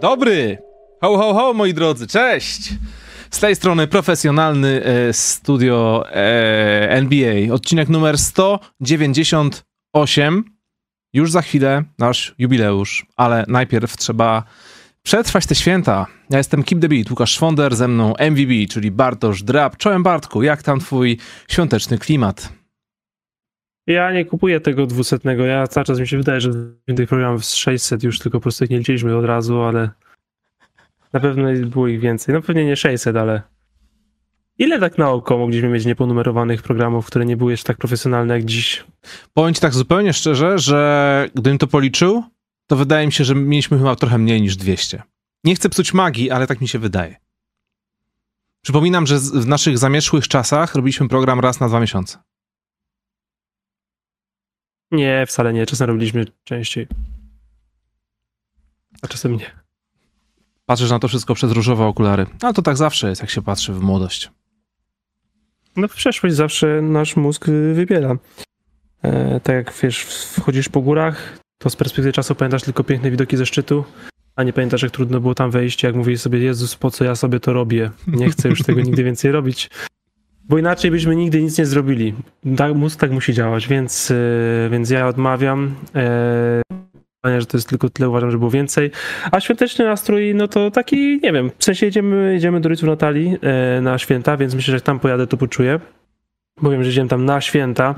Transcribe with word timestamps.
Dobry! 0.00 0.58
Ho, 1.02 1.16
ho, 1.16 1.34
ho, 1.34 1.52
moi 1.52 1.74
drodzy, 1.74 2.06
cześć! 2.06 2.74
Z 3.30 3.40
tej 3.40 3.56
strony 3.56 3.86
profesjonalny 3.86 4.84
e, 4.84 5.12
studio 5.12 6.04
e, 6.12 6.90
NBA, 6.90 7.54
odcinek 7.54 7.88
numer 7.88 8.18
198. 8.18 10.44
Już 11.12 11.30
za 11.30 11.42
chwilę 11.42 11.84
nasz 11.98 12.34
jubileusz, 12.38 13.06
ale 13.16 13.44
najpierw 13.48 13.96
trzeba 13.96 14.42
przetrwać 15.02 15.46
te 15.46 15.54
święta. 15.54 16.06
Ja 16.30 16.38
jestem 16.38 16.62
Keep 16.62 16.80
the 16.80 16.88
Łukasz 17.10 17.32
Szwonder, 17.32 17.76
ze 17.76 17.88
mną 17.88 18.14
MVB, 18.30 18.68
czyli 18.70 18.90
Bartosz 18.90 19.42
Drab. 19.42 19.76
Czołem 19.76 20.02
Bartku, 20.02 20.42
jak 20.42 20.62
tam 20.62 20.80
twój 20.80 21.18
świąteczny 21.48 21.98
klimat? 21.98 22.59
Ja 23.92 24.12
nie 24.12 24.24
kupuję 24.24 24.60
tego 24.60 24.86
dwusetnego. 24.86 25.44
Ja 25.44 25.66
cały 25.66 25.84
czas 25.84 26.00
mi 26.00 26.08
się 26.08 26.16
wydaje, 26.16 26.40
że 26.40 26.50
tych 26.96 27.08
programów 27.08 27.44
z 27.44 27.54
600 27.54 28.02
już 28.02 28.18
tylko 28.18 28.38
po 28.38 28.42
prostu 28.42 28.64
ich 28.64 28.70
nie 28.70 28.78
liczyliśmy 28.78 29.16
od 29.16 29.24
razu, 29.24 29.62
ale 29.62 29.90
na 31.12 31.20
pewno 31.20 31.48
było 31.66 31.88
ich 31.88 32.00
więcej. 32.00 32.34
No 32.34 32.42
pewnie 32.42 32.64
nie 32.64 32.76
600, 32.76 33.16
ale 33.16 33.42
ile 34.58 34.80
tak 34.80 34.98
na 34.98 35.10
oko 35.10 35.38
mogliśmy 35.38 35.68
mieć 35.68 35.86
nieponumerowanych 35.86 36.62
programów, 36.62 37.06
które 37.06 37.26
nie 37.26 37.36
były 37.36 37.50
jeszcze 37.50 37.66
tak 37.66 37.76
profesjonalne 37.76 38.34
jak 38.34 38.44
dziś? 38.44 38.84
Powiem 39.34 39.54
ci 39.54 39.60
tak 39.60 39.74
zupełnie 39.74 40.12
szczerze, 40.12 40.58
że 40.58 41.28
gdybym 41.34 41.58
to 41.58 41.66
policzył, 41.66 42.24
to 42.66 42.76
wydaje 42.76 43.06
mi 43.06 43.12
się, 43.12 43.24
że 43.24 43.34
mieliśmy 43.34 43.78
chyba 43.78 43.96
trochę 43.96 44.18
mniej 44.18 44.42
niż 44.42 44.56
200. 44.56 45.02
Nie 45.44 45.54
chcę 45.54 45.68
psuć 45.68 45.94
magii, 45.94 46.30
ale 46.30 46.46
tak 46.46 46.60
mi 46.60 46.68
się 46.68 46.78
wydaje. 46.78 47.16
Przypominam, 48.62 49.06
że 49.06 49.18
w 49.18 49.46
naszych 49.46 49.78
zamierzchłych 49.78 50.28
czasach 50.28 50.74
robiliśmy 50.74 51.08
program 51.08 51.40
raz 51.40 51.60
na 51.60 51.68
dwa 51.68 51.80
miesiące. 51.80 52.18
Nie, 54.90 55.26
wcale 55.26 55.52
nie. 55.52 55.66
Czasem 55.66 55.86
robiliśmy 55.86 56.24
częściej. 56.44 56.86
A 59.02 59.08
czasem 59.08 59.36
nie. 59.36 59.50
Patrzysz 60.66 60.90
na 60.90 60.98
to 60.98 61.08
wszystko 61.08 61.34
przez 61.34 61.52
różowe 61.52 61.84
okulary. 61.84 62.26
Ale 62.42 62.54
to 62.54 62.62
tak 62.62 62.76
zawsze 62.76 63.08
jest, 63.08 63.20
jak 63.20 63.30
się 63.30 63.42
patrzy 63.42 63.72
w 63.72 63.80
młodość. 63.80 64.30
No 65.76 65.88
w 65.88 65.94
przeszłość 65.94 66.34
zawsze 66.34 66.82
nasz 66.82 67.16
mózg 67.16 67.46
wybiela. 67.74 68.16
E, 69.02 69.40
tak 69.40 69.56
jak 69.56 69.74
wiesz, 69.82 70.02
wchodzisz 70.04 70.68
po 70.68 70.80
górach, 70.80 71.38
to 71.58 71.70
z 71.70 71.76
perspektywy 71.76 72.12
czasu 72.12 72.34
pamiętasz 72.34 72.62
tylko 72.62 72.84
piękne 72.84 73.10
widoki 73.10 73.36
ze 73.36 73.46
szczytu, 73.46 73.84
a 74.36 74.42
nie 74.42 74.52
pamiętasz, 74.52 74.82
jak 74.82 74.90
trudno 74.90 75.20
było 75.20 75.34
tam 75.34 75.50
wejść, 75.50 75.82
jak 75.82 75.94
mówisz 75.94 76.20
sobie, 76.20 76.38
Jezus, 76.38 76.76
po 76.76 76.90
co 76.90 77.04
ja 77.04 77.14
sobie 77.14 77.40
to 77.40 77.52
robię? 77.52 77.90
Nie 78.06 78.30
chcę 78.30 78.48
już 78.48 78.62
tego 78.62 78.80
nigdy 78.80 79.04
więcej 79.04 79.32
robić. 79.32 79.70
Bo 80.50 80.58
inaczej 80.58 80.90
byśmy 80.90 81.16
nigdy 81.16 81.42
nic 81.42 81.58
nie 81.58 81.66
zrobili. 81.66 82.14
Tak, 82.56 82.74
mózg 82.74 83.00
tak 83.00 83.10
musi 83.10 83.32
działać, 83.34 83.68
więc, 83.68 84.10
e, 84.10 84.68
więc 84.70 84.90
ja 84.90 85.08
odmawiam. 85.08 85.74
E, 85.94 87.40
że 87.40 87.46
to 87.46 87.56
jest 87.56 87.68
tylko 87.68 87.90
tyle, 87.90 88.08
uważam, 88.08 88.30
że 88.30 88.38
było 88.38 88.50
więcej. 88.50 88.90
A 89.32 89.40
świąteczny 89.40 89.84
nastrój, 89.84 90.34
no 90.34 90.48
to 90.48 90.70
taki, 90.70 91.20
nie 91.22 91.32
wiem, 91.32 91.50
w 91.58 91.64
sensie 91.64 91.86
jedziemy, 91.86 92.32
jedziemy 92.32 92.60
do 92.60 92.68
rodziców 92.68 92.88
Natalii 92.88 93.36
e, 93.42 93.80
na 93.80 93.98
święta, 93.98 94.36
więc 94.36 94.54
myślę, 94.54 94.72
że 94.72 94.76
jak 94.76 94.82
tam 94.82 95.00
pojadę, 95.00 95.26
to 95.26 95.36
poczuję. 95.36 95.80
Bo 96.62 96.70
że 96.70 96.76
jedziemy 96.76 97.08
tam 97.08 97.24
na 97.24 97.40
święta, 97.40 97.94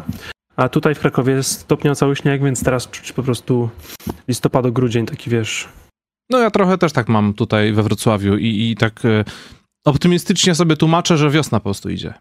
a 0.57 0.69
tutaj 0.69 0.95
w 0.95 1.01
Krakowie 1.01 1.33
jest 1.33 1.51
stopniowo 1.51 1.95
cały 1.95 2.17
śnieg, 2.17 2.43
więc 2.43 2.65
teraz 2.65 2.91
czuć 2.91 3.13
po 3.13 3.23
prostu 3.23 3.71
listopad, 4.29 4.71
grudzień, 4.71 5.07
taki 5.07 5.31
wiesz. 5.31 5.69
No 6.31 6.39
ja 6.39 6.51
trochę 6.51 6.79
też 6.79 6.93
tak 6.93 7.09
mam 7.09 7.35
tutaj 7.35 7.73
we 7.73 7.83
Wrocławiu 7.83 8.37
i, 8.37 8.71
i 8.71 8.77
tak 8.77 9.05
e, 9.05 9.25
optymistycznie 9.87 10.55
sobie 10.55 10.77
tłumaczę, 10.77 11.17
że 11.17 11.31
wiosna 11.31 11.61
po 11.61 11.65
prostu 11.65 11.91
idzie. 11.91 12.15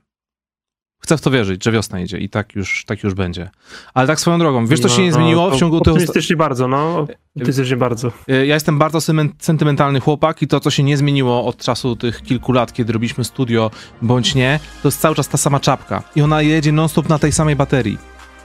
Chcę 1.02 1.18
w 1.18 1.22
to 1.22 1.32
wierzyć, 1.32 1.64
że 1.64 1.72
wiosna 1.72 2.00
idzie 2.00 2.18
i 2.18 2.30
tak 2.30 2.56
już, 2.56 2.86
tak 2.86 3.04
już 3.04 3.14
będzie. 3.14 3.50
Ale 3.94 4.08
tak 4.08 4.20
swoją 4.20 4.40
drogą, 4.40 4.66
wiesz, 4.66 4.80
co 4.80 4.90
się 4.90 5.02
nie 5.02 5.10
no, 5.10 5.16
zmieniło 5.16 5.52
w 5.52 5.60
ciągu 5.60 5.80
tego... 5.80 5.92
Optymistycznie 5.92 6.36
bardzo, 6.36 6.68
no. 6.68 7.08
Optymistycznie 7.36 7.78
bardzo. 7.78 8.12
Ja 8.28 8.44
jestem 8.44 8.80
bardzo 8.80 9.00
sentymentalny 9.40 10.00
chłopak 10.00 10.42
i 10.42 10.48
to, 10.48 10.60
co 10.60 10.70
się 10.70 10.84
nie 10.84 10.98
zmieniło 10.98 11.46
od 11.46 11.58
czasu 11.58 11.96
tych 11.96 12.22
kilku 12.22 12.52
lat, 12.52 12.74
kiedy 12.74 12.94
robiliśmy 12.94 13.24
studio, 13.24 13.72
bądź 14.02 14.36
nie, 14.36 14.60
to 14.82 14.88
jest 14.88 15.00
cały 15.00 15.16
czas 15.16 15.28
ta 15.28 15.38
sama 15.38 15.60
czapka. 15.60 16.04
I 16.16 16.22
ona 16.22 16.42
jedzie 16.42 16.72
non-stop 16.72 17.10
na 17.10 17.20
tej 17.20 17.32
samej 17.32 17.56
baterii. 17.56 17.98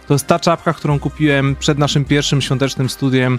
To 0.09 0.15
jest 0.15 0.27
ta 0.27 0.39
czapka, 0.39 0.73
którą 0.73 0.99
kupiłem 0.99 1.57
przed 1.57 1.79
naszym 1.79 2.05
pierwszym 2.05 2.43
świątecznym 2.43 2.89
studiem 2.89 3.39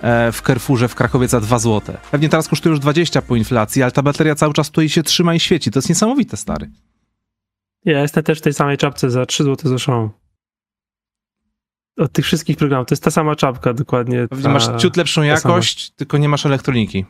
e, 0.00 0.32
w 0.32 0.42
Carrefourze 0.42 0.88
w 0.88 0.94
Krakowie 0.94 1.28
za 1.28 1.40
2 1.40 1.58
zł. 1.58 1.96
Pewnie 2.10 2.28
teraz 2.28 2.48
kosztuje 2.48 2.70
już 2.70 2.80
20 2.80 3.22
po 3.22 3.36
inflacji, 3.36 3.82
ale 3.82 3.92
ta 3.92 4.02
bateria 4.02 4.34
cały 4.34 4.52
czas 4.52 4.70
tutaj 4.70 4.88
się 4.88 5.02
trzyma 5.02 5.34
i 5.34 5.40
świeci. 5.40 5.70
To 5.70 5.78
jest 5.78 5.88
niesamowite, 5.88 6.36
stary. 6.36 6.70
Ja 7.86 8.02
jestem 8.02 8.24
też 8.24 8.38
w 8.38 8.42
tej 8.42 8.54
samej 8.54 8.76
czapce 8.76 9.10
za 9.10 9.26
3 9.26 9.44
zł 9.44 9.78
show. 9.78 10.10
Od 11.98 12.12
tych 12.12 12.24
wszystkich 12.24 12.56
programów. 12.56 12.88
To 12.88 12.92
jest 12.92 13.04
ta 13.04 13.10
sama 13.10 13.36
czapka 13.36 13.74
dokładnie. 13.74 14.28
Ta, 14.42 14.48
masz 14.48 14.82
ciut 14.82 14.96
lepszą 14.96 15.22
jakość, 15.22 15.90
tylko 15.90 16.18
nie 16.18 16.28
masz 16.28 16.46
elektroniki. 16.46 17.04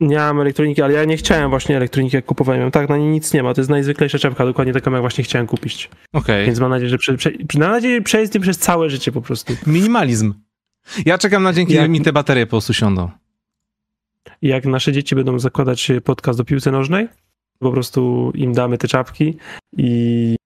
Nie 0.00 0.16
mam 0.16 0.40
elektroniki, 0.40 0.82
ale 0.82 0.94
ja 0.94 1.04
nie 1.04 1.16
chciałem 1.16 1.50
właśnie 1.50 1.76
elektroniki, 1.76 2.16
jak 2.16 2.24
kupowałem. 2.24 2.70
Tak, 2.70 2.88
na 2.88 2.96
niej 2.96 3.08
nic 3.08 3.34
nie 3.34 3.42
ma. 3.42 3.54
To 3.54 3.60
jest 3.60 3.70
najzwyklejsza 3.70 4.18
czapka, 4.18 4.44
dokładnie 4.44 4.72
taką, 4.72 4.92
jak 4.92 5.00
właśnie 5.00 5.24
chciałem 5.24 5.46
kupić. 5.46 5.90
Okej. 6.12 6.20
Okay. 6.22 6.46
Więc 6.46 6.60
mam 6.60 6.70
nadzieję, 6.70 6.90
że 6.90 6.98
prze, 6.98 7.16
prze, 7.16 7.30
mam 7.58 7.70
nadzieję, 7.70 8.02
przejść 8.02 8.32
tym 8.32 8.42
przez 8.42 8.58
całe 8.58 8.90
życie 8.90 9.12
po 9.12 9.22
prostu. 9.22 9.56
Minimalizm. 9.66 10.34
Ja 11.04 11.18
czekam 11.18 11.42
na 11.42 11.52
dzięki, 11.52 11.74
jak 11.74 11.90
mi 11.90 12.00
te 12.00 12.12
baterie 12.12 12.46
po 12.46 12.50
prostu 12.50 12.72
siądą. 12.72 13.10
Jak 14.42 14.66
nasze 14.66 14.92
dzieci 14.92 15.14
będą 15.14 15.38
zakładać 15.38 15.92
podcast 16.04 16.38
do 16.38 16.44
piłce 16.44 16.70
nożnej, 16.70 17.08
po 17.60 17.72
prostu 17.72 18.32
im 18.34 18.52
damy 18.52 18.78
te 18.78 18.88
czapki 18.88 19.36
i, 19.76 20.36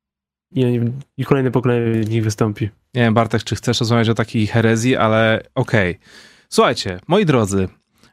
i, 0.54 0.80
i 1.16 1.24
kolejne 1.24 1.50
pokolenie 1.50 2.04
w 2.04 2.10
nich 2.10 2.24
wystąpi. 2.24 2.64
Nie 2.94 3.02
wiem, 3.02 3.14
Bartek, 3.14 3.44
czy 3.44 3.56
chcesz 3.56 3.80
rozmawiać 3.80 4.08
o 4.08 4.14
takiej 4.14 4.46
herezji, 4.46 4.96
ale 4.96 5.42
okej. 5.54 5.90
Okay. 5.90 6.08
Słuchajcie, 6.48 7.00
moi 7.08 7.26
drodzy, 7.26 7.68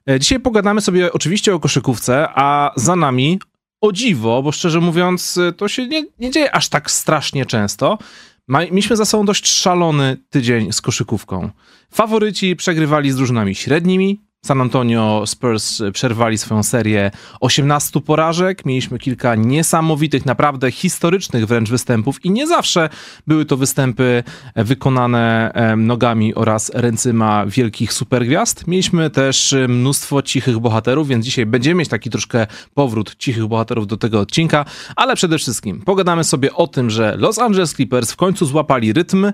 e, 0.09 0.19
dzisiaj 0.19 0.39
pogadamy 0.39 0.81
sobie 0.81 1.13
oczywiście 1.13 1.56
o 1.56 1.59
koszykówce, 1.59 2.28
a 2.35 2.72
za 2.75 2.95
nami 2.95 3.39
o 3.81 3.91
dziwo, 3.91 4.44
bo 4.44 4.51
szczerze 4.51 4.79
mówiąc, 4.79 5.38
e, 5.38 5.53
to 5.53 5.68
się 5.68 5.88
nie, 5.88 6.06
nie 6.19 6.31
dzieje 6.31 6.56
aż 6.56 6.69
tak 6.69 6.91
strasznie 6.91 7.45
często. 7.45 7.97
Mieliśmy 8.47 8.95
za 8.95 9.06
sobą 9.06 9.25
dość 9.25 9.47
szalony 9.47 10.18
tydzień 10.29 10.72
z 10.72 10.81
koszykówką. 10.81 11.50
Faworyci 11.91 12.56
przegrywali 12.56 13.12
z 13.12 13.16
drużynami 13.16 13.56
średnimi, 13.56 14.22
San 14.46 14.62
Antonio 14.62 15.24
Spurs 15.25 15.81
przerwali 15.94 16.38
swoją 16.38 16.63
serię 16.63 17.12
18 17.40 18.02
porażek. 18.02 18.66
Mieliśmy 18.66 19.00
kilka 19.00 19.35
niesamowitych, 19.35 20.25
naprawdę 20.25 20.72
historycznych 20.72 21.46
wręcz 21.46 21.69
występów 21.69 22.25
i 22.25 22.31
nie 22.31 22.47
zawsze 22.47 22.90
były 23.28 23.46
to 23.46 23.57
występy 23.57 24.24
wykonane 24.56 25.53
nogami 25.78 26.35
oraz 26.35 26.72
ręcyma 26.74 27.46
wielkich 27.46 27.94
supergwiazd. 27.94 28.68
Mieliśmy 28.68 29.09
też 29.09 29.56
mnóstwo 29.68 30.22
cichych 30.22 30.59
bohaterów, 30.59 31.07
więc 31.07 31.25
dzisiaj 31.25 31.46
będziemy 31.46 31.80
mieć 31.80 31.90
taki 31.90 32.09
troszkę 32.09 32.47
powrót 32.74 33.16
cichych 33.16 33.47
bohaterów 33.47 33.88
do 33.88 33.97
tego 33.97 34.19
odcinka, 34.19 34.66
ale 34.96 35.16
przede 35.16 35.38
wszystkim 35.38 35.81
pogadamy 35.81 36.24
sobie 36.24 36.53
o 36.53 36.68
tym, 36.68 36.90
że 36.90 37.18
Los 37.18 37.40
Angeles 37.40 37.74
Clippers 37.74 38.12
w 38.12 38.16
końcu 38.16 38.46
złapali 38.46 38.94
rytm, 38.94 39.31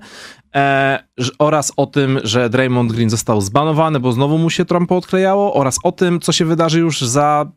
e, 0.57 1.03
oraz 1.39 1.73
o 1.77 1.85
tym, 1.85 2.19
że 2.23 2.49
Draymond 2.49 2.91
Green 2.91 3.09
został 3.09 3.41
zbanowany, 3.41 3.99
bo 3.99 4.11
znowu 4.11 4.37
mu 4.37 4.49
się 4.49 4.65
Trump 4.65 4.91
odklejało, 4.91 5.53
oraz 5.53 5.79
o 5.83 5.91
tym, 5.91 6.19
co 6.19 6.31
się 6.31 6.45
wydarzy 6.45 6.79
już 6.79 7.01
za 7.01 7.51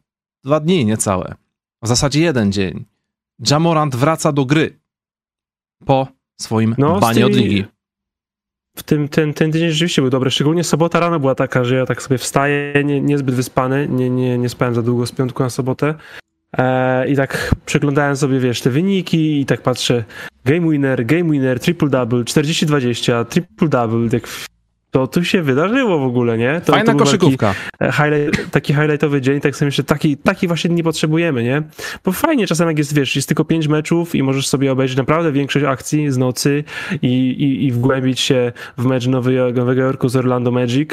dwa 0.45 0.61
dni 0.61 0.85
niecałe. 0.85 1.35
W 1.83 1.89
zasadzie 1.89 2.21
jeden 2.21 2.53
dzień. 2.53 2.85
Jamorant 3.51 3.97
wraca 3.97 4.33
do 4.33 4.45
gry 4.45 4.79
po 5.85 6.07
swoim 6.41 6.75
no, 6.79 7.01
banie 7.01 7.27
od 7.27 7.33
ligi. 7.33 7.65
W 8.77 8.83
tym 8.83 9.09
ten, 9.09 9.35
ten 9.35 9.53
tydzień 9.53 9.71
rzeczywiście 9.71 10.03
był 10.03 10.11
dobry. 10.11 10.31
Szczególnie 10.31 10.65
sobota 10.65 11.01
rano 11.01 11.21
była 11.21 11.35
taka, 11.35 11.65
że 11.65 11.77
ja 11.77 11.87
tak 11.87 12.03
sobie 12.03 12.19
wstaję, 12.19 12.85
nie, 12.85 13.01
niezbyt 13.01 13.35
wyspany, 13.35 13.89
nie, 13.89 14.11
nie, 14.11 14.39
nie 14.39 14.49
spałem 14.49 14.75
za 14.75 14.83
długo 14.83 15.07
z 15.07 15.13
piątku 15.13 15.43
na 15.43 15.51
sobotę. 15.51 15.95
E, 16.59 17.09
I 17.09 17.17
tak 17.17 17.55
przeglądałem 17.67 18.17
sobie, 18.17 18.41
wiesz, 18.41 18.61
te 18.61 18.71
wyniki 18.71 19.41
i 19.41 19.47
tak 19.47 19.63
patrzę, 19.63 20.05
game 20.45 20.71
winner, 20.71 21.07
game 21.07 21.31
winner, 21.31 21.61
triple 21.61 21.89
double, 21.89 22.25
40-20, 22.25 23.25
triple 23.25 23.69
double, 23.69 24.11
tak 24.11 24.29
to 24.91 25.07
tu 25.07 25.25
się 25.25 25.43
wydarzyło 25.43 25.99
w 25.99 26.03
ogóle, 26.03 26.39
nie? 26.39 26.61
To, 26.65 26.73
Fajna 26.73 26.93
to 26.93 26.99
koszykówka. 26.99 27.55
Taki, 27.79 27.91
e, 27.91 27.93
highlight, 27.93 28.51
taki 28.51 28.75
highlightowy 28.75 29.21
dzień, 29.21 29.41
tak 29.41 29.57
sobie 29.57 29.67
myślę, 29.67 29.85
taki, 29.85 30.17
taki 30.17 30.47
właśnie 30.47 30.71
nie 30.71 30.83
potrzebujemy, 30.83 31.43
nie? 31.43 31.63
Bo 32.05 32.13
fajnie 32.13 32.47
czasem 32.47 32.69
jak 32.69 32.79
jest, 32.79 32.95
wiesz, 32.95 33.17
jest 33.17 33.29
tylko 33.29 33.45
pięć 33.45 33.69
meczów 33.69 34.15
i 34.15 34.23
możesz 34.23 34.49
sobie 34.49 34.73
obejrzeć 34.73 34.97
naprawdę 34.97 35.33
większość 35.33 35.65
akcji 35.65 36.11
z 36.11 36.19
nocy 36.19 36.65
i, 37.03 37.09
i, 37.09 37.67
i 37.67 37.73
wgłębić 37.73 38.21
się 38.21 38.53
w 38.79 38.85
mecz 38.85 39.07
Nowego 39.07 39.73
Jorku 39.73 40.09
z 40.09 40.17
Orlando 40.17 40.51
Magic, 40.51 40.91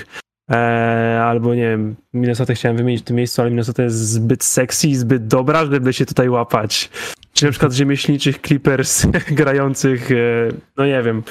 Eee, 0.50 1.22
albo 1.22 1.56
nie 1.56 1.70
wiem, 1.70 1.96
Minnesota 2.14 2.54
chciałem 2.54 2.78
wymienić 2.78 3.02
w 3.02 3.06
tym 3.06 3.16
miejscu, 3.16 3.42
ale 3.42 3.52
Minnesota 3.52 3.84
jest 3.84 3.98
zbyt 3.98 4.44
sexy 4.44 4.88
i 4.88 4.96
zbyt 4.96 5.28
dobra, 5.28 5.66
żeby 5.66 5.94
się 5.94 6.06
tutaj 6.06 6.30
łapać. 6.30 6.90
Czy 7.34 7.46
na 7.46 7.52
przykład 7.52 7.74
rzemieślniczych 7.74 8.42
Clippers 8.42 9.06
grających, 9.42 10.12
e, 10.12 10.16
no 10.78 10.86
nie 10.86 11.04
wiem, 11.04 11.24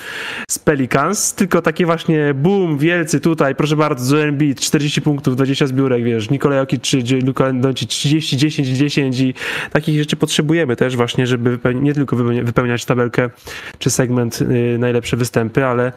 z 0.51 0.59
Pelicans, 0.59 1.35
tylko 1.35 1.63
takie 1.63 1.87
właśnie 1.87 2.35
boom, 2.35 2.79
wielcy 2.79 3.21
tutaj, 3.21 3.55
proszę 3.55 3.77
bardzo, 3.77 4.17
Joel 4.17 4.29
Embiid, 4.29 4.61
40 4.61 5.03
punktów, 5.03 5.37
20 5.37 5.67
zbiórek, 5.67 6.05
wiesz, 6.05 6.31
Nikola 6.31 6.57
Jokic 6.57 6.83
czy 6.83 7.03
Luka 7.27 7.53
Doncic 7.53 7.91
30, 7.91 8.37
10, 8.37 8.69
10 8.69 9.21
i 9.21 9.35
takich 9.71 9.99
rzeczy 9.99 10.17
potrzebujemy 10.17 10.77
też 10.77 10.97
właśnie, 10.97 11.27
żeby 11.27 11.59
nie 11.75 11.95
tylko 11.95 12.17
wypełniać 12.17 12.85
tabelkę 12.85 13.31
czy 13.79 13.91
segment 13.91 14.43
y, 14.43 14.77
najlepsze 14.79 15.17
występy, 15.17 15.65
ale 15.65 15.93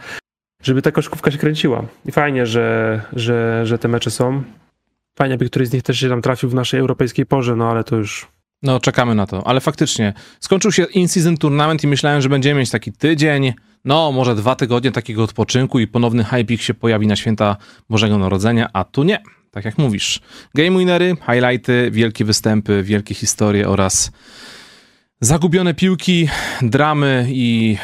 żeby 0.64 0.82
ta 0.82 0.92
koszkówka 0.92 1.32
się 1.32 1.38
kręciła. 1.38 1.86
I 2.06 2.12
fajnie, 2.12 2.46
że, 2.46 3.02
że, 3.14 3.62
że 3.66 3.78
te 3.78 3.88
mecze 3.88 4.12
są. 4.12 4.44
Fajnie, 5.18 5.38
by 5.38 5.46
któryś 5.46 5.68
z 5.68 5.74
nich 5.74 5.84
też 5.84 6.00
się 6.00 6.10
tam 6.10 6.22
trafił 6.22 6.50
w 6.50 6.54
naszej 6.54 6.80
europejskiej 6.80 7.26
porze, 7.26 7.56
no 7.56 7.70
ale 7.70 7.84
to 7.84 7.96
już 7.96 8.28
No, 8.64 8.80
czekamy 8.80 9.16
na 9.16 9.28
to, 9.28 9.48
ale 9.48 9.60
faktycznie 9.60 10.14
skończył 10.40 10.72
się 10.72 10.84
in-season 10.84 11.38
tournament 11.38 11.84
i 11.84 11.88
myślałem, 11.88 12.22
że 12.22 12.30
będziemy 12.30 12.60
mieć 12.60 12.70
taki 12.70 12.92
tydzień, 12.92 13.54
no 13.86 14.12
może 14.12 14.36
dwa 14.36 14.56
tygodnie 14.56 14.92
takiego 14.92 15.24
odpoczynku 15.24 15.80
i 15.80 15.88
ponowny 15.88 16.24
hypik 16.24 16.62
się 16.62 16.74
pojawi 16.74 17.08
na 17.08 17.16
święta 17.16 17.58
Bożego 17.90 18.18
Narodzenia, 18.18 18.70
a 18.74 18.84
tu 18.84 19.04
nie, 19.04 19.24
tak 19.52 19.66
jak 19.66 19.78
mówisz. 19.78 20.20
Game 20.56 20.80
winery, 20.80 21.16
highlighty, 21.26 21.92
wielkie 21.92 22.26
występy, 22.26 22.84
wielkie 22.84 23.16
historie 23.16 23.70
oraz 23.70 24.12
zagubione 25.22 25.74
piłki, 25.74 26.30
dramy 26.62 27.28
i 27.30 27.78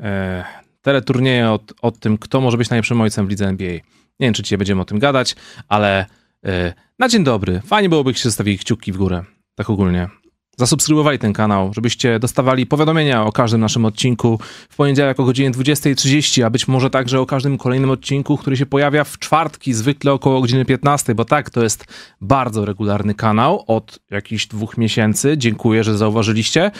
e, 0.00 0.59
teleturnieje 0.82 1.50
od, 1.50 1.72
od 1.82 1.98
tym, 1.98 2.18
kto 2.18 2.40
może 2.40 2.56
być 2.56 2.70
najlepszym 2.70 3.00
ojcem 3.00 3.26
w 3.26 3.30
lidze 3.30 3.48
NBA. 3.48 3.72
Nie 4.20 4.26
wiem, 4.26 4.34
czy 4.34 4.42
dzisiaj 4.42 4.58
będziemy 4.58 4.82
o 4.82 4.84
tym 4.84 4.98
gadać, 4.98 5.36
ale 5.68 6.06
e, 6.44 6.72
na 6.98 7.08
dzień 7.08 7.24
dobry. 7.24 7.60
Fajnie 7.66 7.88
byłoby, 7.88 8.14
się 8.14 8.22
zostawili 8.22 8.58
kciuki 8.58 8.92
w 8.92 8.96
górę 8.96 9.24
tak 9.54 9.70
ogólnie. 9.70 10.08
Zasubskrybowali 10.56 11.18
ten 11.18 11.32
kanał, 11.32 11.74
żebyście 11.74 12.18
dostawali 12.18 12.66
powiadomienia 12.66 13.24
o 13.24 13.32
każdym 13.32 13.60
naszym 13.60 13.84
odcinku 13.84 14.38
w 14.70 14.76
poniedziałek 14.76 15.20
o 15.20 15.24
godzinie 15.24 15.50
20.30, 15.50 16.42
a 16.42 16.50
być 16.50 16.68
może 16.68 16.90
także 16.90 17.20
o 17.20 17.26
każdym 17.26 17.58
kolejnym 17.58 17.90
odcinku, 17.90 18.36
który 18.36 18.56
się 18.56 18.66
pojawia 18.66 19.04
w 19.04 19.18
czwartki, 19.18 19.72
zwykle 19.72 20.12
około 20.12 20.40
godziny 20.40 20.64
15, 20.64 21.14
bo 21.14 21.24
tak, 21.24 21.50
to 21.50 21.62
jest 21.62 21.84
bardzo 22.20 22.64
regularny 22.64 23.14
kanał 23.14 23.64
od 23.66 23.98
jakichś 24.10 24.46
dwóch 24.46 24.78
miesięcy. 24.78 25.38
Dziękuję, 25.38 25.84
że 25.84 25.98
zauważyliście. 25.98 26.70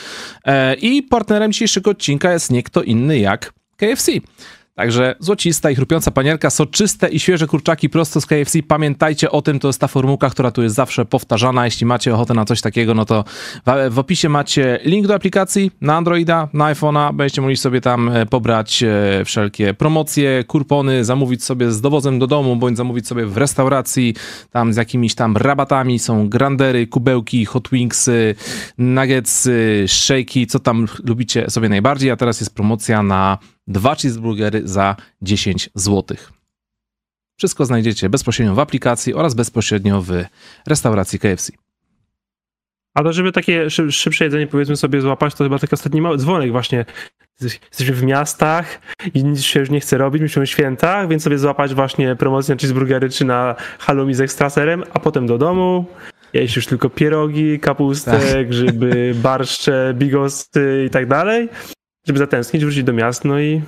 E, 0.45 0.75
I 0.75 1.03
partnerem 1.03 1.53
dzisiejszego 1.53 1.91
odcinka 1.91 2.33
jest 2.33 2.51
nie 2.51 2.63
kto 2.63 2.83
inny 2.83 3.19
jak 3.19 3.53
KFC. 3.81 4.13
Także 4.81 5.15
złocista 5.19 5.71
i 5.71 5.75
chrupiąca 5.75 6.11
panierka, 6.11 6.51
soczyste 6.51 7.09
i 7.09 7.21
świeże 7.21 7.47
kurczaki 7.47 7.89
prosto 7.89 8.21
z 8.21 8.27
KFC. 8.27 8.63
Pamiętajcie 8.63 9.31
o 9.31 9.43
tym, 9.43 9.59
to 9.59 9.69
jest 9.69 9.81
ta 9.81 9.89
formułka, 9.89 10.31
która 10.31 10.51
tu 10.51 10.63
jest 10.63 10.75
zawsze 10.75 11.05
powtarzana. 11.05 11.65
Jeśli 11.65 11.87
macie 11.87 12.15
ochotę 12.15 12.35
na 12.35 12.45
coś 12.45 12.61
takiego, 12.61 12.95
no 12.95 13.05
to 13.05 13.25
w, 13.91 13.99
opisie 13.99 14.29
macie 14.29 14.79
link 14.85 15.07
do 15.07 15.15
aplikacji 15.15 15.71
na 15.81 15.97
Androida, 15.97 16.49
na 16.53 16.75
iPhone'a. 16.75 17.15
Będziecie 17.15 17.41
mogli 17.41 17.57
sobie 17.57 17.81
tam 17.81 18.09
e, 18.09 18.27
pobrać 18.27 18.83
e, 18.83 19.25
wszelkie 19.25 19.75
promocje, 19.75 20.45
kupony, 20.45 21.05
zamówić 21.05 21.45
sobie 21.45 21.73
z 21.73 21.81
dowozem 21.81 22.19
do 22.19 22.27
domu, 22.27 22.57
bądź 22.57 22.77
zamówić 22.77 23.07
sobie 23.07 23.27
w 23.27 23.37
restauracji, 23.37 24.15
tam 24.51 24.73
z 24.73 24.77
jakimiś 24.77 25.15
tam 25.15 25.37
rabatami. 25.37 25.99
Są 25.99 26.29
grandery, 26.29 26.87
kubełki, 26.87 27.45
hot 27.45 27.69
wingsy, 27.73 28.35
nuggetsy, 28.79 29.85
shake'i, 29.87 30.47
co 30.47 30.59
tam 30.59 30.87
lubicie 31.05 31.51
sobie 31.51 31.69
najbardziej. 31.69 32.11
A 32.11 32.17
teraz 32.17 32.41
jest 32.41 32.55
promocja 32.55 33.03
na 33.03 33.39
dwa 33.71 33.95
cheeseburgery 33.95 34.63
za 34.65 34.97
10 35.23 35.71
zł. 35.75 36.17
Wszystko 37.37 37.65
znajdziecie 37.65 38.09
bezpośrednio 38.09 38.55
w 38.55 38.59
aplikacji 38.59 39.15
oraz 39.15 39.35
bezpośrednio 39.35 40.03
w 40.03 40.25
restauracji 40.67 41.19
KFC. 41.19 41.53
Ale 42.95 43.13
żeby 43.13 43.33
takie 43.33 43.71
szyb, 43.71 43.91
szybsze 43.91 44.25
jedzenie 44.25 44.47
powiedzmy 44.47 44.77
sobie 44.77 45.01
złapać, 45.01 45.35
to 45.35 45.45
chyba 45.45 45.59
taki 45.59 45.75
ostatni 45.75 46.01
mały 46.01 46.19
dzwonek 46.19 46.53
właśnie. 46.53 46.85
Jesteśmy 47.41 47.95
w 47.95 48.03
miastach 48.03 48.81
i 49.15 49.25
nic 49.25 49.43
się 49.43 49.61
już 49.61 49.71
nie 49.71 49.81
chce 49.81 49.99
robić, 49.99 50.23
myślimy 50.23 50.43
o 50.43 50.47
świętach, 50.47 51.09
więc 51.09 51.23
sobie 51.23 51.39
złapać 51.39 51.75
właśnie 51.75 52.17
promocję 52.17 52.55
na 52.55 52.61
cheeseburgery 52.61 53.11
czy 53.11 53.25
na 53.25 53.55
halloumi 53.79 54.15
z 54.15 54.21
ekstraserem, 54.21 54.85
a 54.93 54.99
potem 54.99 55.27
do 55.27 55.39
domu, 55.39 55.87
jeść 56.33 56.57
już 56.57 56.67
tylko 56.67 56.91
pierogi, 56.91 57.61
kapustę, 57.61 58.21
tak. 58.21 58.49
grzyby, 58.49 59.15
barszcze, 59.23 59.95
bigosy 59.97 60.85
i 60.87 60.91
tak 60.91 61.07
dalej 61.07 61.49
żeby 62.07 62.19
zatęsknić, 62.19 62.65
wrócić 62.65 62.85
do 62.85 62.93
miast, 62.93 63.25
no 63.25 63.41
i 63.41 63.63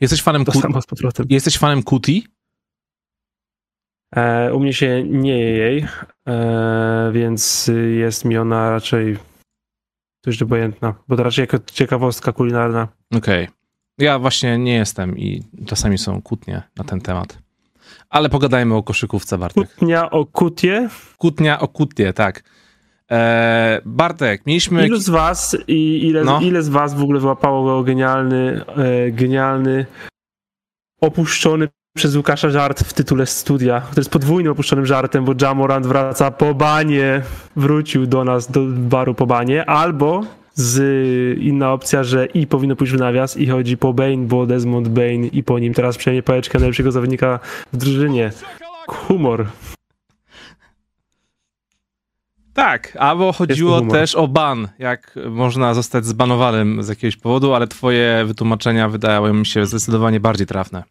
Jesteś 0.00 0.22
fanem, 0.22 0.44
to 0.44 0.52
samo 0.52 0.82
z 0.82 0.86
powrotem. 0.86 1.26
Jesteś 1.30 1.58
fanem 1.58 1.82
Kuti? 1.82 2.26
E, 4.16 4.54
u 4.54 4.60
mnie 4.60 4.72
się 4.72 5.04
nie 5.04 5.38
je 5.38 5.50
jej, 5.50 5.86
e, 6.28 7.10
więc 7.12 7.70
jest 7.98 8.24
mi 8.24 8.38
ona 8.38 8.70
raczej 8.70 9.16
dość 10.24 10.42
obojętna, 10.42 10.94
bo 11.08 11.16
to 11.16 11.22
raczej 11.22 11.42
jako 11.42 11.58
ciekawostka 11.58 12.32
kulinarna. 12.32 12.88
Okej. 13.14 13.44
Okay. 13.44 13.56
Ja 13.98 14.18
właśnie 14.18 14.58
nie 14.58 14.74
jestem 14.74 15.18
i 15.18 15.42
czasami 15.66 15.98
są 15.98 16.22
kłótnie 16.22 16.62
na 16.76 16.84
ten 16.84 17.00
temat. 17.00 17.38
Ale 18.08 18.28
pogadajmy 18.28 18.74
o 18.74 18.82
koszykówce, 18.82 19.38
Bartek. 19.38 19.74
Kłótnia 19.74 20.10
o 20.10 20.26
kutie? 20.26 20.88
Kłótnia 21.18 21.60
o 21.60 21.68
kutie, 21.68 22.12
tak. 22.12 22.42
E, 23.10 23.80
Bartek, 23.84 24.46
mieliśmy... 24.46 24.86
Ilu 24.86 24.96
z 24.96 25.08
was 25.08 25.56
i 25.68 26.06
ile, 26.08 26.24
no. 26.24 26.40
ile 26.40 26.62
z 26.62 26.68
was 26.68 26.94
w 26.94 27.02
ogóle 27.02 27.20
wyłapało 27.20 27.82
genialny, 27.82 28.64
e, 28.76 29.10
genialny, 29.10 29.86
opuszczony 31.00 31.68
przez 31.96 32.16
Łukasza 32.16 32.50
żart 32.50 32.80
w 32.80 32.92
tytule 32.92 33.26
studia, 33.26 33.80
który 33.80 34.00
jest 34.00 34.10
podwójnym 34.10 34.52
opuszczonym 34.52 34.86
żartem, 34.86 35.24
bo 35.24 35.34
Jamorant 35.40 35.86
wraca 35.86 36.30
po 36.30 36.54
banie, 36.54 37.22
wrócił 37.56 38.06
do 38.06 38.24
nas, 38.24 38.50
do 38.50 38.60
baru 38.66 39.14
po 39.14 39.26
banie, 39.26 39.66
albo 39.66 40.24
z 40.54 41.38
inna 41.38 41.72
opcja, 41.72 42.04
że 42.04 42.26
i 42.26 42.46
powinno 42.46 42.76
pójść 42.76 42.92
w 42.92 42.98
nawias 42.98 43.36
i 43.36 43.46
chodzi 43.46 43.76
po 43.76 43.92
Bane, 43.92 44.16
bo 44.16 44.46
Desmond 44.46 44.88
Bane 44.88 45.26
i 45.32 45.42
po 45.42 45.58
nim 45.58 45.74
teraz 45.74 45.96
przejmie 45.96 46.22
pałeczkę 46.22 46.58
najlepszego 46.58 46.92
zawodnika 46.92 47.40
w 47.72 47.76
drużynie. 47.76 48.30
Humor. 48.88 49.46
Tak, 52.54 52.96
albo 53.00 53.32
chodziło 53.32 53.80
też 53.80 54.14
o 54.14 54.28
ban, 54.28 54.68
jak 54.78 55.14
można 55.30 55.74
zostać 55.74 56.06
zbanowanym 56.06 56.82
z 56.82 56.88
jakiegoś 56.88 57.16
powodu, 57.16 57.54
ale 57.54 57.66
twoje 57.66 58.24
wytłumaczenia 58.26 58.88
wydają 58.88 59.34
mi 59.34 59.46
się 59.46 59.66
zdecydowanie 59.66 60.20
bardziej 60.20 60.46
trafne. 60.46 60.84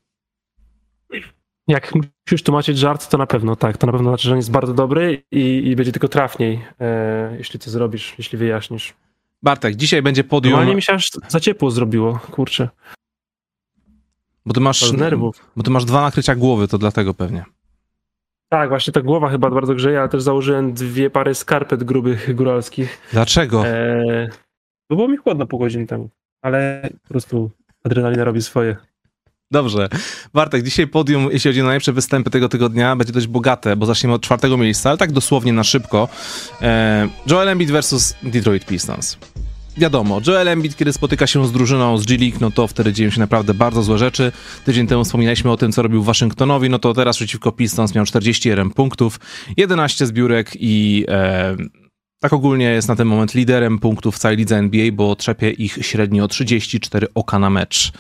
Jak 1.68 1.94
musisz 1.96 2.44
tłumaczyć 2.44 2.78
żart, 2.78 3.10
to 3.10 3.18
na 3.18 3.28
pewno 3.28 3.56
tak. 3.56 3.78
To 3.78 3.88
na 3.88 3.94
pewno 3.94 4.10
znaczy, 4.10 4.24
że 4.24 4.32
on 4.32 4.38
jest 4.38 4.52
bardzo 4.52 4.74
dobry 4.74 5.24
i, 5.32 5.68
i 5.68 5.76
będzie 5.76 5.92
tylko 5.92 6.08
trafniej, 6.08 6.62
e, 6.80 7.36
jeśli 7.38 7.60
to 7.60 7.72
zrobisz, 7.72 8.16
jeśli 8.18 8.38
wyjaśnisz. 8.38 8.94
Bartek, 9.44 9.76
dzisiaj 9.76 10.02
będzie 10.02 10.24
podium. 10.24 10.52
Normalnie 10.52 10.76
mi 10.76 10.82
się 10.82 10.94
aż 10.94 11.12
za 11.28 11.40
ciepło 11.40 11.72
zrobiło, 11.72 12.20
kurczę. 12.32 12.70
Bo 14.46 14.54
ty 14.54 14.60
masz, 14.60 14.92
nerwów. 14.92 15.52
bo 15.56 15.64
ty 15.64 15.72
masz 15.72 15.86
dwa 15.86 16.02
nakrycia 16.02 16.36
głowy, 16.36 16.68
to 16.68 16.78
dlatego 16.78 17.14
pewnie. 17.14 17.46
Tak, 18.50 18.70
właśnie 18.70 18.94
ta 18.94 19.02
głowa 19.02 19.30
chyba 19.30 19.50
bardzo 19.50 19.76
grzeje, 19.76 20.00
ale 20.00 20.10
też 20.10 20.22
założyłem 20.22 20.74
dwie 20.74 21.10
pary 21.10 21.36
skarpet 21.36 21.84
grubych 21.84 22.36
góralskich. 22.36 23.02
Dlaczego? 23.14 23.68
E, 23.68 24.30
bo 24.90 24.96
było 24.96 25.08
mi 25.08 25.18
chłodno 25.18 25.46
pół 25.46 25.60
godziny 25.60 25.88
temu, 25.88 26.10
ale 26.42 26.90
po 27.04 27.10
prostu 27.10 27.52
adrenalina 27.84 28.24
robi 28.24 28.42
swoje. 28.42 28.76
Dobrze. 29.52 29.90
Bartek, 30.34 30.64
dzisiaj 30.64 30.88
podium, 30.88 31.30
jeśli 31.32 31.52
chodzi 31.52 31.62
o 31.62 31.66
najlepsze 31.66 31.94
występy 31.94 32.30
tego 32.30 32.50
tygodnia, 32.50 32.96
będzie 32.96 33.14
dość 33.14 33.28
bogate, 33.28 33.76
bo 33.76 33.86
zaczniemy 33.86 34.14
od 34.14 34.22
czwartego 34.22 34.58
miejsca, 34.58 34.90
ale 34.90 34.98
tak 34.98 35.12
dosłownie 35.12 35.54
na 35.54 35.64
szybko. 35.64 36.08
E, 36.62 37.08
Joel 37.28 37.50
Embiid 37.50 37.72
versus 37.72 38.16
Detroit 38.24 38.66
Pistons 38.66 39.18
wiadomo, 39.78 40.22
Joel 40.28 40.48
Embiid, 40.48 40.76
kiedy 40.76 40.94
spotyka 40.94 41.28
się 41.28 41.48
z 41.48 41.52
drużyną 41.52 41.98
z 41.98 42.06
G-League, 42.06 42.38
no 42.42 42.52
to 42.52 42.68
wtedy 42.68 42.94
dzieją 42.94 43.10
się 43.10 43.20
naprawdę 43.20 43.54
bardzo 43.54 43.84
złe 43.84 43.98
rzeczy. 43.98 44.32
Tydzień 44.66 44.88
temu 44.88 45.04
wspominaliśmy 45.04 45.52
o 45.52 45.58
tym, 45.58 45.72
co 45.72 45.82
robił 45.82 46.04
Waszyngtonowi, 46.04 46.70
no 46.70 46.80
to 46.80 46.94
teraz 46.94 47.18
przeciwko 47.18 47.52
Pistons 47.52 47.96
miał 47.96 48.06
41 48.06 48.70
punktów, 48.70 49.20
11 49.58 50.06
zbiórek 50.06 50.52
i 50.60 51.06
e, 51.08 51.56
tak 52.20 52.34
ogólnie 52.34 52.66
jest 52.66 52.88
na 52.88 52.96
ten 52.96 53.08
moment 53.08 53.34
liderem 53.34 53.80
punktów 53.80 54.16
w 54.16 54.20
całej 54.20 54.38
lidze 54.38 54.58
NBA, 54.58 54.92
bo 54.92 55.16
trzepie 55.16 55.52
ich 55.52 55.78
średnio 55.82 56.28
34 56.28 57.08
oka 57.16 57.40
na 57.40 57.50
mecz. 57.50 57.92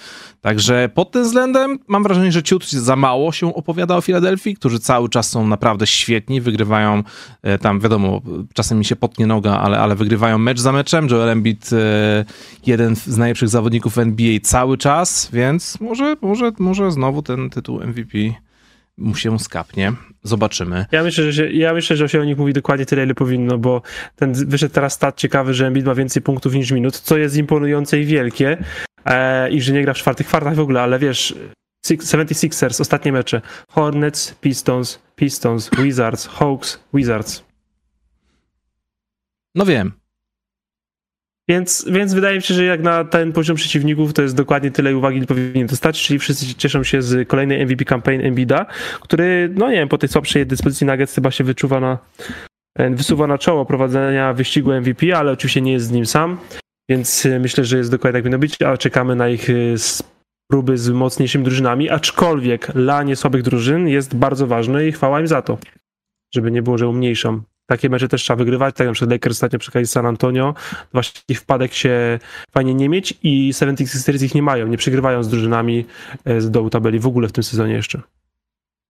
Także 0.42 0.90
pod 0.94 1.12
tym 1.12 1.24
względem 1.24 1.80
mam 1.88 2.04
wrażenie, 2.04 2.32
że 2.32 2.44
ciut 2.44 2.70
za 2.70 2.96
mało 2.96 3.32
się 3.32 3.56
opowiada 3.56 3.98
o 3.98 4.02
Filadelfii, 4.02 4.56
którzy 4.56 4.80
cały 4.80 5.10
czas 5.10 5.30
są 5.30 5.48
naprawdę 5.48 5.88
świetni, 5.88 6.42
wygrywają 6.42 7.04
e, 7.42 7.58
tam, 7.58 7.80
wiadomo, 7.80 8.22
czasem 8.54 8.78
mi 8.78 8.86
się 8.86 8.96
potnie 8.96 9.28
noga, 9.28 9.58
ale, 9.58 9.80
ale 9.80 9.96
wygrywają 9.96 10.38
mecz 10.38 10.60
za 10.60 10.72
meczem. 10.72 11.08
Joel 11.12 11.30
Embiid, 11.30 11.70
e, 11.74 12.26
jeden 12.66 12.96
z 12.96 13.18
najlepszych 13.18 13.50
zawodników 13.50 13.98
NBA 13.98 14.40
cały 14.44 14.78
czas, 14.78 15.30
więc 15.34 15.80
może, 15.80 16.16
może, 16.22 16.52
może 16.60 16.92
znowu 16.92 17.22
ten 17.22 17.50
tytuł 17.50 17.80
MVP 17.84 18.18
mu 19.00 19.16
się 19.16 19.40
skapnie. 19.40 19.94
Zobaczymy. 20.24 20.86
Ja 20.92 21.04
myślę, 21.04 21.24
że 21.24 21.34
się, 21.34 21.52
ja 21.52 21.74
myślę, 21.74 21.96
że 21.96 22.10
się 22.10 22.22
o 22.22 22.24
nich 22.24 22.38
mówi 22.38 22.54
dokładnie 22.54 22.86
tyle, 22.86 23.04
ile 23.04 23.16
powinno, 23.16 23.58
bo 23.58 23.82
ten 24.16 24.34
wyszedł 24.34 24.74
teraz 24.74 24.94
stat 24.94 25.18
ciekawy, 25.18 25.54
że 25.54 25.68
Embiid 25.68 25.86
ma 25.86 25.96
więcej 25.96 26.22
punktów 26.22 26.54
niż 26.54 26.72
minut, 26.72 27.00
co 27.00 27.18
jest 27.18 27.38
imponujące 27.38 28.00
i 28.00 28.06
wielkie 28.06 28.58
e, 29.06 29.50
i 29.50 29.62
że 29.62 29.74
nie 29.74 29.82
gra 29.82 29.94
w 29.94 29.98
czwartych 29.98 30.28
kwartach 30.28 30.56
w 30.56 30.60
ogóle, 30.60 30.82
ale 30.82 31.00
wiesz, 31.00 31.36
76ers, 31.88 32.82
ostatnie 32.82 33.12
mecze, 33.12 33.42
Hornets, 33.70 34.36
Pistons, 34.42 35.00
Pistons, 35.16 35.70
Wizards, 35.78 36.28
Hawks, 36.28 36.80
Wizards. 36.94 37.44
No 39.56 39.66
wiem. 39.66 39.99
Więc, 41.50 41.86
więc 41.92 42.14
wydaje 42.14 42.36
mi 42.36 42.42
się, 42.42 42.54
że 42.54 42.66
jak 42.66 42.82
na 42.82 43.04
ten 43.04 43.34
poziom 43.34 43.56
przeciwników 43.56 44.14
to 44.14 44.22
jest 44.22 44.36
dokładnie 44.36 44.72
tyle 44.72 44.98
uwagi 44.98 45.28
powinien 45.28 45.68
dostać, 45.68 46.04
czyli 46.04 46.20
wszyscy 46.20 46.56
cieszą 46.56 46.84
się 46.84 47.02
z 47.02 47.28
kolejnej 47.28 47.66
MVP 47.66 47.86
campaign 47.86 48.22
Embida, 48.22 48.66
który, 49.02 49.50
no 49.56 49.70
nie 49.70 49.76
wiem, 49.76 49.90
po 49.90 49.98
tej 49.98 50.10
słabszej 50.10 50.46
dyspozycji 50.46 50.88
Nuggets 50.88 51.16
chyba 51.16 51.32
się 51.32 51.44
wyczuwa 51.44 51.80
na, 51.80 51.98
wysuwa 52.90 53.28
na 53.28 53.38
czoło 53.38 53.66
prowadzenia 53.66 54.34
wyścigu 54.34 54.74
MVP, 54.74 55.18
ale 55.18 55.32
oczywiście 55.32 55.62
nie 55.62 55.72
jest 55.72 55.86
z 55.86 55.92
nim 55.92 56.06
sam, 56.06 56.38
więc 56.90 57.26
y, 57.26 57.40
myślę, 57.40 57.64
że 57.64 57.78
jest 57.78 57.92
dokładnie 57.92 58.18
tak 58.18 58.24
powinno 58.24 58.40
być, 58.40 58.62
a 58.62 58.78
czekamy 58.78 59.16
na 59.16 59.30
ich 59.30 59.50
y, 59.50 59.76
próby 60.52 60.78
z 60.78 60.90
mocniejszymi 60.90 61.44
drużynami, 61.44 61.90
aczkolwiek 61.90 62.72
lanie 62.76 63.16
słabych 63.16 63.42
drużyn 63.42 63.88
jest 63.88 64.16
bardzo 64.16 64.48
ważne 64.48 64.88
i 64.88 64.92
chwała 64.92 65.20
im 65.20 65.28
za 65.28 65.42
to. 65.42 65.58
żeby 66.36 66.52
nie 66.52 66.62
było, 66.62 66.78
że 66.78 66.88
umniejszą. 66.88 67.42
Takie 67.70 67.90
mecze 67.90 68.08
też 68.08 68.22
trzeba 68.22 68.38
wygrywać, 68.38 68.76
tak 68.76 68.80
jak 68.80 68.88
na 68.88 68.94
przykład 68.94 69.12
Lakers 69.12 69.36
ostatnio 69.36 69.60
przegrali 69.60 69.88
San 69.88 70.06
Antonio, 70.06 70.54
właśnie 70.94 71.36
wpadek 71.36 71.74
się 71.74 72.20
fajnie 72.52 72.74
nie 72.74 72.90
mieć 72.90 73.14
i 73.24 73.52
76ers 73.54 74.24
ich 74.24 74.36
nie 74.36 74.42
mają, 74.42 74.68
nie 74.68 74.78
przegrywają 74.78 75.24
z 75.24 75.30
drużynami 75.30 75.86
e, 76.26 76.42
z 76.42 76.52
dołu 76.52 76.70
tabeli 76.70 77.00
w 77.00 77.08
ogóle 77.08 77.28
w 77.28 77.32
tym 77.32 77.44
sezonie 77.44 77.74
jeszcze. 77.74 78.02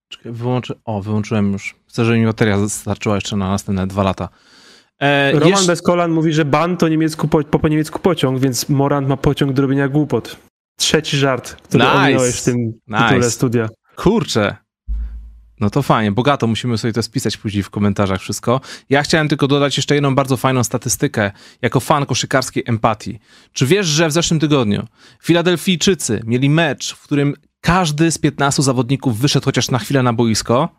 Czekaj, 0.10 0.32
wyłączę. 0.32 0.74
O, 0.86 1.02
wyłączyłem 1.02 1.54
już. 1.54 1.76
Chcę, 1.88 2.06
żeby 2.06 2.18
mi 2.18 2.26
bateria 2.26 2.70
starczyła 2.70 3.16
jeszcze 3.16 3.36
na 3.36 3.50
następne 3.50 3.88
dwa 3.88 4.04
lata. 4.04 4.30
E, 5.00 5.32
Roman 5.32 5.50
jeszcze... 5.50 5.68
bez 5.68 5.82
kolan 5.82 6.12
mówi, 6.12 6.34
że 6.34 6.46
ban 6.46 6.78
to 6.78 6.88
niemiecku 6.88 7.28
po, 7.28 7.44
po 7.44 7.68
niemiecku 7.68 8.00
pociąg, 8.00 8.40
więc 8.40 8.70
Morant 8.70 9.08
ma 9.08 9.18
pociąg 9.18 9.54
do 9.54 9.62
robienia 9.62 9.88
głupot. 9.88 10.38
Trzeci 10.78 11.18
żart, 11.18 11.56
który 11.56 11.84
nice. 11.84 11.98
ominąłeś 11.98 12.36
w 12.36 12.44
tym 12.44 12.74
nice. 12.88 13.04
tytule 13.04 13.32
studia. 13.32 13.70
Kurczę, 13.96 14.56
no 15.60 15.70
to 15.70 15.82
fajnie, 15.82 16.12
bogato, 16.12 16.48
musimy 16.48 16.78
sobie 16.78 16.94
to 16.94 17.04
spisać 17.04 17.38
później 17.38 17.64
w 17.64 17.70
komentarzach 17.70 18.22
wszystko. 18.22 18.62
Ja 18.90 19.04
chciałem 19.04 19.28
tylko 19.28 19.48
dodać 19.48 19.78
jeszcze 19.78 19.96
jedną 19.96 20.16
bardzo 20.16 20.38
fajną 20.38 20.64
statystykę, 20.64 21.32
jako 21.62 21.80
fan 21.80 22.06
koszykarskiej 22.06 22.64
empatii. 22.68 23.20
Czy 23.54 23.66
wiesz, 23.66 23.88
że 23.88 24.08
w 24.08 24.12
zeszłym 24.12 24.40
tygodniu 24.40 24.88
Filadelfijczycy 25.24 26.22
mieli 26.26 26.50
mecz, 26.50 26.94
w 26.94 27.04
którym 27.04 27.34
każdy 27.62 28.12
z 28.12 28.18
15 28.18 28.64
zawodników 28.64 29.20
wyszedł 29.20 29.46
chociaż 29.46 29.72
na 29.72 29.80
chwilę 29.80 30.04
na 30.04 30.14
boisko 30.14 30.70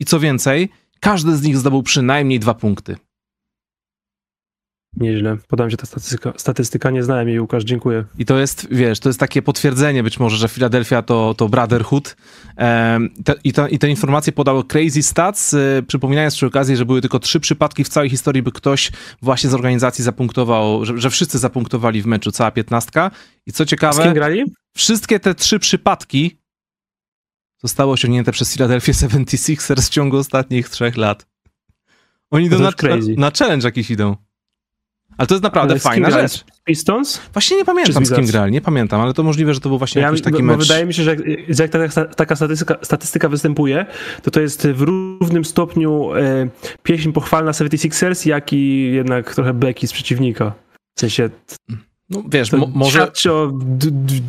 i 0.00 0.04
co 0.04 0.20
więcej, 0.20 0.68
każdy 1.00 1.36
z 1.36 1.42
nich 1.42 1.58
zdobył 1.58 1.82
przynajmniej 1.82 2.40
dwa 2.40 2.54
punkty. 2.54 2.96
Nieźle. 4.96 5.36
Podam 5.48 5.70
się 5.70 5.76
ta 5.76 5.86
statystyka. 5.86 6.32
statystyka. 6.36 6.90
Nie 6.90 7.02
znałem 7.02 7.28
jej, 7.28 7.40
Łukasz, 7.40 7.64
dziękuję. 7.64 8.04
I 8.18 8.24
to 8.24 8.38
jest, 8.38 8.66
wiesz, 8.70 9.00
to 9.00 9.08
jest 9.08 9.20
takie 9.20 9.42
potwierdzenie 9.42 10.02
być 10.02 10.20
może, 10.20 10.36
że 10.36 10.48
Philadelphia 10.48 11.02
to, 11.02 11.34
to 11.34 11.48
brotherhood. 11.48 12.16
Ehm, 12.56 13.08
te, 13.24 13.34
i, 13.44 13.52
ta, 13.52 13.68
I 13.68 13.78
te 13.78 13.88
informacje 13.88 14.32
podały 14.32 14.64
Crazy 14.64 15.02
Stats, 15.02 15.54
e, 15.54 15.82
przypominając 15.86 16.34
przy 16.34 16.46
okazji, 16.46 16.76
że 16.76 16.84
były 16.84 17.00
tylko 17.00 17.18
trzy 17.18 17.40
przypadki 17.40 17.84
w 17.84 17.88
całej 17.88 18.10
historii, 18.10 18.42
by 18.42 18.52
ktoś 18.52 18.92
właśnie 19.22 19.50
z 19.50 19.54
organizacji 19.54 20.04
zapunktował, 20.04 20.84
że, 20.84 20.98
że 20.98 21.10
wszyscy 21.10 21.38
zapunktowali 21.38 22.02
w 22.02 22.06
meczu, 22.06 22.32
cała 22.32 22.50
piętnastka. 22.50 23.10
I 23.46 23.52
co 23.52 23.66
ciekawe... 23.66 24.14
Wszystkie 24.76 25.20
te 25.20 25.34
trzy 25.34 25.58
przypadki 25.58 26.38
zostały 27.62 27.92
osiągnięte 27.92 28.32
przez 28.32 28.52
Philadelphia 28.52 28.92
76ers 28.92 29.86
w 29.86 29.88
ciągu 29.88 30.16
ostatnich 30.16 30.68
trzech 30.68 30.96
lat. 30.96 31.26
Oni 32.30 32.46
idą 32.46 32.58
na, 32.58 32.70
na, 32.70 32.96
na 33.16 33.30
challenge 33.38 33.68
jakiś 33.68 33.90
idą. 33.90 34.16
Ale 35.18 35.26
to 35.26 35.34
jest 35.34 35.42
naprawdę 35.42 35.78
fajna 35.78 36.10
rzecz. 36.10 36.44
Pistons? 36.64 37.20
Właśnie 37.32 37.56
nie 37.56 37.64
pamiętam 37.64 38.06
z 38.06 38.14
kim 38.14 38.26
grali, 38.26 38.52
nie 38.52 38.60
pamiętam, 38.60 39.00
ale 39.00 39.14
to 39.14 39.22
możliwe, 39.22 39.54
że 39.54 39.60
to 39.60 39.68
był 39.68 39.78
właśnie 39.78 40.02
ja, 40.02 40.08
jakiś 40.08 40.22
taki 40.22 40.42
mecz. 40.42 40.60
Wydaje 40.60 40.86
mi 40.86 40.94
się, 40.94 41.02
że 41.02 41.10
jak, 41.10 41.20
jak 41.58 41.70
taka, 41.70 42.04
taka 42.04 42.36
statystyka, 42.36 42.78
statystyka, 42.82 43.28
występuje, 43.28 43.86
to 44.22 44.30
to 44.30 44.40
jest 44.40 44.66
w 44.66 44.82
równym 44.82 45.44
stopniu 45.44 46.14
e, 46.14 46.48
pieśń 46.82 47.12
pochwalna 47.12 47.50
76ers, 47.50 48.28
jak 48.28 48.52
i 48.52 48.92
jednak 48.92 49.34
trochę 49.34 49.54
beki 49.54 49.86
z 49.86 49.92
przeciwnika. 49.92 50.52
W 50.96 51.00
sensie... 51.00 51.30
No 52.10 52.22
wiesz, 52.28 52.52
mo 52.52 52.66
może... 52.74 52.98
Świadczy 52.98 53.32
o 53.32 53.52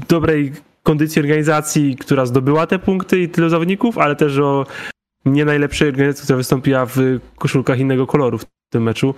dobrej 0.07 0.53
kondycji 0.83 1.19
organizacji, 1.21 1.95
która 1.95 2.25
zdobyła 2.25 2.67
te 2.67 2.79
punkty 2.79 3.19
i 3.19 3.29
tyle 3.29 3.49
zawodników, 3.49 3.97
ale 3.97 4.15
też 4.15 4.37
o 4.37 4.65
nie 5.25 5.45
najlepszej 5.45 5.87
organizacji, 5.87 6.23
która 6.23 6.37
wystąpiła 6.37 6.85
w 6.85 6.97
koszulkach 7.37 7.79
innego 7.79 8.07
koloru 8.07 8.37
w 8.37 8.45
tym 8.69 8.83
meczu 8.83 9.15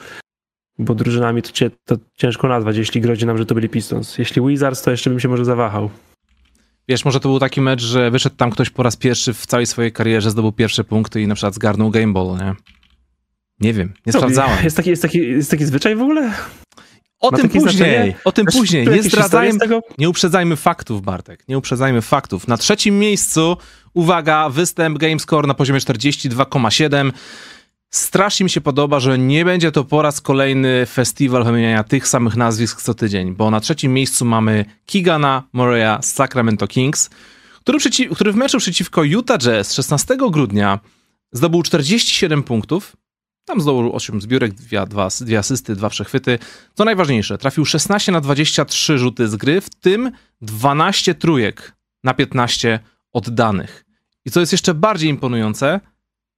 bo 0.79 0.95
drużynami 0.95 1.41
to, 1.41 1.51
cie, 1.51 1.71
to 1.85 1.95
ciężko 2.17 2.47
nazwać, 2.47 2.77
jeśli 2.77 3.01
grozi 3.01 3.25
nam, 3.25 3.37
że 3.37 3.45
to 3.45 3.55
byli 3.55 3.69
Pistons. 3.69 4.17
Jeśli 4.17 4.41
Wizards, 4.47 4.81
to 4.81 4.91
jeszcze 4.91 5.09
bym 5.09 5.19
się 5.19 5.27
może 5.27 5.45
zawahał. 5.45 5.89
Wiesz, 6.87 7.05
może 7.05 7.19
to 7.19 7.29
był 7.29 7.39
taki 7.39 7.61
mecz, 7.61 7.81
że 7.81 8.11
wyszedł 8.11 8.35
tam 8.35 8.51
ktoś 8.51 8.69
po 8.69 8.83
raz 8.83 8.95
pierwszy 8.95 9.33
w 9.33 9.45
całej 9.45 9.65
swojej 9.65 9.91
karierze, 9.91 10.31
zdobył 10.31 10.51
pierwsze 10.51 10.83
punkty 10.83 11.21
i 11.21 11.27
na 11.27 11.35
przykład 11.35 11.55
zgarnął 11.55 11.91
game 11.91 12.13
ball, 12.13 12.37
nie? 12.37 12.55
Nie 13.59 13.73
wiem, 13.73 13.93
nie 14.05 14.13
Co, 14.13 14.19
sprawdzałem. 14.19 14.63
Jest 14.63 14.77
taki, 14.77 14.89
jest, 14.89 15.01
taki, 15.01 15.17
jest 15.17 15.51
taki 15.51 15.65
zwyczaj 15.65 15.95
w 15.95 16.01
ogóle? 16.01 16.33
O 17.19 17.31
Ma 17.31 17.37
tym 17.37 17.49
później, 17.49 17.73
znaczenie? 17.73 18.15
o 18.23 18.31
tym 18.31 18.45
później. 18.45 18.87
Nie 18.87 19.03
zdradzajmy, 19.03 19.59
nie 19.97 20.09
uprzedzajmy 20.09 20.55
faktów, 20.55 21.01
Bartek, 21.01 21.43
nie 21.47 21.57
uprzedzajmy 21.57 22.01
faktów. 22.01 22.47
Na 22.47 22.57
trzecim 22.57 22.99
miejscu, 22.99 23.57
uwaga, 23.93 24.49
występ 24.49 24.97
Gamescore 24.97 25.47
na 25.47 25.53
poziomie 25.53 25.79
42,7. 25.79 27.11
Strasznie 27.95 28.43
mi 28.43 28.49
się 28.49 28.61
podoba, 28.61 28.99
że 28.99 29.17
nie 29.17 29.45
będzie 29.45 29.71
to 29.71 29.83
po 29.83 30.01
raz 30.01 30.21
kolejny 30.21 30.85
festiwal 30.85 31.43
wymieniania 31.43 31.83
tych 31.83 32.07
samych 32.07 32.35
nazwisk 32.35 32.81
co 32.81 32.93
tydzień, 32.93 33.35
bo 33.35 33.51
na 33.51 33.59
trzecim 33.59 33.93
miejscu 33.93 34.25
mamy 34.25 34.65
Kigana 34.85 35.43
Morea 35.53 36.01
z 36.01 36.13
Sacramento 36.13 36.67
Kings, 36.67 37.09
który, 37.61 37.79
który 38.15 38.31
w 38.31 38.35
meczu 38.35 38.57
przeciwko 38.57 39.03
Utah 39.03 39.37
Jazz 39.37 39.73
16 39.73 40.17
grudnia 40.31 40.79
zdobył 41.31 41.63
47 41.63 42.43
punktów, 42.43 42.95
tam 43.45 43.61
zdobył 43.61 43.95
8 43.95 44.21
zbiórek, 44.21 44.53
dwie, 44.53 44.85
dwa, 44.85 45.07
dwie 45.21 45.39
asysty, 45.39 45.75
dwa 45.75 45.89
przechwyty. 45.89 46.39
Co 46.73 46.85
najważniejsze, 46.85 47.37
trafił 47.37 47.65
16 47.65 48.11
na 48.11 48.21
23 48.21 48.97
rzuty 48.97 49.27
z 49.27 49.35
gry, 49.35 49.61
w 49.61 49.69
tym 49.69 50.11
12 50.41 51.15
trójek 51.15 51.75
na 52.03 52.13
15 52.13 52.79
oddanych. 53.13 53.85
I 54.25 54.31
co 54.31 54.39
jest 54.39 54.51
jeszcze 54.51 54.73
bardziej 54.73 55.09
imponujące, 55.09 55.79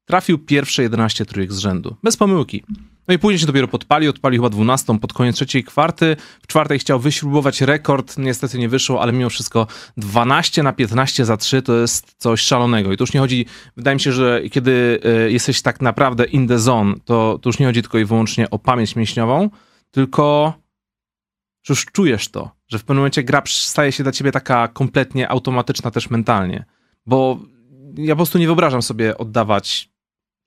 trafił 0.07 0.39
pierwsze 0.39 0.83
11 0.83 1.25
trójek 1.25 1.53
z 1.53 1.57
rzędu. 1.57 1.95
Bez 2.03 2.17
pomyłki. 2.17 2.63
No 3.07 3.13
i 3.13 3.19
później 3.19 3.39
się 3.39 3.45
dopiero 3.45 3.67
podpalił, 3.67 4.09
odpalił 4.09 4.41
chyba 4.41 4.49
12 4.49 4.99
pod 4.99 5.13
koniec 5.13 5.35
trzeciej 5.35 5.63
kwarty. 5.63 6.15
W 6.41 6.47
czwartej 6.47 6.79
chciał 6.79 6.99
wyśrubować 6.99 7.61
rekord, 7.61 8.17
niestety 8.17 8.59
nie 8.59 8.69
wyszło, 8.69 9.01
ale 9.01 9.13
mimo 9.13 9.29
wszystko 9.29 9.67
12 9.97 10.63
na 10.63 10.73
15 10.73 11.25
za 11.25 11.37
3 11.37 11.61
to 11.61 11.75
jest 11.75 12.15
coś 12.17 12.41
szalonego. 12.41 12.91
I 12.91 12.97
tu 12.97 13.03
już 13.03 13.13
nie 13.13 13.19
chodzi, 13.19 13.45
wydaje 13.77 13.95
mi 13.95 14.01
się, 14.01 14.11
że 14.11 14.41
kiedy 14.51 14.99
e, 15.03 15.31
jesteś 15.31 15.61
tak 15.61 15.81
naprawdę 15.81 16.25
in 16.25 16.47
the 16.47 16.59
zone, 16.59 16.95
to, 17.05 17.39
to 17.41 17.49
już 17.49 17.59
nie 17.59 17.65
chodzi 17.65 17.81
tylko 17.81 17.97
i 17.97 18.05
wyłącznie 18.05 18.49
o 18.49 18.59
pamięć 18.59 18.95
mięśniową, 18.95 19.49
tylko 19.91 20.53
już 21.69 21.85
czujesz 21.85 22.29
to, 22.29 22.51
że 22.67 22.79
w 22.79 22.83
pewnym 22.83 22.97
momencie 22.97 23.23
gra 23.23 23.43
staje 23.45 23.91
się 23.91 24.03
dla 24.03 24.11
ciebie 24.11 24.31
taka 24.31 24.67
kompletnie 24.67 25.29
automatyczna 25.29 25.91
też 25.91 26.09
mentalnie. 26.09 26.65
Bo 27.05 27.39
ja 27.97 28.15
po 28.15 28.17
prostu 28.17 28.37
nie 28.37 28.45
wyobrażam 28.45 28.81
sobie 28.81 29.17
oddawać 29.17 29.89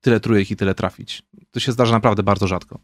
tyle 0.00 0.20
trójek 0.20 0.50
i 0.50 0.56
tyle 0.56 0.74
trafić. 0.74 1.22
To 1.50 1.60
się 1.60 1.72
zdarza 1.72 1.92
naprawdę 1.92 2.22
bardzo 2.22 2.46
rzadko. 2.46 2.78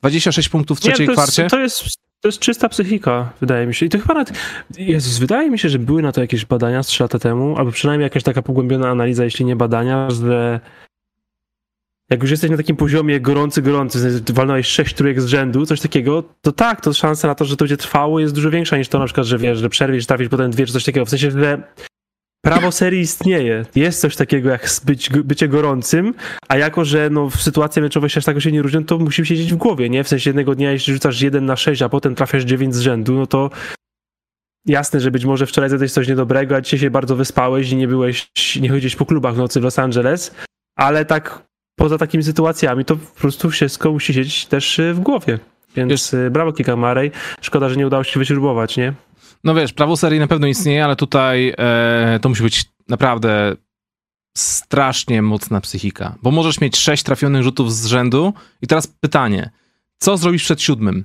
26 0.00 0.48
punktów 0.48 0.78
w 0.78 0.80
trzeciej 0.80 1.08
Nie, 1.08 1.14
to 1.14 1.22
jest, 1.22 1.32
kwarcie. 1.32 1.50
To 1.50 1.60
jest, 1.60 1.84
to 2.20 2.28
jest 2.28 2.38
czysta 2.38 2.68
psychika, 2.68 3.32
wydaje 3.40 3.66
mi 3.66 3.74
się. 3.74 3.86
I 3.86 3.88
to 3.88 3.98
chyba 3.98 4.14
nawet, 4.14 4.32
Jezus, 4.78 5.18
wydaje 5.18 5.50
mi 5.50 5.58
się, 5.58 5.68
że 5.68 5.78
były 5.78 6.02
na 6.02 6.12
to 6.12 6.20
jakieś 6.20 6.44
badania 6.44 6.82
z 6.82 6.86
3 6.86 7.02
lata 7.02 7.18
temu, 7.18 7.56
albo 7.56 7.72
przynajmniej 7.72 8.04
jakaś 8.06 8.22
taka 8.22 8.42
pogłębiona 8.42 8.88
analiza, 8.88 9.24
jeśli 9.24 9.44
nie 9.44 9.56
badania, 9.56 10.10
że 10.10 10.60
jak 12.10 12.22
już 12.22 12.30
jesteś 12.30 12.50
na 12.50 12.56
takim 12.56 12.76
poziomie 12.76 13.20
gorący, 13.20 13.62
gorący, 13.62 14.22
walnąłeś 14.32 14.66
6 14.66 14.94
trójek 14.94 15.20
z 15.20 15.26
rzędu, 15.26 15.66
coś 15.66 15.80
takiego, 15.80 16.22
to 16.40 16.52
tak, 16.52 16.80
to 16.80 16.92
szansa 16.92 17.28
na 17.28 17.34
to, 17.34 17.44
że 17.44 17.56
to 17.56 17.64
będzie 17.64 17.76
trwało 17.76 18.20
jest 18.20 18.34
dużo 18.34 18.50
większa 18.50 18.78
niż 18.78 18.88
to 18.88 18.98
na 18.98 19.04
przykład, 19.04 19.26
że 19.26 19.38
wiesz, 19.38 19.58
że 19.58 19.68
przerwiesz, 19.68 20.06
trafisz 20.06 20.28
potem 20.28 20.50
dwie 20.50 20.66
czy 20.66 20.72
coś 20.72 20.84
takiego. 20.84 21.06
W 21.06 21.10
sensie, 21.10 21.30
że 21.30 21.62
prawo 22.40 22.72
serii 22.72 23.00
istnieje. 23.00 23.64
Jest 23.74 24.00
coś 24.00 24.16
takiego 24.16 24.50
jak 24.50 24.68
być, 24.84 25.10
bycie 25.10 25.48
gorącym, 25.48 26.14
a 26.48 26.56
jako, 26.56 26.84
że 26.84 27.10
no, 27.10 27.30
sytuacje 27.30 27.82
meczowe 27.82 28.10
się 28.10 28.18
aż 28.18 28.24
tak 28.24 28.40
się 28.40 28.52
nie 28.52 28.62
różnią, 28.62 28.84
to 28.84 28.98
musimy 28.98 29.26
siedzieć 29.26 29.52
w 29.52 29.56
głowie, 29.56 29.90
nie? 29.90 30.04
W 30.04 30.08
sensie 30.08 30.30
jednego 30.30 30.54
dnia, 30.54 30.72
jeśli 30.72 30.92
rzucasz 30.92 31.20
1 31.20 31.46
na 31.46 31.56
6, 31.56 31.82
a 31.82 31.88
potem 31.88 32.14
trafiasz 32.14 32.44
9 32.44 32.74
z 32.74 32.80
rzędu, 32.80 33.14
no 33.14 33.26
to 33.26 33.50
jasne, 34.66 35.00
że 35.00 35.10
być 35.10 35.24
może 35.24 35.46
wczoraj 35.46 35.70
zjadłeś 35.70 35.92
coś 35.92 36.08
niedobrego, 36.08 36.56
a 36.56 36.60
dzisiaj 36.60 36.80
się 36.80 36.90
bardzo 36.90 37.16
wyspałeś 37.16 37.70
i 37.70 37.76
nie 37.76 37.88
byłeś, 37.88 38.30
nie 38.60 38.68
chodziłeś 38.68 38.96
po 38.96 39.06
klubach 39.06 39.34
w 39.34 39.38
nocy 39.38 39.60
w 39.60 39.62
Los 39.62 39.78
Angeles, 39.78 40.34
ale 40.76 41.04
tak 41.04 41.42
poza 41.78 41.98
takimi 41.98 42.24
sytuacjami 42.24 42.84
to 42.84 42.96
po 42.96 43.20
prostu 43.20 43.50
wszystko 43.50 43.92
musi 43.92 44.14
siedzieć 44.14 44.46
też 44.46 44.78
y, 44.78 44.94
w 44.94 45.00
głowie. 45.00 45.38
Więc 45.76 45.90
Jest. 45.90 46.14
Y, 46.14 46.30
brawo 46.30 46.52
Kika 46.52 46.76
Marej. 46.76 47.10
Szkoda, 47.40 47.68
że 47.68 47.76
nie 47.76 47.86
udało 47.86 48.04
się 48.04 48.18
wyśrubować, 48.18 48.76
nie? 48.76 48.94
No 49.44 49.54
wiesz, 49.54 49.72
prawo 49.72 49.96
serii 49.96 50.20
na 50.20 50.26
pewno 50.26 50.46
istnieje, 50.46 50.84
ale 50.84 50.96
tutaj 50.96 51.54
e, 51.58 52.18
to 52.22 52.28
musi 52.28 52.42
być 52.42 52.64
naprawdę 52.88 53.56
strasznie 54.36 55.22
mocna 55.22 55.60
psychika, 55.60 56.14
bo 56.22 56.30
możesz 56.30 56.60
mieć 56.60 56.76
sześć 56.76 57.02
trafionych 57.02 57.42
rzutów 57.42 57.74
z 57.74 57.86
rzędu 57.86 58.32
i 58.62 58.66
teraz 58.66 58.86
pytanie, 58.86 59.50
co 59.98 60.16
zrobisz 60.16 60.44
przed 60.44 60.62
siódmym? 60.62 61.04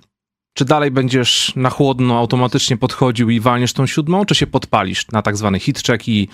Czy 0.53 0.65
dalej 0.65 0.91
będziesz 0.91 1.53
na 1.55 1.69
chłodno 1.69 2.17
automatycznie 2.17 2.77
podchodził 2.77 3.29
i 3.29 3.39
walniesz 3.39 3.73
tą 3.73 3.85
siódmą, 3.85 4.25
czy 4.25 4.35
się 4.35 4.47
podpalisz 4.47 5.11
na 5.11 5.21
tak 5.21 5.37
zwany 5.37 5.59
hit 5.59 5.83
check 5.83 6.07
i 6.07 6.27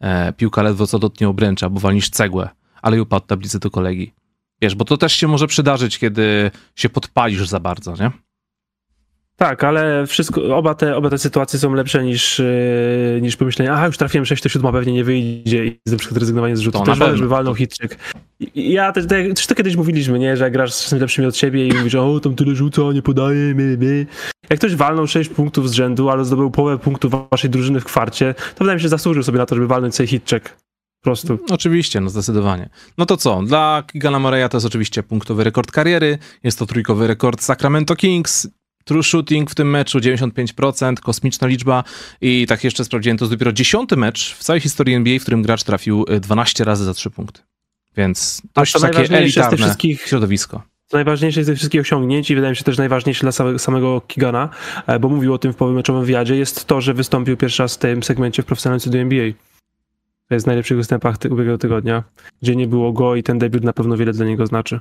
e, 0.00 0.32
piłka 0.32 0.62
ledwo 0.62 0.86
co 0.86 0.98
dotknie 0.98 1.28
obręcza, 1.28 1.70
bo 1.70 1.80
walnisz 1.80 2.10
cegłę, 2.10 2.48
ale 2.82 2.96
i 2.96 3.00
upadł 3.00 3.26
tablicy 3.26 3.58
do 3.58 3.70
kolegi. 3.70 4.12
Wiesz, 4.62 4.74
bo 4.74 4.84
to 4.84 4.96
też 4.96 5.12
się 5.12 5.28
może 5.28 5.46
przydarzyć, 5.46 5.98
kiedy 5.98 6.50
się 6.76 6.88
podpalisz 6.88 7.48
za 7.48 7.60
bardzo, 7.60 7.94
nie? 7.96 8.10
Tak, 9.36 9.64
ale 9.64 10.06
wszystko, 10.06 10.56
oba 10.56 10.74
te, 10.74 10.96
oba 10.96 11.10
te 11.10 11.18
sytuacje 11.18 11.58
są 11.58 11.74
lepsze 11.74 12.04
niż, 12.04 12.38
yy, 12.38 13.20
niż 13.22 13.36
pomyślenie, 13.36 13.72
aha, 13.72 13.86
już 13.86 13.98
trafiłem 13.98 14.26
6, 14.26 14.42
to 14.42 14.48
7 14.48 14.72
pewnie 14.72 14.92
nie 14.92 15.04
wyjdzie 15.04 15.66
i 15.66 15.80
na 15.86 15.96
przykład 15.96 16.18
rezygnowanie 16.18 16.56
z 16.56 16.60
rzutu. 16.60 16.78
To 16.78 16.84
też 16.84 16.98
wolę, 16.98 17.16
żeby 17.16 17.28
walnął 17.28 17.54
hitczyk. 17.54 17.98
Ja 18.54 18.92
też, 18.92 19.06
też 19.34 19.46
to 19.46 19.54
kiedyś 19.54 19.76
mówiliśmy, 19.76 20.18
nie, 20.18 20.36
że 20.36 20.44
jak 20.44 20.52
grasz 20.52 20.74
z 20.74 20.92
lepszymi 20.92 21.28
od 21.28 21.36
siebie 21.36 21.68
i 21.68 21.72
mówisz, 21.72 21.94
o, 21.94 22.20
tam 22.20 22.34
tyle 22.34 22.54
rzuca, 22.54 22.82
nie 22.94 23.02
podaje, 23.02 23.54
my, 23.54 23.76
my. 23.80 24.06
Jak 24.50 24.58
ktoś 24.58 24.76
walnął 24.76 25.06
6 25.06 25.30
punktów 25.30 25.70
z 25.70 25.72
rzędu, 25.72 26.10
ale 26.10 26.24
zdobył 26.24 26.50
połowę 26.50 26.78
punktów 26.78 27.12
waszej 27.30 27.50
drużyny 27.50 27.80
w 27.80 27.84
kwarcie, 27.84 28.34
to 28.34 28.64
wydaje 28.64 28.76
mi 28.76 28.80
się, 28.80 28.82
że 28.82 28.88
zasłużył 28.88 29.22
sobie 29.22 29.38
na 29.38 29.46
to, 29.46 29.54
żeby 29.54 29.66
walnąć 29.66 29.94
sobie 29.94 30.06
hitcheck. 30.06 30.56
prostu. 31.02 31.38
Oczywiście, 31.50 32.00
no 32.00 32.10
zdecydowanie. 32.10 32.68
No 32.98 33.06
to 33.06 33.16
co? 33.16 33.42
Dla 33.42 33.82
Kigana 33.92 34.18
Moreya 34.18 34.48
to 34.48 34.56
jest 34.56 34.66
oczywiście 34.66 35.02
punktowy 35.02 35.44
rekord 35.44 35.70
kariery, 35.70 36.18
jest 36.42 36.58
to 36.58 36.66
trójkowy 36.66 37.06
rekord 37.06 37.42
Sacramento 37.42 37.96
Kings, 37.96 38.48
True 38.84 39.02
shooting 39.02 39.50
w 39.50 39.54
tym 39.54 39.70
meczu 39.70 39.98
95%, 39.98 40.94
kosmiczna 40.94 41.46
liczba 41.48 41.84
i 42.20 42.46
tak 42.46 42.64
jeszcze 42.64 42.84
sprawdziłem, 42.84 43.18
to 43.18 43.24
jest 43.24 43.34
dopiero 43.34 43.52
dziesiąty 43.52 43.96
mecz 43.96 44.34
w 44.34 44.42
całej 44.44 44.60
historii 44.60 44.94
NBA, 44.94 45.18
w 45.18 45.22
którym 45.22 45.42
gracz 45.42 45.62
trafił 45.62 46.04
12 46.20 46.64
razy 46.64 46.84
za 46.84 46.94
3 46.94 47.10
punkty. 47.10 47.40
Więc 47.96 48.42
dość 48.54 48.72
to 48.72 48.78
takie 48.80 48.98
elitarne 49.18 49.56
wszystkich- 49.66 50.02
środowisko. 50.06 50.62
Najważniejsze 50.92 51.44
z 51.44 51.46
tych 51.46 51.56
wszystkich 51.56 51.80
osiągnięć 51.80 52.30
i 52.30 52.34
wydaje 52.34 52.50
mi 52.50 52.56
się 52.56 52.64
też 52.64 52.78
najważniejsze 52.78 53.30
dla 53.30 53.58
samego, 53.58 54.00
Kigana, 54.00 54.48
e, 54.86 54.98
bo 54.98 55.08
mówił 55.08 55.34
o 55.34 55.38
tym 55.38 55.52
w 55.52 55.56
powymeczowym 55.56 56.02
wywiadzie, 56.04 56.36
jest 56.36 56.64
to, 56.64 56.80
że 56.80 56.94
wystąpił 56.94 57.36
pierwszy 57.36 57.62
raz 57.62 57.74
w 57.74 57.78
tym 57.78 58.02
segmencie 58.02 58.42
w 58.42 58.46
profesjonalnym 58.46 58.80
studiu 58.80 59.00
NBA. 59.00 59.32
To 60.28 60.34
jest 60.34 60.44
w 60.44 60.46
najlepszych 60.46 60.76
występach 60.76 61.18
ty- 61.18 61.28
ubiegłego 61.28 61.58
tygodnia, 61.58 62.02
gdzie 62.42 62.56
nie 62.56 62.66
było 62.66 62.92
go 62.92 63.16
i 63.16 63.22
ten 63.22 63.38
debiut 63.38 63.64
na 63.64 63.72
pewno 63.72 63.96
wiele 63.96 64.12
dla 64.12 64.26
niego 64.26 64.46
znaczy. 64.46 64.80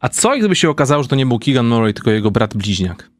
A 0.00 0.08
co 0.08 0.38
gdyby 0.38 0.56
się 0.56 0.70
okazało, 0.70 1.02
że 1.02 1.08
to 1.08 1.16
nie 1.16 1.26
był 1.26 1.38
Keegan 1.38 1.66
Murray, 1.66 1.94
tylko 1.94 2.10
jego 2.10 2.30
brat 2.30 2.56
bliźniak? 2.56 3.10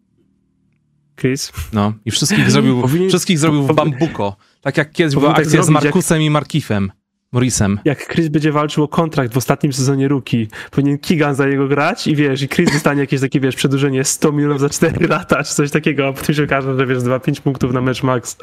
Chris? 1.20 1.52
No 1.72 1.92
i 2.04 2.10
wszystkich 2.10 2.50
zrobił, 2.50 2.80
Powinien- 2.88 3.08
wszystkich 3.08 3.38
zrobił 3.38 3.62
w 3.62 3.74
bambuko. 3.74 4.36
Tak 4.60 4.76
jak 4.76 4.92
kiedyś 4.92 5.14
była 5.14 5.28
tak 5.34 5.38
akcja 5.44 5.50
z 5.62 5.66
zrobić, 5.66 5.74
jak- 5.74 5.84
Markusem 5.84 6.22
i 6.22 6.30
Markifem. 6.30 6.92
Morrisem. 7.32 7.80
Jak 7.84 8.08
Chris 8.08 8.28
będzie 8.28 8.52
walczył 8.52 8.84
o 8.84 8.88
kontrakt 8.88 9.34
w 9.34 9.36
ostatnim 9.36 9.72
sezonie 9.72 10.08
Rookie, 10.08 10.46
powinien 10.70 10.98
Kigan 10.98 11.34
za 11.34 11.46
niego 11.48 11.68
grać 11.68 12.06
i 12.06 12.16
wiesz, 12.16 12.42
i 12.42 12.48
Chris 12.48 12.72
dostanie 12.72 13.00
jakieś 13.00 13.20
takie, 13.20 13.40
wiesz, 13.40 13.54
przedłużenie 13.56 14.04
100 14.04 14.32
milionów 14.32 14.60
za 14.60 14.68
4 14.68 15.06
lata, 15.08 15.44
czy 15.44 15.54
coś 15.54 15.70
takiego, 15.70 16.08
a 16.08 16.12
potem 16.12 16.34
się 16.34 16.44
okaże, 16.44 16.78
że 16.78 16.86
wiesz, 16.86 16.98
2-5 16.98 17.40
punktów 17.40 17.72
na 17.72 17.80
mecz 17.80 18.02
max. 18.02 18.36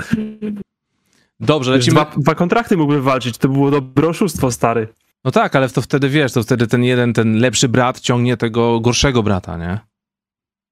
Dobrze, 1.39 1.71
lecimy. 1.71 1.93
dwa, 1.95 2.11
dwa 2.17 2.35
kontrakty 2.35 2.77
mógłby 2.77 3.01
walczyć, 3.01 3.37
to 3.37 3.49
było 3.49 3.71
dobre 3.71 4.07
oszustwo, 4.07 4.51
stary. 4.51 4.87
No 5.25 5.31
tak, 5.31 5.55
ale 5.55 5.69
to 5.69 5.81
wtedy 5.81 6.09
wiesz, 6.09 6.33
to 6.33 6.43
wtedy 6.43 6.67
ten 6.67 6.83
jeden, 6.83 7.13
ten 7.13 7.39
lepszy 7.39 7.69
brat 7.69 7.99
ciągnie 7.99 8.37
tego 8.37 8.79
gorszego 8.79 9.23
brata, 9.23 9.57
nie? 9.57 9.79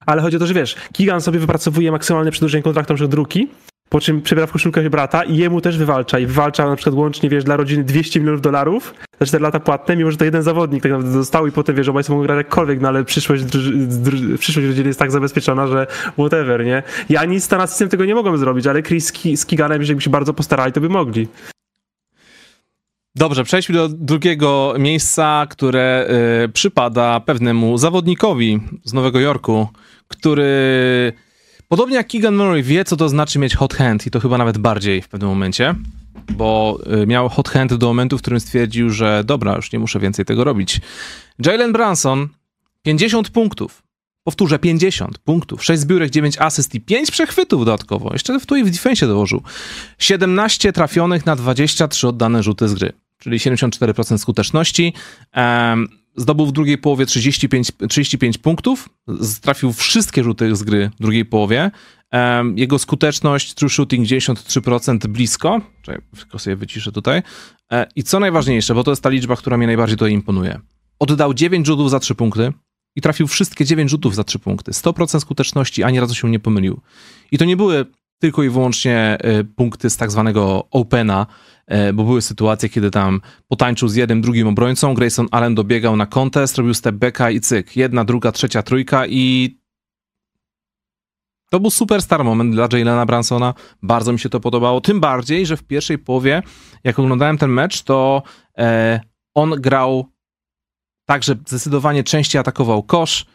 Ale 0.06 0.22
chodzi 0.22 0.38
o 0.38 0.40
to, 0.40 0.48
że 0.48 0.54
wiesz, 0.54 0.76
Kigan 0.94 1.22
sobie 1.22 1.40
wypracowuje 1.40 1.92
maksymalne 1.92 2.32
przedłużenie 2.32 2.64
kontraktu 2.64 2.94
przykład 2.94 3.12
druki, 3.12 3.48
po 3.90 4.00
czym 4.00 4.22
przebiera 4.22 4.48
w 4.48 4.52
koszulkę 4.52 4.90
brata 4.90 5.24
i 5.24 5.38
jemu 5.38 5.62
też 5.62 5.78
wywalcza. 5.78 6.20
I 6.20 6.26
wywalcza 6.26 6.70
na 6.70 6.76
przykład 6.76 6.96
łącznie, 6.96 7.30
wiesz, 7.30 7.44
dla 7.44 7.58
rodziny 7.58 7.84
200 7.84 8.20
milionów 8.20 8.42
dolarów 8.42 8.94
za 9.20 9.26
4 9.26 9.44
lata 9.44 9.60
płatne, 9.60 9.96
mimo 9.96 10.12
że 10.12 10.18
to 10.18 10.26
jeden 10.26 10.44
zawodnik 10.44 10.84
tak 10.84 10.92
naprawdę 10.92 11.18
dostał 11.18 11.48
i 11.48 11.52
potem, 11.52 11.76
wiesz, 11.76 11.88
obaj 11.88 12.04
mogą 12.10 12.24
grać 12.24 12.38
jakkolwiek, 12.38 12.82
no 12.82 12.88
ale 12.88 13.04
przyszłość, 13.04 13.44
przyszłość 14.40 14.68
rodziny 14.68 14.88
jest 14.88 15.00
tak 15.00 15.12
zabezpieczona, 15.12 15.68
że 15.68 15.88
whatever, 16.14 16.66
nie? 16.66 16.84
Ja 17.10 17.26
nic 17.26 17.44
z 17.44 17.48
Tanasisem 17.48 17.90
tego 17.90 18.06
nie 18.06 18.16
mogłem 18.16 18.38
zrobić, 18.38 18.68
ale 18.68 18.84
Chris 18.84 19.14
z 19.36 19.46
Kiganem, 19.46 19.82
jeżeli 19.82 19.96
by 19.96 20.02
się 20.02 20.10
bardzo 20.10 20.34
postarali, 20.34 20.74
to 20.74 20.82
by 20.82 20.90
mogli. 20.90 21.28
Dobrze, 23.16 23.44
przejdźmy 23.44 23.76
do 23.76 23.90
drugiego 23.90 24.74
miejsca, 24.80 25.48
które 25.50 26.08
y, 26.46 26.50
przypada 26.50 27.20
pewnemu 27.20 27.78
zawodnikowi 27.78 28.60
z 28.84 28.94
Nowego 28.94 29.20
Jorku, 29.20 29.68
który 30.08 31.14
podobnie 31.68 31.96
jak 31.96 32.08
Keegan 32.08 32.36
Murray 32.36 32.64
wie, 32.64 32.86
co 32.86 32.98
to 32.98 33.10
znaczy 33.10 33.40
mieć 33.40 33.56
hot 33.56 33.74
hand 33.74 34.08
i 34.08 34.12
to 34.12 34.20
chyba 34.20 34.38
nawet 34.38 34.58
bardziej 34.58 35.02
w 35.02 35.08
pewnym 35.10 35.30
momencie, 35.30 35.76
bo 36.32 36.80
y, 37.04 37.08
miał 37.08 37.30
hot 37.30 37.50
hand 37.50 37.74
do 37.74 37.88
momentu, 37.88 38.18
w 38.18 38.22
którym 38.22 38.40
stwierdził, 38.40 38.90
że 38.90 39.24
dobra, 39.24 39.56
już 39.56 39.72
nie 39.72 39.80
muszę 39.80 40.00
więcej 40.00 40.26
tego 40.26 40.44
robić. 40.44 40.82
Jalen 41.46 41.74
Branson 41.74 42.28
50 42.82 43.30
punktów. 43.30 43.89
Powtórzę, 44.30 44.60
50 44.60 45.18
punktów, 45.18 45.64
6 45.64 45.82
zbiórek, 45.82 46.10
9 46.10 46.38
asyst 46.38 46.76
i 46.76 46.82
5 46.82 47.12
przechwytów 47.12 47.66
dodatkowo. 47.66 48.10
Jeszcze 48.14 48.40
w 48.40 48.46
tu 48.46 48.56
i 48.56 48.64
w 48.64 48.70
defensie 48.70 49.08
dołożył. 49.08 49.42
17 50.00 50.74
trafionych 50.74 51.26
na 51.26 51.36
23 51.36 52.08
oddane 52.08 52.44
rzuty 52.44 52.68
z 52.68 52.74
gry, 52.74 52.94
czyli 53.18 53.38
74% 53.38 54.18
skuteczności. 54.18 54.94
Em, 55.32 55.88
zdobył 56.16 56.46
w 56.46 56.52
drugiej 56.52 56.78
połowie 56.78 57.06
35, 57.06 57.72
35 57.90 58.38
punktów, 58.38 58.90
trafił 59.42 59.74
wszystkie 59.74 60.24
rzuty 60.24 60.56
z 60.56 60.64
gry 60.64 60.92
w 61.00 61.02
drugiej 61.02 61.26
połowie. 61.26 61.72
Em, 62.12 62.58
jego 62.58 62.80
skuteczność, 62.80 63.54
true 63.54 63.70
shooting 63.70 64.08
93% 64.08 65.08
blisko. 65.08 65.62
Czekaj, 65.82 66.02
tylko 66.18 66.40
sobie 66.40 66.56
wyciszę 66.56 66.92
tutaj. 66.92 67.22
E, 67.72 67.88
I 67.96 68.04
co 68.04 68.20
najważniejsze, 68.20 68.76
bo 68.76 68.84
to 68.84 68.92
jest 68.92 69.04
ta 69.04 69.10
liczba, 69.10 69.36
która 69.36 69.58
mnie 69.58 69.68
najbardziej 69.68 69.98
tutaj 69.98 70.14
imponuje. 70.14 70.60
Oddał 71.00 71.34
9 71.34 71.68
rzutów 71.68 71.90
za 71.90 72.00
3 72.00 72.16
punkty 72.16 72.54
i 73.00 73.02
trafił 73.02 73.28
wszystkie 73.28 73.66
9 73.66 73.92
rzutów 73.92 74.16
za 74.16 74.24
3 74.24 74.40
punkty. 74.40 74.72
100% 74.72 75.20
skuteczności, 75.20 75.84
ani 75.84 76.00
razu 76.00 76.16
się 76.16 76.30
nie 76.30 76.40
pomylił. 76.40 76.82
I 77.32 77.38
to 77.38 77.46
nie 77.46 77.58
były 77.58 77.86
tylko 78.20 78.44
i 78.44 78.50
wyłącznie 78.50 79.18
e, 79.20 79.44
punkty 79.44 79.90
z 79.90 79.98
tak 79.98 80.12
zwanego 80.12 80.68
opena, 80.72 81.28
e, 81.68 81.94
bo 81.94 82.04
były 82.04 82.22
sytuacje, 82.22 82.70
kiedy 82.70 82.92
tam 82.92 83.22
potańczył 83.48 83.90
z 83.90 83.96
jednym, 83.96 84.22
drugim 84.22 84.48
obrońcą, 84.48 84.94
Grayson 84.94 85.28
Allen 85.32 85.56
dobiegał 85.56 85.96
na 85.96 86.06
kontest, 86.06 86.58
robił 86.58 86.74
step 86.74 86.96
backa 86.96 87.32
i 87.32 87.40
cyk. 87.40 87.76
Jedna, 87.76 88.06
druga, 88.06 88.32
trzecia, 88.32 88.64
trójka 88.64 89.08
i 89.08 89.56
to 91.52 91.60
był 91.60 91.72
super 91.72 92.02
star 92.02 92.24
moment 92.24 92.54
dla 92.54 92.68
Jalena 92.74 93.06
Bransona. 93.06 93.54
Bardzo 93.84 94.14
mi 94.14 94.20
się 94.20 94.30
to 94.30 94.40
podobało. 94.40 94.82
Tym 94.82 95.00
bardziej, 95.00 95.46
że 95.46 95.58
w 95.58 95.64
pierwszej 95.64 95.98
połowie, 95.98 96.44
jak 96.84 97.00
oglądałem 97.00 97.38
ten 97.38 97.52
mecz, 97.52 97.82
to 97.82 98.24
e, 98.58 99.00
on 99.34 99.50
grał 99.50 100.06
tak, 101.10 101.24
że 101.24 101.36
zdecydowanie 101.48 102.04
częściej 102.04 102.40
atakował 102.40 102.84
kosz, 102.84 103.26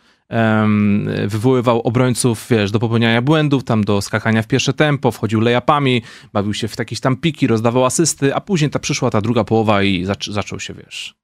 wywoływał 1.26 1.80
obrońców, 1.80 2.46
wiesz, 2.50 2.70
do 2.70 2.78
popełniania 2.78 3.22
błędów, 3.22 3.64
tam 3.64 3.84
do 3.84 4.02
skakania 4.02 4.42
w 4.42 4.46
pierwsze 4.46 4.72
tempo, 4.72 5.10
wchodził 5.10 5.40
layupami, 5.40 6.02
bawił 6.32 6.54
się 6.54 6.68
w 6.68 6.78
jakieś 6.78 7.00
tam 7.00 7.16
piki, 7.16 7.46
rozdawał 7.46 7.84
asysty, 7.84 8.34
a 8.34 8.40
później 8.40 8.70
ta 8.70 8.78
przyszła 8.78 9.10
ta 9.10 9.20
druga 9.20 9.44
połowa 9.44 9.82
i 9.82 10.04
zac- 10.06 10.32
zaczął 10.32 10.60
się, 10.60 10.74
wiesz, 10.74 11.14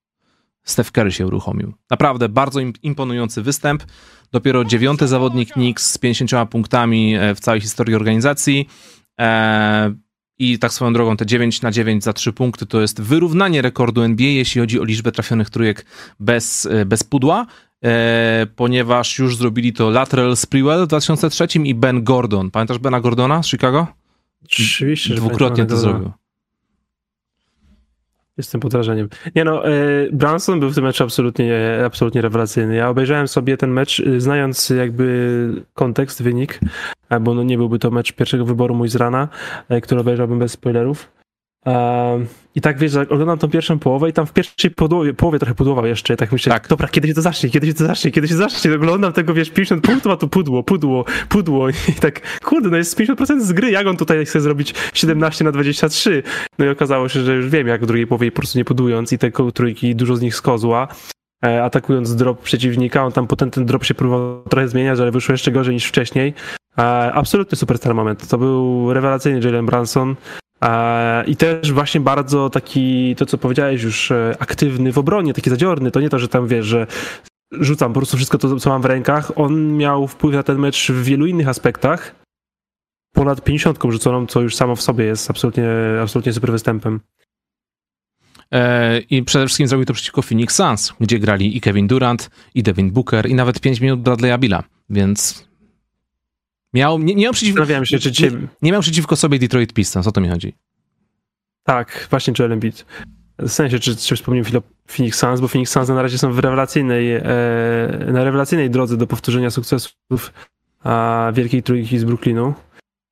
Steph 0.64 0.92
Curry 0.92 1.12
się 1.12 1.26
uruchomił. 1.26 1.74
Naprawdę 1.90 2.28
bardzo 2.28 2.60
im- 2.60 2.72
imponujący 2.82 3.42
występ. 3.42 3.84
Dopiero 4.32 4.64
dziewiąty 4.64 5.08
zawodnik 5.08 5.52
Knicks 5.52 5.90
z 5.90 5.98
50 5.98 6.50
punktami 6.50 7.16
e, 7.16 7.34
w 7.34 7.40
całej 7.40 7.60
historii 7.60 7.94
organizacji. 7.94 8.68
E, 9.20 9.94
I 10.40 10.58
tak 10.58 10.72
swoją 10.72 10.92
drogą, 10.92 11.16
te 11.16 11.26
9 11.26 11.62
na 11.62 11.70
9 11.70 12.04
za 12.04 12.12
3 12.12 12.32
punkty 12.32 12.66
to 12.66 12.80
jest 12.80 13.00
wyrównanie 13.00 13.62
rekordu 13.62 14.02
NBA, 14.02 14.26
jeśli 14.26 14.60
chodzi 14.60 14.80
o 14.80 14.84
liczbę 14.84 15.12
trafionych 15.12 15.50
trójek 15.50 15.86
bez, 16.20 16.66
e, 16.66 16.84
bez 16.84 17.04
pudła, 17.04 17.46
e, 17.84 18.46
ponieważ 18.56 19.18
już 19.18 19.36
zrobili 19.36 19.72
to 19.72 19.90
Lateral 19.90 20.36
Sprewell 20.36 20.84
w 20.84 20.86
2003 20.86 21.46
i 21.64 21.74
Ben 21.74 22.04
Gordon. 22.04 22.50
Pamiętasz 22.50 22.78
Bena 22.78 23.00
Gordona 23.00 23.42
z 23.42 23.48
Chicago? 23.48 23.86
Oczywiście, 24.44 25.14
Dwukrotnie 25.14 25.66
to 25.66 25.76
zrobił. 25.76 26.12
Jestem 28.40 28.60
pod 28.60 28.72
wrażeniem. 28.72 29.08
Nie 29.34 29.44
no, 29.44 29.68
e, 29.68 29.70
Branson 30.12 30.60
był 30.60 30.70
w 30.70 30.74
tym 30.74 30.84
meczu 30.84 31.04
absolutnie, 31.04 31.82
absolutnie 31.86 32.20
rewelacyjny. 32.20 32.74
Ja 32.74 32.88
obejrzałem 32.88 33.28
sobie 33.28 33.56
ten 33.56 33.70
mecz, 33.70 34.00
e, 34.00 34.20
znając 34.20 34.70
jakby 34.70 35.64
kontekst, 35.74 36.22
wynik, 36.22 36.60
e, 37.10 37.20
bo 37.20 37.34
no 37.34 37.42
nie 37.42 37.56
byłby 37.56 37.78
to 37.78 37.90
mecz 37.90 38.12
pierwszego 38.12 38.44
wyboru 38.44 38.74
mój 38.74 38.88
z 38.88 38.96
rana, 38.96 39.28
który 39.82 40.00
obejrzałbym 40.00 40.38
bez 40.38 40.52
spoilerów. 40.52 41.19
I 42.54 42.60
tak 42.60 42.78
wiesz, 42.78 42.96
oglądam 42.96 43.38
tą 43.38 43.48
pierwszą 43.50 43.78
połowę 43.78 44.10
i 44.10 44.12
tam 44.12 44.26
w 44.26 44.32
pierwszej 44.32 44.70
połowie, 44.70 45.14
połowie 45.14 45.38
trochę 45.38 45.54
pudłował 45.54 45.86
jeszcze, 45.86 46.16
tak 46.16 46.32
myślę, 46.32 46.52
Tak. 46.52 46.68
dobra, 46.68 46.88
kiedy 46.88 47.08
się 47.08 47.14
to 47.14 47.22
zacznie, 47.22 47.50
kiedy 47.50 47.66
się 47.66 47.74
to 47.74 47.86
zacznie, 47.86 48.10
kiedy 48.10 48.28
się 48.28 48.34
zacznie, 48.34 48.74
oglądam 48.74 49.12
tego, 49.12 49.34
wiesz, 49.34 49.50
50 49.50 49.84
punktów, 49.84 50.12
a 50.12 50.16
tu 50.16 50.28
pudło, 50.28 50.62
pudło, 50.62 51.04
pudło 51.28 51.68
i 51.88 51.92
tak, 52.00 52.38
kurde, 52.44 52.68
no 52.68 52.76
jest 52.76 52.98
50% 52.98 53.40
z 53.40 53.52
gry, 53.52 53.70
jak 53.70 53.86
on 53.86 53.96
tutaj 53.96 54.26
chce 54.26 54.40
zrobić 54.40 54.74
17 54.94 55.44
na 55.44 55.52
23? 55.52 56.22
No 56.58 56.64
i 56.64 56.68
okazało 56.68 57.08
się, 57.08 57.20
że 57.20 57.34
już 57.34 57.48
wiem, 57.48 57.66
jak 57.66 57.82
w 57.82 57.86
drugiej 57.86 58.06
połowie 58.06 58.32
po 58.32 58.36
prostu 58.36 58.58
nie 58.58 58.64
pudując 58.64 59.12
i 59.12 59.18
te 59.18 59.30
trójki, 59.54 59.96
dużo 59.96 60.16
z 60.16 60.20
nich 60.20 60.36
z 60.36 60.40
kozła, 60.40 60.88
e, 61.44 61.64
atakując 61.64 62.16
drop 62.16 62.42
przeciwnika, 62.42 63.04
on 63.04 63.12
tam 63.12 63.26
potem 63.26 63.50
ten 63.50 63.66
drop 63.66 63.84
się 63.84 63.94
próbował 63.94 64.42
trochę 64.42 64.68
zmieniać, 64.68 65.00
ale 65.00 65.10
wyszło 65.10 65.32
jeszcze 65.32 65.52
gorzej 65.52 65.74
niż 65.74 65.84
wcześniej. 65.84 66.34
E, 66.78 66.82
absolutny 67.12 67.56
superstar 67.56 67.94
moment. 67.94 68.28
To 68.28 68.38
był 68.38 68.92
rewelacyjny 68.92 69.40
Jalen 69.40 69.66
Branson. 69.66 70.16
I 71.26 71.36
też 71.36 71.72
właśnie 71.72 72.00
bardzo 72.00 72.50
taki, 72.50 73.16
to 73.16 73.26
co 73.26 73.38
powiedziałeś 73.38 73.82
już, 73.82 74.10
e, 74.10 74.36
aktywny 74.38 74.92
w 74.92 74.98
obronie, 74.98 75.34
taki 75.34 75.50
zadziorny. 75.50 75.90
To 75.90 76.00
nie 76.00 76.10
to, 76.10 76.18
że 76.18 76.28
tam 76.28 76.48
wiesz, 76.48 76.66
że 76.66 76.86
rzucam 77.52 77.92
po 77.92 78.00
prostu 78.00 78.16
wszystko 78.16 78.38
to, 78.38 78.56
co 78.56 78.70
mam 78.70 78.82
w 78.82 78.84
rękach. 78.84 79.32
On 79.38 79.76
miał 79.76 80.08
wpływ 80.08 80.34
na 80.34 80.42
ten 80.42 80.58
mecz 80.58 80.90
w 80.92 81.04
wielu 81.04 81.26
innych 81.26 81.48
aspektach. 81.48 82.14
Ponad 83.14 83.44
50 83.44 83.78
rzuconą, 83.88 84.26
co 84.26 84.40
już 84.40 84.56
samo 84.56 84.76
w 84.76 84.82
sobie 84.82 85.04
jest 85.04 85.30
absolutnie, 85.30 85.68
absolutnie 86.02 86.32
super 86.32 86.52
występem. 86.52 87.00
E, 88.52 88.98
I 88.98 89.22
przede 89.22 89.46
wszystkim 89.46 89.68
zrobił 89.68 89.86
to 89.86 89.94
przeciwko 89.94 90.22
Phoenix 90.22 90.54
Suns, 90.54 90.92
gdzie 91.00 91.18
grali 91.18 91.56
i 91.56 91.60
Kevin 91.60 91.86
Durant, 91.86 92.30
i 92.54 92.62
Devin 92.62 92.90
Booker, 92.90 93.26
i 93.26 93.34
nawet 93.34 93.60
5 93.60 93.80
minut 93.80 94.00
Bradley'a 94.00 94.38
Billa, 94.38 94.62
więc 94.90 95.49
miał, 96.74 96.98
nie, 96.98 97.14
nie, 97.14 97.22
miał 97.24 97.32
przeciw, 97.32 97.56
się, 97.84 97.98
czy 97.98 98.22
nie, 98.22 98.38
nie 98.62 98.72
miał 98.72 98.82
przeciwko 98.82 99.16
sobie 99.16 99.38
Detroit 99.38 99.72
Pistons, 99.72 100.06
o 100.06 100.12
to 100.12 100.20
mi 100.20 100.28
chodzi. 100.28 100.54
Tak, 101.64 102.06
właśnie 102.10 102.34
Joel 102.38 102.52
Embiid. 102.52 102.86
Zastanawiam 103.38 103.78
się, 103.78 103.80
czy, 103.80 103.96
czy 103.96 104.16
wspomniałem 104.16 104.44
chwilę 104.44 104.58
o 104.58 104.62
Phoenix 104.86 105.18
Suns, 105.18 105.40
bo 105.40 105.48
Phoenix 105.48 105.72
Suns 105.72 105.88
na 105.88 106.02
razie 106.02 106.18
są 106.18 106.32
w 106.32 106.38
rewelacyjnej, 106.38 107.14
e, 107.14 107.22
na 108.12 108.24
rewelacyjnej 108.24 108.70
drodze 108.70 108.96
do 108.96 109.06
powtórzenia 109.06 109.50
sukcesów 109.50 110.32
a, 110.84 111.32
Wielkiej 111.34 111.62
Trójki 111.62 111.98
z 111.98 112.04
Brooklynu. 112.04 112.54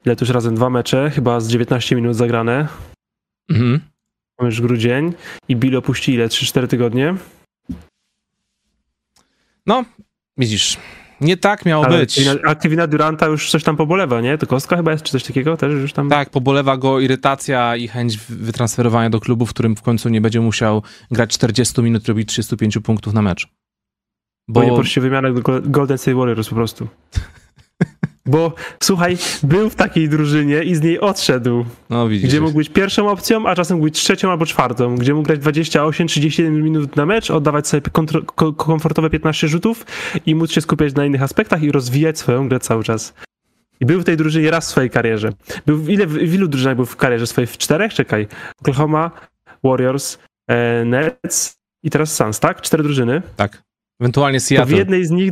Ile 0.07 0.17
to 0.17 0.25
już 0.25 0.35
razem 0.35 0.55
dwa 0.55 0.71
mecze, 0.71 1.11
chyba 1.11 1.41
z 1.41 1.49
19 1.49 1.97
minut 1.97 2.17
zagrane. 2.17 2.69
Mhm. 3.51 3.81
Mamy 4.39 4.51
już 4.51 4.61
grudzień 4.61 5.13
i 5.49 5.57
Bill 5.57 5.77
opuści 5.77 6.13
ile? 6.13 6.29
3-4 6.29 6.69
tygodnie? 6.69 7.15
No, 9.67 9.85
widzisz, 10.37 10.77
nie 11.21 11.37
tak 11.37 11.67
miało 11.67 11.85
Ale 11.85 11.99
być. 11.99 12.15
Kevina, 12.15 12.35
a 12.45 12.55
Kevina 12.55 12.87
Duranta 12.87 13.27
już 13.27 13.51
coś 13.51 13.65
tam 13.65 13.77
pobolewa, 13.77 14.21
nie? 14.21 14.39
To 14.39 14.47
kostka 14.47 14.77
chyba 14.77 14.93
jest, 14.93 15.05
czy 15.05 15.13
coś 15.13 15.25
takiego 15.25 15.57
też 15.57 15.73
już 15.73 15.93
tam? 15.93 16.09
Tak, 16.09 16.31
pobolewa 16.31 16.77
go 16.77 17.01
irytacja 17.01 17.77
i 17.77 17.89
chęć 17.89 18.19
wytransferowania 18.29 19.11
do 19.11 19.21
klubu, 19.21 19.47
w 19.47 19.51
którym 19.51 19.77
w 19.77 19.83
końcu 19.83 20.09
nie 20.09 20.21
będzie 20.21 20.41
musiał 20.41 20.83
grać 21.11 21.31
40 21.31 21.83
minut 21.83 22.09
robić 22.09 22.29
35 22.29 22.79
punktów 22.79 23.15
na 23.15 23.23
mecz. 23.23 23.49
Bo, 24.49 24.65
nie 24.65 24.71
poszli 24.71 25.03
wymianę 25.03 25.35
do 25.35 25.61
Golden 25.63 25.99
State 25.99 26.17
Warriors 26.17 26.49
po 26.49 26.55
prostu. 26.55 26.89
Bo 28.29 28.53
słuchaj, 28.83 29.17
był 29.43 29.71
w 29.71 29.75
takiej 29.75 30.09
drużynie 30.09 30.63
i 30.63 30.75
z 30.75 30.83
niej 30.83 31.01
odszedł. 31.01 31.65
No, 31.91 32.09
widzisz. 32.09 32.29
Gdzie 32.29 32.41
mógł 32.41 32.59
być 32.59 32.69
pierwszą 32.69 33.09
opcją, 33.09 33.47
a 33.47 33.55
czasem 33.55 33.77
mógł 33.77 33.85
być 33.85 34.01
trzecią 34.01 34.31
albo 34.31 34.47
czwartą. 34.47 34.97
Gdzie 34.97 35.15
mógł 35.15 35.27
grać 35.27 35.41
28-31 35.41 36.51
minut 36.51 36.97
na 36.97 37.07
mecz, 37.07 37.31
oddawać 37.31 37.69
sobie 37.69 37.83
komfortowe 38.57 39.11
15 39.11 39.49
rzutów 39.49 39.87
i 40.27 40.35
móc 40.35 40.53
się 40.53 40.61
skupiać 40.61 40.95
na 40.95 41.05
innych 41.05 41.23
aspektach 41.23 41.63
i 41.63 41.73
rozwijać 41.73 42.19
swoją 42.19 42.49
grę 42.49 42.61
cały 42.61 42.85
czas. 42.85 43.15
I 43.81 43.87
był 43.87 44.01
w 44.01 44.05
tej 44.05 44.17
drużynie 44.17 44.51
raz 44.51 44.67
w 44.67 44.71
swojej 44.71 44.91
karierze. 44.91 45.33
Był 45.67 45.79
w, 45.79 45.91
ile, 45.91 46.07
w 46.07 46.35
ilu 46.35 46.49
drużynach 46.49 46.77
był 46.77 46.87
w 46.87 46.97
karierze 46.97 47.27
swojej? 47.27 47.47
W 47.47 47.59
czterech? 47.59 47.95
Czekaj. 47.95 48.27
Oklahoma, 48.61 49.11
Warriors, 49.65 50.19
e, 50.49 50.85
Nets 50.85 51.59
i 51.83 51.91
teraz 51.91 52.15
Suns, 52.17 52.41
tak? 52.41 52.61
Cztery 52.61 52.83
drużyny. 52.83 53.23
Tak. 53.37 53.63
Ewentualnie 54.01 54.41
Seattle. 54.41 54.67
To 54.67 54.77
w 54.77 54.79
jednej 54.79 55.07
z 55.07 55.11
nich 55.11 55.31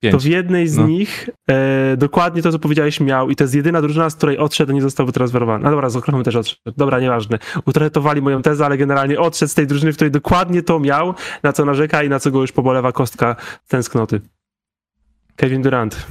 Pięć. 0.00 0.12
To 0.12 0.18
w 0.18 0.24
jednej 0.24 0.68
z 0.68 0.76
no. 0.76 0.86
nich 0.86 1.30
e, 1.50 1.96
dokładnie 1.96 2.42
to, 2.42 2.52
co 2.52 2.58
powiedziałeś, 2.58 3.00
miał 3.00 3.30
i 3.30 3.36
to 3.36 3.44
jest 3.44 3.54
jedyna 3.54 3.82
drużyna, 3.82 4.10
z 4.10 4.14
której 4.14 4.38
odszedł, 4.38 4.72
nie 4.72 4.82
został 4.82 5.06
wytransferowany. 5.06 5.64
No 5.64 5.70
dobra, 5.70 5.90
z 5.90 5.96
Oklahoma 5.96 6.24
też 6.24 6.36
odszedł. 6.36 6.60
Dobra, 6.76 7.00
nieważne. 7.00 7.38
Utretowali 7.66 8.22
moją 8.22 8.42
tezę, 8.42 8.66
ale 8.66 8.78
generalnie 8.78 9.18
odszedł 9.18 9.52
z 9.52 9.54
tej 9.54 9.66
drużyny, 9.66 9.92
w 9.92 9.94
której 9.94 10.10
dokładnie 10.10 10.62
to 10.62 10.80
miał, 10.80 11.14
na 11.42 11.52
co 11.52 11.64
narzeka 11.64 12.02
i 12.02 12.08
na 12.08 12.20
co 12.20 12.30
go 12.30 12.40
już 12.40 12.52
pobolewa 12.52 12.92
kostka 12.92 13.36
tęsknoty. 13.68 14.20
Kevin 15.36 15.62
Durant. 15.62 16.06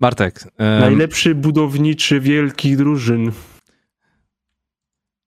Bartek. 0.00 0.44
Um... 0.44 0.80
Najlepszy 0.80 1.34
budowniczy 1.34 2.20
wielkich 2.20 2.76
drużyn. 2.76 3.32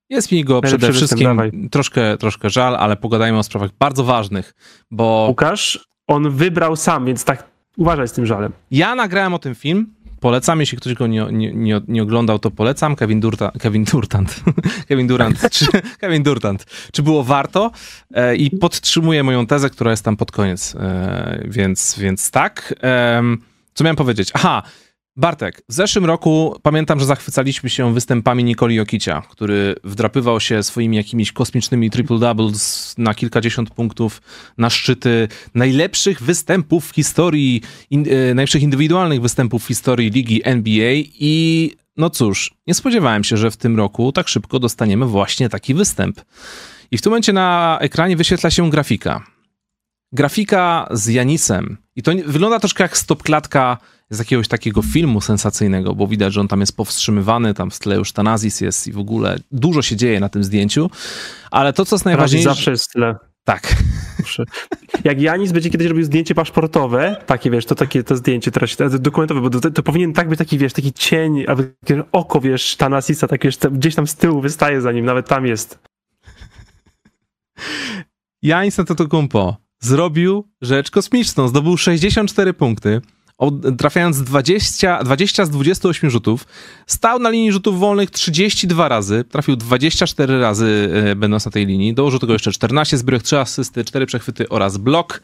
Jest 0.10 0.32
mi 0.32 0.44
go 0.44 0.62
przede 0.62 0.94
wszystkim 0.94 1.42
troszkę, 1.72 2.18
troszkę 2.18 2.50
żal, 2.50 2.76
ale 2.76 2.98
pogadajmy 2.98 3.38
o 3.38 3.44
sprawach 3.44 3.70
bardzo 3.80 4.04
ważnych, 4.04 4.54
bo... 4.92 5.26
Łukasz, 5.30 5.90
on 6.08 6.30
wybrał 6.30 6.76
sam, 6.76 7.06
więc 7.06 7.26
tak 7.26 7.59
uważaj 7.80 8.08
z 8.08 8.12
tym 8.12 8.26
żalem. 8.26 8.52
Ja 8.72 8.96
nagrałem 8.96 9.34
o 9.34 9.40
tym 9.40 9.56
film. 9.56 9.94
Polecam, 10.20 10.60
jeśli 10.60 10.78
ktoś 10.78 10.94
go 10.94 11.08
nie, 11.08 11.28
nie, 11.32 11.82
nie, 11.88 12.04
oglądał, 12.04 12.40
to 12.40 12.52
polecam. 12.52 12.96
Kevin, 12.96 13.20
Durta, 13.20 13.52
Kevin 13.60 13.84
Durtant. 13.84 14.44
Kevin 14.88 15.08
Durant. 15.08 15.50
czy, 15.52 15.66
Kevin 16.00 16.24
Durtant. 16.24 16.66
Czy 16.92 17.04
było 17.04 17.24
warto? 17.24 17.72
E, 18.14 18.36
I 18.36 18.52
podtrzymuję 18.52 19.24
moją 19.24 19.48
tezę, 19.48 19.70
która 19.70 19.92
jest 19.92 20.06
tam 20.06 20.18
pod 20.18 20.32
koniec. 20.32 20.76
E, 20.76 21.44
więc, 21.46 22.00
więc 22.00 22.32
tak. 22.32 22.76
E, 22.84 23.24
co 23.74 23.84
miałem 23.84 23.96
powiedzieć? 23.96 24.30
Aha, 24.34 24.64
Bartek, 25.20 25.62
w 25.70 25.74
zeszłym 25.74 26.06
roku 26.06 26.56
pamiętam, 26.62 27.00
że 27.00 27.06
zachwycaliśmy 27.06 27.70
się 27.70 27.94
występami 27.94 28.44
Nikoli 28.44 28.76
Jokicia, 28.76 29.22
który 29.30 29.76
wdrapywał 29.84 30.40
się 30.40 30.64
swoimi 30.64 30.98
jakimiś 30.98 31.32
kosmicznymi 31.32 31.92
triple-doubles 31.92 32.94
na 32.98 33.14
kilkadziesiąt 33.14 33.70
punktów 33.70 34.22
na 34.58 34.70
szczyty 34.70 35.28
najlepszych 35.56 36.22
występów 36.22 36.90
w 36.90 36.96
historii, 36.96 37.62
in, 37.90 38.06
e, 38.10 38.34
najlepszych 38.34 38.62
indywidualnych 38.62 39.22
występów 39.22 39.64
w 39.64 39.68
historii 39.68 40.10
ligi 40.10 40.42
NBA 40.44 40.94
i 41.20 41.76
no 41.98 42.10
cóż, 42.10 42.54
nie 42.68 42.74
spodziewałem 42.74 43.24
się, 43.24 43.38
że 43.38 43.52
w 43.52 43.58
tym 43.58 43.78
roku 43.78 44.12
tak 44.12 44.28
szybko 44.28 44.60
dostaniemy 44.60 45.06
właśnie 45.06 45.50
taki 45.50 45.74
występ. 45.74 46.22
I 46.92 46.98
w 46.98 47.02
tym 47.02 47.10
momencie 47.10 47.34
na 47.34 47.78
ekranie 47.82 48.18
wyświetla 48.18 48.50
się 48.50 48.70
grafika. 48.70 49.26
Grafika 50.12 50.88
z 50.92 51.08
Janisem. 51.08 51.78
I 51.96 52.04
to 52.04 52.12
wygląda 52.26 52.60
troszkę 52.60 52.84
jak 52.84 52.98
stopklatka 52.98 53.78
z 54.10 54.20
jakiegoś 54.20 54.48
takiego 54.48 54.82
filmu 54.82 55.22
sensacyjnego, 55.22 55.96
bo 55.96 56.08
widać, 56.08 56.34
że 56.34 56.42
on 56.42 56.48
tam 56.48 56.60
jest 56.60 56.78
powstrzymywany, 56.78 57.54
tam 57.54 57.72
w 57.72 57.80
tle 57.80 57.96
już 57.96 58.12
Tanazis 58.12 58.62
jest 58.62 58.88
i 58.88 58.92
w 58.92 58.98
ogóle 58.98 59.40
dużo 59.52 59.82
się 59.82 59.96
dzieje 59.96 60.20
na 60.20 60.30
tym 60.30 60.44
zdjęciu, 60.44 60.90
ale 61.52 61.74
to, 61.74 61.86
co 61.86 61.96
jest 61.96 62.06
najważniejsze... 62.06 62.50
zawsze 62.50 62.72
jest 62.72 62.92
tle. 62.92 63.16
Tak. 63.44 63.76
Jak 65.04 65.22
Janis 65.22 65.52
będzie 65.52 65.70
kiedyś 65.70 65.88
robił 65.88 66.04
zdjęcie 66.04 66.36
paszportowe, 66.36 67.24
takie 67.26 67.52
wiesz, 67.52 67.66
to 67.66 67.76
takie 67.76 68.04
to 68.04 68.16
zdjęcie 68.16 68.52
teraz 68.52 68.76
dokumentowe, 69.00 69.42
bo 69.42 69.50
to, 69.50 69.72
to 69.72 69.84
powinien 69.84 70.14
tak 70.14 70.30
być 70.30 70.40
taki, 70.40 70.58
wiesz, 70.58 70.74
taki 70.74 70.94
cień, 70.94 71.44
albo 71.48 71.64
takie 71.86 72.04
oko, 72.12 72.42
wiesz, 72.42 72.76
Tanasisa, 72.76 73.28
tak 73.28 73.44
wiesz, 73.44 73.58
gdzieś 73.72 73.96
tam 73.96 74.08
z 74.08 74.16
tyłu 74.16 74.42
wystaje 74.42 74.82
za 74.82 74.92
nim, 74.92 75.06
nawet 75.06 75.28
tam 75.28 75.46
jest. 75.46 75.80
Janis 78.42 78.78
na 78.78 78.84
to 78.84 79.08
kumpo 79.08 79.58
zrobił 79.80 80.48
rzecz 80.62 80.92
kosmiczną, 80.92 81.48
zdobył 81.48 81.78
64 81.78 82.54
punkty, 82.54 83.02
trafiając 83.78 84.22
20, 84.22 85.04
20 85.04 85.46
z 85.46 85.50
28 85.50 86.10
rzutów, 86.10 86.48
stał 86.88 87.20
na 87.20 87.30
linii 87.30 87.52
rzutów 87.52 87.80
wolnych 87.80 88.12
32 88.12 88.88
razy, 88.88 89.24
trafił 89.24 89.56
24 89.56 90.40
razy 90.40 90.90
e, 90.94 91.16
będąc 91.16 91.46
na 91.46 91.52
tej 91.52 91.66
linii, 91.66 91.94
dołożył 91.94 92.20
tego 92.20 92.34
jeszcze 92.34 92.52
14 92.52 92.98
zbiórek, 92.98 93.24
3 93.24 93.40
asysty, 93.40 93.84
4 93.84 94.06
przechwyty 94.06 94.50
oraz 94.50 94.78
blok. 94.78 95.22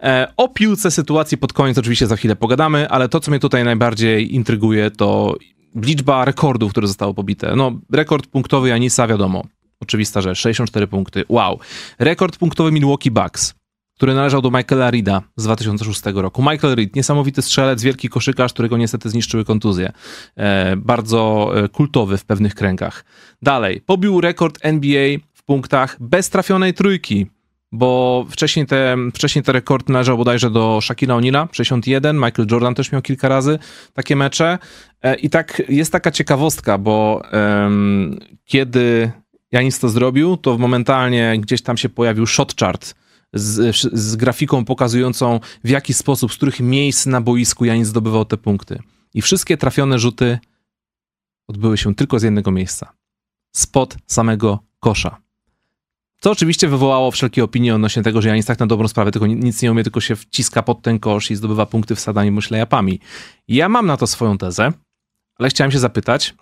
E, 0.00 0.32
o 0.36 0.48
piłce 0.48 0.90
sytuacji 0.90 1.38
pod 1.38 1.52
koniec 1.52 1.78
oczywiście 1.78 2.06
za 2.06 2.16
chwilę 2.16 2.36
pogadamy, 2.36 2.88
ale 2.88 3.08
to, 3.08 3.20
co 3.20 3.30
mnie 3.30 3.40
tutaj 3.40 3.64
najbardziej 3.64 4.34
intryguje, 4.34 4.90
to 4.90 5.34
liczba 5.74 6.24
rekordów, 6.24 6.70
które 6.70 6.86
zostały 6.86 7.14
pobite. 7.14 7.56
No, 7.56 7.72
rekord 7.92 8.26
punktowy 8.26 8.68
Janisa, 8.68 9.06
wiadomo, 9.06 9.44
oczywista 9.80 10.20
rzecz, 10.20 10.38
64 10.38 10.86
punkty, 10.86 11.24
wow. 11.28 11.58
Rekord 11.98 12.36
punktowy 12.36 12.72
Milwaukee 12.72 13.10
Bucks, 13.10 13.54
który 13.96 14.14
należał 14.14 14.42
do 14.42 14.50
Michaela 14.50 14.90
Reeda 14.90 15.22
z 15.36 15.44
2006 15.44 16.02
roku. 16.14 16.42
Michael 16.42 16.74
Reed, 16.74 16.96
niesamowity 16.96 17.42
strzelec, 17.42 17.82
wielki 17.82 18.08
koszykarz, 18.08 18.52
którego 18.52 18.76
niestety 18.76 19.10
zniszczyły 19.10 19.44
kontuzje. 19.44 19.92
E, 20.36 20.76
bardzo 20.76 21.52
e, 21.54 21.68
kultowy 21.68 22.18
w 22.18 22.24
pewnych 22.24 22.54
kręgach. 22.54 23.04
Dalej, 23.42 23.80
pobił 23.80 24.20
rekord 24.20 24.58
NBA 24.62 25.18
w 25.34 25.42
punktach 25.44 25.96
bez 26.00 26.30
trafionej 26.30 26.74
trójki, 26.74 27.26
bo 27.72 28.26
wcześniej 28.30 28.66
te, 28.66 28.96
wcześniej 29.14 29.42
te 29.42 29.52
rekord 29.52 29.88
należał 29.88 30.16
bodajże 30.16 30.50
do 30.50 30.80
Shaquilla 30.82 31.14
O'Neal'a, 31.14 31.48
61, 31.52 32.16
Michael 32.16 32.48
Jordan 32.50 32.74
też 32.74 32.92
miał 32.92 33.02
kilka 33.02 33.28
razy 33.28 33.58
takie 33.92 34.16
mecze. 34.16 34.58
E, 35.02 35.14
I 35.14 35.30
tak 35.30 35.62
jest 35.68 35.92
taka 35.92 36.10
ciekawostka, 36.10 36.78
bo 36.78 37.22
kiedy 38.44 39.10
Janis 39.52 39.78
to 39.78 39.88
zrobił, 39.88 40.36
to 40.36 40.58
momentalnie 40.58 41.36
gdzieś 41.40 41.62
tam 41.62 41.76
się 41.76 41.88
pojawił 41.88 42.26
shot 42.26 42.54
chart, 42.60 42.94
z, 43.38 43.76
z 43.92 44.16
grafiką 44.16 44.64
pokazującą 44.64 45.40
w 45.64 45.68
jaki 45.68 45.94
sposób, 45.94 46.32
z 46.32 46.36
których 46.36 46.60
miejsc 46.60 47.06
na 47.06 47.20
boisku 47.20 47.64
Janis 47.64 47.88
zdobywał 47.88 48.24
te 48.24 48.36
punkty. 48.36 48.82
I 49.14 49.22
wszystkie 49.22 49.56
trafione 49.56 49.98
rzuty 49.98 50.38
odbyły 51.48 51.78
się 51.78 51.94
tylko 51.94 52.18
z 52.18 52.22
jednego 52.22 52.50
miejsca. 52.50 52.92
Spod 53.56 53.96
samego 54.06 54.58
kosza. 54.80 55.26
To 56.20 56.30
oczywiście 56.30 56.68
wywołało 56.68 57.10
wszelkie 57.10 57.44
opinie 57.44 57.74
odnośnie 57.74 58.02
tego, 58.02 58.22
że 58.22 58.28
Janis 58.28 58.46
tak 58.46 58.58
na 58.58 58.66
dobrą 58.66 58.88
sprawę 58.88 59.12
tylko 59.12 59.26
nic 59.26 59.62
nie 59.62 59.72
umie, 59.72 59.82
tylko 59.82 60.00
się 60.00 60.16
wciska 60.16 60.62
pod 60.62 60.82
ten 60.82 60.98
kosz 60.98 61.30
i 61.30 61.36
zdobywa 61.36 61.66
punkty 61.66 61.94
wsadami 61.94 62.30
myślejapami. 62.30 63.00
Ja 63.48 63.68
mam 63.68 63.86
na 63.86 63.96
to 63.96 64.06
swoją 64.06 64.38
tezę, 64.38 64.72
ale 65.38 65.48
chciałem 65.48 65.70
się 65.70 65.78
zapytać, 65.78 66.34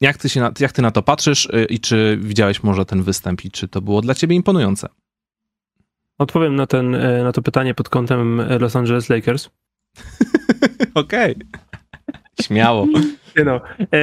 jak 0.00 0.18
ty, 0.18 0.28
się 0.28 0.40
na, 0.40 0.52
jak 0.60 0.72
ty 0.72 0.82
na 0.82 0.90
to 0.90 1.02
patrzysz 1.02 1.46
y, 1.46 1.66
i 1.70 1.80
czy 1.80 2.18
widziałeś 2.22 2.62
może 2.62 2.86
ten 2.86 3.02
występ 3.02 3.44
i 3.44 3.50
czy 3.50 3.68
to 3.68 3.80
było 3.80 4.00
dla 4.00 4.14
ciebie 4.14 4.36
imponujące? 4.36 4.88
Odpowiem 6.18 6.56
na, 6.56 6.66
ten, 6.66 6.94
e, 6.94 7.22
na 7.22 7.32
to 7.32 7.42
pytanie 7.42 7.74
pod 7.74 7.88
kątem 7.88 8.40
e, 8.40 8.58
Los 8.58 8.76
Angeles 8.76 9.08
Lakers. 9.08 9.50
Okej. 10.94 11.34
Śmiało. 12.42 12.86
No. 13.44 13.60
E, 13.92 13.98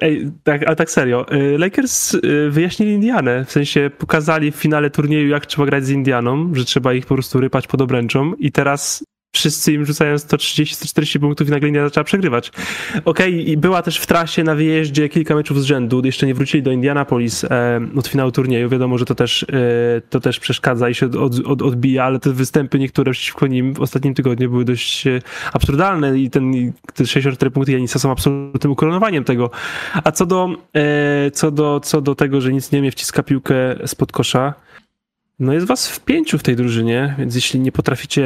ej, 0.00 0.30
tak, 0.42 0.66
ale 0.66 0.76
tak 0.76 0.90
serio. 0.90 1.26
Lakers 1.58 2.16
wyjaśnili 2.50 2.92
Indianę. 2.92 3.44
W 3.44 3.52
sensie 3.52 3.90
pokazali 3.98 4.52
w 4.52 4.56
finale 4.56 4.90
turnieju, 4.90 5.28
jak 5.28 5.46
trzeba 5.46 5.66
grać 5.66 5.84
z 5.84 5.90
Indianą, 5.90 6.54
że 6.54 6.64
trzeba 6.64 6.94
ich 6.94 7.06
po 7.06 7.14
prostu 7.14 7.40
rypać 7.40 7.66
pod 7.66 7.80
obręczą 7.80 8.34
i 8.34 8.52
teraz 8.52 9.04
wszyscy 9.34 9.72
im 9.72 9.86
rzucają 9.86 10.16
130-140 10.16 11.20
punktów 11.20 11.48
i 11.48 11.50
nagle 11.50 11.68
Indiana 11.68 11.88
zaczęła 11.88 12.04
przegrywać. 12.04 12.48
Okej, 12.48 13.02
okay, 13.04 13.30
i 13.30 13.56
była 13.56 13.82
też 13.82 13.98
w 13.98 14.06
trasie 14.06 14.44
na 14.44 14.54
wyjeździe 14.54 15.08
kilka 15.08 15.34
meczów 15.34 15.62
z 15.62 15.64
rzędu, 15.64 16.02
jeszcze 16.04 16.26
nie 16.26 16.34
wrócili 16.34 16.62
do 16.62 16.72
Indianapolis 16.72 17.44
e, 17.44 17.80
od 17.96 18.06
finału 18.06 18.32
turnieju. 18.32 18.68
Wiadomo, 18.68 18.98
że 18.98 19.04
to 19.04 19.14
też, 19.14 19.42
e, 19.42 19.46
to 20.10 20.20
też 20.20 20.40
przeszkadza 20.40 20.88
i 20.88 20.94
się 20.94 21.06
od, 21.06 21.46
od, 21.46 21.62
odbija, 21.62 22.04
ale 22.04 22.18
te 22.18 22.32
występy 22.32 22.78
niektóre 22.78 23.12
przeciwko 23.12 23.46
nim 23.46 23.74
w 23.74 23.80
ostatnim 23.80 24.14
tygodniu 24.14 24.50
były 24.50 24.64
dość 24.64 25.06
e, 25.06 25.20
absurdalne 25.52 26.18
i 26.18 26.30
ten, 26.30 26.72
te 26.94 27.06
64 27.06 27.50
punkty 27.50 27.72
Janisa 27.72 27.98
są 27.98 28.10
absolutnym 28.10 28.72
ukoronowaniem 28.72 29.24
tego. 29.24 29.50
A 30.04 30.12
co 30.12 30.26
do, 30.26 30.48
e, 30.76 31.30
co 31.30 31.50
do, 31.50 31.80
co 31.80 32.00
do 32.00 32.14
tego, 32.14 32.40
że 32.40 32.52
nic 32.52 32.72
nie 32.72 32.80
mnie 32.80 32.90
wciska 32.90 33.22
piłkę 33.22 33.54
spod 33.86 34.12
kosza, 34.12 34.54
no 35.38 35.52
jest 35.52 35.66
was 35.66 35.88
w 35.88 36.00
pięciu 36.00 36.38
w 36.38 36.42
tej 36.42 36.56
drużynie, 36.56 37.14
więc 37.18 37.34
jeśli 37.34 37.60
nie 37.60 37.72
potraficie 37.72 38.24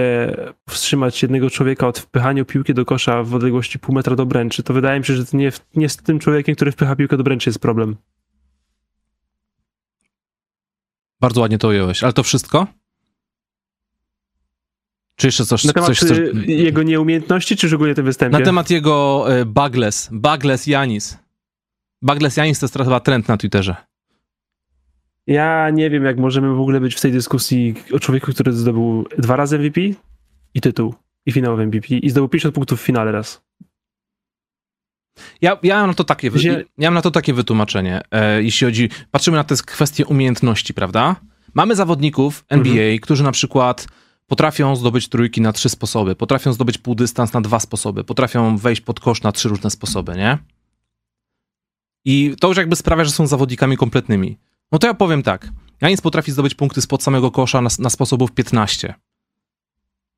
wstrzymać 0.68 1.22
jednego 1.22 1.50
człowieka 1.50 1.86
od 1.86 1.98
wpychania 1.98 2.44
piłki 2.44 2.74
do 2.74 2.84
kosza 2.84 3.22
w 3.22 3.34
odległości 3.34 3.78
pół 3.78 3.94
metra 3.94 4.16
do 4.16 4.26
bręczy, 4.26 4.62
to 4.62 4.74
wydaje 4.74 4.98
mi 5.00 5.06
się, 5.06 5.14
że 5.14 5.26
to 5.26 5.36
nie, 5.36 5.52
nie 5.74 5.88
z 5.88 5.96
tym 5.96 6.18
człowiekiem, 6.18 6.54
który 6.54 6.72
wpycha 6.72 6.96
piłkę 6.96 7.16
do 7.16 7.22
bręczy 7.22 7.50
jest 7.50 7.58
problem. 7.58 7.96
Bardzo 11.20 11.40
ładnie 11.40 11.58
to 11.58 11.68
ująłeś. 11.68 12.02
Ale 12.02 12.12
to 12.12 12.22
wszystko? 12.22 12.66
Czy 15.16 15.26
jeszcze 15.26 15.46
coś, 15.46 15.64
Na 15.64 15.72
temat 15.72 15.88
coś 15.88 15.98
chcesz... 15.98 16.18
y, 16.18 16.32
jego 16.46 16.82
nieumiejętności, 16.82 17.56
czy 17.56 17.74
ogólnie 17.74 17.94
tym 17.94 18.04
występie? 18.04 18.38
Na 18.38 18.44
temat 18.44 18.70
jego 18.70 19.26
y, 19.40 19.46
Bagles. 19.46 20.08
Bagles 20.12 20.66
Janis. 20.66 21.18
Bagles 22.02 22.36
Janis 22.36 22.58
to 22.58 22.64
jest 22.66 22.78
chyba 22.78 23.00
trend 23.00 23.28
na 23.28 23.36
Twitterze. 23.36 23.76
Ja 25.28 25.70
nie 25.70 25.90
wiem, 25.90 26.04
jak 26.04 26.18
możemy 26.18 26.54
w 26.54 26.60
ogóle 26.60 26.80
być 26.80 26.94
w 26.94 27.00
tej 27.00 27.12
dyskusji 27.12 27.74
o 27.92 27.98
człowieku, 27.98 28.32
który 28.32 28.52
zdobył 28.52 29.06
dwa 29.18 29.36
razy 29.36 29.58
MVP 29.58 29.80
i 30.54 30.60
tytuł, 30.60 30.94
i 31.26 31.32
finałowy 31.32 31.66
MVP, 31.66 31.88
i 31.88 32.10
zdobył 32.10 32.28
50 32.28 32.54
punktów 32.54 32.80
w 32.80 32.84
finale 32.84 33.12
raz. 33.12 33.42
Ja, 35.42 35.58
ja, 35.62 35.76
mam 35.76 35.86
na 35.86 35.94
to 35.94 36.04
takie, 36.04 36.30
ja 36.78 36.90
mam 36.90 36.94
na 36.94 37.02
to 37.02 37.10
takie 37.10 37.34
wytłumaczenie, 37.34 38.00
e, 38.10 38.42
jeśli 38.42 38.64
chodzi, 38.64 38.88
patrzymy 39.10 39.36
na 39.36 39.44
te 39.44 39.54
kwestie 39.66 40.06
umiejętności, 40.06 40.74
prawda? 40.74 41.16
Mamy 41.54 41.76
zawodników 41.76 42.44
NBA, 42.48 42.98
którzy 43.02 43.24
na 43.24 43.32
przykład 43.32 43.86
potrafią 44.26 44.76
zdobyć 44.76 45.08
trójki 45.08 45.40
na 45.40 45.52
trzy 45.52 45.68
sposoby, 45.68 46.16
potrafią 46.16 46.52
zdobyć 46.52 46.78
półdystans 46.78 47.32
na 47.32 47.40
dwa 47.40 47.60
sposoby, 47.60 48.04
potrafią 48.04 48.56
wejść 48.56 48.80
pod 48.80 49.00
kosz 49.00 49.22
na 49.22 49.32
trzy 49.32 49.48
różne 49.48 49.70
sposoby, 49.70 50.16
nie? 50.16 50.38
I 52.04 52.34
to 52.40 52.48
już 52.48 52.56
jakby 52.56 52.76
sprawia, 52.76 53.04
że 53.04 53.10
są 53.10 53.26
zawodnikami 53.26 53.76
kompletnymi. 53.76 54.38
No 54.72 54.78
to 54.78 54.86
ja 54.86 54.94
powiem 54.94 55.22
tak, 55.22 55.48
Janis 55.80 56.00
potrafi 56.00 56.32
zdobyć 56.32 56.54
punkty 56.54 56.80
spod 56.80 57.02
samego 57.02 57.30
kosza 57.30 57.60
na, 57.60 57.70
na 57.78 57.90
sposobów 57.90 58.32
15. 58.32 58.94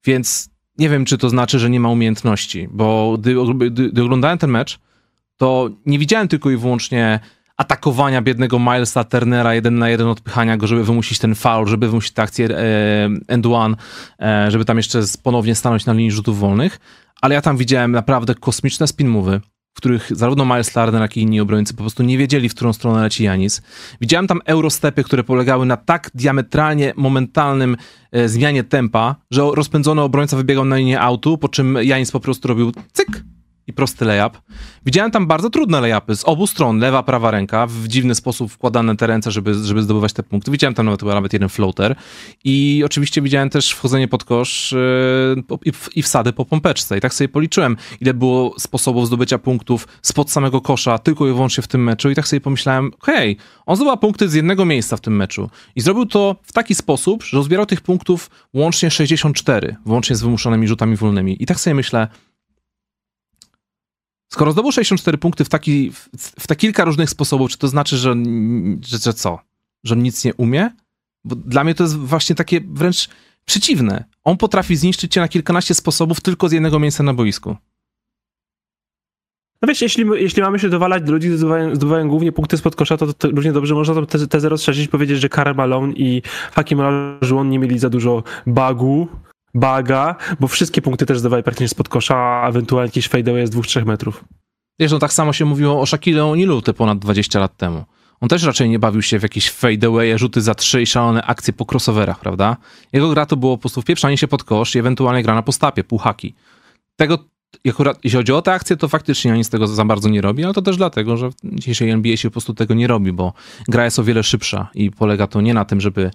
Więc 0.04 0.50
nie 0.78 0.88
wiem, 0.88 1.04
czy 1.04 1.18
to 1.18 1.30
znaczy, 1.30 1.58
że 1.58 1.70
nie 1.70 1.80
ma 1.80 1.88
umiejętności, 1.88 2.68
bo 2.70 3.16
gdy, 3.18 3.34
gdy, 3.70 3.90
gdy 3.90 4.02
oglądałem 4.02 4.38
ten 4.38 4.50
mecz, 4.50 4.78
to 5.36 5.70
nie 5.86 5.98
widziałem 5.98 6.28
tylko 6.28 6.50
i 6.50 6.56
wyłącznie 6.56 7.20
atakowania 7.56 8.22
biednego 8.22 8.58
Milesa 8.58 9.04
Turnera 9.04 9.54
jeden 9.54 9.78
na 9.78 9.88
jeden, 9.88 10.06
odpychania 10.06 10.56
go, 10.56 10.66
żeby 10.66 10.84
wymusić 10.84 11.18
ten 11.18 11.34
foul, 11.34 11.66
żeby 11.66 11.88
wymusić 11.88 12.12
tę 12.12 12.22
akcję 12.22 12.48
e, 12.48 13.08
end 13.28 13.46
one, 13.46 13.76
e, 14.22 14.50
żeby 14.50 14.64
tam 14.64 14.76
jeszcze 14.76 15.00
ponownie 15.22 15.54
stanąć 15.54 15.86
na 15.86 15.92
linii 15.92 16.10
rzutów 16.10 16.38
wolnych, 16.38 16.80
ale 17.20 17.34
ja 17.34 17.42
tam 17.42 17.56
widziałem 17.56 17.92
naprawdę 17.92 18.34
kosmiczne 18.34 18.86
spin 18.86 19.12
move'y, 19.12 19.40
w 19.74 19.76
których 19.76 20.16
zarówno 20.16 20.44
Miles 20.44 20.72
Turner, 20.72 21.02
jak 21.02 21.16
i 21.16 21.20
inni 21.20 21.40
obrońcy 21.40 21.74
po 21.74 21.82
prostu 21.82 22.02
nie 22.02 22.18
wiedzieli, 22.18 22.48
w 22.48 22.54
którą 22.54 22.72
stronę 22.72 23.02
leci 23.02 23.24
Janis. 23.24 23.62
Widziałem 24.00 24.26
tam 24.26 24.40
eurostepy, 24.44 25.04
które 25.04 25.24
polegały 25.24 25.66
na 25.66 25.76
tak 25.76 26.10
diametralnie 26.14 26.92
momentalnym 26.96 27.76
e, 28.12 28.28
zmianie 28.28 28.64
tempa, 28.64 29.16
że 29.30 29.42
rozpędzony 29.54 30.02
obrońca 30.02 30.36
wybiegał 30.36 30.64
na 30.64 30.76
linię 30.76 31.00
autu, 31.00 31.38
po 31.38 31.48
czym 31.48 31.78
Janis 31.82 32.10
po 32.10 32.20
prostu 32.20 32.48
robił 32.48 32.72
cyk 32.92 33.24
i 33.66 33.72
prosty 33.72 34.04
layup. 34.04 34.42
Widziałem 34.86 35.10
tam 35.10 35.26
bardzo 35.26 35.50
trudne 35.50 35.80
layupy 35.80 36.16
z 36.16 36.24
obu 36.24 36.46
stron, 36.46 36.78
lewa, 36.78 37.02
prawa 37.02 37.30
ręka, 37.30 37.66
w 37.66 37.88
dziwny 37.88 38.14
sposób 38.14 38.52
wkładane 38.52 38.96
te 38.96 39.06
ręce, 39.06 39.30
żeby, 39.30 39.54
żeby 39.54 39.82
zdobywać 39.82 40.12
te 40.12 40.22
punkty. 40.22 40.50
Widziałem 40.50 40.74
tam 40.74 40.86
nawet, 40.86 41.02
nawet 41.02 41.32
jeden 41.32 41.48
floater 41.48 41.96
i 42.44 42.82
oczywiście 42.84 43.22
widziałem 43.22 43.50
też 43.50 43.72
wchodzenie 43.72 44.08
pod 44.08 44.24
kosz 44.24 44.72
yy, 44.72 45.72
i 45.94 46.02
wsady 46.02 46.32
po 46.32 46.44
pompeczce. 46.44 46.98
I 46.98 47.00
tak 47.00 47.14
sobie 47.14 47.28
policzyłem, 47.28 47.76
ile 48.00 48.14
było 48.14 48.54
sposobów 48.58 49.06
zdobycia 49.06 49.38
punktów 49.38 49.88
spod 50.02 50.30
samego 50.30 50.60
kosza, 50.60 50.98
tylko 50.98 51.28
i 51.28 51.32
wyłącznie 51.32 51.62
w 51.62 51.68
tym 51.68 51.84
meczu 51.84 52.10
i 52.10 52.14
tak 52.14 52.28
sobie 52.28 52.40
pomyślałem, 52.40 52.90
hej, 53.02 53.36
on 53.66 53.76
zdobył 53.76 53.96
punkty 53.96 54.28
z 54.28 54.34
jednego 54.34 54.64
miejsca 54.64 54.96
w 54.96 55.00
tym 55.00 55.16
meczu 55.16 55.50
i 55.76 55.80
zrobił 55.80 56.06
to 56.06 56.36
w 56.42 56.52
taki 56.52 56.74
sposób, 56.74 57.22
że 57.22 57.40
uzbierał 57.40 57.66
tych 57.66 57.80
punktów 57.80 58.30
łącznie 58.54 58.90
64, 58.90 59.76
włącznie 59.84 60.16
z 60.16 60.22
wymuszonymi 60.22 60.68
rzutami 60.68 60.96
wolnymi. 60.96 61.42
I 61.42 61.46
tak 61.46 61.60
sobie 61.60 61.74
myślę, 61.74 62.08
Skoro 64.32 64.52
zdobył 64.52 64.72
64 64.72 65.18
punkty 65.18 65.44
w, 65.44 65.48
taki, 65.48 65.90
w, 65.90 66.08
w 66.40 66.46
te 66.46 66.56
kilka 66.56 66.84
różnych 66.84 67.10
sposobów, 67.10 67.50
czy 67.50 67.58
to 67.58 67.68
znaczy, 67.68 67.96
że, 67.96 68.14
że, 68.80 68.98
że 68.98 69.12
co? 69.14 69.38
Że 69.84 69.94
on 69.94 70.02
nic 70.02 70.24
nie 70.24 70.34
umie? 70.34 70.70
Bo 71.24 71.36
dla 71.36 71.64
mnie 71.64 71.74
to 71.74 71.84
jest 71.84 71.96
właśnie 71.96 72.36
takie 72.36 72.60
wręcz 72.60 73.08
przeciwne. 73.44 74.04
On 74.24 74.36
potrafi 74.36 74.76
zniszczyć 74.76 75.12
cię 75.12 75.20
na 75.20 75.28
kilkanaście 75.28 75.74
sposobów 75.74 76.20
tylko 76.20 76.48
z 76.48 76.52
jednego 76.52 76.78
miejsca 76.78 77.02
na 77.02 77.14
boisku. 77.14 77.56
No 79.62 79.68
wiesz, 79.68 79.82
jeśli, 79.82 80.04
jeśli 80.14 80.42
mamy 80.42 80.58
się 80.58 80.68
dowalać 80.68 81.02
do 81.02 81.12
ludzi, 81.12 81.26
którzy 81.26 81.38
zdobywają, 81.38 81.74
zdobywają 81.74 82.08
głównie 82.08 82.32
punkty 82.32 82.56
spod 82.56 82.76
kosza, 82.76 82.96
to, 82.96 83.12
to 83.12 83.30
równie 83.30 83.52
dobrze 83.52 83.74
można 83.74 83.94
tą 83.94 84.06
tezę, 84.06 84.28
tezę 84.28 84.48
rozszerzyć 84.48 84.88
powiedzieć, 84.88 85.20
że 85.20 85.28
Karl 85.28 85.54
Malone 85.54 85.92
i 85.92 86.22
Hakim 86.52 86.80
Olajuwon 86.80 87.50
nie 87.50 87.58
mieli 87.58 87.78
za 87.78 87.90
dużo 87.90 88.22
bagu, 88.46 89.08
baga, 89.54 90.14
bo 90.40 90.48
wszystkie 90.48 90.82
punkty 90.82 91.06
też 91.06 91.18
zdawali 91.18 91.42
praktycznie 91.42 91.68
spod 91.68 91.88
kosza, 91.88 92.16
a 92.16 92.48
ewentualnie 92.48 92.88
jakieś 92.88 93.08
fadeaway 93.08 93.46
z 93.46 93.50
2-3 93.50 93.86
metrów. 93.86 94.24
Wiesz, 94.80 94.92
no 94.92 94.98
tak 94.98 95.12
samo 95.12 95.32
się 95.32 95.44
mówiło 95.44 95.80
o 95.80 95.86
Shaquille 95.86 96.22
O'Nealu 96.22 96.62
te 96.62 96.72
ponad 96.72 96.98
20 96.98 97.38
lat 97.38 97.56
temu. 97.56 97.84
On 98.20 98.28
też 98.28 98.42
raczej 98.42 98.68
nie 98.68 98.78
bawił 98.78 99.02
się 99.02 99.18
w 99.18 99.22
jakieś 99.22 99.50
fadeaway, 99.50 100.18
rzuty 100.18 100.40
za 100.40 100.54
trzy 100.54 100.82
i 100.82 100.86
szalone 100.86 101.22
akcje 101.22 101.52
po 101.52 101.66
crossoverach, 101.72 102.20
prawda? 102.20 102.56
Jego 102.92 103.10
gra 103.10 103.26
to 103.26 103.36
było 103.36 103.56
po 103.56 103.60
prostu 103.60 103.82
wpieprzanie 103.82 104.18
się 104.18 104.28
pod 104.28 104.44
kosz 104.44 104.74
i 104.74 104.78
ewentualnie 104.78 105.22
gra 105.22 105.34
na 105.34 105.42
postapie, 105.42 105.84
półhaki. 105.84 106.34
Tego, 106.96 107.18
akurat, 107.68 107.98
jeśli 108.04 108.16
chodzi 108.16 108.32
o 108.32 108.42
te 108.42 108.52
akcje, 108.52 108.76
to 108.76 108.88
faktycznie 108.88 109.30
on 109.30 109.38
nic 109.38 109.46
z 109.46 109.50
tego 109.50 109.66
za 109.66 109.84
bardzo 109.84 110.08
nie 110.08 110.20
robi, 110.20 110.44
ale 110.44 110.54
to 110.54 110.62
też 110.62 110.76
dlatego, 110.76 111.16
że 111.16 111.30
w 111.30 111.34
dzisiejszej 111.44 111.90
NBA 111.90 112.16
się 112.16 112.28
po 112.28 112.32
prostu 112.32 112.54
tego 112.54 112.74
nie 112.74 112.86
robi, 112.86 113.12
bo 113.12 113.32
gra 113.68 113.84
jest 113.84 113.98
o 113.98 114.04
wiele 114.04 114.22
szybsza 114.22 114.68
i 114.74 114.90
polega 114.90 115.26
to 115.26 115.40
nie 115.40 115.54
na 115.54 115.64
tym, 115.64 115.80
żeby 115.80 116.10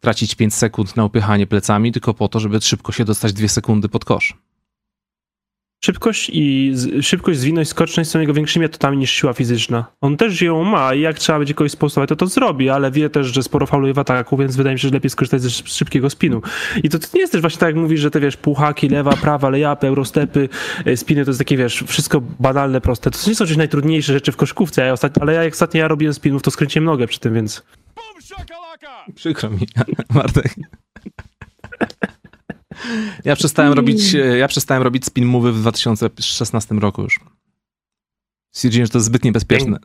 tracić 0.00 0.34
5 0.34 0.54
sekund 0.54 0.96
na 0.96 1.04
upychanie 1.04 1.46
plecami, 1.46 1.92
tylko 1.92 2.14
po 2.14 2.28
to, 2.28 2.40
żeby 2.40 2.60
szybko 2.60 2.92
się 2.92 3.04
dostać 3.04 3.32
2 3.32 3.48
sekundy 3.48 3.88
pod 3.88 4.04
kosz. 4.04 4.34
Szybkość 5.84 6.30
i 6.32 6.70
z, 6.74 7.06
szybkość, 7.06 7.38
zwinność, 7.38 7.70
skoczność 7.70 8.10
są 8.10 8.20
jego 8.20 8.34
większymi 8.34 8.64
atutami 8.66 8.96
niż 8.98 9.10
siła 9.10 9.32
fizyczna. 9.32 9.84
On 10.00 10.16
też 10.16 10.42
ją 10.42 10.64
ma 10.64 10.94
i 10.94 11.00
jak 11.00 11.18
trzeba 11.18 11.38
będzie 11.38 11.54
kogoś 11.54 11.72
spostować, 11.72 12.08
to 12.08 12.16
to 12.16 12.26
zrobi, 12.26 12.70
ale 12.70 12.90
wie 12.90 13.10
też, 13.10 13.26
że 13.26 13.42
sporo 13.42 13.66
fauluje 13.66 13.94
w 13.94 13.98
ataku, 13.98 14.36
więc 14.36 14.56
wydaje 14.56 14.74
mi 14.74 14.80
się, 14.80 14.88
że 14.88 14.94
lepiej 14.94 15.10
skorzystać 15.10 15.42
ze 15.42 15.48
sz- 15.48 15.72
szybkiego 15.72 16.10
spinu. 16.10 16.42
I 16.82 16.88
to, 16.88 16.98
to 16.98 17.06
nie 17.14 17.20
jest 17.20 17.32
też 17.32 17.40
właśnie 17.40 17.60
tak, 17.60 17.66
jak 17.68 17.76
mówisz, 17.76 18.00
że 18.00 18.10
te 18.10 18.20
wiesz, 18.20 18.36
półhaki, 18.36 18.88
lewa, 18.88 19.16
prawa, 19.16 19.50
layupy, 19.50 19.86
eurostepy, 19.86 20.48
e, 20.84 20.96
spiny, 20.96 21.24
to 21.24 21.30
jest 21.30 21.38
takie, 21.40 21.56
wiesz, 21.56 21.84
wszystko 21.86 22.20
banalne, 22.20 22.80
proste. 22.80 23.10
To 23.10 23.18
nie 23.26 23.34
są 23.34 23.44
jakieś 23.44 23.56
najtrudniejsze 23.56 24.12
rzeczy 24.12 24.32
w 24.32 24.36
koszykówce, 24.36 24.86
ja 24.86 24.92
ostatnio, 24.92 25.22
ale 25.22 25.32
ja 25.34 25.44
jak 25.44 25.52
ostatnio 25.52 25.80
ja 25.80 25.88
robiłem 25.88 26.14
spinów, 26.14 26.42
to 26.42 26.50
skręciłem 26.50 26.84
nogę 26.84 27.06
przy 27.06 27.20
tym, 27.20 27.34
więc 27.34 27.62
Przykro 29.14 29.50
mi, 29.50 29.66
Martek. 30.14 30.54
Ja 33.24 33.36
przestałem 33.36 33.72
robić, 33.72 34.16
ja 34.38 34.48
przestałem 34.48 34.82
robić 34.82 35.04
spin 35.04 35.32
move'y 35.32 35.52
w 35.52 35.60
2016 35.60 36.74
roku 36.74 37.02
już. 37.02 37.20
Stwierdziłem, 38.54 38.86
że 38.86 38.92
to 38.92 38.98
jest 38.98 39.06
zbyt 39.06 39.24
niebezpieczne. 39.24 39.78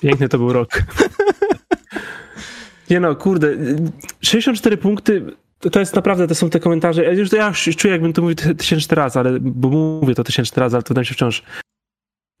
Piękny 0.00 0.28
to 0.28 0.38
był 0.38 0.52
rok. 0.52 0.68
Nie 2.90 3.00
no, 3.00 3.16
kurde, 3.16 3.56
64 4.20 4.76
punkty, 4.76 5.26
to, 5.72 5.80
jest 5.80 5.94
naprawdę, 5.94 6.28
to 6.28 6.34
są 6.34 6.50
te 6.50 6.60
komentarze, 6.60 7.04
ja 7.04 7.12
już, 7.12 7.32
ja 7.32 7.48
już 7.48 7.76
czuję, 7.76 7.92
jakbym 7.92 8.12
to 8.12 8.22
mówił 8.22 8.34
ty- 8.36 8.54
tysięczny 8.54 8.94
raz, 8.94 9.16
ale, 9.16 9.40
bo 9.40 9.68
mówię 9.68 10.14
to 10.14 10.24
tysięczny 10.24 10.60
raz, 10.60 10.74
ale 10.74 10.82
to 10.82 10.88
wydaje 10.88 11.02
mi 11.02 11.06
się 11.06 11.14
wciąż. 11.14 11.42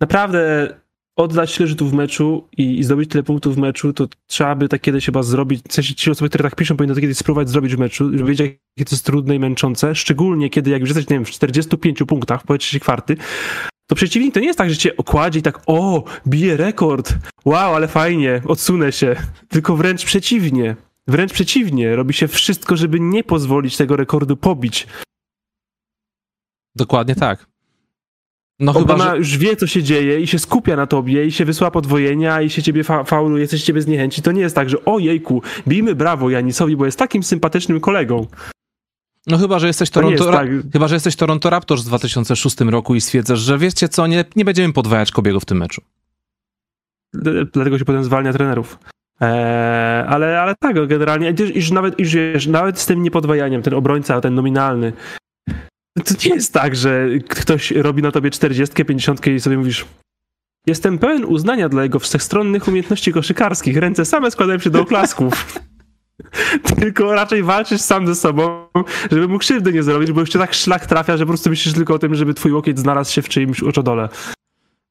Naprawdę 0.00 0.68
oddać 1.16 1.56
tyle 1.56 1.66
rzutów 1.66 1.90
w 1.90 1.94
meczu 1.94 2.48
i, 2.56 2.78
i 2.78 2.84
zdobyć 2.84 3.10
tyle 3.10 3.22
punktów 3.22 3.54
w 3.54 3.58
meczu, 3.58 3.92
to 3.92 4.08
trzeba 4.26 4.54
by 4.54 4.68
tak 4.68 4.80
kiedyś 4.80 5.06
chyba 5.06 5.22
zrobić, 5.22 5.62
w 5.68 5.72
sensie 5.72 5.94
ci 5.94 6.10
osoby, 6.10 6.28
które 6.28 6.44
tak 6.44 6.56
piszą, 6.56 6.76
powinny 6.76 6.94
to 6.94 7.00
kiedyś 7.00 7.16
spróbować 7.18 7.48
zrobić 7.48 7.76
w 7.76 7.78
meczu, 7.78 8.10
żeby 8.12 8.24
wiedzieć, 8.24 8.46
jakie 8.76 8.90
to 8.90 8.96
jest 8.96 9.04
trudne 9.06 9.34
i 9.34 9.38
męczące, 9.38 9.94
szczególnie 9.94 10.50
kiedy 10.50 10.70
jak 10.70 10.80
już 10.80 10.88
jesteś, 10.88 11.08
nie 11.08 11.16
wiem, 11.16 11.24
w 11.24 11.30
45 11.30 11.98
punktach, 12.08 12.42
w 12.42 12.58
trzeciej 12.58 12.80
kwarty, 12.80 13.16
to 13.86 13.94
przeciwnik 13.94 14.34
to 14.34 14.40
nie 14.40 14.46
jest 14.46 14.58
tak, 14.58 14.70
że 14.70 14.76
cię 14.76 14.96
okładzie 14.96 15.38
i 15.38 15.42
tak, 15.42 15.62
o, 15.66 16.04
bije 16.28 16.56
rekord, 16.56 17.14
wow, 17.44 17.74
ale 17.74 17.88
fajnie, 17.88 18.42
odsunę 18.46 18.92
się. 18.92 19.16
Tylko 19.48 19.76
wręcz 19.76 20.04
przeciwnie. 20.04 20.76
Wręcz 21.06 21.32
przeciwnie. 21.32 21.96
Robi 21.96 22.14
się 22.14 22.28
wszystko, 22.28 22.76
żeby 22.76 23.00
nie 23.00 23.24
pozwolić 23.24 23.76
tego 23.76 23.96
rekordu 23.96 24.36
pobić. 24.36 24.86
Dokładnie 26.76 27.14
tak. 27.14 27.53
No 28.60 28.72
chyba, 28.72 28.94
ona 28.94 29.10
że... 29.10 29.16
już 29.16 29.38
wie, 29.38 29.56
co 29.56 29.66
się 29.66 29.82
dzieje 29.82 30.20
i 30.20 30.26
się 30.26 30.38
skupia 30.38 30.76
na 30.76 30.86
tobie 30.86 31.26
i 31.26 31.32
się 31.32 31.44
wysyła 31.44 31.70
podwojenia 31.70 32.42
i 32.42 32.50
się 32.50 32.62
ciebie 32.62 32.84
fa 32.84 33.04
fauluje, 33.04 33.48
coś 33.48 33.62
ciebie 33.62 33.82
zniechęci. 33.82 34.22
To 34.22 34.32
nie 34.32 34.40
jest 34.40 34.54
tak, 34.54 34.70
że 34.70 34.84
o 34.84 34.98
jejku, 34.98 35.42
bijmy 35.68 35.94
brawo 35.94 36.30
Janisowi, 36.30 36.76
bo 36.76 36.84
jest 36.84 36.98
takim 36.98 37.22
sympatycznym 37.22 37.80
kolegą. 37.80 38.26
No 39.26 39.38
chyba, 39.38 39.58
że 39.58 39.66
jesteś 39.66 39.90
To 39.90 40.00
Toronto, 40.00 40.24
jest 40.24 40.36
tak. 40.36 40.72
chyba, 40.72 40.88
że 40.88 40.96
jesteś 40.96 41.16
Toronto 41.16 41.50
Raptors 41.50 41.82
z 41.82 41.84
2006 41.84 42.60
roku 42.60 42.94
i 42.94 43.00
stwierdzasz, 43.00 43.38
że 43.38 43.58
wiecie 43.58 43.88
co, 43.88 44.06
nie, 44.06 44.24
nie 44.36 44.44
będziemy 44.44 44.72
podwajać 44.72 45.12
Kobiego 45.12 45.40
w 45.40 45.44
tym 45.44 45.58
meczu. 45.58 45.82
Dlatego 47.52 47.78
się 47.78 47.84
potem 47.84 48.04
zwalnia 48.04 48.32
trenerów. 48.32 48.78
Eee, 49.20 50.06
ale, 50.08 50.40
ale 50.40 50.54
tak, 50.60 50.86
generalnie, 50.86 51.34
iż 51.54 51.70
nawet, 51.70 52.00
iż, 52.00 52.14
wiesz, 52.14 52.46
nawet 52.46 52.78
z 52.78 52.86
tym 52.86 53.02
niepodwajaniem, 53.02 53.62
ten 53.62 53.74
obrońca, 53.74 54.20
ten 54.20 54.34
nominalny, 54.34 54.92
to 56.04 56.14
nie 56.24 56.34
jest 56.34 56.52
tak, 56.52 56.76
że 56.76 57.08
ktoś 57.28 57.70
robi 57.70 58.02
na 58.02 58.12
tobie 58.12 58.30
40, 58.30 58.84
50 58.84 59.26
i 59.26 59.40
sobie 59.40 59.58
mówisz 59.58 59.86
jestem 60.66 60.98
pełen 60.98 61.24
uznania 61.24 61.68
dla 61.68 61.82
jego 61.82 61.98
wszechstronnych 61.98 62.68
umiejętności 62.68 63.12
koszykarskich, 63.12 63.76
ręce 63.76 64.04
same 64.04 64.30
składają 64.30 64.58
się 64.58 64.70
do 64.70 64.80
oklasków. 64.80 65.60
tylko 66.80 67.14
raczej 67.14 67.42
walczysz 67.42 67.80
sam 67.80 68.06
ze 68.06 68.14
sobą, 68.14 68.66
żeby 69.10 69.28
mu 69.28 69.38
krzywdy 69.38 69.72
nie 69.72 69.82
zrobić, 69.82 70.12
bo 70.12 70.26
cię 70.26 70.38
tak 70.38 70.54
szlak 70.54 70.86
trafia, 70.86 71.16
że 71.16 71.24
po 71.24 71.28
prostu 71.28 71.50
myślisz 71.50 71.74
tylko 71.74 71.94
o 71.94 71.98
tym, 71.98 72.14
żeby 72.14 72.34
twój 72.34 72.52
łokieć 72.52 72.78
znalazł 72.78 73.12
się 73.12 73.22
w 73.22 73.28
czyimś 73.28 73.62
oczodole. 73.62 74.08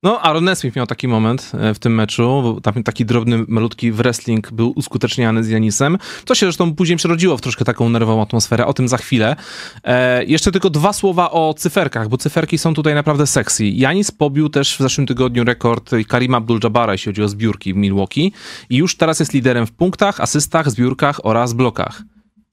No, 0.04 0.22
Aaron 0.22 0.44
Nesmith 0.44 0.76
miał 0.76 0.88
taki 0.88 1.08
moment 1.08 1.52
e, 1.54 1.74
w 1.74 1.80
tym 1.80 1.96
meczu, 1.96 2.60
tam 2.63 2.84
taki 2.84 3.06
drobny, 3.06 3.46
malutki 3.48 3.92
wrestling 3.92 4.52
był 4.52 4.74
uskuteczniany 4.76 5.44
z 5.44 5.50
Janisem, 5.50 5.98
co 6.26 6.36
się 6.36 6.46
zresztą 6.46 6.76
później 6.76 6.98
przerodziło 6.98 7.38
w 7.38 7.42
troszkę 7.42 7.66
taką 7.66 7.89
nerwową 7.89 8.22
atmosferę, 8.22 8.66
o 8.66 8.74
tym 8.74 8.88
za 8.88 8.98
chwilę. 8.98 9.36
E, 9.84 10.24
jeszcze 10.26 10.52
tylko 10.52 10.70
dwa 10.70 10.94
słowa 10.94 11.32
o 11.32 11.54
cyferkach, 11.54 12.08
bo 12.10 12.18
cyferki 12.18 12.58
są 12.58 12.74
tutaj 12.74 12.96
naprawdę 12.96 13.28
sexy. 13.28 13.66
Janis 13.66 14.12
pobił 14.12 14.50
też 14.50 14.76
w 14.76 14.80
zeszłym 14.80 15.08
tygodniu 15.08 15.44
rekord 15.44 15.92
Karima 16.08 16.38
Abdul-Jabara, 16.38 16.92
jeśli 16.92 17.10
chodzi 17.10 17.24
o 17.24 17.30
zbiórki 17.30 17.74
w 17.74 17.78
Milwaukee 17.78 18.32
i 18.70 18.78
już 18.78 18.98
teraz 18.98 19.20
jest 19.20 19.34
liderem 19.34 19.68
w 19.68 19.72
punktach, 19.72 20.20
asystach, 20.20 20.72
zbiórkach 20.72 21.26
oraz 21.26 21.54
blokach. 21.54 22.02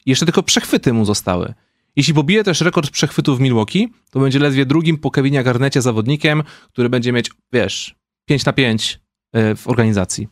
Jeszcze 0.07 0.27
tylko 0.27 0.43
przechwyty 0.43 0.93
mu 0.93 1.05
zostały. 1.05 1.55
Jeśli 1.97 2.15
pobije 2.15 2.45
też 2.45 2.61
rekord 2.61 2.91
przechwytów 2.91 3.39
w 3.39 3.41
Milwaukee, 3.41 3.89
to 4.11 4.21
będzie 4.21 4.39
ledwie 4.39 4.67
drugim 4.67 4.99
po 4.99 5.11
Kevinie 5.11 5.43
Garnecie 5.45 5.83
zawodnikiem, 5.83 6.43
który 6.73 6.89
będzie 6.89 7.13
mieć, 7.13 7.31
wiesz, 7.53 7.95
5 8.25 8.45
na 8.45 8.53
5 8.53 9.01
e, 9.33 9.55
w 9.55 9.69
organizacji. 9.69 10.29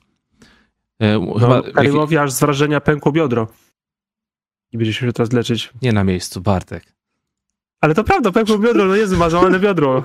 E, 0.99 1.19
no, 1.19 1.35
Chyba, 1.35 1.63
Karimowi 1.73 2.19
aż 2.19 2.33
z 2.33 2.41
wrażenia 2.41 2.81
pękło 2.81 3.13
biodro. 3.13 3.49
I 4.73 4.79
będzie 4.79 4.93
się 4.93 5.13
teraz 5.13 5.33
leczyć. 5.33 5.71
Nie 5.83 5.93
na 5.93 6.05
miejscu, 6.05 6.41
Bartek. 6.41 6.95
Ale 7.81 7.95
to 7.95 8.05
prawda, 8.05 8.33
pękło 8.33 8.59
biodro, 8.59 8.85
no 8.85 8.97
Jezu, 8.97 9.17
ma 9.17 9.31
złamane 9.31 9.61
biodro. 9.61 10.05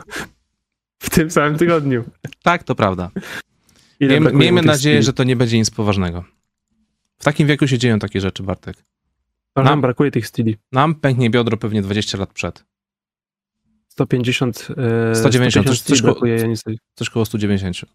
W 1.00 1.10
tym 1.10 1.32
samym 1.32 1.58
tygodniu. 1.58 2.04
Tak, 2.44 2.64
to 2.64 2.76
prawda. 2.76 3.12
Miejmy, 4.00 4.34
miejmy 4.34 4.62
nadzieję, 4.62 5.04
że 5.04 5.14
to 5.14 5.24
nie 5.24 5.36
będzie 5.36 5.58
nic 5.58 5.70
poważnego. 5.70 6.24
W 7.18 7.24
takim 7.24 7.48
wieku 7.48 7.68
się 7.68 7.78
dzieją 7.78 8.00
takie 8.00 8.22
rzeczy, 8.22 8.44
Bartek. 8.44 8.78
Ale 9.56 9.70
nam, 9.70 9.82
brakuje 9.82 10.12
tych 10.12 10.28
styli. 10.28 10.58
Nam 10.72 10.96
pęknie 10.96 11.30
biodro 11.30 11.58
pewnie 11.58 11.82
20 11.82 12.18
lat 12.18 12.34
przed. 12.34 12.66
150. 13.88 14.68
E, 15.12 15.16
190, 15.16 15.68
coś, 15.68 15.82
coś, 15.82 16.02
brakuje, 16.02 16.36
ja 16.36 16.74
coś 16.96 17.10
koło 17.10 17.26
190. 17.26 17.92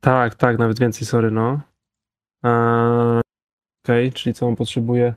Tak, 0.00 0.34
tak, 0.34 0.58
nawet 0.58 0.80
więcej, 0.80 1.06
sorry, 1.06 1.30
no. 1.30 1.60
Okej, 2.42 4.08
okay, 4.08 4.12
czyli 4.12 4.34
co 4.34 4.46
on 4.46 4.56
potrzebuje? 4.56 5.14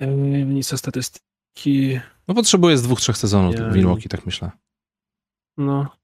Janisa 0.00 0.76
statystyki. 0.76 2.00
No 2.28 2.34
potrzebuje 2.34 2.76
z 2.76 2.82
dwóch, 2.82 3.00
trzech 3.00 3.16
sezonów 3.16 3.54
ja... 3.54 3.68
Milwaukee, 3.68 4.08
tak 4.08 4.26
myślę. 4.26 4.50
No. 5.56 5.96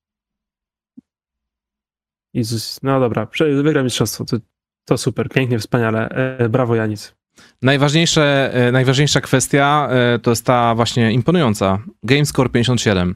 Jezus, 2.35 2.79
no 2.83 3.01
dobra, 3.01 3.29
wygra 3.63 3.83
mistrzostwo, 3.83 4.25
to, 4.25 4.37
to 4.85 4.99
super, 4.99 5.29
pięknie, 5.29 5.59
wspaniale. 5.59 6.09
E, 6.09 6.49
brawo 6.49 6.75
Janis. 6.75 7.15
Najważniejsze, 7.62 8.55
e, 8.55 8.72
najważniejsza 8.72 9.20
kwestia 9.20 9.88
e, 9.90 10.18
to 10.18 10.31
jest 10.31 10.44
ta 10.44 10.75
właśnie 10.75 11.12
imponująca. 11.12 11.79
Gamescore 12.03 12.51
57. 12.51 13.14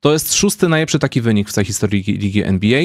To 0.00 0.12
jest 0.12 0.34
szósty 0.34 0.68
najlepszy 0.68 0.98
taki 0.98 1.20
wynik 1.20 1.48
w 1.48 1.52
całej 1.52 1.66
historii 1.66 2.02
ligi 2.02 2.44
NBA. 2.44 2.82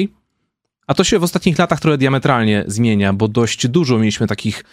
A 0.86 0.94
to 0.94 1.04
się 1.04 1.18
w 1.18 1.22
ostatnich 1.22 1.58
latach 1.58 1.80
trochę 1.80 1.98
diametralnie 1.98 2.64
zmienia, 2.66 3.12
bo 3.12 3.28
dość 3.28 3.68
dużo 3.68 3.98
mieliśmy 3.98 4.26
takich 4.26 4.64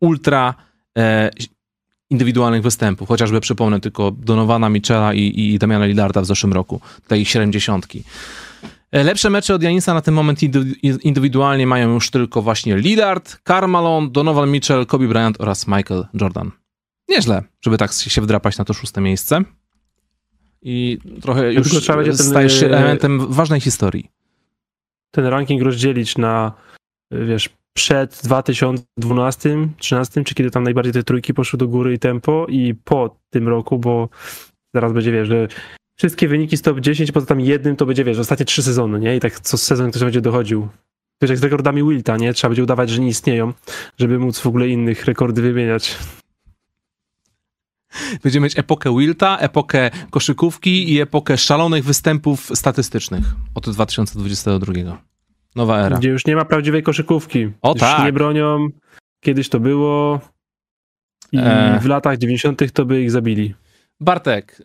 ultra 0.00 0.54
e, 0.98 1.30
indywidualnych 2.10 2.62
występów. 2.62 3.08
Chociażby 3.08 3.40
przypomnę 3.40 3.80
tylko 3.80 4.10
Donowana 4.10 4.68
Michela 4.68 5.14
i, 5.14 5.32
i 5.36 5.58
Damiana 5.58 5.86
Lillarda 5.86 6.20
w 6.20 6.26
zeszłym 6.26 6.52
roku, 6.52 6.80
tej 7.08 7.24
70. 7.24 7.86
E, 7.86 7.98
lepsze 8.92 9.30
mecze 9.30 9.54
od 9.54 9.62
Janisa 9.62 9.94
na 9.94 10.00
ten 10.00 10.14
moment 10.14 10.40
indywidualnie 11.02 11.66
mają 11.66 11.94
już 11.94 12.10
tylko 12.10 12.42
właśnie 12.42 12.76
Lillard, 12.76 13.40
Carmelo, 13.48 14.06
Donovan 14.10 14.50
Mitchell, 14.50 14.86
Kobe 14.86 15.08
Bryant 15.08 15.40
oraz 15.40 15.66
Michael 15.66 16.06
Jordan. 16.14 16.50
Nieźle, 17.08 17.42
żeby 17.60 17.78
tak 17.78 17.92
się 17.92 18.20
wdrapać 18.20 18.58
na 18.58 18.64
to 18.64 18.72
szóste 18.72 19.00
miejsce. 19.00 19.42
I 20.62 20.98
trochę 21.22 21.52
już 21.52 21.68
stajesz 22.14 22.60
się 22.60 22.66
e, 22.66 22.68
elementem 22.68 23.32
ważnej 23.32 23.60
historii. 23.60 24.10
Ten 25.10 25.26
ranking 25.26 25.62
rozdzielić 25.62 26.18
na, 26.18 26.52
wiesz, 27.10 27.50
przed 27.72 28.20
2012, 28.24 29.68
13, 29.76 30.24
czy 30.24 30.34
kiedy 30.34 30.50
tam 30.50 30.62
najbardziej 30.62 30.92
te 30.92 31.02
trójki 31.02 31.34
poszły 31.34 31.58
do 31.58 31.68
góry 31.68 31.94
i 31.94 31.98
tempo 31.98 32.46
i 32.48 32.74
po 32.74 33.16
tym 33.30 33.48
roku, 33.48 33.78
bo 33.78 34.08
zaraz 34.74 34.92
będzie, 34.92 35.12
wiesz, 35.12 35.28
że 35.28 35.48
wszystkie 35.96 36.28
wyniki 36.28 36.56
z 36.56 36.62
top 36.62 36.80
10, 36.80 37.12
poza 37.12 37.26
tam 37.26 37.40
jednym 37.40 37.76
to 37.76 37.86
będzie, 37.86 38.04
wiesz, 38.04 38.18
ostatnie 38.18 38.46
trzy 38.46 38.62
sezony, 38.62 39.00
nie? 39.00 39.16
I 39.16 39.20
tak 39.20 39.40
co 39.40 39.58
sezon 39.58 39.90
ktoś 39.90 40.02
będzie 40.02 40.20
dochodził. 40.20 40.68
Wiesz, 41.22 41.30
jak 41.30 41.38
z 41.38 41.42
rekordami 41.42 41.82
Wilta, 41.82 42.16
nie? 42.16 42.34
Trzeba 42.34 42.48
będzie 42.48 42.62
udawać, 42.62 42.90
że 42.90 43.00
nie 43.00 43.08
istnieją, 43.08 43.52
żeby 43.98 44.18
móc 44.18 44.38
w 44.38 44.46
ogóle 44.46 44.68
innych 44.68 45.04
rekordy 45.04 45.42
wymieniać. 45.42 45.98
Będziemy 48.22 48.44
mieć 48.44 48.58
epokę 48.58 48.98
Wilta, 48.98 49.38
epokę 49.38 49.90
koszykówki 50.10 50.92
i 50.92 51.00
epokę 51.00 51.38
szalonych 51.38 51.84
występów 51.84 52.50
statystycznych 52.54 53.24
od 53.54 53.70
2022. 53.70 54.72
Nowa 55.56 55.78
era. 55.78 55.98
Gdzie 55.98 56.08
już 56.08 56.26
nie 56.26 56.36
ma 56.36 56.44
prawdziwej 56.44 56.82
koszykówki. 56.82 57.50
O 57.62 57.72
już 57.72 57.80
tak. 57.80 58.04
nie 58.04 58.12
bronią. 58.12 58.68
Kiedyś 59.20 59.48
to 59.48 59.60
było 59.60 60.20
i 61.32 61.38
e... 61.38 61.78
w 61.82 61.86
latach 61.86 62.18
90. 62.18 62.72
to 62.72 62.84
by 62.84 63.02
ich 63.02 63.10
zabili. 63.10 63.54
Bartek, 64.00 64.62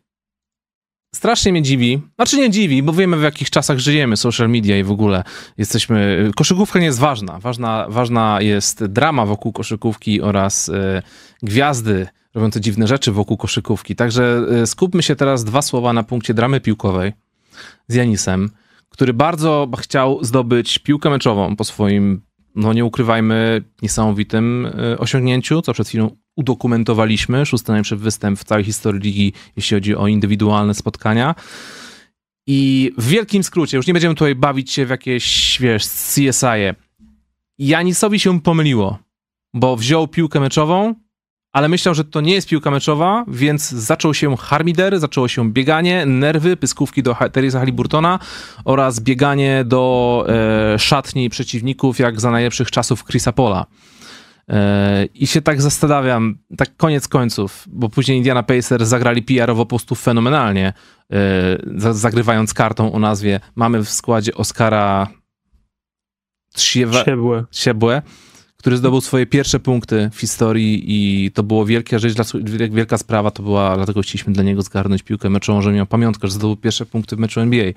strasznie 1.18 1.52
mnie 1.52 1.62
dziwi. 1.62 2.02
Znaczy 2.16 2.38
nie 2.38 2.50
dziwi, 2.50 2.84
bo 2.84 2.94
wiemy 2.94 3.18
w 3.18 3.22
jakich 3.22 3.50
czasach 3.50 3.80
żyjemy, 3.80 4.18
social 4.18 4.50
media 4.50 4.78
i 4.78 4.84
w 4.84 4.92
ogóle 4.92 5.24
jesteśmy... 5.58 6.32
Koszykówka 6.36 6.80
nie 6.80 6.86
jest 6.86 7.00
ważna. 7.00 7.40
Ważna, 7.40 7.86
ważna 7.90 8.42
jest 8.42 8.86
drama 8.86 9.26
wokół 9.26 9.52
koszykówki 9.52 10.22
oraz 10.22 10.70
y, 10.70 11.02
gwiazdy 11.44 12.08
robiące 12.34 12.62
dziwne 12.62 12.88
rzeczy 12.88 13.12
wokół 13.12 13.38
koszykówki. 13.38 13.96
Także 13.96 14.46
y, 14.64 14.68
skupmy 14.68 15.04
się 15.04 15.16
teraz 15.16 15.44
dwa 15.44 15.62
słowa 15.62 15.94
na 15.94 16.04
punkcie 16.04 16.34
dramy 16.34 16.62
piłkowej 16.62 17.14
z 17.88 17.96
Janisem, 17.96 18.50
który 18.90 19.14
bardzo 19.14 19.70
chciał 19.80 20.24
zdobyć 20.24 20.80
piłkę 20.80 21.10
meczową 21.10 21.56
po 21.56 21.64
swoim, 21.64 22.22
no 22.56 22.74
nie 22.74 22.86
ukrywajmy, 22.86 23.62
niesamowitym 23.82 24.66
y, 24.66 24.98
osiągnięciu, 24.98 25.62
co 25.62 25.74
przed 25.74 25.88
chwilą 25.88 26.18
udokumentowaliśmy. 26.38 27.46
Szósty 27.46 27.72
najlepszy 27.72 27.96
występ 27.96 28.40
w 28.40 28.44
całej 28.44 28.64
historii 28.64 29.02
ligi, 29.02 29.34
jeśli 29.56 29.76
chodzi 29.76 29.96
o 29.96 30.08
indywidualne 30.08 30.74
spotkania. 30.74 31.36
I 32.48 32.92
w 32.98 33.08
wielkim 33.08 33.44
skrócie, 33.44 33.78
już 33.78 33.88
nie 33.88 33.94
będziemy 33.94 34.16
tutaj 34.16 34.36
bawić 34.36 34.72
się 34.72 34.86
w 34.86 34.90
jakieś, 34.90 35.58
wiesz, 35.62 35.84
CSI-e. 35.86 36.76
Janisowi 37.58 38.20
się 38.20 38.42
pomyliło, 38.42 38.98
bo 39.54 39.76
wziął 39.76 40.08
piłkę 40.08 40.40
meczową, 40.40 40.96
ale 41.54 41.70
myślał, 41.70 41.96
że 41.96 42.06
to 42.06 42.22
nie 42.22 42.34
jest 42.34 42.48
piłka 42.48 42.72
meczowa, 42.72 43.26
więc 43.28 43.70
zaczął 43.70 44.14
się 44.14 44.38
harmider, 44.38 45.00
zaczęło 45.00 45.28
się 45.28 45.52
bieganie, 45.52 46.06
nerwy, 46.06 46.58
pyskówki 46.58 47.04
do 47.04 47.16
Teresa 47.32 47.60
Haliburtona 47.60 48.20
oraz 48.66 49.00
bieganie 49.00 49.64
do 49.66 50.26
e, 50.30 50.80
szatni 50.80 51.30
przeciwników, 51.30 52.00
jak 52.00 52.22
za 52.22 52.32
najlepszych 52.32 52.72
czasów 52.72 53.04
Chrisa 53.06 53.32
Pola. 53.32 53.66
I 55.14 55.28
się 55.28 55.42
tak 55.42 55.62
zastanawiam, 55.62 56.38
tak 56.58 56.78
koniec 56.78 57.08
końców, 57.08 57.66
bo 57.68 57.90
później 57.90 58.18
Indiana 58.18 58.44
Pacers 58.44 58.88
zagrali 58.88 59.24
PR-owo 59.24 59.66
po 59.66 59.70
prostu 59.70 59.96
fenomenalnie, 59.96 60.74
e, 61.14 61.94
zagrywając 61.94 62.54
kartą 62.54 62.92
o 62.92 63.00
nazwie 63.00 63.40
mamy 63.56 63.84
w 63.84 63.90
składzie 63.90 64.34
Oscara 64.34 65.08
Siebłe. 67.06 67.46
Siebłe, 67.52 68.02
który 68.58 68.78
zdobył 68.78 69.02
swoje 69.02 69.26
pierwsze 69.26 69.60
punkty 69.60 70.10
w 70.14 70.20
historii 70.20 70.84
i 70.88 71.32
to 71.32 71.44
było 71.44 71.66
wielka 71.66 72.00
rzecz, 72.00 72.14
wielka 72.72 72.98
sprawa 72.98 73.32
to 73.32 73.44
była, 73.44 73.76
dlatego 73.76 74.02
chcieliśmy 74.02 74.34
dla 74.34 74.44
niego 74.44 74.62
zgarnąć 74.62 75.04
piłkę 75.04 75.30
meczową, 75.30 75.62
że 75.62 75.72
miał 75.72 75.86
pamiątkę, 75.86 76.28
że 76.28 76.34
zdobył 76.34 76.56
pierwsze 76.56 76.86
punkty 76.86 77.16
w 77.16 77.20
meczu 77.20 77.40
NBA. 77.40 77.72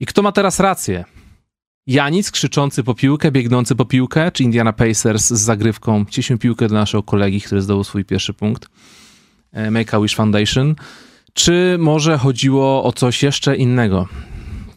I 0.00 0.06
kto 0.06 0.22
ma 0.22 0.32
teraz 0.32 0.60
rację? 0.60 1.04
Janis 1.86 2.30
krzyczący 2.30 2.84
po 2.84 2.94
piłkę, 2.94 3.32
biegnący 3.32 3.76
po 3.76 3.84
piłkę, 3.84 4.32
czy 4.32 4.42
Indiana 4.42 4.72
Pacers 4.72 5.26
z 5.26 5.40
zagrywką 5.40 6.04
ciśnie 6.10 6.38
piłkę 6.38 6.68
do 6.68 6.74
naszego 6.74 7.02
kolegi, 7.02 7.40
który 7.40 7.62
zdobył 7.62 7.84
swój 7.84 8.04
pierwszy 8.04 8.34
punkt. 8.34 8.68
E, 9.52 9.70
Make 9.70 9.94
a 9.94 10.00
Wish 10.00 10.16
Foundation. 10.16 10.74
Czy 11.32 11.76
może 11.78 12.18
chodziło 12.18 12.84
o 12.84 12.92
coś 12.92 13.22
jeszcze 13.22 13.56
innego? 13.56 14.08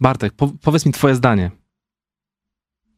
Bartek, 0.01 0.33
po, 0.33 0.51
powiedz 0.63 0.85
mi 0.85 0.91
twoje 0.91 1.15
zdanie. 1.15 1.51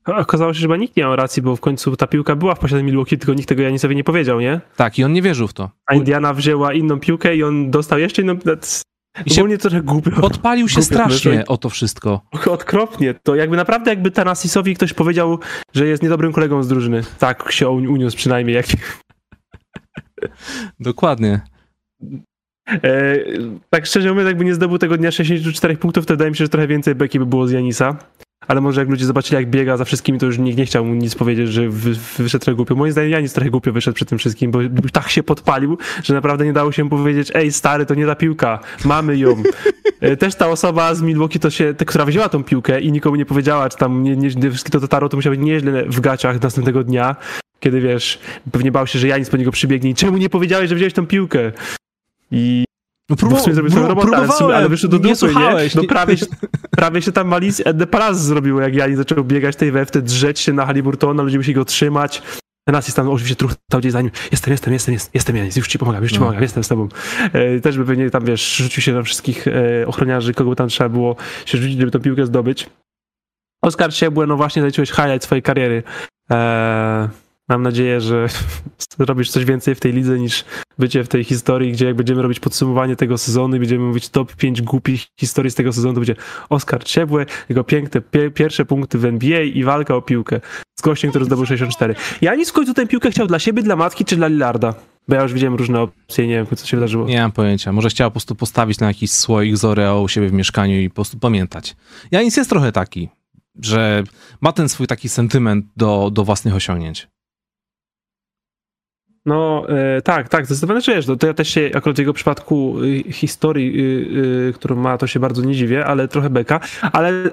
Okazało 0.05 0.53
się, 0.53 0.59
że 0.59 0.67
chyba 0.67 0.77
nikt 0.77 0.97
nie 0.97 1.03
miał 1.03 1.15
racji, 1.15 1.41
bo 1.41 1.55
w 1.55 1.59
końcu 1.59 1.95
ta 1.95 2.07
piłka 2.07 2.35
była 2.35 2.55
w 2.55 2.59
posiadaniu 2.59 2.85
Milwaukee, 2.85 3.17
tylko 3.17 3.33
nikt 3.33 3.49
tego 3.49 3.61
Janisowi 3.61 3.95
nie 3.95 4.03
powiedział, 4.03 4.39
nie? 4.39 4.61
Tak, 4.75 4.99
i 4.99 5.03
on 5.03 5.13
nie 5.13 5.21
wierzył 5.21 5.47
w 5.47 5.53
to. 5.53 5.69
A 5.85 5.95
Indiana 5.95 6.33
wzięła 6.33 6.73
inną 6.73 6.99
piłkę 6.99 7.35
i 7.35 7.43
on 7.43 7.71
dostał 7.71 7.99
jeszcze 7.99 8.21
inną. 8.21 8.37
I 9.25 9.29
się 9.29 9.43
mnie 9.43 9.57
trochę 9.57 9.81
głupio. 9.81 10.21
Podpalił 10.21 10.69
się 10.69 10.81
strasznie 10.81 11.45
o 11.47 11.57
to 11.57 11.69
wszystko. 11.69 12.21
Okropnie. 12.45 13.13
To 13.13 13.35
jakby 13.35 13.57
naprawdę 13.57 13.91
jakby 13.91 14.11
Tanasisowi 14.11 14.75
ktoś 14.75 14.93
powiedział, 14.93 15.39
że 15.73 15.87
jest 15.87 16.03
niedobrym 16.03 16.33
kolegą 16.33 16.63
z 16.63 16.67
drużyny. 16.67 17.03
Tak 17.19 17.51
się 17.51 17.69
uniósł 17.69 18.17
przynajmniej. 18.17 18.55
Jak... 18.55 18.65
Dokładnie. 20.79 21.41
E, 22.67 23.17
tak 23.69 23.85
szczerze 23.85 24.09
mówiąc, 24.09 24.27
jakby 24.27 24.45
nie 24.45 24.53
zdobył 24.53 24.77
tego 24.77 24.97
dnia 24.97 25.11
64 25.11 25.77
punktów, 25.77 26.05
to 26.05 26.13
wydaje 26.13 26.31
mi 26.31 26.37
się, 26.37 26.45
że 26.45 26.49
trochę 26.49 26.67
więcej 26.67 26.95
beki 26.95 27.19
by 27.19 27.25
było 27.25 27.47
z 27.47 27.51
Janisa. 27.51 27.97
Ale 28.47 28.61
może 28.61 28.81
jak 28.81 28.89
ludzie 28.89 29.05
zobaczyli, 29.05 29.35
jak 29.35 29.49
biega 29.49 29.77
za 29.77 29.85
wszystkimi, 29.85 30.19
to 30.19 30.25
już 30.25 30.37
nikt 30.37 30.57
nie 30.57 30.65
chciał 30.65 30.85
mu 30.85 30.93
nic 30.93 31.15
powiedzieć, 31.15 31.49
że 31.49 31.69
wy, 31.69 31.95
wyszedł 32.17 32.45
trochę 32.45 32.55
głupio. 32.55 32.75
Moim 32.75 32.91
zdaniem 32.91 33.11
Janis 33.11 33.33
trochę 33.33 33.49
głupio 33.49 33.71
wyszedł 33.71 33.95
przy 33.95 34.05
tym 34.05 34.17
wszystkim, 34.17 34.51
bo 34.51 34.59
tak 34.91 35.09
się 35.09 35.23
podpalił, 35.23 35.77
że 36.03 36.13
naprawdę 36.13 36.45
nie 36.45 36.53
dało 36.53 36.71
się 36.71 36.83
mu 36.83 36.89
powiedzieć, 36.89 37.31
ej 37.33 37.51
stary, 37.51 37.85
to 37.85 37.95
nie 37.95 38.05
ta 38.05 38.15
piłka, 38.15 38.59
mamy 38.85 39.17
ją. 39.17 39.43
E, 40.01 40.17
też 40.17 40.35
ta 40.35 40.47
osoba 40.47 40.95
z 40.95 41.01
Milwaukee, 41.01 41.39
to 41.39 41.49
się, 41.49 41.73
ta, 41.73 41.85
która 41.85 42.05
wzięła 42.05 42.29
tą 42.29 42.43
piłkę 42.43 42.81
i 42.81 42.91
nikomu 42.91 43.15
nie 43.15 43.25
powiedziała, 43.25 43.69
czy 43.69 43.77
tam 43.77 44.03
nie, 44.03 44.15
nie, 44.15 44.31
to 44.71 44.79
dotarło, 44.79 45.09
to 45.09 45.17
musiało 45.17 45.35
być 45.35 45.45
nieźle 45.45 45.85
w 45.85 45.99
gaciach 45.99 46.41
następnego 46.41 46.83
dnia, 46.83 47.15
kiedy 47.59 47.81
wiesz, 47.81 48.19
pewnie 48.51 48.71
bał 48.71 48.87
się, 48.87 48.99
że 48.99 49.07
Janis 49.07 49.29
po 49.29 49.37
niego 49.37 49.51
przybiegnie 49.51 49.89
i 49.89 49.95
czemu 49.95 50.17
nie 50.17 50.29
powiedziałeś, 50.29 50.69
że 50.69 50.75
wziąłeś 50.75 50.93
tą 50.93 51.07
piłkę? 51.07 51.51
I 52.31 52.65
No 53.21 53.29
bo 53.29 53.35
w 53.35 53.41
sumie 53.41 53.53
zrobił 53.53 53.71
swoją 53.71 53.87
robotę, 53.87 54.17
ale, 54.17 54.27
w 54.27 54.31
sumie, 54.31 54.55
ale 54.55 54.69
wyszło 54.69 54.89
do 54.89 54.97
nie 54.97 55.03
dupy, 55.03 55.15
słuchałeś. 55.15 55.75
No 55.75 55.81
nie- 55.81 55.87
prawie, 55.87 56.17
się- 56.17 56.25
prawie 56.71 57.01
się 57.01 57.11
tam 57.11 57.27
malic 57.27 57.61
de 57.73 57.87
Pras 57.87 58.23
zrobiło, 58.23 58.61
jak 58.61 58.75
Janis 58.75 58.97
zaczął 58.97 59.23
biegać 59.23 59.55
tej 59.55 59.71
we 59.71 59.85
wtedy 59.85 60.05
drzeć 60.07 60.39
się 60.39 60.53
na 60.53 60.65
Haliburtona, 60.65 61.23
ludzie 61.23 61.37
musieli 61.37 61.55
go 61.55 61.65
trzymać. 61.65 62.21
Nas 62.67 62.87
jest 62.87 62.95
tam 62.95 63.09
oczywiście 63.09 63.35
truchtał 63.35 63.79
gdzieś 63.79 63.91
za 63.91 64.01
nim. 64.01 64.11
Jestem, 64.31 64.51
jestem, 64.51 64.73
jestem, 64.73 64.93
jestem, 64.93 65.09
jestem 65.13 65.35
Janis, 65.37 65.55
już 65.55 65.67
ci 65.67 65.79
pomagam, 65.79 66.03
już 66.03 66.11
ci 66.11 66.17
No. 66.17 66.21
pomagam, 66.25 66.43
jestem 66.43 66.63
z 66.63 66.67
tobą. 66.67 66.87
E, 67.33 67.59
też 67.59 67.77
by 67.77 67.85
pewnie 67.85 68.09
tam, 68.09 68.25
wiesz, 68.25 68.55
rzucił 68.55 68.83
się 68.83 68.93
na 68.93 69.03
wszystkich 69.03 69.47
e, 69.47 69.87
ochroniarzy, 69.87 70.33
kogo 70.33 70.49
by 70.49 70.55
tam 70.55 70.67
trzeba 70.69 70.89
było 70.89 71.15
się 71.45 71.57
rzucić, 71.57 71.79
żeby 71.79 71.91
tą 71.91 71.99
piłkę 71.99 72.25
zdobyć. 72.25 72.69
Oskar 73.63 73.93
Ciebłe, 73.93 74.27
no 74.27 74.37
właśnie 74.37 74.61
zaliczyłeś 74.61 74.89
highlight 74.91 75.23
swojej 75.23 75.41
kariery. 75.41 75.83
E, 76.31 77.09
mam 77.51 77.61
nadzieję, 77.61 78.01
że 78.01 78.27
robisz 78.99 79.29
coś 79.29 79.45
więcej 79.45 79.75
w 79.75 79.79
tej 79.79 79.93
lidze 79.93 80.19
niż 80.19 80.45
bycie 80.79 81.03
w 81.03 81.07
tej 81.07 81.23
historii, 81.23 81.71
gdzie 81.71 81.85
jak 81.85 81.95
będziemy 81.95 82.21
robić 82.21 82.39
podsumowanie 82.39 82.95
tego 82.95 83.17
sezonu 83.17 83.55
i 83.55 83.59
będziemy 83.59 83.85
mówić 83.85 84.09
top 84.09 84.35
5 84.35 84.61
głupich 84.61 85.05
historii 85.19 85.51
z 85.51 85.55
tego 85.55 85.73
sezonu, 85.73 85.93
to 85.93 85.99
będzie 85.99 86.15
Oskar 86.49 86.83
Ciebłe, 86.83 87.25
jego 87.49 87.63
piękne 87.63 88.01
pie, 88.01 88.31
pierwsze 88.31 88.65
punkty 88.65 88.97
w 88.97 89.05
NBA 89.05 89.41
i 89.41 89.63
walka 89.63 89.95
o 89.95 90.01
piłkę 90.01 90.41
z 90.79 90.81
gościem, 90.81 91.09
który 91.09 91.25
zdobył 91.25 91.45
64. 91.45 91.95
Janis 92.21 92.49
w 92.49 92.53
końcu 92.53 92.73
tę 92.73 92.87
piłkę 92.87 93.11
chciał 93.11 93.27
dla 93.27 93.39
siebie, 93.39 93.63
dla 93.63 93.75
matki 93.75 94.05
czy 94.05 94.15
dla 94.15 94.27
Lillarda? 94.27 94.73
Bo 95.07 95.15
ja 95.15 95.21
już 95.23 95.33
widziałem 95.33 95.55
różne 95.55 95.81
opcje 95.81 96.27
nie 96.27 96.35
wiem, 96.35 96.47
co 96.55 96.67
się 96.67 96.77
wydarzyło. 96.77 97.05
Nie 97.05 97.21
mam 97.21 97.31
pojęcia. 97.31 97.71
Może 97.71 97.89
chciała 97.89 98.09
po 98.09 98.13
prostu 98.13 98.35
postawić 98.35 98.79
na 98.79 98.87
jakiś 98.87 99.11
słoik 99.11 99.57
z 99.57 99.65
Oreo 99.65 100.01
u 100.01 100.07
siebie 100.07 100.29
w 100.29 100.33
mieszkaniu 100.33 100.79
i 100.79 100.89
po 100.89 100.95
prostu 100.95 101.19
pamiętać. 101.19 101.75
Janis 102.11 102.37
jest 102.37 102.49
trochę 102.49 102.71
taki, 102.71 103.09
że 103.61 104.03
ma 104.41 104.51
ten 104.51 104.69
swój 104.69 104.87
taki 104.87 105.09
sentyment 105.09 105.65
do, 105.77 106.09
do 106.13 106.23
własnych 106.23 106.55
osiągnięć. 106.55 107.07
No 109.25 109.65
e, 109.69 110.01
tak, 110.01 110.29
tak, 110.29 110.45
zdecydowanie, 110.45 110.81
że 110.81 110.95
wiesz, 110.95 111.07
no, 111.07 111.15
to 111.15 111.27
ja 111.27 111.33
też 111.33 111.49
się 111.49 111.71
akurat 111.75 111.95
w 111.95 111.99
jego 111.99 112.13
przypadku 112.13 112.75
y, 112.83 113.11
historii, 113.11 113.79
y, 113.79 114.49
y, 114.49 114.53
którą 114.53 114.75
ma, 114.75 114.97
to 114.97 115.07
się 115.07 115.19
bardzo 115.19 115.41
nie 115.41 115.55
dziwię, 115.55 115.85
ale 115.85 116.07
trochę 116.07 116.29
beka, 116.29 116.59
ale 116.91 117.09
y, 117.11 117.31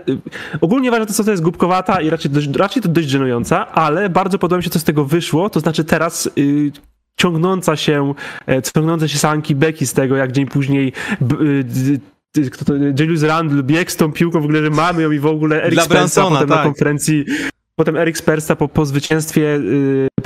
ogólnie 0.60 0.90
ważne 0.90 1.06
to, 1.06 1.12
co 1.12 1.24
to 1.24 1.30
jest 1.30 1.42
głupkowata 1.42 2.00
i 2.00 2.10
raczej, 2.10 2.30
dość, 2.30 2.48
raczej 2.56 2.82
to 2.82 2.88
dość 2.88 3.08
żenująca, 3.08 3.72
ale 3.72 4.10
bardzo 4.10 4.38
podoba 4.38 4.56
mi 4.56 4.64
się, 4.64 4.70
co 4.70 4.78
z 4.78 4.84
tego 4.84 5.04
wyszło, 5.04 5.50
to 5.50 5.60
znaczy 5.60 5.84
teraz 5.84 6.30
y, 6.38 6.72
ciągnąca 7.16 7.76
się, 7.76 8.14
e, 8.48 8.62
ciągnące 8.62 9.08
się 9.08 9.18
sanki 9.18 9.54
beki 9.54 9.86
z 9.86 9.92
tego, 9.92 10.16
jak 10.16 10.32
dzień 10.32 10.46
później 10.46 10.92
kto 12.52 12.64
to, 12.64 12.74
Julius 12.74 13.22
Randle 13.22 13.62
biegł 13.62 13.90
z 13.90 13.96
tą 13.96 14.12
piłką 14.12 14.40
w 14.40 14.44
ogóle, 14.44 14.62
że 14.62 14.70
mamy 14.70 15.02
ją 15.02 15.10
i 15.10 15.18
w 15.18 15.26
ogóle 15.26 15.62
Eric 15.62 15.88
Bransona, 15.88 16.30
potem 16.30 16.48
na 16.48 16.54
tak. 16.54 16.64
konferencji 16.64 17.24
Potem 17.78 17.96
Eric 17.96 18.18
Spersta 18.18 18.56
po, 18.56 18.68
po 18.68 18.86
zwycięstwie 18.86 19.60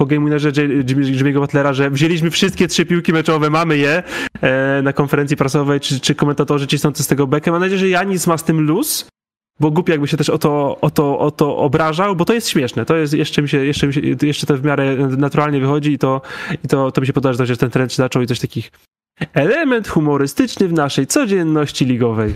po 0.03 0.07
game 0.07 0.25
winnerze 0.25 0.53
Jimmy'ego 0.53 1.41
Butlera, 1.41 1.73
że 1.73 1.91
wzięliśmy 1.91 2.31
wszystkie 2.31 2.69
trzy 2.69 2.87
piłki 2.87 3.13
meczowe, 3.13 3.51
mamy 3.51 3.77
je 3.77 4.03
e, 4.41 4.83
na 4.83 4.93
konferencji 4.93 5.37
prasowej, 5.37 5.81
czy, 5.81 6.01
czy 6.01 6.15
komentatorzy 6.15 6.67
cisnący 6.67 7.03
z 7.03 7.07
tego 7.07 7.27
bekę. 7.27 7.51
Mam 7.51 7.61
nadzieję, 7.61 7.79
że 7.79 7.89
Janis 7.89 8.27
ma 8.27 8.39
z 8.39 8.45
tym 8.45 8.61
luz, 8.61 9.07
bo 9.61 9.71
głupio 9.71 9.93
jakby 9.93 10.09
się 10.09 10.17
też 10.17 10.31
o 10.31 10.39
to, 10.39 10.81
o, 10.81 10.91
to, 10.91 11.19
o 11.19 11.31
to 11.31 11.57
obrażał, 11.57 12.17
bo 12.17 12.25
to 12.25 12.35
jest 12.35 12.49
śmieszne. 12.49 12.85
To 12.85 12.97
jest, 12.97 13.15
jeszcze 13.15 13.43
mi 13.43 13.49
się, 13.49 13.65
jeszcze 13.65 13.87
mi 13.87 13.95
się, 13.95 14.01
jeszcze 14.23 14.47
to 14.47 14.57
w 14.57 14.65
miarę 14.65 14.97
naturalnie 14.97 15.61
wychodzi 15.61 15.93
i 15.93 15.99
to, 15.99 16.21
i 16.65 16.69
to, 16.69 16.93
to 16.93 17.01
mi 17.01 17.07
się 17.07 17.13
podoba, 17.13 17.45
że 17.45 17.57
ten 17.57 17.71
trend 17.71 17.93
się 17.93 17.97
zaczął 17.97 18.23
i 18.23 18.27
coś 18.27 18.41
takich 18.41 18.71
element 19.33 19.89
humorystyczny 19.89 20.69
w 20.69 20.73
naszej 20.73 21.07
codzienności 21.07 21.85
ligowej. 21.85 22.35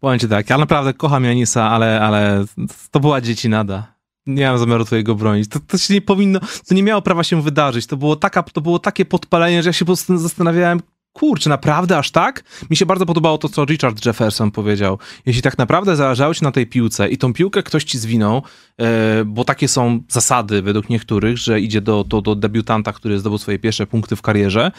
Powiem 0.00 0.18
ci 0.18 0.28
tak, 0.28 0.50
ja 0.50 0.58
naprawdę 0.58 0.94
kocham 0.94 1.24
Janisa, 1.24 1.70
ale, 1.70 2.00
ale 2.00 2.44
to 2.90 3.00
była 3.00 3.20
dziecinada. 3.20 3.95
Nie 4.26 4.48
mam 4.48 4.58
zamiaru 4.58 4.84
twojego 4.84 5.14
bronić. 5.14 5.50
To, 5.50 5.60
to 5.60 5.78
się 5.78 5.94
nie 5.94 6.00
powinno, 6.00 6.40
to 6.68 6.74
nie 6.74 6.82
miało 6.82 7.02
prawa 7.02 7.24
się 7.24 7.42
wydarzyć. 7.42 7.86
To 7.86 7.96
było, 7.96 8.16
taka, 8.16 8.42
to 8.42 8.60
było 8.60 8.78
takie 8.78 9.04
podpalenie, 9.04 9.62
że 9.62 9.68
ja 9.68 9.72
się 9.72 9.84
po 9.84 9.86
prostu 9.86 10.18
zastanawiałem, 10.18 10.80
kurczę, 11.16 11.50
naprawdę 11.50 11.98
aż 11.98 12.10
tak? 12.10 12.44
Mi 12.70 12.76
się 12.76 12.86
bardzo 12.86 13.06
podobało 13.06 13.38
to, 13.38 13.48
co 13.48 13.64
Richard 13.64 14.06
Jefferson 14.06 14.50
powiedział. 14.50 14.98
Jeśli 15.26 15.42
tak 15.42 15.58
naprawdę 15.58 15.96
zależało 15.96 16.34
ci 16.34 16.44
na 16.44 16.52
tej 16.52 16.66
piłce 16.66 17.08
i 17.08 17.18
tą 17.18 17.32
piłkę 17.32 17.62
ktoś 17.62 17.84
ci 17.84 17.98
zwinął, 17.98 18.42
e, 18.78 19.24
bo 19.24 19.44
takie 19.44 19.68
są 19.68 20.00
zasady 20.08 20.62
według 20.62 20.88
niektórych, 20.88 21.38
że 21.38 21.60
idzie 21.60 21.80
do, 21.80 22.04
do, 22.04 22.20
do 22.20 22.34
debiutanta, 22.34 22.92
który 22.92 23.18
zdobył 23.18 23.38
swoje 23.38 23.58
pierwsze 23.58 23.86
punkty 23.86 24.16
w 24.16 24.22
karierze, 24.22 24.72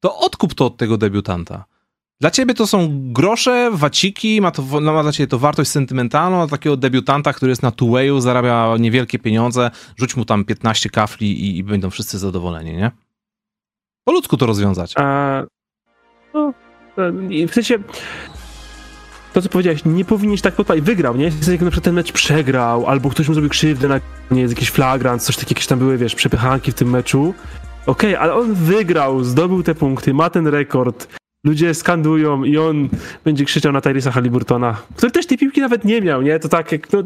to 0.00 0.18
odkup 0.18 0.54
to 0.54 0.66
od 0.66 0.76
tego 0.76 0.98
debiutanta. 0.98 1.64
Dla 2.24 2.30
ciebie 2.30 2.54
to 2.54 2.66
są 2.66 2.88
grosze, 3.12 3.70
waciki, 3.72 4.40
ma, 4.40 4.50
to, 4.50 4.62
no, 4.80 4.92
ma 4.92 5.02
dla 5.02 5.12
ciebie 5.12 5.26
to 5.26 5.38
wartość 5.38 5.70
sentymentalną, 5.70 6.42
a 6.42 6.46
takiego 6.46 6.76
debiutanta, 6.76 7.32
który 7.32 7.50
jest 7.50 7.62
na 7.62 7.70
two-wayu, 7.70 8.20
zarabia 8.20 8.76
niewielkie 8.80 9.18
pieniądze, 9.18 9.70
rzuć 9.96 10.16
mu 10.16 10.24
tam 10.24 10.44
15 10.44 10.90
kafli 10.90 11.46
i, 11.46 11.58
i 11.58 11.64
będą 11.64 11.90
wszyscy 11.90 12.18
zadowoleni, 12.18 12.76
nie? 12.76 12.90
Po 14.04 14.12
ludzku 14.12 14.36
to 14.36 14.46
rozwiązać. 14.46 14.92
A, 14.96 15.42
no, 16.34 16.54
w 17.48 17.54
sensie, 17.54 17.78
to 19.32 19.42
co 19.42 19.48
powiedziałeś, 19.48 19.84
nie 19.84 20.04
powinieneś 20.04 20.40
tak 20.40 20.54
podpalić. 20.54 20.84
Wygrał, 20.84 21.16
nie? 21.16 21.24
Jak 21.24 21.60
na 21.60 21.70
przykład 21.70 21.84
ten 21.84 21.94
mecz 21.94 22.12
przegrał, 22.12 22.86
albo 22.86 23.10
ktoś 23.10 23.28
mu 23.28 23.34
zrobił 23.34 23.50
krzywdę 23.50 23.88
na 23.88 24.00
koniec, 24.28 24.50
jakiś 24.50 24.70
flagrant, 24.70 25.22
coś 25.22 25.36
takiego, 25.36 25.50
jakieś 25.50 25.66
tam 25.66 25.78
były, 25.78 25.98
wiesz, 25.98 26.14
przepychanki 26.14 26.72
w 26.72 26.74
tym 26.74 26.90
meczu. 26.90 27.34
Okej, 27.86 28.16
ale 28.16 28.34
on 28.34 28.54
wygrał, 28.54 29.24
zdobył 29.24 29.62
te 29.62 29.74
punkty, 29.74 30.14
ma 30.14 30.30
ten 30.30 30.46
rekord, 30.46 31.08
ludzie 31.44 31.74
skandują 31.74 32.44
i 32.44 32.58
on 32.58 32.88
będzie 33.24 33.44
krzyczał 33.44 33.72
na 33.72 33.80
Tyrisa 33.80 34.10
Halliburtona, 34.10 34.82
który 34.96 35.12
też 35.12 35.26
tej 35.26 35.38
piłki 35.38 35.60
nawet 35.60 35.84
nie 35.84 36.00
miał, 36.00 36.22
nie? 36.22 36.38
To 36.38 36.48
tak 36.48 36.72
jak, 36.72 36.92
no, 36.92 37.02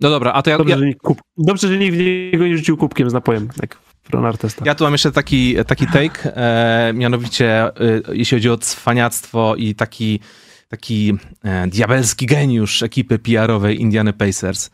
No 0.00 0.10
dobra, 0.10 0.32
a 0.32 0.42
to 0.42 0.50
ja, 0.50 0.58
dobrze, 0.58 0.72
ja, 0.72 0.78
że 0.78 0.86
nikt, 0.86 1.00
kup, 1.00 1.20
dobrze, 1.36 1.68
że 1.68 1.78
nikt 1.78 1.96
w 1.96 1.98
niego 1.98 2.46
nie 2.46 2.56
rzucił 2.56 2.76
kubkiem 2.76 3.10
z 3.10 3.12
napojem, 3.12 3.48
jak 3.60 3.78
Ron 4.10 4.26
Artesta. 4.26 4.62
ja 4.66 4.74
tu 4.74 4.84
mam 4.84 4.92
jeszcze 4.92 5.12
taki, 5.12 5.56
taki 5.66 5.86
take, 5.86 6.36
e, 6.36 6.92
mianowicie 6.94 7.62
e, 7.62 7.72
jeśli 8.12 8.36
chodzi 8.36 8.50
o 8.50 8.56
cwaniactwo 8.56 9.56
i 9.56 9.74
taki, 9.74 10.20
taki 10.68 11.14
e, 11.44 11.66
diabelski 11.66 12.26
geniusz 12.26 12.82
ekipy 12.82 13.18
PR-owej 13.18 13.80
Indiana 13.80 14.12
Pacers. 14.12 14.70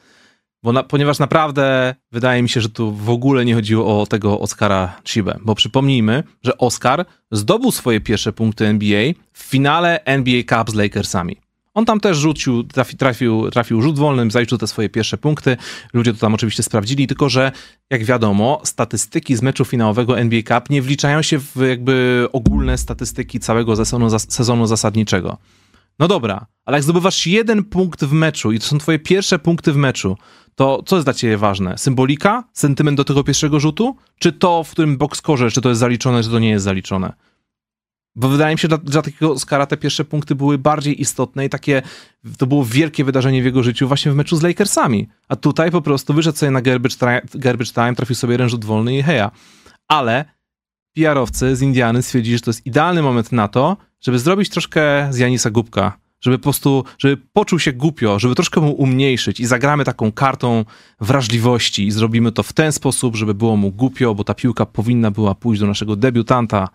Bo 0.62 0.72
na, 0.72 0.82
ponieważ 0.82 1.18
naprawdę 1.18 1.94
wydaje 2.12 2.42
mi 2.42 2.48
się, 2.48 2.60
że 2.60 2.68
tu 2.68 2.92
w 2.92 3.10
ogóle 3.10 3.44
nie 3.44 3.54
chodziło 3.54 4.00
o 4.00 4.06
tego 4.06 4.40
Oscara 4.40 5.00
Chibę. 5.04 5.38
Bo 5.42 5.54
przypomnijmy, 5.54 6.22
że 6.42 6.58
Oscar 6.58 7.06
zdobył 7.30 7.72
swoje 7.72 8.00
pierwsze 8.00 8.32
punkty 8.32 8.66
NBA 8.66 9.12
w 9.32 9.42
finale 9.42 10.04
NBA 10.04 10.42
Cup 10.42 10.70
z 10.70 10.74
Lakersami. 10.74 11.36
On 11.76 11.84
tam 11.84 12.00
też 12.00 12.18
rzucił, 12.18 12.64
trafi, 12.64 12.96
trafił, 12.96 13.50
trafił 13.50 13.82
rzut 13.82 13.98
wolnym, 13.98 14.30
zaliczył 14.30 14.58
te 14.58 14.66
swoje 14.66 14.88
pierwsze 14.88 15.18
punkty. 15.18 15.56
Ludzie 15.92 16.12
to 16.12 16.18
tam 16.18 16.34
oczywiście 16.34 16.62
sprawdzili, 16.62 17.06
tylko 17.06 17.28
że 17.28 17.52
jak 17.90 18.04
wiadomo, 18.04 18.60
statystyki 18.64 19.36
z 19.36 19.42
meczu 19.42 19.64
finałowego 19.64 20.18
NBA 20.18 20.42
Cup 20.42 20.70
nie 20.70 20.82
wliczają 20.82 21.22
się 21.22 21.38
w 21.38 21.56
jakby 21.68 22.26
ogólne 22.32 22.78
statystyki 22.78 23.40
całego 23.40 23.76
sezonu, 23.76 24.18
sezonu 24.18 24.66
zasadniczego. 24.66 25.38
No 25.98 26.08
dobra, 26.08 26.46
ale 26.64 26.76
jak 26.76 26.84
zdobywasz 26.84 27.26
jeden 27.26 27.64
punkt 27.64 28.04
w 28.04 28.12
meczu 28.12 28.52
i 28.52 28.58
to 28.58 28.66
są 28.66 28.78
twoje 28.78 28.98
pierwsze 28.98 29.38
punkty 29.38 29.72
w 29.72 29.76
meczu, 29.76 30.16
to 30.56 30.82
co 30.86 30.96
jest 30.96 31.06
dla 31.06 31.14
ciebie 31.14 31.36
ważne? 31.36 31.78
Symbolika? 31.78 32.44
Sentyment 32.52 32.96
do 32.96 33.04
tego 33.04 33.24
pierwszego 33.24 33.60
rzutu? 33.60 33.96
Czy 34.18 34.32
to, 34.32 34.64
w 34.64 34.70
którym 34.70 34.96
box 34.96 35.22
czy 35.52 35.60
to 35.60 35.68
jest 35.68 35.80
zaliczone, 35.80 36.22
czy 36.22 36.30
to 36.30 36.38
nie 36.38 36.50
jest 36.50 36.64
zaliczone? 36.64 37.12
Bo 38.14 38.28
wydaje 38.28 38.54
mi 38.54 38.58
się, 38.58 38.62
że 38.62 38.68
dla, 38.68 38.78
dla 38.78 39.02
takiego 39.02 39.32
Oscara 39.32 39.66
te 39.66 39.76
pierwsze 39.76 40.04
punkty 40.04 40.34
były 40.34 40.58
bardziej 40.58 41.00
istotne 41.00 41.44
i 41.44 41.48
takie, 41.48 41.82
to 42.38 42.46
było 42.46 42.64
wielkie 42.64 43.04
wydarzenie 43.04 43.42
w 43.42 43.44
jego 43.44 43.62
życiu 43.62 43.88
właśnie 43.88 44.12
w 44.12 44.14
meczu 44.14 44.36
z 44.36 44.42
Lakersami. 44.42 45.08
A 45.28 45.36
tutaj 45.36 45.70
po 45.70 45.82
prostu 45.82 46.14
wyszedł 46.14 46.38
sobie 46.38 46.50
na 46.50 46.62
garbage, 46.62 46.96
garbage 47.34 47.72
time, 47.72 47.94
trafił 47.94 48.16
sobie 48.16 48.48
rzut 48.48 48.64
wolny 48.64 48.98
i 48.98 49.02
heja. 49.02 49.30
Ale 49.88 50.24
PR-owcy 50.94 51.56
z 51.56 51.62
Indiany 51.62 52.02
stwierdzili, 52.02 52.36
że 52.36 52.42
to 52.42 52.50
jest 52.50 52.66
idealny 52.66 53.02
moment 53.02 53.32
na 53.32 53.48
to, 53.48 53.76
żeby 54.00 54.18
zrobić 54.18 54.50
troszkę 54.50 55.08
z 55.10 55.18
Janisa 55.18 55.50
Gubka. 55.50 56.05
Żeby 56.26 56.38
po 56.38 56.42
prostu, 56.42 56.84
żeby 56.98 57.16
poczuł 57.32 57.58
się 57.58 57.72
głupio, 57.72 58.18
żeby 58.18 58.34
troszkę 58.34 58.60
mu 58.60 58.72
umniejszyć 58.72 59.40
i 59.40 59.46
zagramy 59.46 59.84
taką 59.84 60.12
kartą 60.12 60.64
wrażliwości 61.00 61.86
i 61.86 61.90
zrobimy 61.90 62.32
to 62.32 62.42
w 62.42 62.52
ten 62.52 62.72
sposób, 62.72 63.16
żeby 63.16 63.34
było 63.34 63.56
mu 63.56 63.70
głupio, 63.72 64.14
bo 64.14 64.24
ta 64.24 64.34
piłka 64.34 64.66
powinna 64.66 65.10
była 65.10 65.34
pójść 65.34 65.60
do 65.60 65.66
naszego 65.66 65.96
debiutanta, 65.96 66.68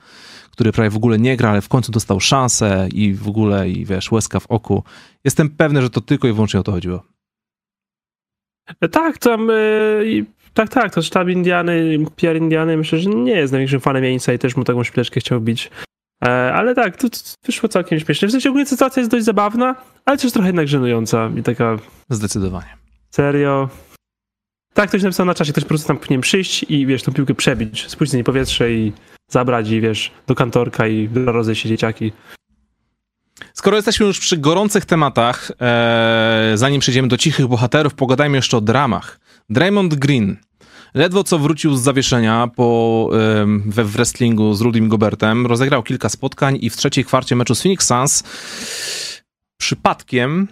który 0.51 0.71
prawie 0.71 0.89
w 0.89 0.95
ogóle 0.95 1.19
nie 1.19 1.37
gra, 1.37 1.49
ale 1.49 1.61
w 1.61 1.67
końcu 1.69 1.91
dostał 1.91 2.19
szansę 2.19 2.87
i 2.93 3.13
w 3.13 3.27
ogóle, 3.27 3.69
i 3.69 3.85
wiesz, 3.85 4.11
łezka 4.11 4.39
w 4.39 4.47
oku. 4.47 4.83
Jestem 5.23 5.49
pewny, 5.49 5.81
że 5.81 5.89
to 5.89 6.01
tylko 6.01 6.27
i 6.27 6.33
wyłącznie 6.33 6.59
o 6.59 6.63
to 6.63 6.71
chodziło. 6.71 7.03
Tak, 8.91 9.17
tam, 9.17 9.47
i- 10.05 10.25
tak, 10.53 10.69
tak, 10.69 10.93
to 10.93 11.01
sztab 11.01 11.27
Indiany, 11.29 11.97
PR 12.15 12.37
Indiany, 12.37 12.77
myślę, 12.77 12.99
że 12.99 13.09
nie 13.09 13.31
jest 13.31 13.51
największym 13.53 13.79
fanem 13.79 14.03
Janisa 14.03 14.33
i 14.33 14.39
też 14.39 14.55
mu 14.55 14.63
taką 14.63 14.83
szpileczkę 14.83 15.19
chciał 15.19 15.41
bić. 15.41 15.69
E, 16.26 16.53
ale 16.53 16.76
tak, 16.76 16.97
tu, 16.97 17.09
tu 17.09 17.17
wyszło 17.45 17.69
całkiem 17.69 17.99
śmiesznie. 17.99 18.28
W 18.28 18.32
sensie 18.32 18.49
ogólnie 18.49 18.65
sytuacja 18.65 18.99
jest 18.99 19.11
dość 19.11 19.26
zabawna, 19.26 19.76
ale 20.05 20.17
też 20.17 20.32
trochę 20.32 20.47
jednak 20.47 20.67
żenująca 20.67 21.30
i 21.38 21.43
taka... 21.43 21.78
Zdecydowanie. 22.09 22.78
Serio? 23.09 23.69
Tak, 24.74 24.89
ktoś 24.89 25.03
napisał 25.03 25.26
na 25.26 25.34
czasie, 25.34 25.51
ktoś 25.51 25.63
po 25.63 25.67
prostu 25.67 25.88
tam 25.88 25.97
powinien 25.97 26.22
przyjść 26.22 26.65
i 26.69 26.86
wiesz, 26.86 27.03
tą 27.03 27.13
piłkę 27.13 27.34
przebić, 27.34 27.89
spuścić 27.89 28.11
z 28.11 28.13
niej 28.13 28.24
powietrze 28.24 28.72
i 28.72 28.93
zabrać 29.28 29.69
i 29.69 29.82
wiesz, 29.82 30.11
do 30.28 30.36
kantorka 30.36 30.88
i 30.88 31.09
rozejść 31.26 31.61
się 31.61 31.69
dzieciaki. 31.69 32.11
Skoro 33.53 33.76
jesteśmy 33.76 34.05
już 34.05 34.19
przy 34.19 34.38
gorących 34.38 34.86
tematach, 34.86 35.51
e, 35.61 36.51
zanim 36.55 36.82
przejdziemy 36.82 37.07
do 37.07 37.17
cichych 37.17 37.47
bohaterów, 37.47 37.93
pogadajmy 37.93 38.38
jeszcze 38.38 38.57
o 38.57 38.61
dramach. 38.61 39.19
Draymond 39.49 39.95
Green 39.95 40.38
ledwo 40.93 41.23
co 41.23 41.39
wrócił 41.39 41.75
z 41.75 41.81
zawieszenia 41.81 42.47
po, 42.55 43.09
we 43.65 43.83
wrestlingu 43.83 44.53
z 44.53 44.61
Rudim 44.61 44.89
Gobertem, 44.89 45.47
rozegrał 45.47 45.83
kilka 45.83 46.09
spotkań 46.09 46.57
i 46.61 46.69
w 46.69 46.77
trzeciej 46.77 47.05
kwarcie 47.05 47.35
meczu 47.35 47.55
z 47.55 47.61
Phoenix 47.61 47.87
Suns 47.87 48.23
przypadkiem 49.57 50.47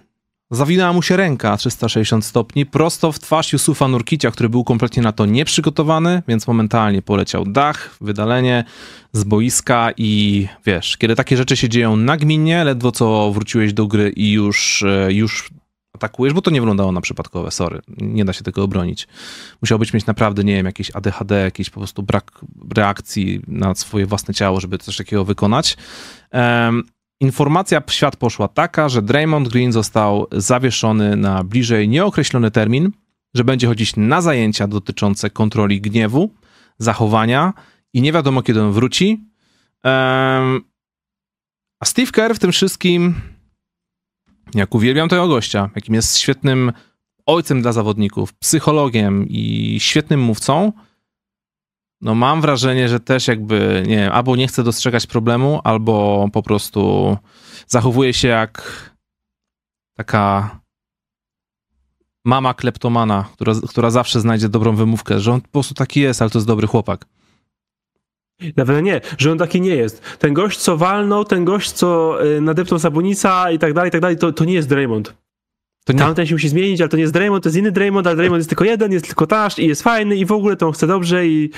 zawinęła 0.52 0.94
mu 0.94 1.02
się 1.02 1.18
ręka 1.18 1.58
360 1.58 2.26
stopni 2.26 2.66
prosto 2.66 3.12
w 3.12 3.20
twarz 3.20 3.54
Yusufa 3.54 3.88
Nurkicia, 3.88 4.32
który 4.32 4.50
był 4.50 4.64
kompletnie 4.64 5.04
na 5.04 5.12
to 5.12 5.26
nieprzygotowany, 5.26 6.24
więc 6.28 6.48
momentalnie 6.48 7.02
poleciał 7.02 7.46
dach, 7.46 7.98
wydalenie 8.02 8.64
z 9.14 9.24
boiska 9.24 9.92
i 9.98 10.48
wiesz, 10.66 10.98
kiedy 10.98 11.16
takie 11.16 11.38
rzeczy 11.38 11.58
się 11.58 11.70
dzieją 11.70 11.96
nagminnie, 11.96 12.64
ledwo 12.64 12.92
co 12.92 13.32
wróciłeś 13.32 13.74
do 13.74 13.88
gry 13.88 14.10
i 14.10 14.32
już, 14.32 14.84
e, 14.84 15.14
już 15.14 15.50
atakujesz, 16.00 16.34
bo 16.34 16.42
to 16.42 16.52
nie 16.52 16.62
wyglądało 16.62 16.92
na 16.92 17.02
przypadkowe, 17.02 17.52
sorry, 17.52 17.80
nie 17.98 18.26
da 18.26 18.34
się 18.34 18.44
tego 18.44 18.64
obronić. 18.64 19.08
Musiałbyś 19.62 19.94
mieć 19.94 20.06
naprawdę, 20.06 20.44
nie 20.44 20.56
wiem, 20.56 20.66
jakieś 20.66 20.96
ADHD, 20.96 21.44
jakiś 21.44 21.70
po 21.70 21.80
prostu 21.80 22.04
brak 22.04 22.42
reakcji 22.76 23.42
na 23.48 23.76
swoje 23.76 24.06
własne 24.06 24.34
ciało, 24.34 24.60
żeby 24.60 24.78
coś 24.78 24.98
takiego 24.98 25.26
wykonać. 25.26 25.78
Um, 26.34 26.84
Informacja 27.22 27.82
w 27.82 27.92
świat 27.92 28.16
poszła 28.16 28.48
taka, 28.48 28.90
że 28.90 29.02
Draymond 29.02 29.50
Green 29.50 29.72
został 29.72 30.28
zawieszony 30.32 31.16
na 31.16 31.44
bliżej 31.44 31.90
nieokreślony 31.90 32.52
termin, 32.52 32.92
że 33.34 33.44
będzie 33.44 33.68
chodzić 33.68 33.96
na 33.96 34.22
zajęcia 34.22 34.68
dotyczące 34.68 35.30
kontroli 35.30 35.82
gniewu, 35.82 36.34
zachowania 36.78 37.54
i 37.94 38.02
nie 38.02 38.14
wiadomo 38.14 38.44
kiedy 38.44 38.62
on 38.62 38.72
wróci. 38.72 39.26
A 41.80 41.86
Steve 41.86 42.12
Kerr 42.12 42.36
w 42.36 42.40
tym 42.40 42.52
wszystkim, 42.52 43.16
jak 44.54 44.76
uwielbiam 44.76 45.10
tego 45.10 45.28
gościa, 45.28 45.70
jakim 45.76 45.96
jest 45.96 46.18
świetnym 46.18 46.72
ojcem 47.26 47.62
dla 47.62 47.72
zawodników, 47.72 48.34
psychologiem 48.34 49.26
i 49.30 49.78
świetnym 49.80 50.20
mówcą, 50.20 50.72
no 52.02 52.16
mam 52.16 52.42
wrażenie, 52.42 52.90
że 52.90 53.00
też 53.00 53.28
jakby, 53.28 53.84
nie 53.88 53.96
wiem, 53.96 54.12
albo 54.12 54.36
nie 54.36 54.48
chce 54.48 54.64
dostrzegać 54.64 55.08
problemu, 55.08 55.62
albo 55.64 56.28
po 56.34 56.44
prostu 56.44 57.18
zachowuje 57.68 58.14
się 58.14 58.28
jak 58.28 58.90
taka 59.98 60.60
mama 62.26 62.54
kleptomana, 62.54 63.30
która, 63.34 63.54
która 63.70 63.90
zawsze 63.90 64.20
znajdzie 64.20 64.50
dobrą 64.50 64.76
wymówkę, 64.76 65.20
że 65.20 65.34
on 65.34 65.42
po 65.42 65.48
prostu 65.48 65.74
taki 65.74 66.00
jest, 66.00 66.22
ale 66.22 66.32
to 66.32 66.38
jest 66.38 66.48
dobry 66.48 66.68
chłopak. 66.68 67.06
Nawet 68.58 68.84
nie, 68.84 69.02
że 69.18 69.32
on 69.32 69.38
taki 69.38 69.62
nie 69.62 69.76
jest. 69.76 70.02
Ten 70.20 70.34
gość, 70.34 70.58
co 70.58 70.78
walnął, 70.78 71.26
ten 71.26 71.46
gość, 71.46 71.72
co 71.72 72.20
y, 72.26 72.42
nadepnął 72.42 72.80
Sabonica 72.80 73.52
i 73.52 73.60
tak 73.60 73.74
dalej, 73.74 73.90
i 73.90 73.92
tak 73.92 74.02
dalej, 74.02 74.18
to, 74.18 74.32
to 74.32 74.46
nie 74.46 74.54
jest 74.54 74.70
Draymond. 74.70 75.14
To 75.86 75.94
nie... 75.94 76.00
Tamten 76.00 76.26
się 76.26 76.36
musi 76.36 76.50
zmienić, 76.50 76.82
ale 76.82 76.90
to 76.90 76.98
nie 76.98 77.02
jest 77.02 77.14
Draymond, 77.14 77.44
to 77.44 77.50
jest 77.50 77.58
inny 77.58 77.72
Draymond, 77.72 78.08
ale 78.08 78.16
Draymond 78.16 78.40
jest 78.40 78.50
tylko 78.50 78.64
jeden, 78.64 78.92
jest 78.92 79.06
tylko 79.06 79.28
tasz 79.28 79.60
i 79.60 79.68
jest 79.68 79.84
fajny 79.84 80.16
i 80.16 80.26
w 80.26 80.32
ogóle 80.32 80.56
to 80.56 80.68
on 80.68 80.74
chce 80.74 80.88
dobrze 80.88 81.28
i 81.28 81.50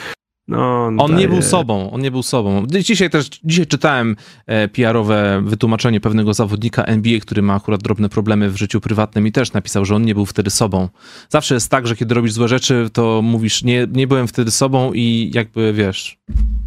no, 0.52 0.86
on 1.04 1.12
daje... 1.12 1.16
nie 1.16 1.28
był 1.28 1.42
sobą, 1.42 1.92
on 1.92 2.02
nie 2.02 2.12
był 2.12 2.24
sobą. 2.24 2.66
Dzisiaj 2.68 3.10
też, 3.10 3.30
dzisiaj 3.44 3.68
czytałem 3.68 4.16
e, 4.46 4.68
PR-owe 4.68 5.42
wytłumaczenie 5.46 6.02
pewnego 6.02 6.34
zawodnika 6.34 6.84
NBA, 6.84 7.20
który 7.20 7.42
ma 7.42 7.56
akurat 7.56 7.84
drobne 7.84 8.10
problemy 8.10 8.50
w 8.50 8.58
życiu 8.58 8.82
prywatnym 8.82 9.28
i 9.28 9.32
też 9.32 9.54
napisał, 9.54 9.86
że 9.86 9.96
on 9.96 10.06
nie 10.06 10.16
był 10.16 10.26
wtedy 10.26 10.50
sobą. 10.50 10.90
Zawsze 11.30 11.54
jest 11.54 11.72
tak, 11.72 11.88
że 11.88 11.96
kiedy 11.96 12.16
robisz 12.16 12.34
złe 12.34 12.48
rzeczy, 12.48 12.90
to 12.94 13.22
mówisz, 13.22 13.64
nie, 13.64 13.88
nie 13.92 14.08
byłem 14.08 14.28
wtedy 14.28 14.52
sobą 14.52 14.94
i 14.94 15.32
jakby, 15.34 15.74
wiesz, 15.74 16.18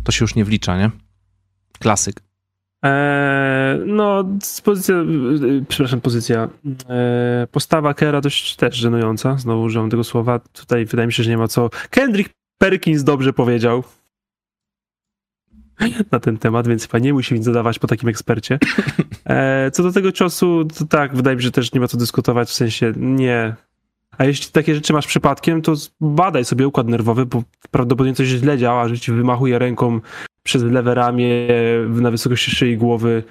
to 0.04 0.12
się 0.12 0.24
już 0.24 0.34
nie 0.34 0.44
wlicza, 0.44 0.78
nie? 0.78 0.90
Klasyk. 1.78 2.20
Eee, 2.84 3.80
no, 3.86 4.24
pozycja, 4.64 4.94
przepraszam, 5.68 6.00
pozycja, 6.00 6.48
eee, 6.64 7.46
postawa 7.50 7.94
Kera 7.94 8.20
dość 8.20 8.56
też 8.56 8.76
żenująca, 8.76 9.38
znowu 9.38 9.62
użyłem 9.62 9.90
tego 9.90 10.04
słowa, 10.04 10.38
tutaj 10.38 10.86
wydaje 10.86 11.06
mi 11.06 11.12
się, 11.12 11.22
że 11.22 11.30
nie 11.30 11.38
ma 11.38 11.48
co. 11.48 11.70
Kendrick 11.90 12.30
Perkins 12.64 13.04
dobrze 13.04 13.32
powiedział 13.32 13.84
na 16.12 16.20
ten 16.20 16.38
temat, 16.38 16.68
więc 16.68 16.82
chyba 16.86 16.98
nie 16.98 17.12
musi 17.12 17.34
nic 17.34 17.44
zadawać 17.44 17.78
po 17.78 17.86
takim 17.86 18.08
ekspercie. 18.08 18.58
E, 19.24 19.70
co 19.70 19.82
do 19.82 19.92
tego 19.92 20.12
ciosu, 20.12 20.64
to 20.64 20.84
tak, 20.86 21.16
wydaje 21.16 21.36
mi 21.36 21.42
się, 21.42 21.46
że 21.46 21.52
też 21.52 21.72
nie 21.72 21.80
ma 21.80 21.88
co 21.88 21.96
dyskutować, 21.96 22.48
w 22.48 22.52
sensie 22.52 22.92
nie. 22.96 23.54
A 24.18 24.24
jeśli 24.24 24.52
takie 24.52 24.74
rzeczy 24.74 24.92
masz 24.92 25.06
przypadkiem, 25.06 25.62
to 25.62 25.74
badaj 26.00 26.44
sobie 26.44 26.68
układ 26.68 26.88
nerwowy, 26.88 27.26
bo 27.26 27.42
prawdopodobnie 27.70 28.14
coś 28.14 28.26
źle 28.26 28.58
działa, 28.58 28.88
że 28.88 28.98
ci 28.98 29.12
wymachuje 29.12 29.58
ręką 29.58 30.00
przez 30.42 30.62
lewe 30.62 30.94
ramię 30.94 31.48
na 31.88 32.10
wysokości 32.10 32.50
szyi 32.50 32.76
głowy 32.76 33.24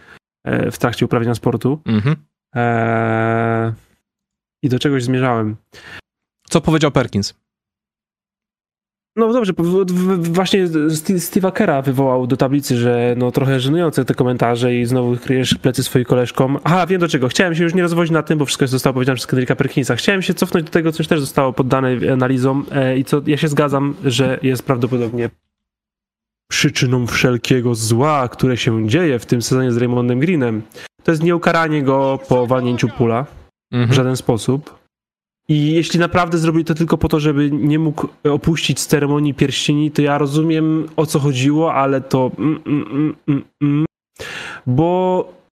e, 0.43 0.71
w 0.71 0.77
trakcie 0.77 1.05
uprawiania 1.05 1.35
sportu. 1.35 1.81
Mhm. 1.85 2.15
E, 2.55 3.73
I 4.63 4.69
do 4.69 4.79
czegoś 4.79 5.03
zmierzałem. 5.03 5.55
Co 6.49 6.61
powiedział 6.61 6.91
Perkins? 6.91 7.42
No 9.15 9.33
dobrze, 9.33 9.53
właśnie 10.17 10.67
Steve'a 10.67 11.51
Kera 11.51 11.81
wywołał 11.81 12.27
do 12.27 12.37
tablicy, 12.37 12.77
że 12.77 13.15
no 13.17 13.31
trochę 13.31 13.59
żenujące 13.59 14.05
te 14.05 14.13
komentarze 14.13 14.75
i 14.75 14.85
znowu 14.85 15.17
kryjesz 15.17 15.55
plecy 15.55 15.83
swoim 15.83 16.05
koleżkom. 16.05 16.59
Aha, 16.63 16.87
wiem 16.87 16.99
do 16.99 17.07
czego. 17.07 17.27
Chciałem 17.27 17.55
się 17.55 17.63
już 17.63 17.73
nie 17.73 17.81
rozwodzić 17.81 18.11
na 18.11 18.23
tym, 18.23 18.39
bo 18.39 18.45
wszystko 18.45 18.67
zostało 18.67 18.93
powiedziane 18.93 19.15
przez 19.15 19.27
Kendricka 19.27 19.55
Perkinsa. 19.55 19.95
Chciałem 19.95 20.21
się 20.21 20.33
cofnąć 20.33 20.65
do 20.65 20.71
tego, 20.71 20.91
co 20.91 21.03
też 21.03 21.19
zostało 21.19 21.53
poddane 21.53 21.97
analizom 22.13 22.65
e, 22.71 22.97
i 22.97 23.05
co 23.05 23.21
ja 23.27 23.37
się 23.37 23.47
zgadzam, 23.47 23.95
że 24.05 24.39
jest 24.41 24.63
prawdopodobnie 24.63 25.29
przyczyną 26.51 27.07
wszelkiego 27.07 27.75
zła, 27.75 28.29
które 28.29 28.57
się 28.57 28.87
dzieje 28.87 29.19
w 29.19 29.25
tym 29.25 29.41
sezonie 29.41 29.71
z 29.71 29.77
Raymondem 29.77 30.19
Greenem. 30.19 30.61
To 31.03 31.11
jest 31.11 31.23
nieukaranie 31.23 31.83
go 31.83 32.19
po 32.29 32.47
walnięciu 32.47 32.89
pula 32.89 33.25
mhm. 33.71 33.91
w 33.91 33.93
żaden 33.93 34.15
sposób 34.15 34.82
i 35.49 35.71
jeśli 35.71 35.99
naprawdę 35.99 36.37
zrobili 36.37 36.65
to 36.65 36.73
tylko 36.73 36.97
po 36.97 37.07
to, 37.09 37.19
żeby 37.19 37.51
nie 37.51 37.79
mógł 37.79 38.07
opuścić 38.23 38.85
ceremonii 38.85 39.33
pierścieni, 39.33 39.91
to 39.91 40.01
ja 40.01 40.17
rozumiem 40.17 40.87
o 40.95 41.05
co 41.05 41.19
chodziło, 41.19 41.73
ale 41.73 42.01
to. 42.01 42.31
Mm, 42.39 42.59
mm, 42.65 42.85
mm, 42.91 43.15
mm, 43.27 43.43
mm. 43.61 43.85
bo. 44.67 45.43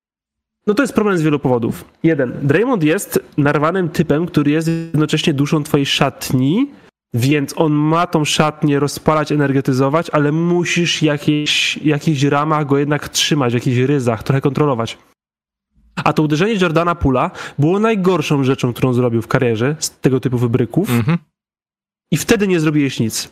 No 0.68 0.74
to 0.74 0.84
jest 0.84 0.94
problem 0.94 1.18
z 1.18 1.22
wielu 1.22 1.40
powodów. 1.40 1.86
Jeden. 2.04 2.34
Draymond 2.42 2.84
jest 2.84 3.20
narwanym 3.38 3.90
typem, 3.90 4.26
który 4.26 4.52
jest 4.52 4.68
jednocześnie 4.68 5.34
duszą 5.34 5.64
twojej 5.64 5.86
szatni, 5.86 6.68
więc 7.14 7.54
on 7.58 7.72
ma 7.72 8.08
tą 8.08 8.26
szatnię 8.26 8.80
rozpalać, 8.80 9.32
energetyzować, 9.32 10.10
ale 10.10 10.32
musisz 10.32 11.04
jakieś, 11.04 11.78
jakichś 11.78 12.24
ramach 12.24 12.66
go 12.66 12.78
jednak 12.78 13.10
trzymać, 13.10 13.52
w 13.52 13.56
jakichś 13.56 13.78
ryzach, 13.78 14.24
trochę 14.24 14.42
kontrolować. 14.42 14.98
A 15.96 16.14
to 16.14 16.24
uderzenie 16.24 16.56
Jordana 16.62 16.96
Pula 16.96 17.32
było 17.60 17.80
najgorszą 17.80 18.44
rzeczą, 18.44 18.74
którą 18.74 18.94
zrobił 18.94 19.22
w 19.22 19.28
karierze 19.28 19.76
z 19.80 20.00
tego 20.00 20.20
typu 20.20 20.38
wybryków. 20.38 20.90
Mhm. 20.90 21.18
I 22.12 22.18
wtedy 22.18 22.48
nie 22.48 22.60
zrobiłeś 22.60 23.00
nic. 23.00 23.32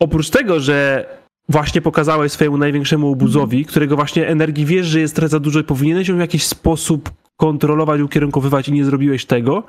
Oprócz 0.00 0.30
tego, 0.30 0.60
że 0.60 1.06
właśnie 1.48 1.80
pokazałeś 1.80 2.32
swojemu 2.32 2.58
największemu 2.58 3.12
obuzowi, 3.12 3.64
którego 3.64 3.96
właśnie 3.96 4.28
energii 4.28 4.64
wiesz, 4.66 4.86
że 4.86 5.00
jest 5.00 5.14
trochę 5.14 5.28
za 5.28 5.40
dużo 5.40 5.60
i 5.60 5.64
powinieneś 5.64 6.08
ją 6.08 6.16
w 6.16 6.20
jakiś 6.20 6.46
sposób 6.46 7.10
kontrolować, 7.36 8.00
ukierunkowywać 8.00 8.68
i 8.68 8.72
nie 8.72 8.84
zrobiłeś 8.84 9.26
tego, 9.26 9.64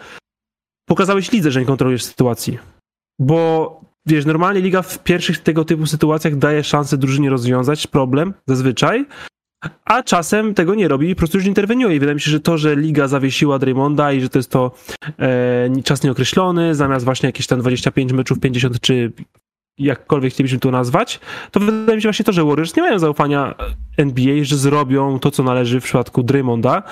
pokazałeś 0.89 1.31
lidze, 1.31 1.51
że 1.51 1.59
nie 1.59 1.65
kontrolujesz 1.65 2.03
sytuacji. 2.03 2.57
Bo 3.19 3.81
wiesz, 4.05 4.25
normalnie 4.25 4.61
liga 4.61 4.81
w 4.81 5.03
pierwszych 5.03 5.39
tego 5.39 5.65
typu 5.65 5.85
sytuacjach 5.85 6.35
daje 6.35 6.63
szansę 6.63 6.97
drużynie 6.97 7.29
rozwiązać 7.29 7.87
problem, 7.87 8.33
zazwyczaj, 8.47 9.05
a 9.86 10.03
czasem 10.03 10.53
tego 10.53 10.76
nie 10.76 10.88
robi 10.88 11.10
i 11.10 11.16
po 11.16 11.20
prostu 11.20 11.38
już 11.38 11.47
interweniuje. 11.47 11.95
I 11.95 11.99
wydaje 11.99 12.16
mi 12.16 12.22
się, 12.22 12.32
że 12.32 12.39
to, 12.39 12.57
że 12.57 12.76
liga 12.76 13.07
zawiesiła 13.07 13.60
Draymonda 13.60 14.14
i 14.14 14.22
że 14.22 14.30
to 14.30 14.39
jest 14.39 14.51
to 14.51 14.72
e, 15.20 15.82
czas 15.84 16.03
nieokreślony, 16.03 16.76
zamiast 16.76 17.05
właśnie 17.05 17.28
jakieś 17.28 17.47
tam 17.47 17.60
25 17.60 18.14
meczów, 18.14 18.39
50 18.39 18.80
czy 18.80 19.12
jakkolwiek 19.78 20.34
chcielibyśmy 20.34 20.60
to 20.60 20.72
nazwać, 20.72 21.20
to 21.51 21.60
wydaje 21.60 21.95
mi 21.95 22.01
się 22.01 22.07
właśnie 22.07 22.26
to, 22.26 22.32
że 22.32 22.45
Warriors 22.45 22.76
nie 22.76 22.84
mają 22.84 22.99
zaufania 22.99 23.55
NBA, 23.97 24.43
że 24.43 24.57
zrobią 24.57 25.20
to, 25.20 25.32
co 25.32 25.43
należy 25.43 25.82
w 25.82 25.84
przypadku 25.84 26.24
Draymonda. 26.24 26.84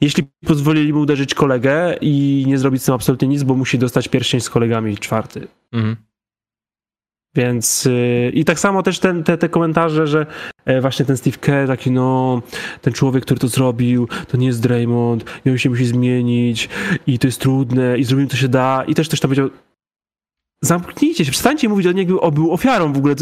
Jeśli 0.00 0.24
pozwolili 0.46 0.92
mu 0.92 1.00
uderzyć 1.00 1.34
kolegę 1.34 1.96
i 2.00 2.44
nie 2.46 2.58
zrobić 2.58 2.82
z 2.82 2.84
tym 2.84 2.94
absolutnie 2.94 3.28
nic, 3.28 3.42
bo 3.42 3.54
musi 3.54 3.78
dostać 3.78 4.08
pierścień 4.08 4.40
z 4.40 4.50
kolegami 4.50 4.98
czwarty. 4.98 5.48
Mhm. 5.72 5.96
Więc 7.36 7.84
yy, 7.84 8.30
i 8.30 8.44
tak 8.44 8.58
samo 8.58 8.82
też 8.82 8.98
ten, 8.98 9.24
te, 9.24 9.38
te 9.38 9.48
komentarze, 9.48 10.06
że 10.06 10.26
e, 10.64 10.80
właśnie 10.80 11.04
ten 11.04 11.16
Steve 11.16 11.36
Kerr, 11.38 11.68
taki 11.68 11.90
no, 11.90 12.42
ten 12.82 12.92
człowiek, 12.92 13.24
który 13.24 13.40
to 13.40 13.48
zrobił, 13.48 14.08
to 14.28 14.36
nie 14.36 14.46
jest 14.46 14.62
Draymond 14.62 15.24
i 15.44 15.50
on 15.50 15.58
się 15.58 15.70
musi 15.70 15.86
zmienić 15.86 16.68
i 17.06 17.18
to 17.18 17.28
jest 17.28 17.40
trudne 17.40 17.98
i 17.98 18.04
zrobimy 18.04 18.28
to 18.28 18.36
się 18.36 18.48
da 18.48 18.84
i 18.86 18.94
też 18.94 19.08
ktoś 19.08 19.20
tam 19.20 19.28
powiedział, 19.28 19.50
zamknijcie 20.62 21.24
się, 21.24 21.30
przestańcie 21.30 21.68
mówić 21.68 21.86
o 21.86 21.92
nim, 21.92 21.98
jakby 21.98 22.30
był 22.32 22.52
ofiarą 22.52 22.92
w 22.92 22.96
ogóle. 22.96 23.14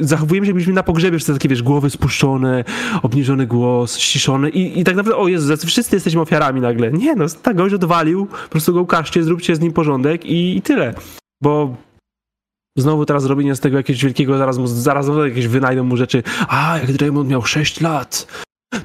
Zachowujemy 0.00 0.46
się, 0.46 0.50
jakbyśmy 0.50 0.72
na 0.72 0.82
pogrzebie, 0.82 1.18
że 1.18 1.32
takie, 1.32 1.48
wiesz, 1.48 1.62
głowy 1.62 1.90
spuszczone, 1.90 2.64
obniżony 3.02 3.46
głos, 3.46 3.98
ściszony 3.98 4.50
i, 4.50 4.80
i 4.80 4.84
tak 4.84 4.96
naprawdę, 4.96 5.22
o 5.22 5.28
Jezu, 5.28 5.56
wszyscy 5.66 5.96
jesteśmy 5.96 6.20
ofiarami 6.20 6.60
nagle. 6.60 6.92
Nie 6.92 7.14
no, 7.14 7.24
tak 7.42 7.56
gość 7.56 7.74
odwalił, 7.74 8.26
po 8.26 8.48
prostu 8.48 8.74
go 8.74 8.80
ukażcie, 8.80 9.22
zróbcie 9.22 9.56
z 9.56 9.60
nim 9.60 9.72
porządek 9.72 10.26
i, 10.26 10.56
i 10.56 10.62
tyle. 10.62 10.94
Bo 11.42 11.76
znowu 12.76 13.06
teraz 13.06 13.22
zrobienie 13.22 13.54
z 13.54 13.60
tego 13.60 13.76
jakiegoś 13.76 14.02
wielkiego, 14.02 14.38
zaraz, 14.38 14.58
mu, 14.58 14.66
zaraz 14.66 15.06
jakieś 15.24 15.46
wynajdą 15.46 15.84
mu 15.84 15.96
rzeczy. 15.96 16.22
A, 16.48 16.78
jak 16.78 16.92
Draymond 16.92 17.30
miał 17.30 17.42
6 17.42 17.80
lat, 17.80 18.26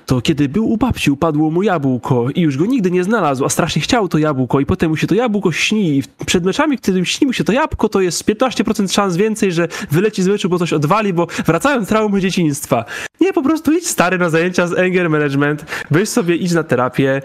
to 0.06 0.22
kiedy 0.22 0.50
był 0.50 0.70
u 0.70 0.78
babci, 0.78 1.12
upadło 1.12 1.52
mu 1.52 1.64
jabłko 1.64 2.30
i 2.36 2.42
już 2.42 2.58
go 2.58 2.66
nigdy 2.66 2.92
nie 2.92 3.04
znalazł, 3.04 3.46
a 3.46 3.50
strasznie 3.50 3.82
chciał 3.82 4.08
to 4.08 4.18
jabłko 4.18 4.60
i 4.60 4.66
potem 4.66 4.90
mu 4.90 4.98
się 4.98 5.08
to 5.08 5.16
jabłko 5.16 5.52
śni 5.52 5.98
i 5.98 6.04
przed 6.26 6.46
meczami, 6.46 6.80
kiedy 6.80 7.06
śni 7.06 7.28
mu 7.28 7.34
się 7.34 7.44
to 7.44 7.52
jabłko, 7.52 7.90
to 7.90 8.02
jest 8.02 8.26
15% 8.26 8.94
szans 8.94 9.18
więcej, 9.18 9.52
że 9.52 9.68
wyleci 9.92 10.24
z 10.24 10.28
meczu, 10.28 10.50
bo 10.50 10.60
coś 10.60 10.74
odwali, 10.74 11.14
bo 11.14 11.28
wracają 11.46 11.86
traumy 11.86 12.22
dzieciństwa. 12.22 12.86
Nie, 13.22 13.34
po 13.34 13.44
prostu 13.44 13.78
idź 13.78 13.88
stary 13.88 14.18
na 14.18 14.30
zajęcia 14.30 14.68
z 14.68 14.80
anger 14.80 15.10
management, 15.10 15.66
weź 15.92 16.10
sobie, 16.10 16.36
idź 16.36 16.54
na 16.54 16.64
terapię, 16.64 17.22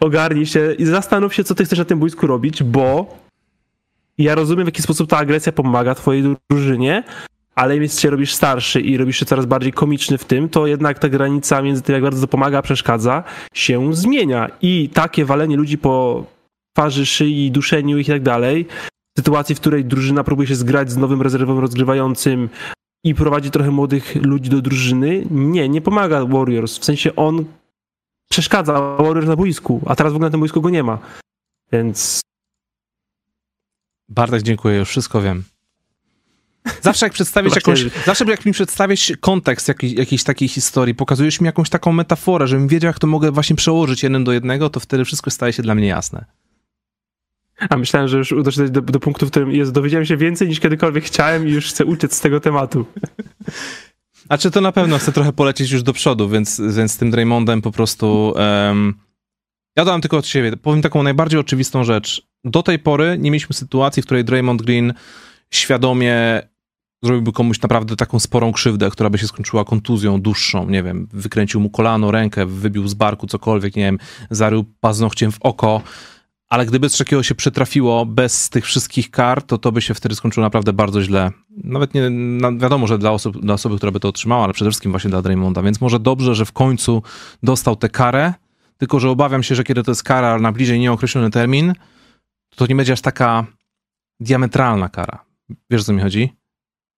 ogarnij 0.00 0.46
się 0.46 0.72
i 0.78 0.84
zastanów 0.84 1.34
się, 1.34 1.44
co 1.44 1.54
ty 1.54 1.64
chcesz 1.64 1.78
na 1.78 1.84
tym 1.84 1.98
boisku 1.98 2.26
robić, 2.26 2.62
bo 2.62 3.18
ja 4.18 4.34
rozumiem, 4.34 4.64
w 4.64 4.68
jaki 4.68 4.82
sposób 4.82 5.10
ta 5.10 5.16
agresja 5.16 5.52
pomaga 5.52 5.94
twojej 5.94 6.36
drużynie, 6.50 7.04
ale 7.54 7.76
im 7.76 7.88
się 7.88 8.10
robisz 8.10 8.34
starszy 8.34 8.80
i 8.80 8.96
robisz 8.96 9.18
się 9.18 9.26
coraz 9.26 9.46
bardziej 9.46 9.72
komiczny 9.72 10.18
w 10.18 10.24
tym, 10.24 10.48
to 10.48 10.66
jednak 10.66 10.98
ta 10.98 11.08
granica 11.08 11.62
między 11.62 11.82
tym, 11.82 11.92
jak 11.94 12.02
bardzo 12.02 12.20
to 12.20 12.28
pomaga, 12.28 12.62
przeszkadza, 12.62 13.24
się 13.54 13.94
zmienia. 13.94 14.50
I 14.62 14.88
takie 14.94 15.24
walenie 15.24 15.56
ludzi 15.56 15.78
po 15.78 16.24
twarzy, 16.76 17.06
szyi, 17.06 17.50
duszeniu 17.50 17.98
i 17.98 18.04
tak 18.04 18.22
dalej, 18.22 18.66
w 19.16 19.20
sytuacji, 19.20 19.54
w 19.54 19.60
której 19.60 19.84
drużyna 19.84 20.24
próbuje 20.24 20.48
się 20.48 20.54
zgrać 20.54 20.90
z 20.90 20.96
nowym 20.96 21.22
rezerwowym 21.22 21.62
rozgrywającym 21.62 22.48
i 23.04 23.14
prowadzi 23.14 23.50
trochę 23.50 23.70
młodych 23.70 24.16
ludzi 24.22 24.50
do 24.50 24.62
drużyny, 24.62 25.26
nie, 25.30 25.68
nie 25.68 25.80
pomaga 25.80 26.24
Warriors. 26.24 26.78
W 26.78 26.84
sensie 26.84 27.16
on 27.16 27.44
przeszkadza 28.30 28.96
Warriors 28.96 29.26
na 29.26 29.36
boisku, 29.36 29.80
a 29.86 29.96
teraz 29.96 30.12
w 30.12 30.16
ogóle 30.16 30.26
na 30.26 30.30
tym 30.30 30.40
boisku 30.40 30.60
go 30.60 30.70
nie 30.70 30.82
ma. 30.82 30.98
Więc... 31.72 32.20
Bartek, 34.08 34.42
dziękuję, 34.42 34.78
już 34.78 34.88
wszystko 34.88 35.22
wiem. 35.22 35.44
Zawsze 36.82 37.06
jak 37.06 37.12
przedstawić 37.12 37.54
jakąś, 37.54 37.84
zawsze 38.06 38.24
jak 38.24 38.46
mi 38.46 38.52
przedstawiać 38.52 39.12
kontekst 39.20 39.68
jakiej, 39.68 39.94
jakiejś 39.94 40.24
takiej 40.24 40.48
historii, 40.48 40.94
pokazujesz 40.94 41.40
mi 41.40 41.46
jakąś 41.46 41.70
taką 41.70 41.92
metaforę, 41.92 42.46
żebym 42.46 42.68
wiedział, 42.68 42.88
jak 42.88 42.98
to 42.98 43.06
mogę 43.06 43.30
właśnie 43.30 43.56
przełożyć 43.56 44.02
jeden 44.02 44.24
do 44.24 44.32
jednego, 44.32 44.70
to 44.70 44.80
wtedy 44.80 45.04
wszystko 45.04 45.30
staje 45.30 45.52
się 45.52 45.62
dla 45.62 45.74
mnie 45.74 45.86
jasne. 45.86 46.24
A 47.70 47.76
myślałem, 47.76 48.08
że 48.08 48.18
już 48.18 48.34
doszedłem 48.42 48.72
do, 48.72 48.80
do 48.80 49.00
punktu, 49.00 49.26
w 49.26 49.30
którym 49.30 49.50
jest, 49.50 49.72
dowiedziałem 49.72 50.06
się 50.06 50.16
więcej 50.16 50.48
niż 50.48 50.60
kiedykolwiek 50.60 51.04
chciałem 51.04 51.48
i 51.48 51.50
już 51.50 51.68
chcę 51.68 51.84
uciec 51.84 52.16
z 52.16 52.20
tego 52.20 52.40
tematu. 52.40 52.86
A 54.28 54.38
czy 54.38 54.50
to 54.50 54.60
na 54.60 54.72
pewno 54.72 54.98
chcę 54.98 55.12
trochę 55.12 55.32
polecieć 55.32 55.70
już 55.70 55.82
do 55.82 55.92
przodu, 55.92 56.28
więc, 56.28 56.60
więc 56.70 56.92
z 56.92 56.96
tym 56.96 57.10
Draymondem 57.10 57.62
po 57.62 57.72
prostu... 57.72 58.34
Um, 58.36 58.94
ja 59.76 59.84
dodam 59.84 60.00
tylko 60.00 60.16
od 60.16 60.26
siebie. 60.26 60.56
Powiem 60.56 60.82
taką 60.82 61.02
najbardziej 61.02 61.40
oczywistą 61.40 61.84
rzecz. 61.84 62.28
Do 62.48 62.62
tej 62.62 62.78
pory 62.78 63.16
nie 63.18 63.30
mieliśmy 63.30 63.54
sytuacji, 63.54 64.02
w 64.02 64.06
której 64.06 64.24
Draymond 64.24 64.62
Green 64.62 64.94
świadomie 65.50 66.42
zrobiłby 67.02 67.32
komuś 67.32 67.60
naprawdę 67.60 67.96
taką 67.96 68.18
sporą 68.18 68.52
krzywdę, 68.52 68.90
która 68.90 69.10
by 69.10 69.18
się 69.18 69.26
skończyła 69.26 69.64
kontuzją 69.64 70.20
dłuższą, 70.20 70.70
nie 70.70 70.82
wiem, 70.82 71.08
wykręcił 71.12 71.60
mu 71.60 71.70
kolano, 71.70 72.10
rękę, 72.10 72.46
wybił 72.46 72.88
z 72.88 72.94
barku 72.94 73.26
cokolwiek, 73.26 73.76
nie 73.76 73.82
wiem, 73.82 73.98
zarył 74.30 74.64
paznokciem 74.80 75.32
w 75.32 75.38
oko, 75.40 75.82
ale 76.48 76.66
gdyby 76.66 76.88
coś 76.88 76.98
takiego 76.98 77.22
się 77.22 77.34
przytrafiło 77.34 78.06
bez 78.06 78.50
tych 78.50 78.64
wszystkich 78.64 79.10
kar, 79.10 79.42
to 79.42 79.58
to 79.58 79.72
by 79.72 79.82
się 79.82 79.94
wtedy 79.94 80.14
skończyło 80.14 80.46
naprawdę 80.46 80.72
bardzo 80.72 81.02
źle. 81.02 81.30
Nawet 81.64 81.94
nie, 81.94 82.10
wiadomo, 82.58 82.86
że 82.86 82.98
dla, 82.98 83.12
osób, 83.12 83.40
dla 83.40 83.54
osoby, 83.54 83.76
która 83.76 83.92
by 83.92 84.00
to 84.00 84.08
otrzymała, 84.08 84.44
ale 84.44 84.52
przede 84.52 84.70
wszystkim 84.70 84.90
właśnie 84.92 85.10
dla 85.10 85.22
Draymonda, 85.22 85.62
więc 85.62 85.80
może 85.80 86.00
dobrze, 86.00 86.34
że 86.34 86.44
w 86.44 86.52
końcu 86.52 87.02
dostał 87.42 87.76
tę 87.76 87.88
karę, 87.88 88.34
tylko 88.78 89.00
że 89.00 89.10
obawiam 89.10 89.42
się, 89.42 89.54
że 89.54 89.64
kiedy 89.64 89.82
to 89.82 89.90
jest 89.90 90.02
kara 90.02 90.38
na 90.38 90.52
bliżej 90.52 90.80
nieokreślony 90.80 91.30
termin, 91.30 91.72
to 92.58 92.66
nie 92.66 92.76
będzie 92.76 92.92
aż 92.92 93.00
taka 93.00 93.46
diametralna 94.20 94.88
kara. 94.88 95.24
Wiesz, 95.70 95.80
o 95.80 95.84
co 95.84 95.92
mi 95.92 96.02
chodzi? 96.02 96.32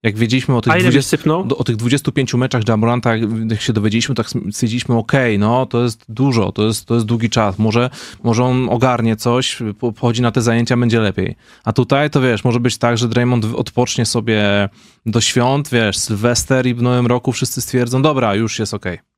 Jak 0.02 0.16
wiedzieliśmy 0.18 0.56
o 0.56 0.60
tych, 0.60 0.72
20, 0.82 1.16
o 1.58 1.64
tych 1.64 1.76
25 1.76 2.34
meczach 2.34 2.68
Jamoranta, 2.68 3.16
jak 3.50 3.60
się 3.60 3.72
dowiedzieliśmy, 3.72 4.14
tak 4.14 4.26
stwierdziliśmy, 4.30 4.96
okej, 4.96 5.36
okay, 5.36 5.38
no 5.38 5.66
to 5.66 5.82
jest 5.82 6.04
dużo, 6.08 6.52
to 6.52 6.66
jest, 6.66 6.86
to 6.86 6.94
jest 6.94 7.06
długi 7.06 7.30
czas, 7.30 7.58
może, 7.58 7.90
może 8.22 8.44
on 8.44 8.68
ogarnie 8.68 9.16
coś, 9.16 9.58
pochodzi 9.78 10.22
na 10.22 10.32
te 10.32 10.42
zajęcia, 10.42 10.76
będzie 10.76 11.00
lepiej. 11.00 11.36
A 11.64 11.72
tutaj 11.72 12.10
to 12.10 12.20
wiesz, 12.20 12.44
może 12.44 12.60
być 12.60 12.78
tak, 12.78 12.98
że 12.98 13.08
Draymond 13.08 13.44
odpocznie 13.54 14.06
sobie 14.06 14.68
do 15.06 15.20
świąt, 15.20 15.68
wiesz, 15.72 15.98
Sylwester 15.98 16.66
i 16.66 16.74
w 16.74 16.82
nowym 16.82 17.06
roku 17.06 17.32
wszyscy 17.32 17.60
stwierdzą, 17.60 18.02
dobra, 18.02 18.34
już 18.34 18.58
jest 18.58 18.74
okej. 18.74 18.94
Okay. 18.94 19.09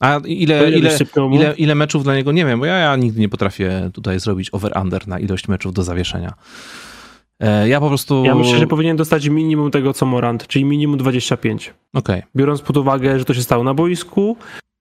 A 0.00 0.20
ile, 0.24 0.70
ile, 0.70 0.90
ile, 1.32 1.54
ile 1.56 1.74
meczów 1.74 2.04
dla 2.04 2.16
niego, 2.16 2.32
nie 2.32 2.46
wiem, 2.46 2.60
bo 2.60 2.66
ja, 2.66 2.78
ja 2.78 2.96
nigdy 2.96 3.20
nie 3.20 3.28
potrafię 3.28 3.90
tutaj 3.92 4.20
zrobić 4.20 4.50
over-under 4.54 5.08
na 5.08 5.18
ilość 5.18 5.48
meczów 5.48 5.72
do 5.72 5.82
zawieszenia. 5.82 6.34
E, 7.40 7.68
ja 7.68 7.80
po 7.80 7.88
prostu. 7.88 8.24
Ja 8.24 8.34
myślę, 8.34 8.58
że 8.58 8.66
powinien 8.66 8.96
dostać 8.96 9.28
minimum 9.28 9.70
tego, 9.70 9.92
co 9.92 10.06
Morant, 10.06 10.46
czyli 10.46 10.64
minimum 10.64 10.98
25. 10.98 11.74
Okej. 11.94 12.18
Okay. 12.18 12.30
Biorąc 12.36 12.62
pod 12.62 12.76
uwagę, 12.76 13.18
że 13.18 13.24
to 13.24 13.34
się 13.34 13.42
stało 13.42 13.64
na 13.64 13.74
boisku. 13.74 14.36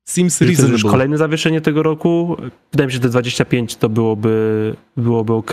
Seems 0.09 0.41
reasonable. 0.41 0.74
Już 0.74 0.84
kolejne 0.84 1.18
zawieszenie 1.18 1.61
tego 1.61 1.84
roku. 1.84 2.38
Wydaje 2.72 2.86
mi 2.86 2.91
się, 2.91 2.95
że 2.95 3.01
te 3.01 3.09
25 3.09 3.76
to 3.76 3.89
byłoby, 3.89 4.76
byłoby 4.97 5.34
ok. 5.34 5.51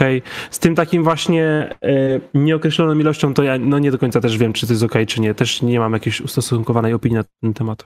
Z 0.50 0.58
tym 0.58 0.74
takim 0.74 1.04
właśnie 1.04 1.44
e, 1.82 2.20
nieokreśloną 2.34 2.98
ilością, 2.98 3.34
to 3.34 3.42
ja 3.42 3.58
no 3.58 3.78
nie 3.78 3.90
do 3.90 3.98
końca 3.98 4.20
też 4.20 4.38
wiem, 4.38 4.52
czy 4.52 4.66
to 4.66 4.72
jest 4.72 4.82
ok, 4.82 4.94
czy 5.06 5.20
nie. 5.20 5.34
Też 5.34 5.62
nie 5.62 5.78
mam 5.78 5.92
jakiejś 5.92 6.20
ustosunkowanej 6.20 6.94
opinii 6.94 7.18
na 7.18 7.24
ten 7.40 7.54
temat. 7.54 7.84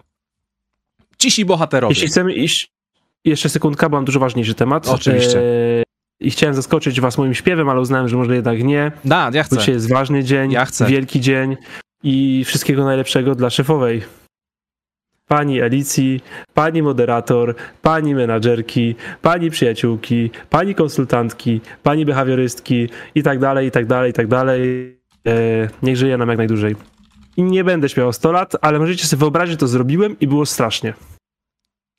Cisi 1.19 1.45
bohaterowie. 1.45 1.93
Jeśli 1.93 2.09
chcemy 2.09 2.33
iść. 2.33 2.69
Jeszcze 3.25 3.49
sekundka, 3.49 3.89
bo 3.89 3.97
mam 3.97 4.05
dużo 4.05 4.21
ważniejszy 4.21 4.55
temat. 4.55 4.89
Oczywiście. 4.89 5.39
E, 5.39 5.83
i 6.21 6.31
chciałem 6.31 6.55
zaskoczyć 6.55 7.01
was 7.01 7.19
moim 7.19 7.35
śpiewem, 7.35 7.69
ale 7.69 7.81
uznałem, 7.81 8.09
że 8.09 8.17
może 8.17 8.35
jednak 8.35 8.65
nie. 8.65 8.93
Da, 9.05 9.31
ja 9.35 9.43
chcę. 9.43 9.57
Dzisiaj 9.57 9.75
jest 9.75 9.89
ważny 9.93 10.25
dzień, 10.25 10.53
ja 10.53 10.65
chcę. 10.65 10.87
wielki 10.87 11.21
dzień 11.21 11.57
i 12.03 12.45
wszystkiego 12.45 12.85
najlepszego 12.85 13.35
dla 13.35 13.51
szefowej. 13.51 14.03
Pani 15.27 15.61
Elicji, 15.61 16.21
pani 16.55 16.83
moderator, 16.83 17.55
pani 17.83 18.15
menadżerki, 18.15 18.95
pani 19.23 19.51
przyjaciółki, 19.51 20.31
pani 20.51 20.75
konsultantki, 20.75 21.61
pani 21.83 22.05
behawiorystki 22.07 22.89
i 23.15 23.23
tak 23.23 23.39
dalej, 23.39 23.67
i 23.67 23.71
tak 23.71 23.87
dalej, 23.87 24.11
i 24.11 24.15
tak 24.15 24.27
dalej. 24.27 24.97
E, 25.27 25.69
niech 25.83 25.97
żyje 25.97 26.19
nam 26.19 26.29
jak 26.29 26.39
najdłużej. 26.39 26.77
I 27.39 27.43
nie 27.43 27.65
będę 27.65 27.89
śpiewał 27.89 28.13
100 28.13 28.33
lat, 28.33 28.57
ale 28.61 28.79
możecie 28.79 29.07
sobie 29.07 29.21
wyobrazić, 29.21 29.53
że 29.53 29.57
to 29.57 29.69
zrobiłem 29.69 30.17
i 30.21 30.27
było 30.27 30.47
strasznie. 30.47 30.95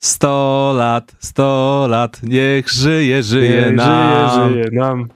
Sto 0.02 0.74
lat, 0.76 1.16
sto 1.18 1.86
lat, 1.90 2.22
niech 2.22 2.68
żyje, 2.68 3.22
żyje 3.22 3.62
niech 3.66 3.76
nam. 3.76 4.50
Żyje, 4.50 4.64
żyje 4.64 4.80
nam. 4.80 5.08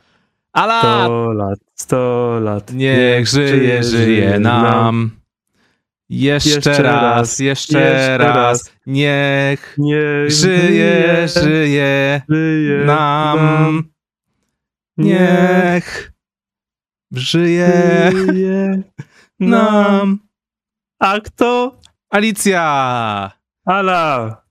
Ala! 0.52 0.80
Sto 0.80 1.32
lat, 1.32 1.58
sto 1.74 2.40
lat. 2.42 2.72
Niech, 2.72 2.98
niech 2.98 3.28
żyje, 3.28 3.82
żyje, 3.82 3.82
żyje 3.82 4.38
nam. 4.38 4.62
nam. 4.62 5.10
Jeszcze, 6.08 6.50
jeszcze 6.50 6.82
raz, 6.82 7.38
jeszcze, 7.38 7.80
jeszcze 7.80 8.18
raz. 8.18 8.36
raz. 8.36 8.72
Niech, 8.86 9.74
niech 9.78 10.30
żyje, 10.30 11.28
żyje, 11.28 12.22
żyje 12.28 12.84
nam. 12.84 13.36
nam. 13.36 13.84
Niech 14.96 16.12
żyje, 17.12 18.12
żyje 18.26 18.82
nam. 19.40 20.18
A 20.98 21.20
kto? 21.20 21.78
Alicja! 22.10 23.30
Ala! 23.64 24.44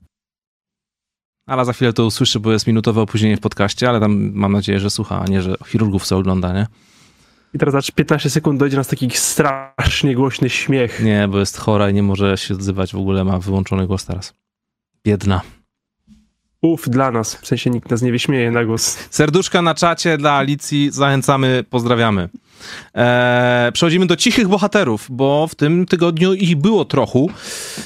Ale 1.45 1.65
za 1.65 1.73
chwilę 1.73 1.93
to 1.93 2.05
usłyszy, 2.05 2.39
bo 2.39 2.51
jest 2.51 2.67
minutowe 2.67 3.01
opóźnienie 3.01 3.37
w 3.37 3.39
podcaście, 3.39 3.89
ale 3.89 3.99
tam 3.99 4.31
mam 4.33 4.51
nadzieję, 4.51 4.79
że 4.79 4.89
słucha, 4.89 5.21
a 5.21 5.25
nie, 5.25 5.41
że 5.41 5.55
chirurgów 5.67 6.05
co 6.05 6.17
ogląda, 6.17 6.53
nie? 6.53 6.67
I 7.53 7.57
teraz 7.59 7.85
za 7.85 7.91
15 7.95 8.29
sekund 8.29 8.59
dojdzie 8.59 8.77
nas 8.77 8.87
taki 8.87 9.09
strasznie 9.11 10.15
głośny 10.15 10.49
śmiech. 10.49 11.03
Nie, 11.03 11.27
bo 11.27 11.39
jest 11.39 11.57
chora 11.57 11.89
i 11.89 11.93
nie 11.93 12.03
może 12.03 12.37
się 12.37 12.53
odzywać, 12.53 12.93
w 12.93 12.97
ogóle 12.97 13.23
ma 13.23 13.39
wyłączony 13.39 13.87
głos 13.87 14.05
teraz. 14.05 14.33
Biedna. 15.05 15.41
Uf, 16.61 16.89
dla 16.89 17.11
nas. 17.11 17.35
W 17.35 17.47
sensie 17.47 17.69
nikt 17.69 17.89
nas 17.91 18.01
nie 18.01 18.11
wyśmieje 18.11 18.51
na 18.51 18.65
głos. 18.65 18.97
Serduszka 19.09 19.61
na 19.61 19.75
czacie 19.75 20.17
dla 20.17 20.33
Alicji. 20.33 20.91
Zachęcamy, 20.91 21.63
pozdrawiamy. 21.69 22.29
Eee, 22.93 23.71
przechodzimy 23.71 24.05
do 24.07 24.15
cichych 24.15 24.47
bohaterów, 24.47 25.07
bo 25.09 25.47
w 25.47 25.55
tym 25.55 25.85
tygodniu 25.85 26.33
ich 26.33 26.55
było 26.55 26.85
trochę. 26.85 27.19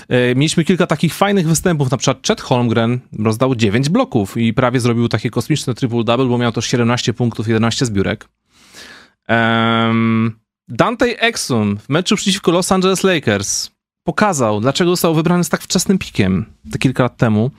Eee, 0.09 0.35
mieliśmy 0.35 0.63
kilka 0.63 0.87
takich 0.87 1.13
fajnych 1.13 1.47
występów, 1.47 1.91
na 1.91 1.97
przykład 1.97 2.27
Chet 2.27 2.41
Holmgren 2.41 2.99
rozdał 3.19 3.55
9 3.55 3.89
bloków 3.89 4.37
i 4.37 4.53
prawie 4.53 4.79
zrobił 4.79 5.07
takie 5.07 5.29
kosmiczne 5.29 5.73
triple-double, 5.73 6.29
bo 6.29 6.37
miał 6.37 6.51
też 6.51 6.65
17 6.65 7.13
punktów, 7.13 7.47
11 7.47 7.85
zbiórek. 7.85 8.29
Eee, 9.27 10.31
Dante 10.67 11.19
Exum 11.19 11.77
w 11.77 11.89
meczu 11.89 12.15
przeciwko 12.15 12.51
Los 12.51 12.71
Angeles 12.71 13.03
Lakers 13.03 13.76
pokazał, 14.07 14.59
dlaczego 14.61 14.91
został 14.91 15.15
wybrany 15.15 15.43
z 15.43 15.49
tak 15.49 15.61
wczesnym 15.61 15.97
pikiem, 15.97 16.45
te 16.71 16.77
kilka 16.77 17.03
lat 17.03 17.17
temu. 17.17 17.51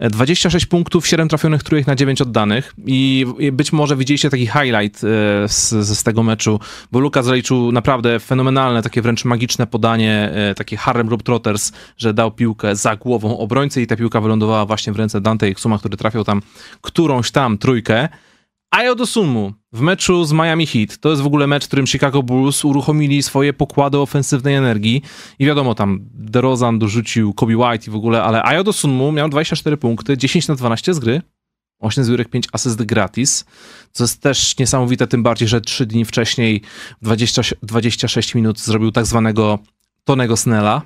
26 0.00 0.66
punktów, 0.66 1.06
7 1.06 1.28
trafionych 1.28 1.62
trójek 1.62 1.86
na 1.86 1.94
9 1.94 2.20
oddanych 2.20 2.74
i 2.86 3.26
być 3.52 3.72
może 3.72 3.96
widzieliście 3.96 4.30
taki 4.30 4.46
highlight 4.46 5.00
z, 5.46 5.68
z 5.70 6.02
tego 6.02 6.22
meczu, 6.22 6.60
bo 6.92 7.00
Lukas 7.00 7.26
zaliczył 7.26 7.72
naprawdę 7.72 8.20
fenomenalne, 8.20 8.82
takie 8.82 9.02
wręcz 9.02 9.24
magiczne 9.24 9.66
podanie, 9.66 10.32
takie 10.56 10.76
Harlem 10.76 11.06
Globetrotters, 11.06 11.72
że 11.98 12.14
dał 12.14 12.30
piłkę 12.30 12.76
za 12.76 12.96
głową 12.96 13.38
obrońcy 13.38 13.82
i 13.82 13.86
ta 13.86 13.96
piłka 13.96 14.20
wylądowała 14.20 14.66
właśnie 14.66 14.92
w 14.92 14.96
ręce 14.96 15.20
Dante 15.20 15.46
Suma, 15.56 15.78
który 15.78 15.96
trafiał 15.96 16.24
tam 16.24 16.42
którąś 16.80 17.30
tam 17.30 17.58
trójkę. 17.58 18.08
Ayo 18.70 18.94
Dosunmu 18.94 19.52
w 19.72 19.80
meczu 19.80 20.24
z 20.24 20.32
Miami 20.32 20.66
Heat, 20.66 20.98
to 20.98 21.10
jest 21.10 21.22
w 21.22 21.26
ogóle 21.26 21.46
mecz, 21.46 21.64
w 21.64 21.66
którym 21.66 21.86
Chicago 21.86 22.22
Bulls 22.22 22.64
uruchomili 22.64 23.22
swoje 23.22 23.52
pokłady 23.52 23.98
ofensywnej 23.98 24.54
energii 24.54 25.02
i 25.38 25.46
wiadomo, 25.46 25.74
tam 25.74 26.00
DeRozan 26.14 26.78
dorzucił 26.78 27.34
Kobe 27.34 27.56
White 27.56 27.86
i 27.86 27.90
w 27.90 27.96
ogóle, 27.96 28.22
ale 28.22 28.42
Ayo 28.42 28.64
Dosunmu 28.64 29.12
miał 29.12 29.28
24 29.28 29.76
punkty, 29.76 30.18
10 30.18 30.48
na 30.48 30.54
12 30.54 30.94
z 30.94 30.98
gry, 30.98 31.22
8 31.78 32.04
zbiórek, 32.04 32.28
5 32.28 32.48
asyst 32.52 32.82
gratis, 32.82 33.44
co 33.92 34.04
jest 34.04 34.22
też 34.22 34.58
niesamowite, 34.58 35.06
tym 35.06 35.22
bardziej, 35.22 35.48
że 35.48 35.60
3 35.60 35.86
dni 35.86 36.04
wcześniej 36.04 36.62
20, 37.02 37.42
26 37.62 38.34
minut 38.34 38.60
zrobił 38.60 38.92
tak 38.92 39.06
zwanego 39.06 39.58
Tonego 40.04 40.36
Snella. 40.36 40.82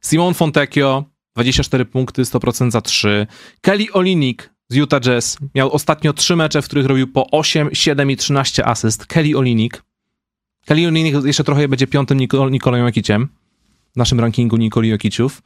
Simon 0.00 0.34
Fontecchio 0.34 1.04
24 1.34 1.84
punkty, 1.84 2.22
100% 2.22 2.70
za 2.70 2.80
3. 2.80 3.26
Kelly 3.60 3.92
Olinik 3.92 4.53
z 4.68 4.76
Utah 4.76 5.00
Jazz 5.00 5.38
miał 5.54 5.72
ostatnio 5.72 6.12
3 6.12 6.36
mecze, 6.36 6.62
w 6.62 6.64
których 6.64 6.86
robił 6.86 7.06
po 7.06 7.30
8, 7.30 7.68
7 7.72 8.10
i 8.10 8.16
13 8.16 8.66
asyst. 8.66 9.06
Kelly 9.06 9.38
Olinik. 9.38 9.82
Kelly 10.66 10.88
Olinik 10.88 11.24
jeszcze 11.24 11.44
trochę 11.44 11.68
będzie 11.68 11.86
piątym 11.86 12.18
Nikol 12.18 12.50
Nikolą 12.50 12.76
Jokiciem 12.76 13.28
w 13.94 13.96
naszym 13.96 14.20
rankingu 14.20 14.56
Nikoli 14.56 14.88
Jokiciów. 14.88 15.42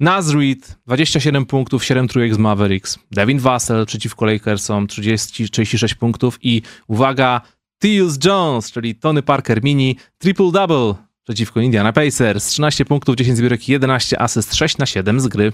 Naz 0.00 0.34
Reed, 0.34 0.78
27 0.86 1.46
punktów, 1.46 1.84
7 1.84 2.08
trójek 2.08 2.34
z 2.34 2.38
Mavericks. 2.38 2.98
Devin 3.10 3.38
Vassell 3.38 3.86
przeciwko 3.86 4.26
Lakersom, 4.26 4.86
30, 4.86 5.50
36 5.50 5.94
punktów 5.94 6.38
i 6.42 6.62
uwaga, 6.86 7.40
Tyus 7.78 8.18
Jones, 8.24 8.72
czyli 8.72 8.94
Tony 8.94 9.22
Parker 9.22 9.64
mini, 9.64 9.96
triple-double 10.24 10.94
przeciwko 11.24 11.60
Indiana 11.60 11.92
Pacers. 11.92 12.46
13 12.46 12.84
punktów, 12.84 13.16
10 13.16 13.38
zbiórek, 13.38 13.68
11 13.68 14.20
asyst, 14.22 14.54
6 14.54 14.78
na 14.78 14.86
7 14.86 15.20
z 15.20 15.28
gry. 15.28 15.52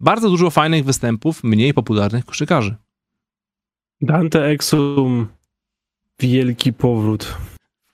Bardzo 0.00 0.28
dużo 0.28 0.50
fajnych 0.50 0.84
występów 0.84 1.44
mniej 1.44 1.74
popularnych 1.74 2.24
koszykarzy. 2.24 2.76
Dante 4.00 4.44
Exum, 4.44 5.28
wielki 6.20 6.72
powrót. 6.72 7.36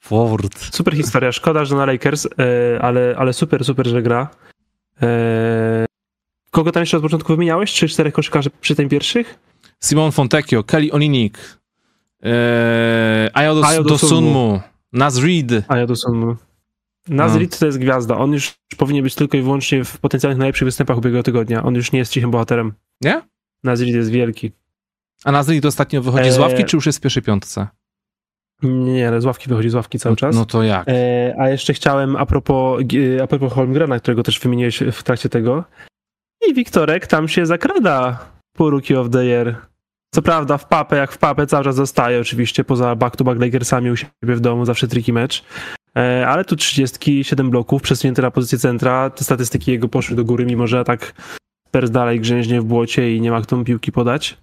Powrót. 0.08 0.58
Super 0.58 0.94
historia. 0.96 1.32
Szkoda, 1.32 1.64
że 1.64 1.76
na 1.76 1.86
Lakers, 1.86 2.26
e, 2.26 2.82
ale, 2.82 3.14
ale 3.18 3.32
super, 3.32 3.64
super, 3.64 3.86
że 3.86 4.02
gra. 4.02 4.30
E, 5.02 5.86
kogo 6.50 6.72
tam 6.72 6.80
jeszcze 6.82 6.96
od 6.96 7.02
początku 7.02 7.32
wymieniałeś? 7.32 7.72
Czy 7.72 7.88
czterech 7.88 8.14
koszykarzy 8.14 8.50
przy 8.60 8.74
tym 8.74 8.88
pierwszych? 8.88 9.38
Simon 9.84 10.12
Fontecchio, 10.12 10.64
Kelly 10.64 10.92
Olinik, 10.92 11.58
e, 12.22 13.30
Ayo 13.34 13.82
Dosunmu, 13.84 14.60
Naz 14.92 15.18
Reed. 15.18 15.64
Ayo 15.68 15.86
Dosunmu. 15.86 16.36
Nazrid 17.08 17.52
no. 17.52 17.58
to 17.58 17.66
jest 17.66 17.78
gwiazda. 17.78 18.18
On 18.18 18.32
już 18.32 18.54
powinien 18.78 19.04
być 19.04 19.14
tylko 19.14 19.36
i 19.36 19.42
wyłącznie 19.42 19.84
w 19.84 19.98
potencjalnych 19.98 20.38
najlepszych 20.38 20.66
występach 20.66 20.98
ubiegłego 20.98 21.22
tygodnia. 21.22 21.62
On 21.62 21.74
już 21.74 21.92
nie 21.92 21.98
jest 21.98 22.12
cichym 22.12 22.30
bohaterem. 22.30 22.72
Nie? 23.00 23.22
Nazrid 23.64 23.94
jest 23.94 24.10
wielki. 24.10 24.52
A 25.24 25.32
Nazrid 25.32 25.64
ostatnio 25.64 26.02
wychodzi 26.02 26.30
z 26.30 26.38
ławki, 26.38 26.64
czy 26.64 26.76
już 26.76 26.86
jest 26.86 26.98
w 26.98 27.02
pierwszej 27.02 27.22
piątce? 27.22 27.66
Nie, 28.62 29.08
ale 29.08 29.20
z 29.20 29.24
ławki 29.24 29.48
wychodzi 29.48 29.70
z 29.70 29.74
ławki 29.74 29.98
cały 29.98 30.16
czas. 30.16 30.36
No 30.36 30.44
to 30.44 30.62
jak? 30.62 30.88
E, 30.88 31.34
a 31.38 31.48
jeszcze 31.48 31.74
chciałem 31.74 32.16
a 32.16 32.26
propos, 32.26 32.82
a 33.22 33.26
propos 33.26 33.52
Holmgrena, 33.52 33.98
którego 33.98 34.22
też 34.22 34.40
wymieniłeś 34.40 34.82
w 34.92 35.02
trakcie 35.02 35.28
tego. 35.28 35.64
I 36.48 36.54
Wiktorek 36.54 37.06
tam 37.06 37.28
się 37.28 37.46
zakrada 37.46 38.18
po 38.56 38.70
Rookie 38.70 39.00
of 39.00 39.10
the 39.10 39.24
Year. 39.24 39.56
Co 40.14 40.22
prawda 40.22 40.58
w 40.58 40.68
papę, 40.68 40.96
jak 40.96 41.12
w 41.12 41.18
papę 41.18 41.46
cały 41.46 41.64
czas 41.64 41.74
zostaje 41.76 42.20
oczywiście, 42.20 42.64
poza 42.64 42.96
back-to-back 42.96 43.40
Lakersami 43.40 43.90
u 43.90 43.96
siebie 43.96 44.34
w 44.36 44.40
domu, 44.40 44.64
zawsze 44.64 44.88
tricky 44.88 45.12
mecz. 45.12 45.44
E, 45.96 46.28
ale 46.28 46.44
tu 46.44 46.56
37 46.56 47.50
bloków 47.50 47.82
przesunięte 47.82 48.22
na 48.22 48.30
pozycję 48.30 48.58
centra, 48.58 49.10
te 49.10 49.24
statystyki 49.24 49.70
jego 49.70 49.88
poszły 49.88 50.16
do 50.16 50.24
góry, 50.24 50.46
mimo 50.46 50.66
że 50.66 50.84
tak 50.84 51.14
Spurs 51.68 51.90
dalej 51.90 52.20
grzęźnie 52.20 52.60
w 52.60 52.64
błocie 52.64 53.16
i 53.16 53.20
nie 53.20 53.30
ma 53.30 53.40
kto 53.40 53.64
piłki 53.64 53.92
podać. 53.92 54.36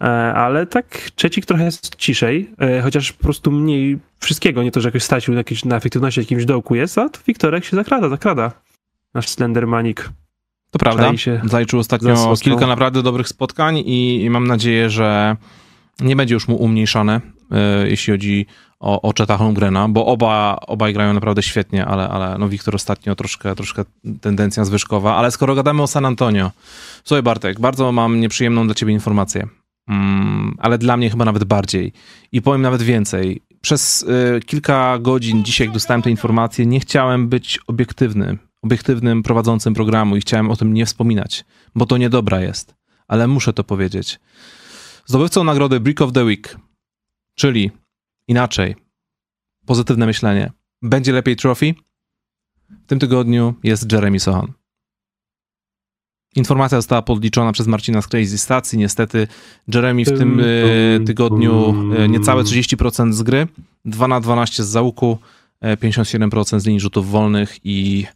E, 0.00 0.04
ale 0.34 0.66
tak 0.66 1.10
trzecik 1.14 1.46
trochę 1.46 1.64
jest 1.64 1.96
ciszej, 1.96 2.50
e, 2.58 2.82
chociaż 2.82 3.12
po 3.12 3.24
prostu 3.24 3.52
mniej 3.52 3.98
wszystkiego, 4.18 4.62
nie 4.62 4.70
to, 4.70 4.80
że 4.80 4.88
jakoś 4.88 5.02
stracił 5.02 5.34
jakieś, 5.34 5.64
na 5.64 5.76
efektywności 5.76 6.20
jakimś 6.20 6.44
dołku 6.44 6.74
jest, 6.74 6.98
a 6.98 7.08
tu 7.08 7.20
Wiktorek 7.26 7.64
się 7.64 7.76
zakrada, 7.76 8.08
zakrada. 8.08 8.52
Nasz 9.14 9.28
Slendermanik. 9.28 10.10
To 10.70 10.78
prawda, 10.78 11.12
zaliczył 11.44 11.78
ostatnio 11.78 12.34
kilka 12.40 12.66
naprawdę 12.66 13.02
dobrych 13.02 13.28
spotkań 13.28 13.78
i, 13.78 14.24
i 14.24 14.30
mam 14.30 14.46
nadzieję, 14.46 14.90
że 14.90 15.36
nie 16.00 16.16
będzie 16.16 16.34
już 16.34 16.48
mu 16.48 16.56
umniejszone, 16.56 17.20
jeśli 17.84 18.12
chodzi 18.12 18.46
o, 18.80 19.02
o 19.02 19.12
Cheta 19.18 19.36
Holmgrena, 19.36 19.88
bo 19.88 20.06
oba, 20.06 20.58
obaj 20.66 20.92
grają 20.92 21.12
naprawdę 21.12 21.42
świetnie, 21.42 21.86
ale, 21.86 22.08
ale 22.08 22.38
no 22.38 22.48
Wiktor 22.48 22.74
ostatnio 22.74 23.14
troszkę, 23.14 23.54
troszkę 23.54 23.84
tendencja 24.20 24.64
zwyżkowa. 24.64 25.16
Ale 25.16 25.30
skoro 25.30 25.54
gadamy 25.54 25.82
o 25.82 25.86
San 25.86 26.04
Antonio, 26.04 26.50
słuchaj 27.04 27.22
Bartek, 27.22 27.60
bardzo 27.60 27.92
mam 27.92 28.20
nieprzyjemną 28.20 28.66
dla 28.66 28.74
ciebie 28.74 28.92
informację, 28.92 29.48
mm, 29.88 30.54
ale 30.58 30.78
dla 30.78 30.96
mnie 30.96 31.10
chyba 31.10 31.24
nawet 31.24 31.44
bardziej. 31.44 31.92
I 32.32 32.42
powiem 32.42 32.62
nawet 32.62 32.82
więcej. 32.82 33.42
Przez 33.60 34.02
y, 34.02 34.40
kilka 34.46 34.98
godzin 34.98 35.44
dzisiaj, 35.44 35.66
jak 35.66 35.74
dostałem 35.74 36.02
te 36.02 36.10
informacje, 36.10 36.66
nie 36.66 36.80
chciałem 36.80 37.28
być 37.28 37.58
obiektywny, 37.66 38.38
obiektywnym 38.62 39.22
prowadzącym 39.22 39.74
programu 39.74 40.16
i 40.16 40.20
chciałem 40.20 40.50
o 40.50 40.56
tym 40.56 40.74
nie 40.74 40.86
wspominać, 40.86 41.44
bo 41.74 41.86
to 41.86 41.96
niedobra 41.96 42.40
jest. 42.40 42.74
Ale 43.08 43.26
muszę 43.26 43.52
to 43.52 43.64
powiedzieć. 43.64 44.18
Zdobywcą 45.06 45.44
nagrody 45.44 45.80
Brick 45.80 46.02
of 46.02 46.12
the 46.12 46.24
Week, 46.24 46.56
czyli 47.34 47.70
inaczej. 48.28 48.76
Pozytywne 49.66 50.06
myślenie. 50.06 50.52
Będzie 50.82 51.12
lepiej 51.12 51.36
trophy? 51.36 51.74
W 52.84 52.86
tym 52.86 52.98
tygodniu 52.98 53.54
jest 53.62 53.92
Jeremy 53.92 54.20
Sohan. 54.20 54.52
Informacja 56.36 56.78
została 56.78 57.02
podliczona 57.02 57.52
przez 57.52 57.66
Marcina 57.66 58.02
z 58.02 58.08
Crazy 58.08 58.38
Stacji. 58.38 58.78
Niestety 58.78 59.28
Jeremy 59.74 60.04
w 60.04 60.18
tym 60.18 60.40
e, 60.40 61.04
tygodniu 61.04 61.74
e, 61.96 62.08
niecałe 62.08 62.42
30% 62.42 63.12
z 63.12 63.22
gry, 63.22 63.46
2 63.84 64.08
na 64.08 64.20
12 64.20 64.64
z 64.64 64.68
załuku, 64.68 65.18
57% 65.62 66.56
e, 66.56 66.60
z 66.60 66.66
linii 66.66 66.80
rzutów 66.80 67.10
wolnych 67.10 67.58
i 67.64 68.06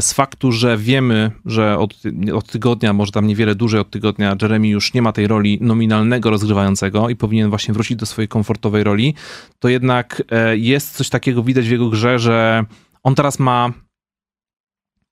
z 0.00 0.12
faktu, 0.12 0.52
że 0.52 0.78
wiemy, 0.78 1.30
że 1.44 1.78
od, 1.78 1.94
od, 2.34 2.50
tygodnia, 2.50 2.92
może 2.92 3.12
tam 3.12 3.26
niewiele 3.26 3.54
dłużej 3.54 3.80
od 3.80 3.90
tygodnia, 3.90 4.36
Jeremy 4.42 4.68
już 4.68 4.94
nie 4.94 5.02
ma 5.02 5.12
tej 5.12 5.26
roli 5.26 5.58
nominalnego 5.60 6.30
rozgrywającego 6.30 7.08
i 7.08 7.16
powinien 7.16 7.50
właśnie 7.50 7.74
wrócić 7.74 7.96
do 7.96 8.06
swojej 8.06 8.28
komfortowej 8.28 8.84
roli, 8.84 9.14
to 9.58 9.68
jednak 9.68 10.22
e, 10.30 10.56
jest 10.56 10.96
coś 10.96 11.08
takiego 11.08 11.42
widać 11.42 11.68
w 11.68 11.70
jego 11.70 11.88
grze, 11.88 12.18
że 12.18 12.64
on 13.02 13.14
teraz 13.14 13.38
ma 13.38 13.72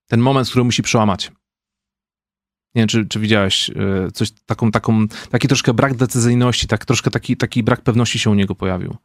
ten 0.07 0.21
moment, 0.21 0.49
który 0.49 0.65
musi 0.65 0.83
przełamać. 0.83 1.33
Nie 2.75 2.81
wiem, 2.81 2.89
czy, 2.89 3.07
czy 3.07 3.21
widziałeś 3.21 3.71
e, 3.71 4.11
coś, 4.13 4.31
taką, 4.31 4.71
taką, 4.71 5.09
taki 5.31 5.49
troszkę 5.49 5.75
brak 5.75 5.95
decyzyjności, 5.95 6.67
tak, 6.67 6.85
troszkę 6.85 7.11
taki, 7.11 7.37
taki 7.37 7.63
brak 7.63 7.81
pewności 7.81 8.19
się 8.19 8.31
u 8.31 8.35
niego 8.35 8.55
pojawił. 8.55 8.97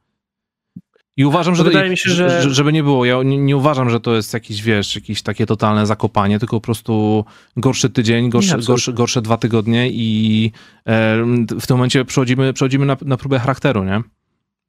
I 1.20 1.26
uważam, 1.26 1.56
że. 1.56 1.64
Wydaje 1.64 1.90
mi 1.90 1.98
się, 1.98 2.10
że. 2.10 2.54
Żeby 2.54 2.74
nie 2.74 2.84
było, 2.84 3.06
ja 3.06 3.24
nie, 3.24 3.38
nie, 3.38 3.58
uważam, 3.58 3.90
że 3.90 4.00
to 4.00 4.16
jest 4.16 4.34
jakiś, 4.34 4.62
wiesz, 4.62 4.96
jakieś 4.96 5.22
takie 5.22 5.46
totalne 5.46 5.86
zakopanie, 5.86 6.40
tylko 6.40 6.58
po 6.58 6.62
prostu 6.62 7.26
gorszy 7.58 7.90
tydzień, 7.90 8.30
gorszy, 8.30 8.58
nie, 8.58 8.64
gorszy, 8.64 8.94
gorsze 8.94 9.22
dwa 9.22 9.38
tygodnie 9.38 9.90
i 9.92 10.52
e, 10.86 11.18
w 11.62 11.68
tym 11.68 11.78
momencie 11.78 12.06
przechodzimy, 12.06 12.54
przechodzimy 12.54 12.86
na, 12.86 12.98
na 13.02 13.18
próbę 13.18 13.40
charakteru, 13.40 13.84
nie? 13.84 13.96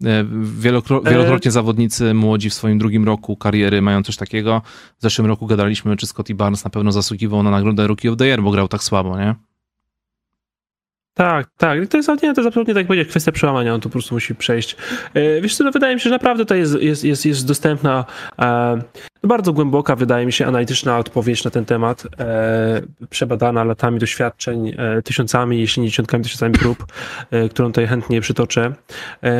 E, 0.05 0.25
wielokro, 0.43 1.03
e, 1.05 1.11
wielokrotnie 1.11 1.51
zawodnicy 1.51 2.15
młodzi 2.15 2.51
w 2.51 2.55
swoim 2.55 2.79
drugim 2.79 3.05
roku 3.05 3.37
kariery 3.37 3.83
mają 3.83 4.03
coś 4.03 4.17
takiego. 4.17 4.63
W 4.99 5.03
zeszłym 5.03 5.27
roku 5.27 5.47
gadaliśmy, 5.47 5.97
czy 5.97 6.07
Scotty 6.07 6.35
Barnes 6.35 6.65
na 6.65 6.71
pewno 6.71 6.93
zasługiwał 6.93 7.43
na 7.43 7.51
nagrodę 7.51 7.87
Rookie 7.87 8.11
of 8.13 8.17
the 8.17 8.27
Year, 8.27 8.43
bo 8.43 8.51
grał 8.51 8.69
tak 8.69 8.83
słabo, 8.83 9.19
nie? 9.19 9.35
Tak, 11.21 11.47
tak. 11.57 11.89
To 11.89 11.97
jest, 11.97 12.09
nie, 12.09 12.17
to 12.17 12.27
jest 12.27 12.39
absolutnie 12.39 12.75
tak 12.75 12.81
jak 12.81 12.87
powiedzieć, 12.87 13.09
kwestia 13.09 13.33
przełamania, 13.33 13.75
on 13.75 13.81
to 13.81 13.89
po 13.89 13.93
prostu 13.93 14.15
musi 14.15 14.35
przejść. 14.35 14.77
E, 15.15 15.41
wiesz 15.41 15.57
co, 15.57 15.65
no 15.65 15.71
wydaje 15.71 15.95
mi 15.95 16.01
się, 16.01 16.05
że 16.05 16.11
naprawdę 16.11 16.45
to 16.45 16.55
jest, 16.55 16.83
jest, 16.83 17.05
jest, 17.05 17.27
jest 17.27 17.47
dostępna 17.47 18.05
e, 18.39 18.83
bardzo 19.25 19.53
głęboka, 19.53 19.97
wydaje 19.97 20.27
mi 20.27 20.33
się, 20.33 20.47
analityczna 20.47 20.99
odpowiedź 20.99 21.45
na 21.45 21.51
ten 21.51 21.65
temat, 21.65 22.07
e, 22.21 22.83
przebadana 23.11 23.65
latami 23.65 23.99
doświadczeń, 23.99 24.77
tysiącami, 25.05 25.61
jeśli 25.61 25.83
nie 25.83 25.89
dziesiątkami, 25.89 26.25
tysiącami 26.25 26.55
prób, 26.55 26.87
którą 27.51 27.69
tutaj 27.69 27.87
chętnie 27.87 28.21
przytoczę. 28.21 28.73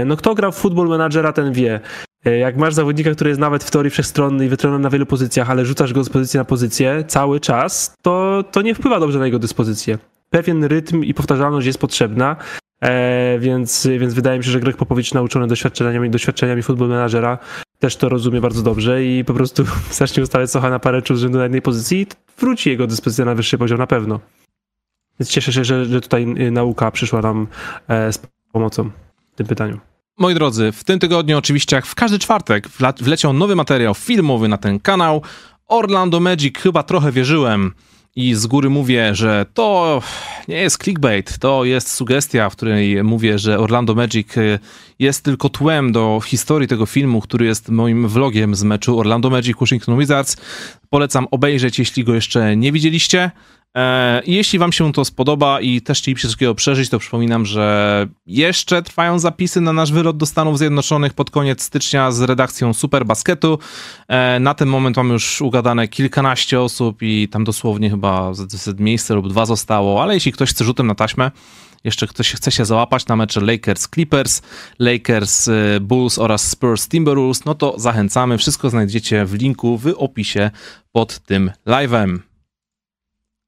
No 0.07 0.17
kto 0.17 0.35
grał 0.35 0.53
w 0.53 0.57
Football 0.57 0.89
Managera, 0.89 1.33
ten 1.33 1.53
wie. 1.53 1.81
Jak 2.25 2.57
masz 2.57 2.75
zawodnika, 2.75 3.11
który 3.11 3.31
jest 3.31 3.41
nawet 3.41 3.65
w 3.65 3.71
teorii 3.71 3.91
wszechstronny 3.91 4.47
i 4.47 4.49
wytrenowany 4.49 4.83
na 4.83 4.91
wielu 4.91 5.07
pozycjach, 5.07 5.51
ale 5.51 5.65
rzucasz 5.65 5.93
go 5.93 6.05
z 6.05 6.09
pozycji 6.09 6.39
na 6.39 6.45
pozycję 6.45 7.05
cały 7.07 7.41
czas, 7.41 7.95
to, 8.03 8.45
to 8.51 8.63
nie 8.63 8.75
wpływa 8.75 9.01
dobrze 9.01 9.19
na 9.19 9.27
jego 9.27 9.39
dyspozycję 9.39 9.99
pewien 10.31 10.65
rytm 10.65 11.05
i 11.05 11.15
powtarzalność 11.15 11.67
jest 11.67 11.79
potrzebna, 11.79 12.37
e, 12.83 13.39
więc, 13.39 13.89
więc 13.99 14.15
wydaje 14.15 14.39
mi 14.39 14.45
się, 14.45 14.51
że 14.51 14.61
Greg 14.61 14.77
Popowicz 14.77 15.15
nauczony 15.15 15.47
doświadczeniami, 15.47 16.11
doświadczeniami 16.11 16.63
football 16.63 16.89
managera 16.89 17.39
też 17.79 17.97
to 17.97 18.09
rozumie 18.09 18.41
bardzo 18.41 18.63
dobrze 18.63 19.05
i 19.05 19.25
po 19.25 19.35
prostu 19.35 19.65
zacznie 19.91 20.23
ustawiać 20.23 20.51
Socha 20.51 20.71
na 20.71 20.79
parę 20.79 21.03
z 21.11 21.19
rzędu 21.19 21.39
na 21.39 21.45
jednej 21.45 21.63
pozycji 21.63 22.01
i 22.01 22.07
wróci 22.41 22.71
jego 22.71 22.87
dyspozycja 22.87 23.25
na 23.25 23.35
wyższy 23.35 23.59
poziom 23.59 23.79
na 23.79 23.87
pewno. 23.87 24.21
Więc 25.21 25.31
cieszę 25.31 25.53
się, 25.53 25.65
że, 25.65 25.85
że 25.85 26.01
tutaj 26.01 26.35
y, 26.39 26.51
nauka 26.51 26.91
przyszła 26.91 27.21
nam 27.21 27.47
e, 27.89 28.13
z 28.13 28.19
pomocą 28.53 28.91
w 29.33 29.37
tym 29.37 29.47
pytaniu. 29.47 29.81
Moi 30.19 30.35
drodzy, 30.35 30.73
w 30.73 30.85
tym 30.85 30.99
tygodniu 30.99 31.39
oczywiście 31.39 31.77
jak 31.77 31.87
w 31.87 31.95
każdy 31.95 32.19
czwartek 32.19 32.69
wleciał 33.01 33.33
nowy 33.33 33.57
materiał 33.57 33.95
filmowy 33.95 34.49
na 34.49 34.59
ten 34.59 34.81
kanał. 34.81 35.23
Orlando 35.67 36.21
Magic 36.21 36.59
chyba 36.59 36.83
trochę 36.83 37.13
wierzyłem 37.13 37.73
i 38.17 38.35
z 38.35 38.47
góry 38.47 38.71
mówię, 38.71 39.15
że 39.15 39.47
to 39.55 40.03
nie 40.49 40.57
jest 40.57 40.83
clickbait, 40.83 41.39
to 41.39 41.65
jest 41.65 41.93
sugestia, 41.93 42.51
w 42.51 42.57
której 42.57 43.05
mówię, 43.05 43.39
że 43.39 43.59
Orlando 43.59 43.95
Magic 43.95 44.37
y, 44.37 44.59
jest 44.99 45.25
tylko 45.25 45.49
tłem 45.49 45.93
do 45.93 46.21
historii 46.25 46.69
tego 46.69 46.87
filmu, 46.87 47.21
który 47.21 47.47
jest 47.47 47.69
moim 47.69 48.09
vlogiem 48.09 48.55
z 48.55 48.63
meczu 48.63 48.99
Orlando 48.99 49.31
Magic 49.31 49.57
Washington 49.61 49.99
Wizards. 49.99 50.37
Polecam 50.89 51.27
obejrzeć, 51.31 51.79
jeśli 51.79 52.05
go 52.05 52.15
jeszcze 52.15 52.57
nie 52.57 52.73
widzieliście. 52.73 53.31
E, 53.77 54.23
jeśli 54.27 54.59
wam 54.59 54.73
się 54.73 54.93
to 54.93 55.05
spodoba 55.05 55.61
i 55.61 55.81
też 55.81 55.99
chcielibyście 55.99 56.29
takiego 56.29 56.55
przeżyć, 56.55 56.89
to 56.89 56.99
przypominam, 56.99 57.47
że 57.47 58.07
jeszcze 58.27 58.83
trwają 58.83 59.19
zapisy 59.19 59.61
na 59.61 59.73
nasz 59.73 59.93
wylot 59.93 60.17
do 60.17 60.27
Stanów 60.27 60.59
Zjednoczonych 60.59 61.15
pod 61.15 61.31
koniec 61.31 61.63
stycznia 61.63 62.11
z 62.11 62.21
redakcją 62.21 62.75
Super 62.75 63.07
Basketu. 63.07 63.59
E, 64.09 64.41
na 64.41 64.55
ten 64.55 64.69
moment 64.69 64.97
mamy 64.97 65.13
już 65.13 65.41
ugadane 65.41 65.89
kilkanaście 65.89 66.61
osób 66.61 67.03
i 67.03 67.29
tam 67.29 67.45
dosłownie 67.45 67.91
chyba 67.91 68.33
miejsce 68.79 69.15
lub 69.15 69.29
dwa 69.29 69.47
zostało, 69.47 70.03
ale 70.03 70.15
jeśli 70.15 70.33
ktoś 70.33 70.51
chce 70.51 70.65
rzutem 70.65 70.87
na 70.87 70.95
taśmę, 70.95 71.31
jeszcze 71.85 72.07
ktoś 72.07 72.33
chce 72.33 72.51
się 72.51 72.65
załapać 72.65 73.07
na 73.07 73.17
mecze 73.17 73.41
Lakers 73.41 73.89
Clippers, 73.89 74.43
Lakers 74.79 75.49
e, 75.49 75.81
Bulls 75.81 76.19
oraz 76.19 76.51
Spurs 76.51 76.89
Timberwolves, 76.89 77.45
no 77.45 77.55
to 77.55 77.75
zachęcamy. 77.79 78.39
Wszystko 78.39 78.71
znajdziecie 78.71 79.25
w 79.25 79.35
linku 79.35 79.79
w 79.79 79.95
opisie 79.97 80.51
pod 80.93 81.19
tym 81.19 81.51
live'em. 81.67 82.30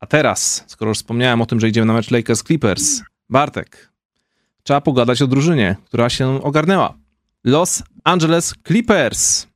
A 0.03 0.07
teraz, 0.07 0.65
skoro 0.67 0.89
już 0.89 0.99
wspomniałem 0.99 1.43
o 1.43 1.47
tym, 1.47 1.61
że 1.61 1.69
idziemy 1.69 1.87
na 1.87 1.93
mecz 1.93 2.11
Lakers 2.11 2.43
Clippers, 2.43 3.03
Bartek, 3.31 3.93
trzeba 4.63 4.81
pogadać 4.81 5.23
o 5.23 5.27
drużynie, 5.27 5.77
która 5.85 6.11
się 6.11 6.43
ogarnęła. 6.43 6.95
Los 7.45 7.83
Angeles 8.05 8.55
Clippers. 8.67 9.47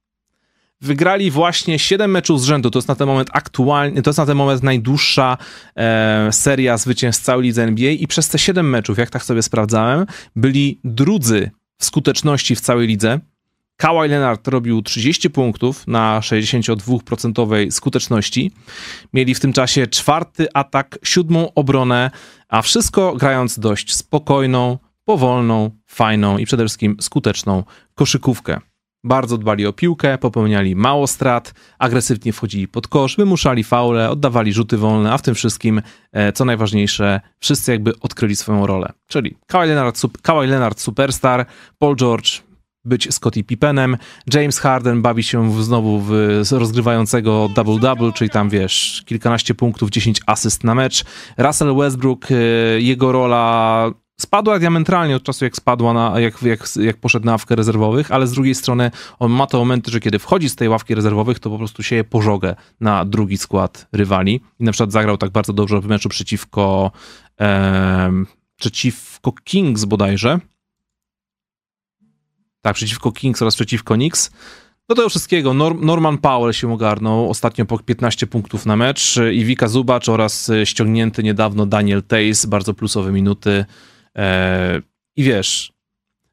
Wygrali 0.81 1.31
właśnie 1.31 1.79
7 1.79 2.11
meczów 2.11 2.41
z 2.41 2.45
rzędu. 2.45 2.71
To 2.71 2.79
jest 2.79 2.89
na 2.89 2.95
ten 2.95 3.07
moment 3.07 3.29
aktualnie, 3.33 4.03
to 4.03 4.11
jest 4.11 4.19
na 4.19 4.27
ten 4.27 4.37
moment 4.37 4.63
najdłuższa 4.63 5.39
e, 5.77 6.29
seria 6.33 6.79
zwycięstw 6.79 7.25
całej 7.25 7.45
lidze 7.45 7.63
NBA 7.63 7.91
i 7.91 8.07
przez 8.07 8.29
te 8.29 8.39
7 8.39 8.71
meczów, 8.71 8.99
jak 8.99 9.11
tak 9.11 9.25
sobie 9.25 9.43
sprawdzałem, 9.43 10.07
byli 10.37 10.81
drudzy 10.85 11.51
w 11.79 11.85
skuteczności 11.85 12.57
w 12.57 12.61
całej 12.61 12.87
lidze. 12.87 13.21
Kawhi 13.77 14.09
Leonard 14.09 14.49
robił 14.49 14.83
30 14.83 15.31
punktów 15.31 15.87
na 15.87 16.21
62% 16.21 17.71
skuteczności. 17.71 18.53
Mieli 19.13 19.35
w 19.35 19.41
tym 19.41 19.53
czasie 19.53 19.87
czwarty 19.87 20.47
atak, 20.55 20.99
siódmą 21.03 21.55
obronę, 21.55 22.11
a 22.49 22.63
wszystko 22.63 23.15
grając 23.17 23.59
dość 23.59 23.95
spokojną, 23.95 24.79
powolną, 25.05 25.71
fajną 25.87 26.39
i 26.39 26.47
przede 26.47 26.63
wszystkim 26.63 26.97
skuteczną 27.01 27.65
koszykówkę. 27.95 28.61
Bardzo 29.05 29.39
dbali 29.39 29.67
o 29.67 29.73
piłkę, 29.73 30.19
popełniali 30.19 30.77
mało 30.77 31.07
strat, 31.07 31.55
agresywnie 31.79 32.33
wchodzili 32.33 32.69
pod 32.69 32.89
kosz, 32.89 33.17
wymuszali 33.17 33.65
faule, 33.65 34.11
oddawali 34.11 34.53
rzuty 34.53 34.77
wolne, 34.77 35.13
a 35.13 35.19
w 35.19 35.23
tym 35.23 35.35
wszystkim, 35.35 35.83
e, 36.13 36.33
co 36.33 36.45
najważniejsze, 36.45 37.21
wszyscy 37.39 37.73
jakby 37.73 38.01
odkryli 38.01 38.37
swoją 38.37 38.67
rolę. 38.67 38.93
Czyli 39.07 39.37
Kawhi 39.47 39.69
Leonard, 39.69 40.01
Kawhi 40.23 40.47
Leonard 40.47 40.81
superstar, 40.81 41.47
Paul 41.79 41.97
George 41.97 42.47
być 42.87 43.15
Scottie 43.15 43.45
Pippenem. 43.45 43.97
James 44.35 44.59
Harden 44.59 45.03
bawi 45.03 45.23
się 45.23 45.63
znowu 45.63 46.01
w 46.01 46.13
rozgrywającego 46.51 47.49
double-double, 47.55 48.13
czyli 48.13 48.31
tam 48.31 48.49
wiesz, 48.49 49.03
kilkanaście 49.07 49.55
punktów, 49.55 49.91
10 49.91 50.21
asyst 50.27 50.65
na 50.65 50.75
mecz. 50.75 51.05
Russell 51.39 51.77
Westbrook, 51.77 52.27
e, 52.31 52.35
jego 52.81 53.13
rola 53.13 53.91
spadła 54.21 54.59
diametralnie 54.59 55.17
od 55.17 55.23
czasu, 55.23 55.45
jak 55.45 55.57
spadła, 55.57 55.93
na, 55.93 56.21
jak, 56.21 56.43
jak, 56.43 56.69
jak 56.77 56.97
poszedł 56.97 57.27
na 57.27 57.33
ławkę 57.33 57.57
rezerwowych, 57.57 58.11
ale 58.11 58.27
z 58.27 58.33
drugiej 58.33 58.55
strony 58.55 58.91
on 59.19 59.33
ma 59.33 59.47
te 59.47 59.57
momenty, 59.57 59.91
że 59.91 60.01
kiedy 60.01 60.19
wchodzi 60.19 60.49
z 60.49 60.57
tej 60.57 60.69
ławki 60.69 60.95
rezerwowych, 60.95 61.39
to 61.39 61.51
po 61.51 61.59
prostu 61.59 61.83
sieje 61.83 62.05
pożogę 62.05 62.57
na 62.81 63.05
drugi 63.05 63.39
skład 63.39 63.89
rywali. 63.93 64.41
I 64.61 64.65
na 64.65 64.73
przykład 64.73 64.93
zagrał 64.93 65.17
tak 65.17 65.31
bardzo 65.31 65.53
dobrze 65.53 65.81
w 65.81 65.87
meczu 65.87 66.09
przeciwko, 66.09 66.93
e, 67.41 68.13
przeciwko 68.57 69.33
Kings 69.45 69.85
bodajże, 69.85 70.41
tak, 72.67 72.77
przeciwko 72.77 73.13
Kings 73.13 73.43
oraz 73.43 73.55
przeciwko 73.55 73.95
Knicks. 73.95 74.31
Do 74.89 74.95
tego 74.95 75.09
wszystkiego 75.09 75.55
Norman 75.81 76.19
Powell 76.19 76.53
się 76.53 76.73
ogarnął, 76.73 77.31
ostatnio 77.31 77.67
po 77.67 77.79
15 77.79 78.27
punktów 78.27 78.67
na 78.67 78.77
mecz 78.77 79.15
i 79.33 79.45
Wika 79.45 79.69
Zubacz 79.69 80.09
oraz 80.09 80.51
e, 80.51 80.67
ściągnięty 80.67 81.23
niedawno 81.23 81.67
Daniel 81.67 82.03
Tays, 82.03 82.47
bardzo 82.47 82.75
plusowe 82.75 83.13
minuty. 83.13 83.65
E, 84.17 84.83
I 85.17 85.23
wiesz, 85.23 85.73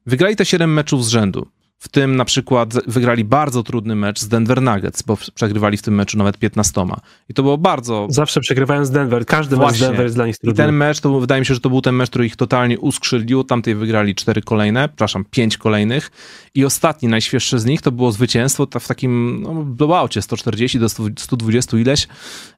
wygrali 0.06 0.36
te 0.36 0.44
7 0.44 0.72
meczów 0.72 1.04
z 1.04 1.08
rzędu. 1.08 1.46
W 1.84 1.88
tym 1.88 2.16
na 2.16 2.24
przykład 2.24 2.74
wygrali 2.86 3.24
bardzo 3.24 3.62
trudny 3.62 3.96
mecz 3.96 4.20
z 4.20 4.28
Denver 4.28 4.62
Nuggets, 4.62 5.02
bo 5.02 5.18
przegrywali 5.34 5.76
w 5.76 5.82
tym 5.82 5.94
meczu 5.94 6.18
nawet 6.18 6.38
15. 6.38 6.86
I 7.28 7.34
to 7.34 7.42
było 7.42 7.58
bardzo. 7.58 8.06
Zawsze 8.10 8.40
przegrywają 8.40 8.84
z 8.84 8.90
Denver. 8.90 9.26
Każdy 9.26 9.56
Właśnie. 9.56 9.70
mecz 9.70 9.76
z 9.78 9.80
Denver 9.80 10.04
jest 10.04 10.16
dla 10.16 10.26
nich 10.26 10.38
trudny. 10.38 10.52
I 10.52 10.56
ten 10.66 10.74
mecz, 10.74 11.00
to 11.00 11.20
wydaje 11.20 11.40
mi 11.40 11.46
się, 11.46 11.54
że 11.54 11.60
to 11.60 11.70
był 11.70 11.80
ten 11.80 11.94
mecz, 11.94 12.10
który 12.10 12.26
ich 12.26 12.36
totalnie 12.36 12.78
uskrzylił. 12.78 13.44
Tamtej 13.44 13.74
wygrali 13.74 14.14
cztery 14.14 14.42
kolejne, 14.42 14.88
przepraszam, 14.88 15.24
pięć 15.30 15.56
kolejnych. 15.56 16.10
I 16.54 16.64
ostatni, 16.64 17.08
najświeższy 17.08 17.58
z 17.58 17.64
nich, 17.64 17.82
to 17.82 17.92
było 17.92 18.12
zwycięstwo 18.12 18.66
w 18.80 18.88
takim 18.88 19.42
no, 19.42 19.54
blowoutie 19.54 20.22
140 20.22 20.78
do 20.78 20.88
120 20.88 21.78
ileś 21.78 22.08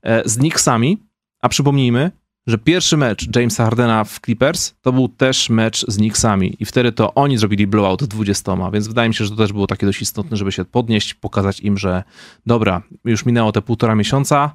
e, 0.03 0.29
z 0.29 0.39
Knicksami. 0.39 0.99
A 1.43 1.49
przypomnijmy, 1.49 2.11
że 2.47 2.59
pierwszy 2.59 2.97
mecz 2.97 3.37
Jamesa 3.37 3.65
Hardena 3.65 4.05
w 4.05 4.21
Clippers 4.21 4.75
to 4.83 4.93
był 4.93 5.09
też 5.09 5.51
mecz 5.51 5.87
z 5.89 5.97
Knicksami 5.97 6.57
i 6.61 6.65
wtedy 6.65 6.93
to 6.93 7.15
oni 7.15 7.39
zrobili 7.39 7.67
blowout 7.67 8.05
20, 8.05 8.71
więc 8.73 8.89
wydaje 8.89 9.09
mi 9.09 9.15
się, 9.15 9.25
że 9.25 9.31
to 9.31 9.37
też 9.37 9.53
było 9.53 9.67
takie 9.67 9.87
dość 9.87 10.03
istotne, 10.03 10.37
żeby 10.37 10.53
się 10.53 10.65
podnieść, 10.65 11.15
pokazać 11.15 11.61
im, 11.61 11.79
że 11.79 12.03
dobra, 12.47 12.83
już 13.05 13.27
minęło 13.27 13.53
te 13.53 13.63
półtora 13.63 13.95
miesiąca, 13.95 14.55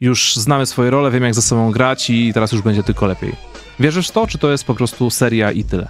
już 0.00 0.36
znamy 0.36 0.66
swoje 0.66 0.90
role, 0.90 1.10
wiemy 1.10 1.26
jak 1.26 1.34
ze 1.34 1.42
sobą 1.42 1.70
grać 1.70 2.10
i 2.10 2.32
teraz 2.34 2.52
już 2.52 2.62
będzie 2.62 2.82
tylko 2.82 3.06
lepiej. 3.06 3.32
Wierzysz 3.80 4.08
w 4.08 4.12
to, 4.12 4.26
czy 4.26 4.38
to 4.38 4.50
jest 4.50 4.64
po 4.64 4.74
prostu 4.74 5.10
seria 5.10 5.52
i 5.52 5.64
tyle? 5.64 5.88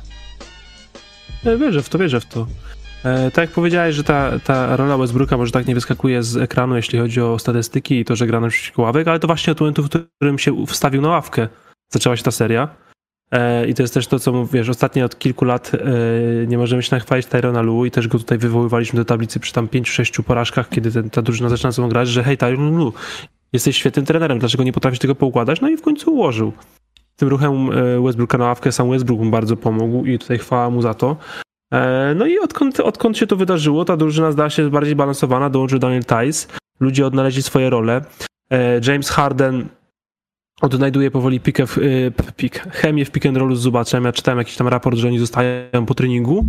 Wierzę 1.44 1.82
w 1.82 1.88
to, 1.88 1.98
wierzę 1.98 2.20
w 2.20 2.26
to. 2.26 2.46
E, 3.04 3.30
tak 3.30 3.42
jak 3.42 3.50
powiedziałeś, 3.50 3.94
że 3.94 4.04
ta, 4.04 4.38
ta 4.38 4.76
rola 4.76 4.96
Westbrooka 4.96 5.36
może 5.36 5.52
tak 5.52 5.66
nie 5.66 5.74
wyskakuje 5.74 6.22
z 6.22 6.36
ekranu, 6.36 6.76
jeśli 6.76 6.98
chodzi 6.98 7.20
o 7.20 7.38
statystyki 7.38 8.00
i 8.00 8.04
to, 8.04 8.16
że 8.16 8.26
gra 8.26 8.40
na 8.40 8.48
przeciwko 8.48 8.82
ławek, 8.82 9.08
ale 9.08 9.18
to 9.18 9.26
właśnie 9.26 9.52
od 9.52 9.60
momentu, 9.60 9.82
w 9.82 9.88
którym 10.16 10.38
się 10.38 10.66
wstawił 10.66 11.02
na 11.02 11.08
ławkę, 11.08 11.48
zaczęła 11.88 12.16
się 12.16 12.22
ta 12.22 12.30
seria. 12.30 12.68
E, 13.30 13.66
I 13.68 13.74
to 13.74 13.82
jest 13.82 13.94
też 13.94 14.06
to, 14.06 14.18
co 14.18 14.32
mówisz, 14.32 14.68
ostatnio 14.68 15.04
od 15.04 15.18
kilku 15.18 15.44
lat 15.44 15.72
e, 15.74 16.46
nie 16.46 16.58
możemy 16.58 16.82
się 16.82 16.96
nachwalić 16.96 17.26
Tyrona 17.26 17.62
Lu 17.62 17.84
i 17.84 17.90
też 17.90 18.08
go 18.08 18.18
tutaj 18.18 18.38
wywoływaliśmy 18.38 18.96
do 18.96 19.04
tablicy 19.04 19.40
przy 19.40 19.52
tam 19.52 19.68
5-6 19.68 20.22
porażkach, 20.22 20.68
kiedy 20.68 20.92
ten, 20.92 21.10
ta 21.10 21.22
drużyna 21.22 21.48
zaczyna 21.48 21.72
sobą 21.72 21.88
grać, 21.88 22.08
że 22.08 22.24
hej 22.24 22.36
Tyron 22.36 22.76
Lu, 22.76 22.92
jesteś 23.52 23.76
świetnym 23.76 24.06
trenerem, 24.06 24.38
dlaczego 24.38 24.64
nie 24.64 24.72
potrafisz 24.72 24.98
tego 24.98 25.14
poukładać? 25.14 25.60
No 25.60 25.68
i 25.68 25.76
w 25.76 25.82
końcu 25.82 26.14
ułożył. 26.14 26.52
Tym 27.16 27.28
ruchem 27.28 27.70
Westbrooka 28.04 28.38
na 28.38 28.44
ławkę 28.44 28.72
sam 28.72 28.90
Westbrook 28.90 29.20
mu 29.20 29.30
bardzo 29.30 29.56
pomógł 29.56 30.04
i 30.04 30.18
tutaj 30.18 30.38
chwała 30.38 30.70
mu 30.70 30.82
za 30.82 30.94
to. 30.94 31.16
E, 31.72 32.14
no 32.16 32.26
i 32.26 32.38
odkąd, 32.38 32.80
odkąd 32.80 33.18
się 33.18 33.26
to 33.26 33.36
wydarzyło, 33.36 33.84
ta 33.84 33.96
drużyna 33.96 34.32
zdała 34.32 34.50
się 34.50 34.70
bardziej 34.70 34.96
balansowana, 34.96 35.50
dołączył 35.50 35.78
Daniel 35.78 36.04
Tice, 36.04 36.46
ludzie 36.80 37.06
odnaleźli 37.06 37.42
swoje 37.42 37.70
role. 37.70 38.04
E, 38.50 38.80
James 38.86 39.10
Harden 39.10 39.68
odnajduje 40.60 41.10
powoli 41.10 41.40
pikę 41.40 41.66
w, 41.66 41.78
pik, 42.36 42.58
chemię 42.72 43.04
w 43.04 43.10
pick 43.10 43.26
and 43.26 43.36
rollu 43.36 43.56
z 43.56 43.60
Zubaczem. 43.60 44.04
Ja 44.04 44.12
czytałem 44.12 44.38
jakiś 44.38 44.56
tam 44.56 44.68
raport, 44.68 44.98
że 44.98 45.08
oni 45.08 45.18
zostają 45.18 45.86
po 45.86 45.94
treningu 45.94 46.44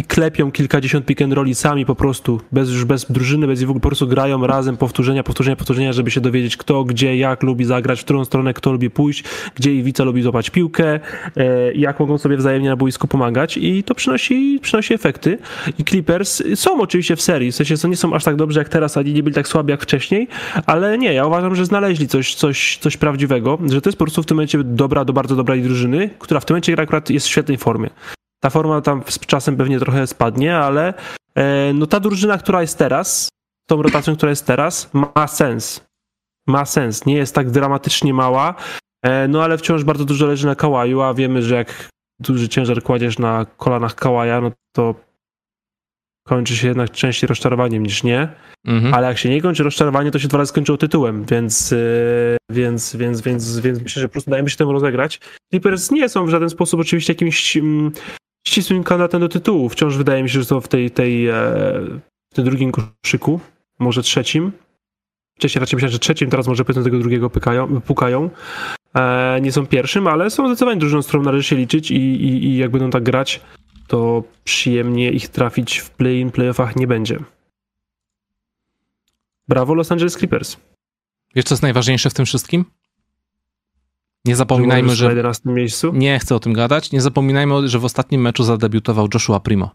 i 0.00 0.04
klepią 0.04 0.52
kilkadziesiąt 0.52 1.06
pick 1.06 1.22
and 1.22 1.32
rolli 1.32 1.54
sami 1.54 1.86
po 1.86 1.94
prostu, 1.94 2.40
bez, 2.52 2.70
już 2.70 2.84
bez 2.84 3.12
drużyny, 3.12 3.46
bez 3.46 3.62
w 3.62 3.70
ogóle, 3.70 3.80
po 3.80 3.88
prostu 3.88 4.06
grają 4.06 4.46
razem 4.46 4.76
powtórzenia, 4.76 5.22
powtórzenia, 5.22 5.56
powtórzenia, 5.56 5.92
żeby 5.92 6.10
się 6.10 6.20
dowiedzieć 6.20 6.56
kto, 6.56 6.84
gdzie, 6.84 7.16
jak 7.16 7.42
lubi 7.42 7.64
zagrać, 7.64 8.00
w 8.00 8.04
którą 8.04 8.24
stronę 8.24 8.54
kto 8.54 8.72
lubi 8.72 8.90
pójść, 8.90 9.24
gdzie 9.54 9.74
Iwica 9.74 10.04
lubi 10.04 10.22
złapać 10.22 10.50
piłkę, 10.50 11.00
e, 11.36 11.72
jak 11.72 12.00
mogą 12.00 12.18
sobie 12.18 12.36
wzajemnie 12.36 12.68
na 12.68 12.76
boisku 12.76 13.08
pomagać 13.08 13.56
i 13.56 13.82
to 13.84 13.94
przynosi, 13.94 14.58
przynosi 14.62 14.94
efekty. 14.94 15.38
I 15.78 15.84
Clippers 15.84 16.42
są 16.54 16.80
oczywiście 16.80 17.16
w 17.16 17.22
serii, 17.22 17.52
w 17.52 17.54
sensie 17.54 17.76
to 17.76 17.88
nie 17.88 17.96
są 17.96 18.14
aż 18.14 18.24
tak 18.24 18.36
dobrze 18.36 18.60
jak 18.60 18.68
teraz, 18.68 18.96
ani 18.96 19.12
nie 19.12 19.22
byli 19.22 19.34
tak 19.34 19.48
słabi 19.48 19.70
jak 19.70 19.82
wcześniej, 19.82 20.28
ale 20.66 20.98
nie, 20.98 21.14
ja 21.14 21.26
uważam, 21.26 21.54
że 21.54 21.64
znaleźli 21.64 22.08
coś, 22.08 22.34
coś, 22.34 22.78
coś 22.78 22.96
prawdziwego, 22.96 23.58
że 23.70 23.80
to 23.80 23.88
jest 23.88 23.98
po 23.98 24.04
prostu 24.04 24.22
w 24.22 24.26
tym 24.26 24.36
momencie 24.36 24.58
dobra 24.64 25.04
do 25.04 25.12
bardzo 25.12 25.36
dobrej 25.36 25.62
drużyny, 25.62 26.10
która 26.18 26.40
w 26.40 26.44
tym 26.44 26.54
momencie 26.54 26.80
akurat 26.80 27.10
jest 27.10 27.26
w 27.26 27.30
świetnej 27.30 27.58
formie. 27.58 27.90
Ta 28.40 28.50
forma 28.50 28.80
tam 28.80 29.02
z 29.08 29.18
czasem 29.18 29.56
pewnie 29.56 29.78
trochę 29.78 30.06
spadnie, 30.06 30.56
ale 30.56 30.94
e, 31.34 31.72
no 31.74 31.86
ta 31.86 32.00
drużyna, 32.00 32.38
która 32.38 32.60
jest 32.60 32.78
teraz, 32.78 33.28
tą 33.68 33.82
rotacją, 33.82 34.16
która 34.16 34.30
jest 34.30 34.46
teraz, 34.46 34.90
ma 34.92 35.26
sens. 35.28 35.84
Ma 36.46 36.64
sens. 36.64 37.06
Nie 37.06 37.16
jest 37.16 37.34
tak 37.34 37.50
dramatycznie 37.50 38.14
mała, 38.14 38.54
e, 39.02 39.28
no 39.28 39.42
ale 39.42 39.58
wciąż 39.58 39.84
bardzo 39.84 40.04
dużo 40.04 40.26
leży 40.26 40.46
na 40.46 40.54
kałaju, 40.54 41.00
a 41.00 41.14
wiemy, 41.14 41.42
że 41.42 41.54
jak 41.54 41.88
duży 42.20 42.48
ciężar 42.48 42.82
kładziesz 42.82 43.18
na 43.18 43.46
kolanach 43.56 43.94
kałaja, 43.94 44.40
no 44.40 44.52
to 44.72 44.94
kończy 46.26 46.56
się 46.56 46.68
jednak 46.68 46.90
częściej 46.90 47.28
rozczarowaniem 47.28 47.82
niż 47.82 48.02
nie. 48.02 48.28
Mhm. 48.66 48.94
Ale 48.94 49.06
jak 49.06 49.18
się 49.18 49.28
nie 49.28 49.42
kończy 49.42 49.62
rozczarowanie, 49.62 50.10
to 50.10 50.18
się 50.18 50.28
dwa 50.28 50.38
razy 50.38 50.48
skończyło 50.48 50.78
tytułem, 50.78 51.24
więc, 51.24 51.70
yy, 51.70 52.36
więc, 52.50 52.96
więc, 52.96 53.20
więc, 53.20 53.60
więc 53.60 53.82
myślę, 53.82 54.00
że 54.00 54.08
po 54.08 54.12
prostu 54.12 54.30
dajemy 54.30 54.50
się 54.50 54.56
temu 54.56 54.72
rozegrać. 54.72 55.20
Clippers 55.50 55.90
nie 55.90 56.08
są 56.08 56.26
w 56.26 56.28
żaden 56.28 56.50
sposób 56.50 56.80
oczywiście 56.80 57.12
jakimś 57.12 57.56
mm, 57.56 57.92
ścisłym 58.50 58.84
kandydatem 58.84 59.20
do 59.20 59.28
tytułu. 59.28 59.68
Wciąż 59.68 59.96
wydaje 59.96 60.22
mi 60.22 60.28
się, 60.28 60.38
że 60.38 60.44
są 60.44 60.60
w 60.60 60.68
tej, 60.68 60.90
tej, 60.90 61.28
e, 61.28 61.34
w 62.30 62.34
tym 62.34 62.44
drugim 62.44 62.72
koszyku, 62.72 63.40
może 63.78 64.02
trzecim. 64.02 64.52
Wcześniej 65.36 65.60
raczej 65.60 65.76
myślałem, 65.76 65.92
że 65.92 65.98
trzecim, 65.98 66.30
teraz 66.30 66.46
może 66.46 66.64
powiedzmy 66.64 66.84
tego 66.84 66.98
drugiego 66.98 67.30
pykają, 67.30 67.80
pukają. 67.80 68.30
E, 68.94 69.38
nie 69.42 69.52
są 69.52 69.66
pierwszym, 69.66 70.06
ale 70.06 70.30
są 70.30 70.46
zdecydowanie 70.46 70.80
drużyną, 70.80 71.02
z 71.02 71.06
którą 71.06 71.22
należy 71.22 71.48
się 71.48 71.56
liczyć 71.56 71.90
i, 71.90 71.94
i, 71.94 72.44
i 72.44 72.56
jak 72.56 72.70
będą 72.70 72.90
tak 72.90 73.02
grać, 73.02 73.40
to 73.86 74.22
przyjemnie 74.44 75.10
ich 75.10 75.28
trafić 75.28 75.78
w 75.78 75.90
play-in, 75.90 76.30
playoffach 76.30 76.76
nie 76.76 76.86
będzie. 76.86 77.18
Brawo 79.48 79.74
Los 79.74 79.92
Angeles 79.92 80.14
Clippers. 80.14 80.56
Wiesz, 81.34 81.44
co 81.44 81.54
jest 81.54 81.62
najważniejsze 81.62 82.10
w 82.10 82.14
tym 82.14 82.26
wszystkim? 82.26 82.64
Nie 84.24 84.36
zapominajmy, 84.36 84.94
że... 84.96 85.04
Na 85.04 85.10
11 85.10 85.50
miejscu? 85.50 85.92
Nie 85.94 86.18
chcę 86.18 86.34
o 86.34 86.40
tym 86.40 86.52
gadać. 86.52 86.92
Nie 86.92 87.00
zapominajmy, 87.00 87.68
że 87.68 87.78
w 87.78 87.84
ostatnim 87.84 88.20
meczu 88.20 88.44
zadebiutował 88.44 89.08
Joshua 89.14 89.40
Primo. 89.40 89.70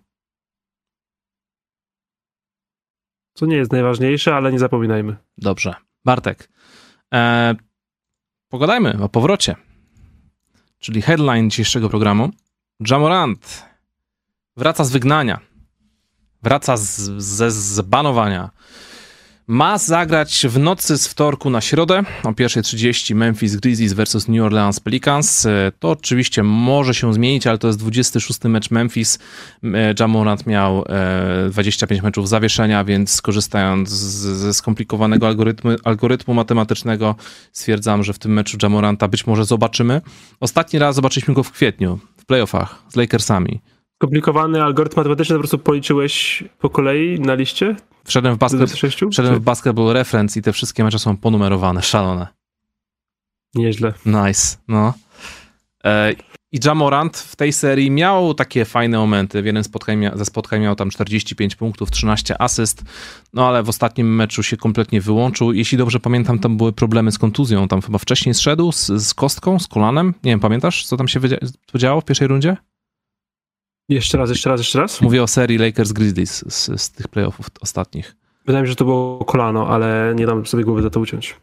Co 3.34 3.46
nie 3.46 3.56
jest 3.56 3.72
najważniejsze, 3.72 4.36
ale 4.36 4.52
nie 4.52 4.60
zapominajmy. 4.60 5.18
Dobrze. 5.38 5.76
Bartek, 6.06 6.50
e, 7.14 7.56
pogadajmy 8.50 9.04
o 9.04 9.10
powrocie. 9.10 9.56
Czyli 10.80 11.02
headline 11.02 11.50
dzisiejszego 11.50 11.90
programu. 11.90 12.30
Jamorant 12.90 13.66
wraca 14.58 14.84
z 14.84 14.92
wygnania. 14.92 15.40
Wraca 16.44 16.78
z, 16.78 17.00
ze 17.24 17.52
zbanowania. 17.52 18.50
Ma 19.48 19.78
zagrać 19.78 20.46
w 20.50 20.60
nocy 20.60 20.98
z 20.98 21.08
wtorku 21.08 21.50
na 21.50 21.62
środę 21.62 22.04
o 22.24 22.32
1.30 22.32 23.16
Memphis 23.16 23.56
Grizzlies 23.56 23.94
versus 23.94 24.28
New 24.28 24.44
Orleans 24.44 24.80
Pelicans. 24.80 25.48
To 25.80 25.90
oczywiście 25.90 26.44
może 26.44 26.94
się 26.94 27.14
zmienić, 27.14 27.48
ale 27.48 27.58
to 27.58 27.68
jest 27.68 27.80
26 27.80 28.44
mecz 28.44 28.72
Memphis. 28.72 29.20
Jamorant 30.00 30.48
miał 30.48 30.86
25 31.50 32.02
meczów 32.02 32.30
zawieszenia, 32.30 32.84
więc 32.84 33.12
skorzystając 33.14 33.90
ze 33.90 34.54
skomplikowanego 34.54 35.28
algorytmu, 35.28 35.72
algorytmu 35.84 36.34
matematycznego 36.34 37.16
stwierdzam, 37.52 38.04
że 38.04 38.14
w 38.14 38.20
tym 38.20 38.34
meczu 38.34 38.58
Jamoranta 38.64 39.08
być 39.08 39.28
może 39.28 39.46
zobaczymy. 39.46 40.02
Ostatni 40.40 40.80
raz 40.80 40.96
zobaczyliśmy 40.96 41.34
go 41.34 41.44
w 41.44 41.52
kwietniu 41.52 42.00
w 42.18 42.26
playoffach 42.26 42.84
z 42.90 42.96
Lakersami. 42.96 43.62
Skomplikowany 43.96 44.64
algorytm 44.64 44.96
matematyczny 44.98 45.36
po 45.36 45.40
prostu 45.40 45.60
policzyłeś 45.60 46.44
po 46.60 46.70
kolei 46.70 47.20
na 47.20 47.36
liście? 47.36 47.76
Wszedłem 48.06 48.36
w, 48.36 48.38
basket, 48.38 48.72
wszedłem 49.12 49.36
w 49.36 49.40
Basketball 49.40 49.94
Reference 49.94 50.40
i 50.40 50.42
te 50.42 50.54
wszystkie 50.54 50.84
mecze 50.84 51.00
są 51.00 51.18
ponumerowane, 51.18 51.82
szalone. 51.82 52.28
Nieźle. 53.56 53.94
Nice, 54.06 54.58
no. 54.68 54.94
E, 55.84 56.14
I 56.52 56.60
Jamorant 56.66 57.18
w 57.18 57.36
tej 57.36 57.54
serii 57.54 57.92
miał 57.92 58.34
takie 58.34 58.66
fajne 58.66 58.98
momenty. 58.98 59.42
W 59.42 59.46
jednym 59.46 59.64
spotkań, 59.64 60.10
ze 60.16 60.26
spotkań 60.26 60.62
miał 60.62 60.76
tam 60.76 60.90
45 60.90 61.56
punktów, 61.56 61.92
13 61.92 62.42
asyst, 62.42 62.84
no 63.34 63.48
ale 63.48 63.64
w 63.64 63.70
ostatnim 63.70 64.16
meczu 64.16 64.44
się 64.44 64.58
kompletnie 64.58 65.02
wyłączył. 65.02 65.54
Jeśli 65.54 65.78
dobrze 65.78 66.00
pamiętam, 66.00 66.40
tam 66.40 66.58
były 66.58 66.74
problemy 66.74 67.12
z 67.12 67.18
kontuzją. 67.18 67.68
Tam 67.68 67.82
chyba 67.82 67.98
wcześniej 67.98 68.36
zszedł 68.36 68.72
z, 68.72 68.88
z 68.88 69.14
kostką, 69.14 69.60
z 69.60 69.68
kolanem. 69.68 70.14
Nie 70.24 70.32
wiem, 70.32 70.40
pamiętasz, 70.40 70.86
co 70.86 70.98
tam 70.98 71.08
się 71.08 71.20
działo 71.76 72.02
w 72.02 72.06
pierwszej 72.06 72.28
rundzie? 72.28 72.58
Jeszcze 73.90 74.18
raz, 74.18 74.30
jeszcze 74.30 74.50
raz, 74.50 74.60
jeszcze 74.60 74.80
raz? 74.80 75.02
Mówię 75.02 75.24
o 75.24 75.28
serii 75.28 75.58
Lakers 75.58 75.92
Grizzlies 75.92 76.54
z, 76.54 76.82
z 76.82 76.92
tych 76.92 77.08
playoffów 77.08 77.48
ostatnich. 77.62 78.16
Wydaje 78.46 78.62
mi 78.62 78.68
się, 78.68 78.72
że 78.72 78.76
to 78.76 78.86
było 78.86 79.26
kolano, 79.26 79.68
ale 79.68 80.14
nie 80.16 80.26
dam 80.26 80.46
sobie 80.46 80.64
głowy 80.64 80.82
za 80.82 80.90
to 80.90 81.00
uciąć. 81.00 81.36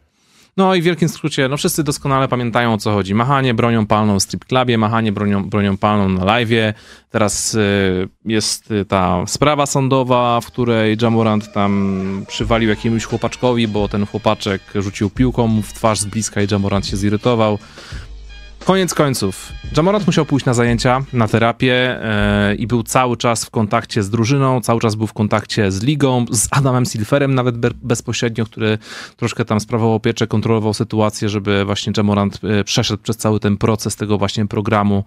No 0.57 0.75
i 0.75 0.81
w 0.81 0.83
wielkim 0.85 1.09
skrócie, 1.09 1.49
no 1.49 1.57
wszyscy 1.57 1.83
doskonale 1.83 2.27
pamiętają 2.27 2.73
o 2.73 2.77
co 2.77 2.91
chodzi. 2.91 3.15
Machanie 3.15 3.53
bronią 3.53 3.85
palną 3.85 4.19
w 4.19 4.23
strip 4.23 4.45
clubie, 4.45 4.77
machanie 4.77 5.11
bronią, 5.11 5.49
bronią 5.49 5.77
palną 5.77 6.09
na 6.09 6.25
live'ie. 6.25 6.73
Teraz 7.09 7.55
y, 7.55 8.09
jest 8.25 8.71
y, 8.71 8.85
ta 8.85 9.23
sprawa 9.27 9.65
sądowa, 9.65 10.41
w 10.41 10.47
której 10.47 10.97
Jamorant 11.01 11.53
tam 11.53 12.25
przywalił 12.27 12.69
jakiemuś 12.69 13.05
chłopaczkowi, 13.05 13.67
bo 13.67 13.87
ten 13.87 14.05
chłopaczek 14.05 14.61
rzucił 14.75 15.09
piłką 15.09 15.61
w 15.61 15.73
twarz 15.73 15.99
z 15.99 16.05
bliska 16.05 16.41
i 16.41 16.47
Jamorant 16.51 16.87
się 16.87 16.97
zirytował. 16.97 17.59
Koniec 18.65 18.93
końców, 18.93 19.51
Jamorant 19.77 20.07
musiał 20.07 20.25
pójść 20.25 20.45
na 20.45 20.53
zajęcia, 20.53 21.03
na 21.13 21.27
terapię 21.27 21.99
yy, 22.49 22.55
i 22.55 22.67
był 22.67 22.83
cały 22.83 23.17
czas 23.17 23.45
w 23.45 23.49
kontakcie 23.49 24.03
z 24.03 24.09
drużyną, 24.09 24.61
cały 24.61 24.79
czas 24.79 24.95
był 24.95 25.07
w 25.07 25.13
kontakcie 25.13 25.71
z 25.71 25.83
ligą, 25.83 26.25
z 26.31 26.47
Adamem 26.51 26.85
Silverem 26.85 27.35
nawet 27.35 27.57
be 27.57 27.69
bezpośrednio, 27.81 28.45
który 28.45 28.77
troszkę 29.17 29.45
tam 29.45 29.59
sprawował 29.59 29.95
opieczę, 29.95 30.27
kontrolował 30.27 30.73
sytuację, 30.73 31.29
żeby 31.29 31.65
właśnie 31.65 31.93
Jamorant 31.97 32.43
yy, 32.43 32.63
przeszedł 32.63 33.03
przez 33.03 33.17
cały 33.17 33.39
ten 33.39 33.57
proces 33.57 33.95
tego 33.95 34.17
właśnie 34.17 34.45
programu 34.47 35.03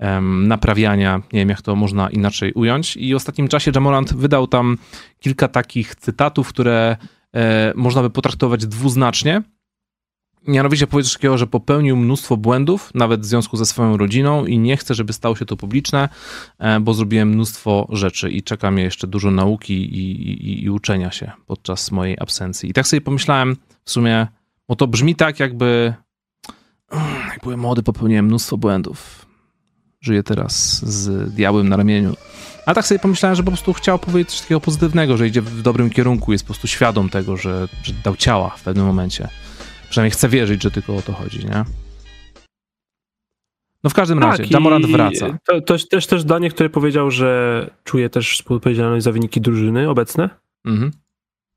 yy, 0.00 0.06
naprawiania, 0.46 1.22
nie 1.32 1.40
wiem 1.40 1.48
jak 1.48 1.62
to 1.62 1.76
można 1.76 2.10
inaczej 2.10 2.52
ująć. 2.52 2.96
I 2.96 3.12
w 3.12 3.16
ostatnim 3.16 3.48
czasie 3.48 3.72
Jamorant 3.74 4.14
wydał 4.14 4.46
tam 4.46 4.78
kilka 5.20 5.48
takich 5.48 5.94
cytatów, 5.94 6.48
które 6.48 6.96
e, 7.34 7.72
można 7.76 8.02
by 8.02 8.10
potraktować 8.10 8.66
dwuznacznie, 8.66 9.42
Mianowicie 10.46 10.86
powiedział 10.86 11.12
takiego, 11.12 11.38
że 11.38 11.46
popełnił 11.46 11.96
mnóstwo 11.96 12.36
błędów, 12.36 12.90
nawet 12.94 13.20
w 13.20 13.24
związku 13.24 13.56
ze 13.56 13.66
swoją 13.66 13.96
rodziną 13.96 14.46
i 14.46 14.58
nie 14.58 14.76
chcę, 14.76 14.94
żeby 14.94 15.12
stało 15.12 15.36
się 15.36 15.46
to 15.46 15.56
publiczne, 15.56 16.08
e, 16.58 16.80
bo 16.80 16.94
zrobiłem 16.94 17.28
mnóstwo 17.28 17.88
rzeczy 17.92 18.30
i 18.30 18.42
czeka 18.42 18.70
mnie 18.70 18.82
jeszcze 18.82 19.06
dużo 19.06 19.30
nauki 19.30 19.74
i, 19.74 20.30
i, 20.30 20.64
i 20.64 20.70
uczenia 20.70 21.10
się 21.10 21.32
podczas 21.46 21.90
mojej 21.90 22.16
absencji. 22.20 22.70
I 22.70 22.72
tak 22.72 22.86
sobie 22.86 23.00
pomyślałem 23.00 23.56
w 23.84 23.90
sumie, 23.90 24.26
bo 24.68 24.76
to 24.76 24.86
brzmi 24.86 25.14
tak 25.14 25.40
jakby 25.40 25.94
jak 27.32 27.40
byłem 27.42 27.60
młody, 27.60 27.82
popełniłem 27.82 28.24
mnóstwo 28.24 28.56
błędów. 28.56 29.26
Żyję 30.00 30.22
teraz 30.22 30.84
z 30.84 31.34
diabłem 31.34 31.68
na 31.68 31.76
ramieniu. 31.76 32.16
A 32.66 32.74
tak 32.74 32.86
sobie 32.86 32.98
pomyślałem, 32.98 33.36
że 33.36 33.42
po 33.42 33.50
prostu 33.50 33.72
chciał 33.72 33.98
powiedzieć 33.98 34.30
coś 34.30 34.40
takiego 34.40 34.60
pozytywnego, 34.60 35.16
że 35.16 35.28
idzie 35.28 35.42
w 35.42 35.62
dobrym 35.62 35.90
kierunku, 35.90 36.32
jest 36.32 36.44
po 36.44 36.48
prostu 36.48 36.66
świadom 36.66 37.08
tego, 37.08 37.36
że, 37.36 37.68
że 37.82 37.92
dał 38.04 38.16
ciała 38.16 38.50
w 38.50 38.62
pewnym 38.62 38.86
momencie. 38.86 39.28
Przynajmniej 39.90 40.10
chcę 40.10 40.28
wierzyć, 40.28 40.62
że 40.62 40.70
tylko 40.70 40.96
o 40.96 41.02
to 41.02 41.12
chodzi, 41.12 41.46
nie? 41.46 41.64
No 43.84 43.90
w 43.90 43.94
każdym 43.94 44.20
tak, 44.20 44.38
razie, 44.38 44.54
Jamorant 44.54 44.86
wraca. 44.86 45.38
To, 45.46 45.60
to 45.60 45.76
też, 45.90 46.06
też 46.06 46.20
zdanie, 46.20 46.50
które 46.50 46.70
powiedział, 46.70 47.10
że 47.10 47.70
czuje 47.84 48.10
też 48.10 48.32
współodpowiedzialność 48.38 49.04
za 49.04 49.12
wyniki 49.12 49.40
drużyny 49.40 49.90
obecne. 49.90 50.30
Mhm. 50.64 50.92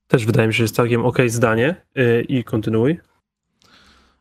Też 0.07 0.25
wydaje 0.25 0.47
mi 0.47 0.53
się, 0.53 0.57
że 0.57 0.63
jest 0.63 0.75
całkiem 0.75 1.05
ok 1.05 1.17
zdanie. 1.27 1.75
Yy, 1.95 2.21
I 2.21 2.43
kontynuuj. 2.43 2.99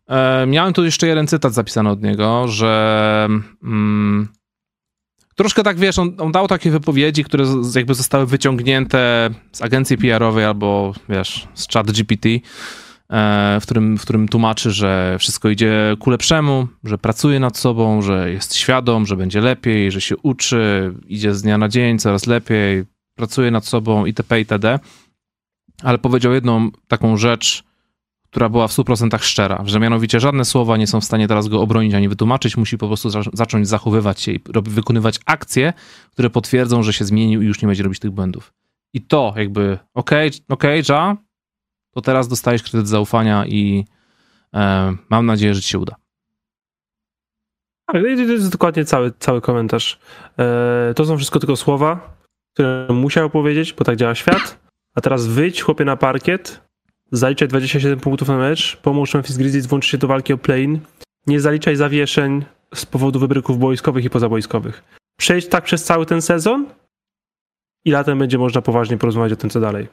E, 0.09 0.47
miałem 0.47 0.73
tu 0.73 0.85
jeszcze 0.85 1.07
jeden 1.07 1.27
cytat 1.27 1.55
zapisany 1.55 1.91
od 1.91 2.03
niego, 2.03 2.49
że 2.49 3.29
mm, 3.63 4.29
troszkę 5.35 5.63
tak, 5.63 5.79
wiesz, 5.79 5.99
on, 5.99 6.15
on, 6.19 6.33
dał 6.33 6.49
takie 6.49 6.71
wypowiedzi, 6.71 7.25
które 7.25 7.47
z, 7.47 7.75
jakby 7.75 7.95
zostały 7.95 8.27
wyciągnięte 8.27 9.31
z 9.53 9.63
agencji 9.63 9.99
PR-owej 9.99 10.45
albo, 10.45 10.95
wiesz, 11.09 11.49
z 11.55 11.69
chat 11.69 11.91
GPT, 11.91 12.29
w 13.11 13.63
którym, 13.63 13.99
w 13.99 14.03
którym 14.03 14.29
tłumaczy, 14.29 14.71
że 14.71 15.17
wszystko 15.19 15.49
idzie 15.49 15.97
ku 15.99 16.11
lepszemu, 16.11 16.69
że 16.85 16.99
pracuje 16.99 17.41
nad 17.41 17.57
sobą, 17.57 18.03
że 18.03 18.31
jest 18.33 18.55
świadom, 18.55 19.07
że 19.07 19.17
będzie 19.17 19.41
lepiej, 19.41 19.93
że 19.93 20.01
się 20.01 20.17
uczy, 20.17 20.95
idzie 21.07 21.35
z 21.35 21.43
dnia 21.43 21.59
na 21.59 21.69
dzień 21.69 21.99
coraz 21.99 22.27
lepiej, 22.27 22.85
pracuje 23.15 23.51
nad 23.51 23.67
sobą 23.67 24.07
itp. 24.07 24.39
itd. 24.39 24.79
Ale 25.83 25.99
powiedział 25.99 26.33
jedną 26.33 26.71
taką 26.89 27.17
rzecz, 27.17 27.65
która 28.31 28.49
była 28.49 28.69
w 28.69 28.73
100% 28.73 29.23
szczera, 29.23 29.63
że 29.67 29.81
mianowicie 29.81 30.21
żadne 30.21 30.45
słowa 30.45 30.77
nie 30.77 30.87
są 30.87 31.01
w 31.01 31.05
stanie 31.05 31.29
teraz 31.29 31.49
go 31.49 31.61
obronić 31.61 31.95
ani 31.95 32.09
wytłumaczyć, 32.09 32.57
musi 32.57 32.79
po 32.79 32.87
prostu 32.87 33.11
za 33.11 33.21
zacząć 33.33 33.69
zachowywać 33.69 34.21
się 34.21 34.33
i 34.33 34.41
wykonywać 34.63 35.21
akcje, 35.27 35.73
które 36.13 36.31
potwierdzą, 36.31 36.83
że 36.83 36.93
się 36.93 37.05
zmienił 37.05 37.43
i 37.43 37.47
już 37.47 37.63
nie 37.63 37.69
będzie 37.69 37.83
robić 37.83 37.99
tych 37.99 38.11
błędów. 38.11 38.53
I 38.93 39.01
to 39.01 39.35
jakby, 39.37 39.79
okej, 39.95 40.29
okay, 40.29 40.41
okej, 40.49 40.81
okay, 40.81 40.97
Ja, 40.97 41.17
to 41.99 42.03
teraz 42.03 42.29
dostajesz 42.29 42.63
kredyt 42.63 42.89
zaufania 42.89 43.47
i 43.47 43.85
e, 44.55 44.97
mam 45.11 45.27
nadzieję, 45.27 45.55
że 45.55 45.63
ci 45.63 45.69
się 45.69 45.79
uda. 45.79 45.95
Tak, 47.87 48.03
to 48.03 48.33
jest 48.33 48.53
dokładnie 48.53 48.85
cały, 48.85 49.13
cały 49.19 49.41
komentarz. 49.41 49.99
E, 50.39 50.93
to 50.97 51.05
są 51.05 51.17
wszystko 51.17 51.39
tylko 51.39 51.57
słowa, 51.57 52.17
które 52.55 52.87
musiał 52.91 53.31
powiedzieć, 53.31 53.73
bo 53.73 53.85
tak 53.85 53.97
działa 53.97 54.15
świat. 54.15 54.59
A 54.95 55.01
teraz 55.01 55.27
wyjdź, 55.27 55.63
chłopie, 55.63 55.85
na 55.85 55.97
parkiet, 55.97 56.61
zaliczaj 57.13 57.49
27 57.49 58.01
punktów 58.01 58.29
na 58.29 58.37
mecz, 58.37 58.77
pomóż 58.77 59.15
Memphis 59.15 59.37
Grizzlies, 59.37 59.67
włącz 59.67 59.87
się 59.87 59.99
do 59.99 60.07
walki 60.07 60.33
o 60.33 60.39
play 60.39 60.81
nie 61.27 61.41
zaliczaj 61.41 61.77
zawieszeń 61.77 62.45
z 62.75 62.87
powodu 62.87 63.19
wybryków 63.19 63.59
boiskowych 63.59 64.05
i 64.05 64.11
pozaboiskowych. 64.11 64.83
Przejdź 65.17 65.49
tak 65.49 65.65
przez 65.65 65.85
cały 65.85 66.07
ten 66.07 66.23
sezon 66.23 66.67
i 67.85 67.91
latem 67.91 68.19
będzie 68.19 68.39
można 68.39 68.63
poważnie 68.63 68.99
porozmawiać 68.99 69.33
o 69.33 69.37
tym, 69.37 69.51
co 69.51 69.61
dalej. 69.61 69.89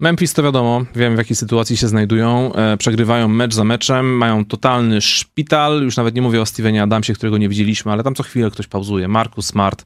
Memphis 0.00 0.34
to 0.34 0.42
wiadomo, 0.42 0.84
wiem 0.94 1.14
w 1.14 1.18
jakiej 1.18 1.36
sytuacji 1.36 1.76
się 1.76 1.88
znajdują. 1.88 2.52
E, 2.54 2.76
przegrywają 2.76 3.28
mecz 3.28 3.54
za 3.54 3.64
meczem, 3.64 4.16
mają 4.16 4.44
totalny 4.44 5.00
szpital. 5.00 5.82
Już 5.82 5.96
nawet 5.96 6.14
nie 6.14 6.22
mówię 6.22 6.40
o 6.40 6.46
Stevenie 6.46 6.82
Adamsie, 6.82 7.14
którego 7.14 7.38
nie 7.38 7.48
widzieliśmy, 7.48 7.92
ale 7.92 8.02
tam 8.02 8.14
co 8.14 8.22
chwilę 8.22 8.50
ktoś 8.50 8.66
pauzuje. 8.66 9.08
Marcus 9.08 9.46
Smart, 9.46 9.84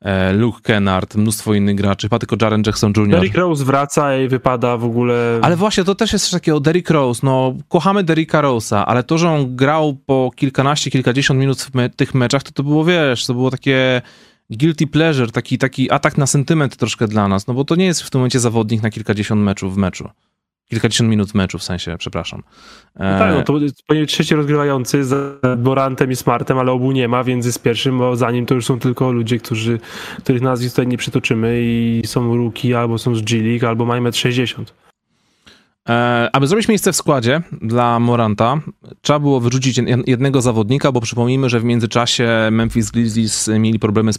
e, 0.00 0.32
Luke 0.32 0.60
Kennard, 0.62 1.14
mnóstwo 1.14 1.54
innych 1.54 1.76
graczy, 1.76 2.08
chyba 2.08 2.18
tylko 2.18 2.36
Jaren 2.40 2.62
Jackson 2.66 2.92
Jr. 2.96 3.08
Derrick 3.08 3.36
Rose 3.36 3.64
wraca 3.64 4.16
i 4.16 4.28
wypada 4.28 4.76
w 4.76 4.84
ogóle... 4.84 5.38
Ale 5.42 5.56
właśnie, 5.56 5.84
to 5.84 5.94
też 5.94 6.12
jest 6.12 6.24
coś 6.24 6.32
takiego, 6.32 6.60
Derrick 6.60 6.90
Rose, 6.90 7.20
no 7.22 7.54
kochamy 7.68 8.04
Derricka 8.04 8.42
Rose'a, 8.42 8.84
ale 8.86 9.02
to, 9.02 9.18
że 9.18 9.30
on 9.30 9.56
grał 9.56 9.96
po 10.06 10.30
kilkanaście, 10.36 10.90
kilkadziesiąt 10.90 11.40
minut 11.40 11.62
w 11.62 11.74
me 11.74 11.90
tych 11.90 12.14
meczach, 12.14 12.42
to 12.42 12.52
to 12.52 12.62
było, 12.62 12.84
wiesz, 12.84 13.26
to 13.26 13.34
było 13.34 13.50
takie 13.50 14.02
guilty 14.50 14.86
pleasure, 14.86 15.32
taki, 15.32 15.58
taki 15.58 15.90
atak 15.90 16.18
na 16.18 16.26
sentyment 16.26 16.76
troszkę 16.76 17.08
dla 17.08 17.28
nas, 17.28 17.46
no 17.46 17.54
bo 17.54 17.64
to 17.64 17.74
nie 17.74 17.84
jest 17.84 18.02
w 18.02 18.10
tym 18.10 18.18
momencie 18.18 18.40
zawodnik 18.40 18.82
na 18.82 18.90
kilkadziesiąt 18.90 19.42
meczów 19.42 19.74
w 19.74 19.76
meczu. 19.76 20.08
Kilkadziesiąt 20.70 21.10
minut 21.10 21.30
w 21.30 21.34
meczu, 21.34 21.58
w 21.58 21.62
sensie, 21.62 21.96
przepraszam. 21.98 22.42
No 22.98 23.18
tak, 23.18 23.34
no 23.34 23.42
to 23.42 23.52
powinien 23.86 24.06
trzeci 24.06 24.34
rozgrywający 24.34 25.04
z 25.04 25.40
Borantem 25.58 26.10
i 26.10 26.16
Smartem, 26.16 26.58
ale 26.58 26.72
obu 26.72 26.92
nie 26.92 27.08
ma, 27.08 27.24
więc 27.24 27.46
jest 27.46 27.62
pierwszym, 27.62 27.98
bo 27.98 28.16
za 28.16 28.30
nim 28.30 28.46
to 28.46 28.54
już 28.54 28.66
są 28.66 28.78
tylko 28.78 29.12
ludzie, 29.12 29.38
którzy, 29.38 29.78
których 30.18 30.42
nazwisk 30.42 30.74
tutaj 30.74 30.86
nie 30.86 30.98
przytoczymy 30.98 31.60
i 31.62 32.02
są 32.06 32.36
rookie, 32.36 32.78
albo 32.78 32.98
są 32.98 33.14
z 33.14 33.22
G 33.22 33.42
League, 33.42 33.66
albo 33.66 33.84
mają 33.84 34.02
1,60 34.02 34.58
m. 34.58 34.85
E, 35.88 36.28
aby 36.32 36.46
zrobić 36.46 36.68
miejsce 36.68 36.92
w 36.92 36.96
składzie 36.96 37.42
dla 37.62 38.00
Moranta, 38.00 38.60
trzeba 39.02 39.18
było 39.18 39.40
wyrzucić 39.40 39.80
jednego 40.06 40.40
zawodnika, 40.40 40.92
bo 40.92 41.00
przypomnijmy, 41.00 41.48
że 41.48 41.60
w 41.60 41.64
międzyczasie 41.64 42.28
Memphis 42.50 42.90
Grizzlies 42.90 43.50
mieli 43.58 43.78
problemy 43.78 44.12
z, 44.12 44.18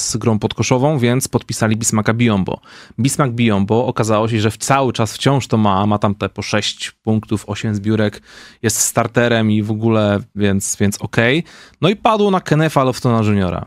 z 0.00 0.16
grą 0.16 0.38
podkoszową, 0.38 0.98
więc 0.98 1.28
podpisali 1.28 1.76
Bismaka 1.76 2.14
Biombo. 2.14 2.60
Bismak 3.00 3.32
Biombo 3.32 3.86
okazało 3.86 4.28
się, 4.28 4.40
że 4.40 4.50
cały 4.50 4.92
czas 4.92 5.14
wciąż 5.14 5.46
to 5.46 5.56
ma, 5.56 5.86
ma 5.86 5.98
tam 5.98 6.14
te 6.14 6.28
po 6.28 6.42
6 6.42 6.90
punktów, 6.90 7.44
8 7.46 7.74
zbiórek, 7.74 8.22
jest 8.62 8.80
starterem 8.80 9.50
i 9.50 9.62
w 9.62 9.70
ogóle, 9.70 10.20
więc, 10.34 10.76
więc 10.80 10.98
okej. 10.98 11.38
Okay. 11.38 11.52
No 11.80 11.88
i 11.88 11.96
padło 11.96 12.30
na 12.30 12.40
Kenefa 12.40 12.84
Loftona 12.84 13.22
Juniora. 13.28 13.66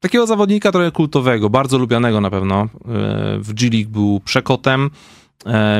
Takiego 0.00 0.26
zawodnika 0.26 0.72
trochę 0.72 0.90
kultowego, 0.90 1.50
bardzo 1.50 1.78
lubianego 1.78 2.20
na 2.20 2.30
pewno. 2.30 2.62
E, 2.62 2.68
w 3.38 3.52
G 3.52 3.70
League 3.70 3.90
był 3.90 4.20
przekotem, 4.24 4.90
E, 4.92 5.19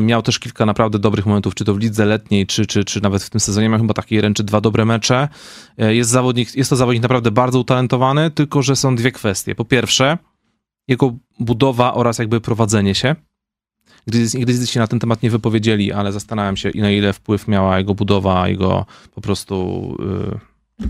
miał 0.02 0.22
też 0.22 0.38
kilka 0.38 0.66
naprawdę 0.66 0.98
dobrych 0.98 1.26
momentów, 1.26 1.54
czy 1.54 1.64
to 1.64 1.74
w 1.74 1.78
lidze 1.78 2.06
letniej, 2.06 2.46
czy, 2.46 2.66
czy, 2.66 2.84
czy 2.84 3.02
nawet 3.02 3.22
w 3.22 3.30
tym 3.30 3.40
sezonie. 3.40 3.68
Miał 3.68 3.80
chyba 3.80 3.94
takie 3.94 4.20
ręczy 4.20 4.44
dwa 4.44 4.60
dobre 4.60 4.84
mecze. 4.84 5.28
E, 5.78 5.94
jest, 5.94 6.10
zawodnik, 6.10 6.56
jest 6.56 6.70
to 6.70 6.76
zawodnik 6.76 7.02
naprawdę 7.02 7.30
bardzo 7.30 7.60
utalentowany, 7.60 8.30
tylko 8.30 8.62
że 8.62 8.76
są 8.76 8.96
dwie 8.96 9.12
kwestie. 9.12 9.54
Po 9.54 9.64
pierwsze, 9.64 10.18
jego 10.88 11.14
budowa 11.38 11.94
oraz 11.94 12.18
jakby 12.18 12.40
prowadzenie 12.40 12.94
się. 12.94 13.16
Gdy 14.06 14.66
się 14.66 14.80
na 14.80 14.86
ten 14.86 14.98
temat 14.98 15.22
nie 15.22 15.30
wypowiedzieli, 15.30 15.92
ale 15.92 16.12
zastanawiam 16.12 16.56
się, 16.56 16.70
na 16.74 16.90
ile 16.90 17.12
wpływ 17.12 17.48
miała 17.48 17.78
jego 17.78 17.94
budowa, 17.94 18.48
jego 18.48 18.86
po 19.14 19.20
prostu 19.20 19.96
yy, 20.78 20.88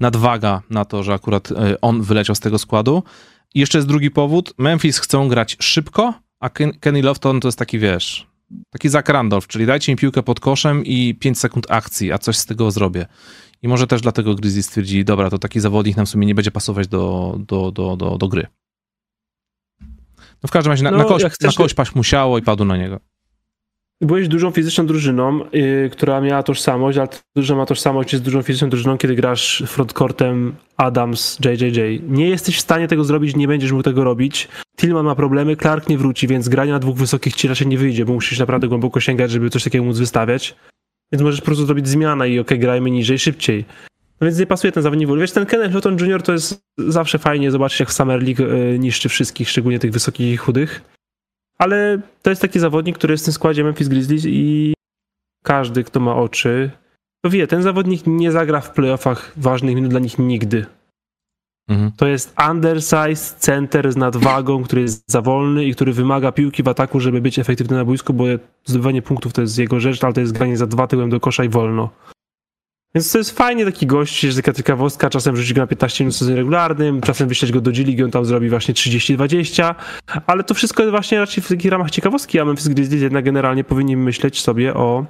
nadwaga 0.00 0.62
na 0.70 0.84
to, 0.84 1.02
że 1.02 1.14
akurat 1.14 1.50
yy, 1.50 1.80
on 1.80 2.02
wyleciał 2.02 2.36
z 2.36 2.40
tego 2.40 2.58
składu. 2.58 3.02
I 3.54 3.60
jeszcze 3.60 3.78
jest 3.78 3.88
drugi 3.88 4.10
powód. 4.10 4.54
Memphis 4.58 4.98
chcą 4.98 5.28
grać 5.28 5.56
szybko, 5.60 6.14
a 6.40 6.50
Ken, 6.50 6.72
Kenny 6.80 7.02
Lofton 7.02 7.40
to 7.40 7.48
jest 7.48 7.58
taki, 7.58 7.78
wiesz, 7.78 8.26
taki 8.70 8.88
Zach 8.88 9.08
Randolph, 9.08 9.46
czyli 9.46 9.66
dajcie 9.66 9.92
mi 9.92 9.96
piłkę 9.96 10.22
pod 10.22 10.40
koszem 10.40 10.84
i 10.84 11.14
5 11.14 11.38
sekund 11.38 11.66
akcji, 11.70 12.12
a 12.12 12.18
coś 12.18 12.36
z 12.36 12.46
tego 12.46 12.70
zrobię. 12.70 13.06
I 13.62 13.68
może 13.68 13.86
też 13.86 14.00
dlatego 14.00 14.34
Grizzlies 14.34 14.66
stwierdzi, 14.66 15.04
dobra, 15.04 15.30
to 15.30 15.38
taki 15.38 15.60
zawodnik 15.60 15.96
nam 15.96 16.06
w 16.06 16.08
sumie 16.08 16.26
nie 16.26 16.34
będzie 16.34 16.50
pasować 16.50 16.88
do, 16.88 17.36
do, 17.38 17.72
do, 17.72 17.96
do, 17.96 18.18
do 18.18 18.28
gry. 18.28 18.46
No 20.42 20.46
w 20.46 20.50
każdym 20.50 20.70
razie 20.70 20.84
na, 20.84 20.90
no, 20.90 20.98
na, 20.98 21.04
kość, 21.04 21.24
na 21.40 21.52
kość 21.52 21.74
paść 21.74 21.94
musiało 21.94 22.38
i 22.38 22.42
padł 22.42 22.64
na 22.64 22.76
niego. 22.76 23.00
Byłeś 24.02 24.28
dużą 24.28 24.50
fizyczną 24.50 24.86
drużyną, 24.86 25.40
yy, 25.52 25.90
która 25.92 26.20
miała 26.20 26.42
tożsamość, 26.42 26.98
ale 26.98 27.08
duża 27.36 27.54
ma 27.54 27.66
tożsamość 27.66 28.12
jest 28.12 28.24
dużą 28.24 28.42
fizyczną 28.42 28.68
drużyną, 28.68 28.98
kiedy 28.98 29.14
grasz 29.14 29.62
frontcourtem 29.66 30.54
Adams, 30.76 31.38
JJJ. 31.44 32.02
Nie 32.08 32.28
jesteś 32.28 32.56
w 32.56 32.60
stanie 32.60 32.88
tego 32.88 33.04
zrobić, 33.04 33.36
nie 33.36 33.48
będziesz 33.48 33.72
mógł 33.72 33.82
tego 33.82 34.04
robić. 34.04 34.48
Tillman 34.80 35.04
ma 35.04 35.14
problemy, 35.14 35.56
Clark 35.56 35.88
nie 35.88 35.98
wróci, 35.98 36.26
więc 36.26 36.48
granie 36.48 36.72
na 36.72 36.78
dwóch 36.78 36.96
wysokich 36.96 37.34
ci 37.34 37.48
raczej 37.48 37.66
nie 37.66 37.78
wyjdzie, 37.78 38.04
bo 38.04 38.12
musisz 38.12 38.38
naprawdę 38.38 38.68
głęboko 38.68 39.00
sięgać, 39.00 39.30
żeby 39.30 39.50
coś 39.50 39.64
takiego 39.64 39.84
móc 39.84 39.98
wystawiać. 39.98 40.56
Więc 41.12 41.22
możesz 41.22 41.40
po 41.40 41.46
prostu 41.46 41.66
zrobić 41.66 41.88
zmianę 41.88 42.30
i 42.30 42.38
okej, 42.38 42.58
grajmy 42.58 42.90
niżej, 42.90 43.18
szybciej. 43.18 43.64
No 44.20 44.24
więc 44.24 44.38
nie 44.38 44.46
pasuje 44.46 44.72
ten 44.72 44.82
zawodnik. 44.82 45.08
Wiesz, 45.18 45.32
ten 45.32 45.46
Kenneth 45.46 45.74
Lawton 45.74 45.98
Jr. 45.98 46.22
to 46.22 46.32
jest 46.32 46.62
zawsze 46.78 47.18
fajnie 47.18 47.50
zobaczyć, 47.50 47.80
jak 47.80 47.88
w 47.88 47.92
Summer 47.92 48.22
League 48.22 48.42
yy, 48.42 48.78
niszczy 48.78 49.08
wszystkich, 49.08 49.48
szczególnie 49.48 49.78
tych 49.78 49.92
wysokich 49.92 50.32
i 50.32 50.36
chudych. 50.36 50.82
Ale 51.60 52.00
to 52.22 52.30
jest 52.30 52.42
taki 52.42 52.60
zawodnik, 52.60 52.98
który 52.98 53.12
jest 53.12 53.24
w 53.24 53.26
tym 53.26 53.34
składzie 53.34 53.64
Memphis 53.64 53.88
Grizzlies 53.88 54.24
i 54.26 54.74
każdy, 55.44 55.84
kto 55.84 56.00
ma 56.00 56.16
oczy, 56.16 56.70
to 57.24 57.30
wie, 57.30 57.46
ten 57.46 57.62
zawodnik 57.62 58.02
nie 58.06 58.32
zagra 58.32 58.60
w 58.60 58.72
playoffach 58.72 59.32
ważnych 59.36 59.74
minut 59.74 59.90
dla 59.90 60.00
nich 60.00 60.18
nigdy. 60.18 60.66
Mhm. 61.68 61.92
To 61.96 62.06
jest 62.06 62.34
undersized 62.50 63.36
center 63.38 63.92
z 63.92 63.96
nadwagą, 63.96 64.62
który 64.62 64.82
jest 64.82 65.04
za 65.06 65.22
wolny 65.22 65.64
i 65.64 65.74
który 65.74 65.92
wymaga 65.92 66.32
piłki 66.32 66.62
w 66.62 66.68
ataku, 66.68 67.00
żeby 67.00 67.20
być 67.20 67.38
efektywny 67.38 67.76
na 67.76 67.84
boisku, 67.84 68.12
bo 68.12 68.24
zdobywanie 68.64 69.02
punktów 69.02 69.32
to 69.32 69.40
jest 69.40 69.58
jego 69.58 69.80
rzecz, 69.80 70.04
ale 70.04 70.12
to 70.12 70.20
jest 70.20 70.32
granie 70.32 70.56
za 70.56 70.66
dwa 70.66 70.86
tyłem 70.86 71.10
do 71.10 71.20
kosza 71.20 71.44
i 71.44 71.48
wolno. 71.48 71.90
Więc 72.94 73.12
to 73.12 73.18
jest 73.18 73.30
fajnie 73.30 73.64
taki 73.64 73.86
gość, 73.86 74.24
jest 74.24 74.36
taka 74.36 74.52
ciekawostka, 74.52 75.10
czasem 75.10 75.36
rzucić 75.36 75.52
go 75.52 75.60
na 75.60 75.66
15 75.66 76.04
minut 76.04 76.14
w 76.14 76.18
sezonie 76.18 76.36
regularnym, 76.36 77.00
czasem 77.00 77.28
wyśleć 77.28 77.52
go 77.52 77.60
do 77.60 77.72
G 77.72 77.84
i 77.84 78.02
on 78.02 78.10
tam 78.10 78.24
zrobi 78.24 78.50
właśnie 78.50 78.74
30-20, 78.74 79.74
ale 80.26 80.44
to 80.44 80.54
wszystko 80.54 80.82
jest 80.82 80.90
właśnie 80.90 81.18
raczej 81.18 81.42
w 81.42 81.48
takich 81.48 81.70
ramach 81.70 81.90
ciekawostki, 81.90 82.38
a 82.38 82.44
Memphis 82.44 82.68
Grizzlies 82.68 83.02
jednak 83.02 83.24
generalnie 83.24 83.64
powinni 83.64 83.96
myśleć 83.96 84.40
sobie 84.40 84.74
o 84.74 85.06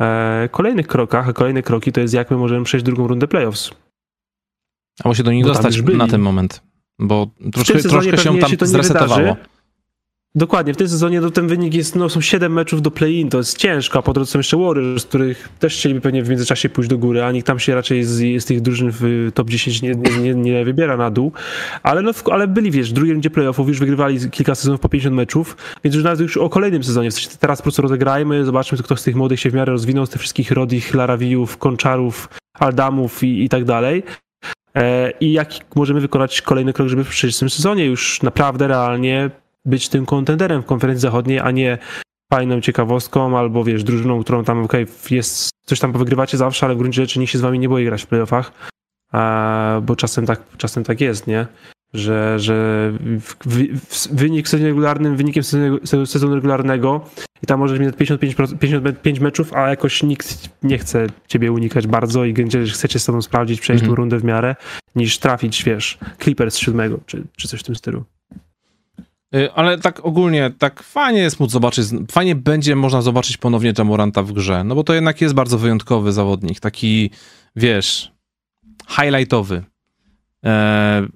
e, 0.00 0.48
kolejnych 0.52 0.86
krokach, 0.86 1.28
a 1.28 1.32
kolejne 1.32 1.62
kroki 1.62 1.92
to 1.92 2.00
jest 2.00 2.14
jak 2.14 2.30
my 2.30 2.36
możemy 2.36 2.64
przejść 2.64 2.86
drugą 2.86 3.06
rundę 3.06 3.28
playoffs. 3.28 3.70
Albo 5.04 5.14
się 5.14 5.22
do 5.22 5.32
nich 5.32 5.44
dostać 5.44 5.82
na 5.82 6.08
ten 6.08 6.20
moment, 6.20 6.62
bo 6.98 7.30
troszkę, 7.52 7.78
troszkę 7.78 8.18
się 8.18 8.38
tam 8.38 8.68
zresetowało. 8.68 9.20
Wydarzy. 9.20 9.57
Dokładnie, 10.34 10.74
w 10.74 10.76
tym 10.76 10.88
sezonie 10.88 11.20
ten 11.34 11.48
wynik 11.48 11.74
jest, 11.74 11.96
no 11.96 12.08
są 12.08 12.20
7 12.20 12.52
meczów 12.52 12.82
do 12.82 12.90
play-in, 12.90 13.30
to 13.30 13.38
jest 13.38 13.58
ciężko, 13.58 13.98
a 13.98 14.02
po 14.02 14.12
drodze 14.12 14.30
są 14.30 14.38
jeszcze 14.38 14.56
Warriors, 14.56 15.02
z 15.02 15.06
których 15.06 15.48
też 15.58 15.74
chcieliby 15.74 16.00
pewnie 16.00 16.22
w 16.22 16.28
międzyczasie 16.28 16.68
pójść 16.68 16.90
do 16.90 16.98
góry, 16.98 17.24
a 17.24 17.32
nikt 17.32 17.46
tam 17.46 17.58
się 17.58 17.74
raczej 17.74 18.04
z, 18.04 18.42
z 18.42 18.44
tych 18.44 18.60
drużyn 18.60 18.90
w 18.92 19.30
top 19.34 19.50
10 19.50 19.82
nie, 19.82 19.94
nie, 19.94 20.18
nie, 20.20 20.34
nie 20.34 20.64
wybiera 20.64 20.96
na 20.96 21.10
dół, 21.10 21.32
ale, 21.82 22.02
no, 22.02 22.10
ale 22.30 22.48
byli, 22.48 22.70
wiesz, 22.70 22.90
w 22.90 22.92
drugiej 22.92 23.12
rundzie 23.12 23.30
playoffów 23.30 23.68
już 23.68 23.78
wygrywali 23.78 24.30
kilka 24.30 24.54
sezonów 24.54 24.80
po 24.80 24.88
50 24.88 25.16
meczów, 25.16 25.56
więc 25.84 25.94
już 25.94 26.04
nawet 26.04 26.20
już 26.20 26.36
o 26.36 26.48
kolejnym 26.48 26.84
sezonie, 26.84 27.10
w 27.10 27.14
sensie 27.14 27.28
teraz 27.40 27.58
po 27.58 27.62
prostu 27.62 27.82
rozegrajmy, 27.82 28.44
zobaczmy, 28.44 28.78
kto 28.78 28.96
z 28.96 29.02
tych 29.02 29.16
młodych 29.16 29.40
się 29.40 29.50
w 29.50 29.54
miarę 29.54 29.72
rozwinął, 29.72 30.06
z 30.06 30.10
tych 30.10 30.20
wszystkich 30.20 30.50
Rodich, 30.50 30.94
Larawijów, 30.94 31.58
Konczarów, 31.58 32.28
Aldamów 32.58 33.22
i, 33.22 33.44
i 33.44 33.48
tak 33.48 33.64
dalej, 33.64 34.02
e, 34.74 35.10
i 35.20 35.32
jaki 35.32 35.60
możemy 35.74 36.00
wykonać 36.00 36.42
kolejny 36.42 36.72
krok, 36.72 36.88
żeby 36.88 37.04
w 37.04 37.08
przyszłym 37.08 37.50
sezonie? 37.50 37.84
Już 37.84 38.22
naprawdę 38.22 38.68
realnie 38.68 39.30
być 39.68 39.88
tym 39.88 40.06
kontenderem 40.06 40.62
w 40.62 40.66
konferencji 40.66 41.02
zachodniej, 41.02 41.38
a 41.38 41.50
nie 41.50 41.78
fajną 42.32 42.60
ciekawostką 42.60 43.38
albo 43.38 43.64
wiesz, 43.64 43.84
drużyną, 43.84 44.22
którą 44.22 44.44
tam 44.44 44.64
okay, 44.64 44.86
jest, 45.10 45.50
coś 45.66 45.80
tam 45.80 45.92
wygrywacie 45.92 46.36
zawsze, 46.36 46.66
ale 46.66 46.74
w 46.74 46.78
gruncie 46.78 47.02
rzeczy 47.02 47.18
nikt 47.18 47.32
się 47.32 47.38
z 47.38 47.40
wami 47.40 47.58
nie 47.58 47.68
boi 47.68 47.84
grać 47.84 48.02
w 48.02 48.06
playoffach, 48.06 48.52
a, 49.12 49.80
bo 49.82 49.96
czasem 49.96 50.26
tak, 50.26 50.42
czasem 50.56 50.84
tak 50.84 51.00
jest, 51.00 51.26
nie? 51.26 51.46
Że, 51.94 52.38
że 52.38 52.92
w, 53.20 53.34
w, 53.46 54.08
wynik 54.14 54.46
w 54.46 54.48
sezonie 54.48 54.68
regularnym, 54.68 55.16
wynikiem 55.16 55.42
sezonu, 55.42 56.06
sezonu 56.06 56.34
regularnego 56.34 57.04
i 57.42 57.46
tam 57.46 57.60
możesz 57.60 57.78
mieć 57.78 57.96
55, 57.96 58.34
55 58.60 59.20
meczów, 59.20 59.54
a 59.54 59.68
jakoś 59.68 60.02
nikt 60.02 60.48
nie 60.62 60.78
chce 60.78 61.06
ciebie 61.26 61.52
unikać 61.52 61.86
bardzo 61.86 62.24
i 62.24 62.34
chcecie 62.72 62.98
z 62.98 63.04
tobą 63.04 63.22
sprawdzić, 63.22 63.60
przejść 63.60 63.82
mm 63.82 63.92
-hmm. 63.92 63.96
tą 63.96 64.00
rundę 64.00 64.18
w 64.18 64.24
miarę, 64.24 64.56
niż 64.94 65.18
trafić, 65.18 65.64
wiesz, 65.64 65.98
Clippers 66.22 66.56
siódmego, 66.56 67.00
czy, 67.06 67.24
czy 67.36 67.48
coś 67.48 67.60
w 67.60 67.64
tym 67.64 67.74
stylu. 67.74 68.04
Y, 69.34 69.52
ale 69.52 69.78
tak 69.78 70.04
ogólnie, 70.04 70.50
tak 70.58 70.82
fajnie 70.82 71.20
jest 71.20 71.40
móc 71.40 71.50
zobaczyć, 71.50 71.86
fajnie 72.10 72.34
będzie 72.34 72.76
można 72.76 73.02
zobaczyć 73.02 73.36
ponownie 73.36 73.72
Jamoranta 73.78 74.22
w 74.22 74.32
grze, 74.32 74.64
no 74.64 74.74
bo 74.74 74.84
to 74.84 74.94
jednak 74.94 75.20
jest 75.20 75.34
bardzo 75.34 75.58
wyjątkowy 75.58 76.12
zawodnik, 76.12 76.60
taki, 76.60 77.10
wiesz, 77.56 78.12
highlightowy. 78.88 79.64
E, 80.44 81.06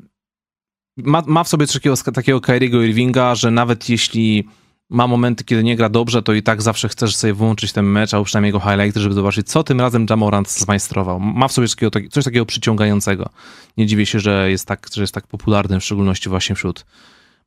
ma, 0.96 1.22
ma 1.26 1.44
w 1.44 1.48
sobie 1.48 1.66
coś 1.66 1.74
takiego, 1.74 1.96
takiego 1.96 2.40
Kyriego 2.40 2.82
Irvinga, 2.82 3.34
że 3.34 3.50
nawet 3.50 3.88
jeśli 3.88 4.48
ma 4.90 5.06
momenty, 5.06 5.44
kiedy 5.44 5.64
nie 5.64 5.76
gra 5.76 5.88
dobrze, 5.88 6.22
to 6.22 6.32
i 6.32 6.42
tak 6.42 6.62
zawsze 6.62 6.88
chcesz 6.88 7.16
sobie 7.16 7.32
włączyć 7.32 7.72
ten 7.72 7.86
mecz, 7.86 8.14
albo 8.14 8.24
przynajmniej 8.24 8.48
jego 8.48 8.60
highlighty, 8.60 9.00
żeby 9.00 9.14
zobaczyć, 9.14 9.48
co 9.48 9.64
tym 9.64 9.80
razem 9.80 10.06
Jamorant 10.10 10.50
zmajstrował. 10.50 11.20
Ma 11.20 11.48
w 11.48 11.52
sobie 11.52 11.68
coś 11.68 11.76
takiego, 11.76 12.10
coś 12.10 12.24
takiego 12.24 12.46
przyciągającego. 12.46 13.30
Nie 13.76 13.86
dziwię 13.86 14.06
się, 14.06 14.20
że 14.20 14.50
jest 14.50 14.66
tak, 14.66 14.86
że 14.94 15.00
jest 15.02 15.14
tak 15.14 15.26
popularny, 15.26 15.80
w 15.80 15.84
szczególności 15.84 16.28
właśnie 16.28 16.56
wśród 16.56 16.84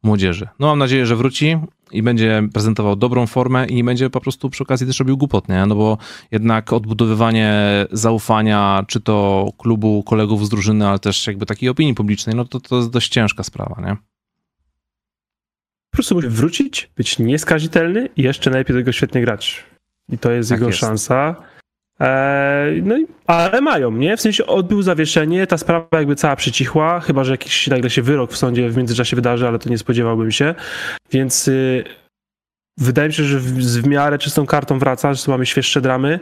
młodzieży. 0.06 0.48
No 0.60 0.68
mam 0.68 0.80
nadzieję, 0.80 1.06
że 1.06 1.15
wróci 1.15 1.57
i 1.91 2.03
będzie 2.03 2.44
prezentował 2.53 2.95
dobrą 2.95 3.27
formę 3.27 3.65
i 3.65 3.76
nie 3.76 3.84
będzie 3.84 4.10
po 4.10 4.22
prostu 4.22 4.49
przy 4.49 4.64
okazji 4.64 4.88
też 4.88 4.99
robił 4.99 5.18
głupot, 5.18 5.49
nie? 5.49 5.65
No 5.65 5.76
bo 5.76 5.98
jednak 6.32 6.73
odbudowywanie 6.73 7.53
zaufania, 7.91 8.86
czy 8.88 9.02
to 9.02 9.49
klubu, 9.57 10.03
kolegów 10.03 10.45
z 10.45 10.49
drużyny, 10.49 10.88
ale 10.88 10.99
też 10.99 11.27
jakby 11.27 11.45
takiej 11.45 11.69
opinii 11.69 11.94
publicznej, 11.94 12.36
no 12.36 12.45
to, 12.45 12.60
to 12.60 12.76
jest 12.77 12.90
dość 12.90 13.10
ciężka 13.10 13.44
sprawa, 13.44 13.82
nie? 13.82 13.95
prostu 15.95 16.15
musi 16.15 16.27
wrócić, 16.27 16.90
być 16.95 17.19
nieskazitelny 17.19 18.10
i 18.18 18.23
jeszcze 18.23 18.49
najlepiej 18.49 18.73
do 18.73 18.80
tego 18.80 18.91
świetnie 18.91 19.22
grać. 19.22 19.64
I 20.10 20.18
to 20.18 20.32
jest 20.32 20.49
Tak 20.49 20.60
jego 20.60 20.68
jest. 20.68 20.80
szansa. 20.80 21.36
Eee, 21.99 22.81
no 22.84 22.95
ale 23.27 23.61
mają, 23.61 23.91
nie? 23.91 24.17
W 24.17 24.22
sensie 24.22 24.45
odbył 24.45 24.81
zawieszenie, 24.81 25.47
ta 25.47 25.57
sprawa 25.57 25.88
jakby 25.91 26.15
cała 26.15 26.35
przycichła, 26.35 26.99
chyba 26.99 27.23
że 27.23 27.31
jakiś 27.31 27.67
nagle 27.67 27.89
się 27.89 28.01
wyrok 28.01 28.31
w 28.31 28.38
sądzie 28.38 28.69
w 28.69 28.77
międzyczasie 28.77 29.15
wydarzy, 29.15 29.47
ale 29.47 29.59
to 29.59 29.69
nie 29.69 29.77
spodziewałbym 29.77 30.31
się. 30.31 30.55
Więc 31.11 31.47
y, 31.47 31.84
wydaje 32.77 33.07
mi 33.07 33.13
się, 33.13 33.23
że 33.23 33.39
w, 33.39 33.43
w 33.43 33.88
miarę 33.88 34.17
czystą 34.17 34.45
kartą 34.45 34.80
wraca, 34.80 35.13
że 35.13 35.31
mamy 35.31 35.45
świeższe 35.45 35.81
dramy, 35.81 36.19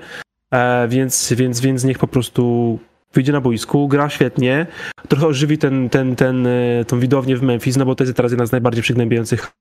e, 0.53 0.87
więc, 0.87 1.33
więc, 1.33 1.61
więc 1.61 1.83
niech 1.83 1.99
po 1.99 2.07
prostu 2.07 2.79
wyjdzie 3.13 3.31
na 3.31 3.41
boisku, 3.41 3.87
gra 3.87 4.09
świetnie, 4.09 4.65
trochę 5.07 5.27
ożywi 5.27 5.57
ten, 5.57 5.89
ten, 5.89 6.15
ten, 6.15 6.47
y, 6.47 6.85
tą 6.87 6.99
widownię 6.99 7.37
w 7.37 7.41
Memphis, 7.41 7.77
no 7.77 7.85
bo 7.85 7.95
to 7.95 8.03
jest 8.03 8.17
teraz 8.17 8.31
jedna 8.31 8.45
z 8.45 8.51
najbardziej 8.51 8.83
przygnębiających 8.83 9.51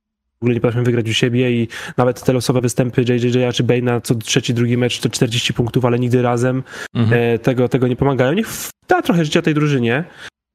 w 0.42 0.44
ogóle 0.44 0.54
nie 0.54 0.60
potrafią 0.60 0.84
wygrać 0.84 1.08
u 1.08 1.12
siebie 1.12 1.50
i 1.52 1.68
nawet 1.96 2.24
te 2.24 2.32
losowe 2.32 2.60
występy 2.60 3.02
JJJ 3.02 3.52
czy 3.54 3.64
Bane'a 3.64 4.00
co 4.02 4.14
trzeci, 4.14 4.54
drugi 4.54 4.76
mecz 4.76 5.00
to 5.00 5.08
40 5.08 5.54
punktów, 5.54 5.84
ale 5.84 5.98
nigdy 5.98 6.22
razem 6.22 6.62
Mhm. 6.94 7.20
e, 7.22 7.38
tego, 7.38 7.68
tego 7.68 7.88
nie 7.88 7.96
pomagają. 7.96 8.32
Niech 8.32 8.48
da 8.88 9.02
trochę 9.02 9.24
życia 9.24 9.42
tej 9.42 9.54
drużynie, 9.54 10.04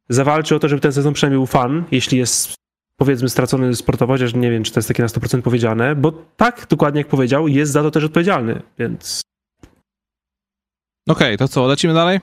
zawalczy 0.09 0.55
o 0.55 0.59
to, 0.59 0.67
żeby 0.69 0.81
ten 0.81 0.93
sezon 0.93 1.13
przynajmniej 1.13 1.37
był 1.37 1.45
fan, 1.45 1.83
jeśli 1.91 2.17
jest 2.17 2.55
powiedzmy 2.99 3.29
stracony 3.29 3.75
sportowo, 3.75 4.13
chociaż 4.13 4.33
nie 4.33 4.51
wiem, 4.51 4.63
czy 4.63 4.71
to 4.71 4.79
jest 4.79 4.87
takie 4.87 5.03
na 5.03 5.09
100% 5.09 5.41
powiedziane, 5.41 5.95
bo 5.95 6.11
tak, 6.37 6.65
dokładnie 6.69 7.01
jak 7.01 7.07
powiedział, 7.07 7.47
jest 7.47 7.71
za 7.71 7.83
to 7.83 7.91
też 7.91 8.03
odpowiedzialny, 8.03 8.61
więc 8.79 9.21
Okej, 11.09 11.37
to 11.37 11.47
co, 11.47 11.67
lecimy 11.67 11.93
dalej? 11.93 12.19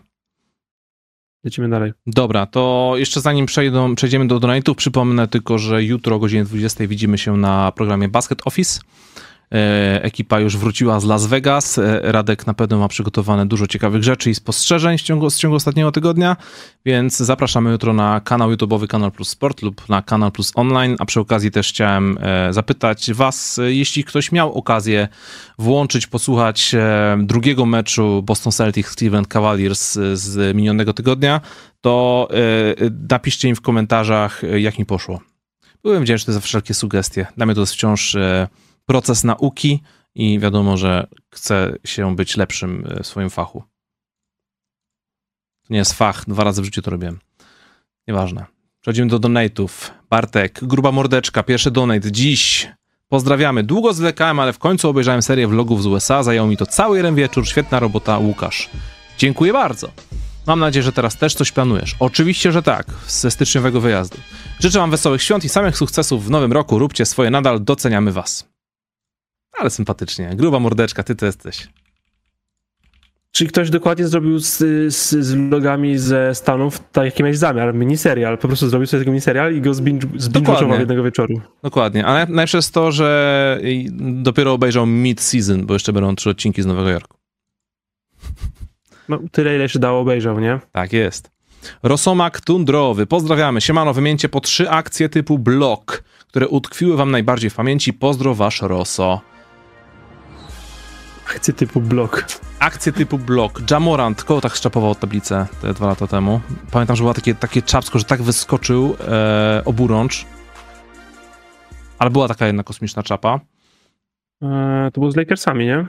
Lecimy 1.45 1.69
dalej. 1.69 1.93
Dobra, 2.07 2.47
to 2.47 2.93
jeszcze 2.97 3.21
zanim 3.21 3.47
przejdą, 3.47 3.95
przejdziemy 3.95 4.27
do 4.27 4.41
donate'ów, 4.41 4.75
przypomnę 4.75 5.29
tylko, 5.29 5.59
że 5.59 5.85
jutro 5.85 6.16
o 6.16 6.19
godzinie 6.19 6.45
20 6.45 6.87
widzimy 6.87 7.19
się 7.19 7.37
na 7.37 7.73
programie 7.73 8.09
Basket 8.09 8.43
Office. 8.45 8.81
E, 9.53 10.03
Ekipa 10.03 10.41
już 10.41 10.57
wróciła 10.57 11.01
z 11.01 11.05
Las 11.05 11.27
Vegas. 11.27 11.79
E, 11.79 12.01
Radek 12.03 12.47
na 12.47 12.55
pewno 12.55 12.79
ma 12.79 12.89
przygotowane 12.89 13.47
dużo 13.47 13.66
ciekawych 13.66 14.03
rzeczy 14.03 14.31
i 14.31 14.35
spostrzeżeń 14.35 14.99
w 14.99 15.03
ciągu, 15.03 15.31
z 15.31 15.39
ciągu 15.39 15.57
ostatniego 15.57 15.93
tygodnia, 15.93 16.37
więc 16.87 17.16
zapraszamy 17.16 17.71
jutro 17.71 17.93
na 17.93 18.21
kanał 18.21 18.51
YouTube'owy 18.51 18.87
Kanal 18.87 19.12
Plus 19.12 19.29
Sport 19.29 19.62
lub 19.62 19.89
na 19.89 20.03
Kanal 20.03 20.33
Plus 20.33 20.53
Online, 20.55 20.97
a 20.99 21.05
przy 21.05 21.21
okazji 21.21 21.51
też 21.51 21.69
chciałem 21.69 22.19
e, 22.21 22.53
zapytać 22.53 23.12
was, 23.12 23.61
jeśli 23.66 24.05
ktoś 24.05 24.33
miał 24.33 24.53
okazję 24.53 25.09
włączyć, 25.59 26.07
posłuchać 26.07 26.75
drugiego 27.19 27.66
meczu 27.66 28.23
Boston 28.23 28.53
Celtics 28.53 28.95
Cleveland 28.95 29.29
Cavaliers 29.29 29.99
z 30.12 30.57
minionego 30.57 30.93
tygodnia, 30.93 31.41
to 31.81 32.29
napiszcie 33.11 33.49
im 33.49 33.57
w 33.57 33.61
komentarzach, 33.61 34.43
jak 34.57 34.79
mi 34.79 34.87
poszło. 34.87 35.21
Byłem 35.83 36.03
wdzięczny 36.03 36.33
za 36.33 36.41
wszelkie 36.41 36.75
sugestie. 36.75 37.27
Dla 37.37 37.47
mnie 37.47 37.55
to 37.55 37.61
jest 37.61 37.73
wciąż 37.73 38.16
proces 38.86 39.24
nauki 39.24 39.82
i 40.15 40.39
wiadomo, 40.39 40.77
że 40.77 41.06
chcę 41.35 41.77
się 41.85 42.16
być 42.16 42.36
lepszym 42.36 42.86
e, 42.89 43.02
w 43.02 43.06
swoim 43.06 43.31
fachu. 43.31 43.65
To 45.62 45.74
nie 45.74 45.78
jest 45.78 45.93
fach, 45.93 46.24
dwa 46.28 46.44
razy 46.44 46.62
w 46.62 46.65
życiu 46.65 46.82
to 46.82 46.90
robiłem. 46.90 47.19
Nieważne. 48.09 48.47
Przechodzimy 48.81 49.09
do 49.09 49.19
donate'ów. 49.19 49.90
Bartek, 50.11 50.61
gruba 50.62 50.93
mordeczka, 50.93 51.43
pierwszy 51.43 51.70
donate 51.70 52.12
dziś. 52.12 52.69
Pozdrawiamy. 53.09 53.62
Długo 53.62 53.93
zwlekałem, 53.93 54.40
ale 54.40 54.52
w 54.52 54.59
końcu 54.59 54.89
obejrzałem 54.89 55.23
serię 55.23 55.48
vlogów 55.48 55.82
z 55.82 55.86
USA. 55.86 56.23
Zajął 56.23 56.47
mi 56.47 56.56
to 56.56 56.66
cały 56.66 56.97
jeden 56.97 57.15
wieczór. 57.15 57.48
Świetna 57.48 57.81
robota, 57.81 58.19
Łukasz. 58.19 58.70
Dziękuję 59.19 59.52
bardzo. 59.52 59.90
Mam 60.47 60.61
nadzieję, 60.61 60.82
że 60.82 60.93
teraz 60.93 61.16
też 61.16 61.35
coś 61.35 61.52
planujesz. 61.52 61.97
Oczywiście, 62.01 62.52
że 62.52 62.62
tak, 62.62 62.86
ze 63.09 63.31
styczniowego 63.31 63.81
wyjazdu. 63.81 64.19
Życzę 64.61 64.78
Wam 64.78 64.90
wesołych 64.90 65.23
świąt 65.23 65.44
i 65.44 65.48
samych 65.48 65.77
sukcesów 65.77 66.24
w 66.24 66.31
nowym 66.31 66.52
roku. 66.52 66.78
Róbcie 66.78 67.06
swoje 67.06 67.31
nadal, 67.31 67.65
doceniamy 67.65 68.12
Was. 68.12 68.53
Ale 69.59 69.70
sympatycznie. 69.70 70.31
Gruba 70.35 70.59
mordeczka, 70.59 71.02
ty 71.02 71.14
to 71.14 71.26
jesteś. 71.26 71.68
Czy 73.32 73.47
ktoś 73.47 73.70
dokładnie 73.70 74.09
zrobił 74.09 74.39
z, 74.39 74.59
z, 74.94 75.10
z 75.10 75.35
vlogami 75.35 75.98
ze 75.98 76.35
Stanów 76.35 76.78
tak, 76.93 77.05
jaki 77.05 77.22
miałeś 77.22 77.39
zamiar? 77.39 77.74
Miniserial. 77.74 78.39
Po 78.39 78.48
prostu 78.48 78.68
zrobił 78.68 78.86
sobie 78.86 79.01
tego 79.01 79.10
miniserial 79.10 79.55
i 79.55 79.60
go 79.60 79.72
Dokładnie. 80.31 80.76
jednego 80.76 81.02
wieczoru. 81.02 81.40
Dokładnie. 81.62 82.06
A 82.06 82.14
naj- 82.14 82.28
najlepsze 82.28 82.59
jest 82.59 82.74
to, 82.74 82.93
że 82.93 83.60
dopiero 83.98 84.52
obejrzał 84.52 84.86
mid-season, 84.86 85.64
bo 85.64 85.74
jeszcze 85.74 85.93
będą 85.93 86.16
trzy 86.16 86.31
odcinki 86.31 86.62
z 86.62 86.66
Nowego 86.66 86.90
Jorku. 86.90 87.16
No, 89.09 89.18
tyle, 89.32 89.55
ile 89.55 89.68
się 89.68 89.78
dało, 89.78 90.01
obejrzał, 90.01 90.40
nie? 90.40 90.60
Tak 90.72 90.93
jest. 90.93 91.31
Rosomak 91.82 92.40
Tundrowy. 92.40 93.06
Pozdrawiamy. 93.06 93.60
Siemano, 93.60 93.94
wymieńcie 93.94 94.28
po 94.28 94.40
trzy 94.40 94.70
akcje 94.70 95.09
typu 95.09 95.39
blok, 95.39 96.05
które 96.28 96.48
utkwiły 96.48 96.97
wam 96.97 97.10
najbardziej 97.10 97.51
w 97.51 97.55
pamięci. 97.55 97.93
Pozdro, 97.93 98.35
wasz 98.35 98.62
Roso. 98.62 99.20
Akcje 101.30 101.55
typu 101.55 101.80
blok. 101.80 102.24
Akcje 102.59 102.92
typu 102.92 103.18
blok. 103.18 103.60
Jamorant, 103.70 104.24
koło 104.24 104.40
tak 104.40 104.55
szczapował 104.55 104.94
tablicę 104.94 105.46
te 105.62 105.74
dwa 105.74 105.86
lata 105.86 106.06
temu. 106.06 106.40
Pamiętam, 106.70 106.96
że 106.96 107.02
było 107.02 107.14
takie, 107.14 107.34
takie 107.34 107.62
czapsko, 107.62 107.98
że 107.98 108.05
tak 108.05 108.22
wyskoczył 108.22 108.96
e, 109.09 109.62
oburącz. 109.64 110.26
Ale 111.98 112.10
była 112.10 112.28
taka 112.28 112.46
jedna 112.46 112.62
kosmiczna 112.62 113.02
czapa. 113.02 113.40
Eee, 114.42 114.92
to 114.92 115.01
było 115.01 115.10
z 115.10 115.16
Lakersami, 115.16 115.66
nie? 115.66 115.86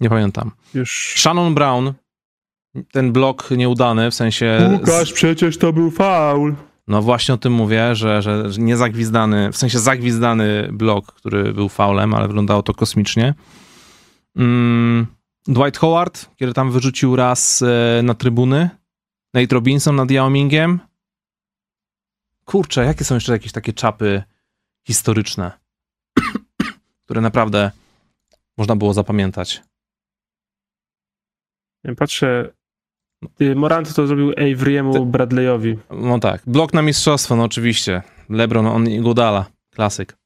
Nie 0.00 0.08
pamiętam. 0.08 0.50
Już... 0.74 1.14
Shannon 1.18 1.54
Brown. 1.54 1.92
Ten 2.92 3.12
blok 3.12 3.50
nieudany, 3.50 4.10
w 4.10 4.14
sensie... 4.14 4.70
Łukasz, 4.72 5.12
przecież 5.12 5.58
to 5.58 5.72
był 5.72 5.90
faul. 5.90 6.54
No 6.88 7.02
właśnie 7.02 7.34
o 7.34 7.38
tym 7.38 7.52
mówię, 7.52 7.94
że, 7.94 8.22
że, 8.22 8.52
że 8.52 8.60
nie 8.60 8.76
zagwizdany, 8.76 9.52
w 9.52 9.56
sensie 9.56 9.78
zagwizdany 9.78 10.68
blok, 10.72 11.12
który 11.12 11.52
był 11.52 11.68
faulem, 11.68 12.14
ale 12.14 12.26
wyglądało 12.26 12.62
to 12.62 12.74
kosmicznie. 12.74 13.34
Mm, 14.36 15.06
Dwight 15.46 15.78
Howard, 15.78 16.36
kiedy 16.36 16.52
tam 16.52 16.70
wyrzucił 16.70 17.16
raz 17.16 17.62
e, 17.62 18.02
na 18.02 18.14
trybuny. 18.14 18.70
Nate 19.34 19.54
Robinson 19.54 19.96
nad 19.96 20.10
Yao 20.10 20.30
Mingiem. 20.30 20.80
Kurczę, 22.44 22.84
jakie 22.84 23.04
są 23.04 23.14
jeszcze 23.14 23.32
jakieś 23.32 23.52
takie 23.52 23.72
czapy 23.72 24.22
historyczne, 24.86 25.52
które 27.04 27.20
naprawdę 27.20 27.70
można 28.58 28.76
było 28.76 28.94
zapamiętać. 28.94 29.62
Patrzę... 31.96 32.52
Morant 33.56 33.94
to 33.94 34.06
zrobił 34.06 34.30
Avery'emu 34.30 35.06
Bradleyowi. 35.06 35.78
No 35.90 36.18
tak, 36.18 36.42
blok 36.46 36.74
na 36.74 36.82
mistrzostwo, 36.82 37.36
no 37.36 37.44
oczywiście. 37.44 38.02
LeBron, 38.28 38.66
on 38.66 38.88
i 38.88 39.00
Godala, 39.00 39.46
klasyk. 39.70 40.16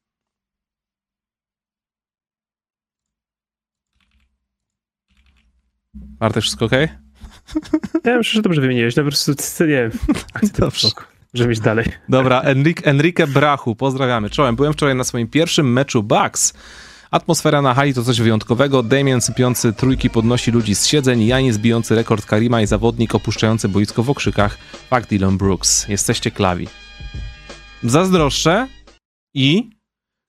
Bartek, 6.19 6.43
wszystko 6.43 6.65
okej? 6.65 6.87
Ja 8.05 8.17
myślę, 8.17 8.33
że 8.33 8.41
dobrze 8.41 8.61
wymieniłeś. 8.61 8.95
No 8.95 9.03
po 9.03 9.09
prostu, 9.09 9.33
nie 9.59 9.67
wiem. 9.67 9.91
Dobrze. 10.59 10.87
Żeby 11.33 11.53
iść 11.53 11.61
dalej. 11.61 11.85
Dobra, 12.09 12.41
Enrique, 12.41 12.85
Enrique 12.85 13.27
Brachu, 13.27 13.75
pozdrawiamy. 13.75 14.29
Czołem, 14.29 14.55
byłem 14.55 14.73
wczoraj 14.73 14.95
na 14.95 15.03
swoim 15.03 15.27
pierwszym 15.27 15.73
meczu 15.73 16.03
Bucks. 16.03 16.53
Atmosfera 17.11 17.61
na 17.61 17.73
hali 17.73 17.93
to 17.93 18.03
coś 18.03 18.21
wyjątkowego. 18.21 18.83
Damian 18.83 19.21
sypiący 19.21 19.73
trójki 19.73 20.09
podnosi 20.09 20.51
ludzi 20.51 20.75
z 20.75 20.85
siedzeń, 20.85 21.25
Janis 21.25 21.57
bijący 21.57 21.95
rekord 21.95 22.25
Karima 22.25 22.61
i 22.61 22.67
zawodnik 22.67 23.15
opuszczający 23.15 23.69
boisko 23.69 24.03
w 24.03 24.09
okrzykach. 24.09 24.57
Fakt 24.89 25.09
Dylan 25.09 25.37
Brooks. 25.37 25.87
Jesteście 25.87 26.31
klawi. 26.31 26.67
Zazdroszczę 27.83 28.67
i 29.33 29.69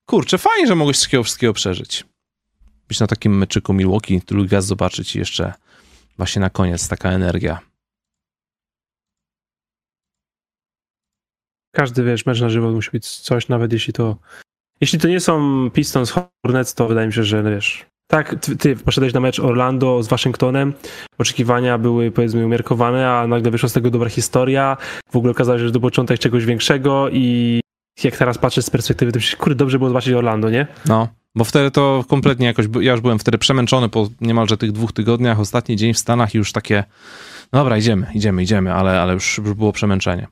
kurczę, 0.07 0.39
fajnie, 0.39 0.67
że 0.67 0.75
mogłeś 0.75 1.01
takiego 1.01 1.23
wszystkiego 1.23 1.53
przeżyć. 1.53 2.05
Być 2.89 3.01
na 3.01 3.07
takim 3.07 3.39
meczyku 3.39 3.73
Milwaukee, 3.73 4.21
tylu 4.21 4.45
gwiazd 4.45 4.69
zobaczyć 4.69 5.17
i 5.17 5.19
jeszcze 5.19 5.53
właśnie 6.21 6.41
na 6.41 6.51
koniec 6.51 6.89
taka 6.89 7.11
energia. 7.11 7.61
Każdy, 11.75 12.05
wiesz, 12.05 12.27
mecz 12.27 12.41
na 12.41 12.49
żywo 12.49 12.71
musi 12.71 12.91
być 12.91 13.09
coś, 13.09 13.49
nawet 13.49 13.73
jeśli 13.73 13.93
to... 13.93 14.17
Jeśli 14.81 14.99
to 14.99 15.09
nie 15.09 15.21
są 15.21 15.71
Pistons 15.71 16.13
Hornets, 16.45 16.75
to 16.75 16.89
wydaje 16.89 17.07
mi 17.07 17.13
się, 17.13 17.25
że 17.25 17.43
no 17.43 17.51
wiesz... 17.51 17.87
Tak, 18.11 18.41
ty, 18.41 18.57
ty 18.57 18.77
poszedłeś 18.77 19.13
na 19.15 19.21
mecz 19.21 19.41
Orlando 19.41 20.03
z 20.03 20.09
Waszyngtonem, 20.09 20.73
oczekiwania 21.19 21.79
były 21.79 22.11
powiedzmy 22.11 22.47
umiarkowane, 22.47 23.11
a 23.11 23.27
nagle 23.27 23.51
wyszła 23.51 23.69
z 23.69 23.73
tego 23.73 23.91
dobra 23.91 24.09
historia, 24.09 24.77
w 25.11 25.17
ogóle 25.17 25.31
okazało 25.31 25.59
się, 25.59 25.67
że 25.67 25.73
to 25.73 25.81
początek 25.81 26.19
czegoś 26.19 26.45
większego 26.45 27.09
i 27.09 27.61
jak 28.05 28.17
teraz 28.17 28.39
patrzę 28.39 28.63
z 28.63 28.71
perspektywy, 28.71 29.13
to 29.13 29.19
myślę, 29.19 29.39
kurde, 29.39 29.55
dobrze 29.55 29.79
było 29.79 29.91
zobaczyć 29.91 30.15
Orlando, 30.15 30.51
nie? 30.51 30.67
No, 30.87 31.09
bo 31.35 31.45
wtedy 31.45 31.71
to 31.71 32.05
kompletnie 32.09 32.47
jakoś, 32.47 32.67
ja 32.81 32.93
już 32.93 33.01
byłem 33.01 33.19
wtedy 33.19 33.39
przemęczony 33.39 33.89
po 33.89 34.09
niemalże 34.21 34.57
tych 34.57 34.73
dwóch 34.73 34.93
tygodniach, 34.93 35.41
ostatni 35.41 35.77
dzień 35.77 35.95
w 35.95 35.99
Stanach 35.99 36.35
i 36.35 36.39
już 36.39 36.53
takie, 36.53 36.85
no 37.53 37.59
dobra, 37.59 37.77
idziemy, 37.79 38.07
idziemy, 38.15 38.43
idziemy, 38.43 38.73
ale, 38.73 39.01
ale 39.01 39.15
już, 39.15 39.39
już 39.39 39.55
było 39.55 39.73
przemęczenie. 39.73 40.27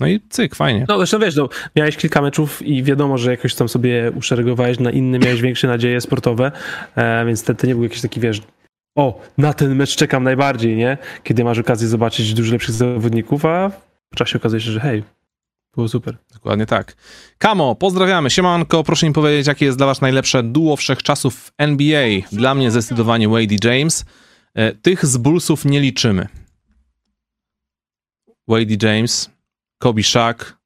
No 0.00 0.06
i 0.06 0.20
cyk, 0.28 0.54
fajnie. 0.54 0.84
No 0.88 0.96
zresztą 0.96 1.18
wiesz, 1.18 1.36
no, 1.36 1.48
miałeś 1.76 1.96
kilka 1.96 2.22
meczów 2.22 2.62
i 2.62 2.82
wiadomo, 2.82 3.18
że 3.18 3.30
jakoś 3.30 3.54
tam 3.54 3.68
sobie 3.68 4.12
uszeregowałeś 4.14 4.78
na 4.78 4.90
inne, 4.90 5.18
miałeś 5.18 5.40
większe 5.40 5.68
nadzieje 5.68 6.00
sportowe, 6.00 6.52
e, 6.96 7.26
więc 7.26 7.44
te, 7.44 7.54
te 7.54 7.66
nie 7.66 7.74
był 7.74 7.82
jakiś 7.82 8.00
taki, 8.00 8.20
wiesz, 8.20 8.42
o, 8.96 9.20
na 9.38 9.52
ten 9.52 9.74
mecz 9.74 9.96
czekam 9.96 10.24
najbardziej, 10.24 10.76
nie? 10.76 10.98
Kiedy 11.22 11.44
masz 11.44 11.58
okazję 11.58 11.88
zobaczyć 11.88 12.34
dużo 12.34 12.52
lepszych 12.52 12.74
zawodników, 12.74 13.44
a 13.44 13.70
w 14.12 14.16
czasie 14.16 14.38
okazuje 14.38 14.60
się, 14.60 14.70
że 14.70 14.80
hej, 14.80 15.02
było 15.76 15.88
super. 15.88 16.18
Dokładnie 16.32 16.66
tak. 16.66 16.96
Kamo, 17.38 17.74
pozdrawiamy. 17.74 18.30
Siemanko, 18.30 18.84
proszę 18.84 19.06
mi 19.06 19.12
powiedzieć, 19.12 19.46
jakie 19.46 19.64
jest 19.64 19.78
dla 19.78 19.86
was 19.86 20.00
najlepsze 20.00 20.42
duo 20.42 20.76
wszechczasów 20.76 21.34
w 21.34 21.52
NBA. 21.58 22.08
Dla 22.32 22.54
mnie 22.54 22.70
zdecydowanie 22.70 23.28
Wade 23.28 23.54
i 23.54 23.58
James. 23.64 24.04
E, 24.54 24.72
Tych 24.72 25.06
z 25.06 25.16
Bullsów 25.16 25.64
nie 25.64 25.80
liczymy. 25.80 26.28
Wade 28.48 28.62
i 28.62 28.78
James, 28.82 29.30
Kobe 29.78 30.02
Shaq. 30.02 30.56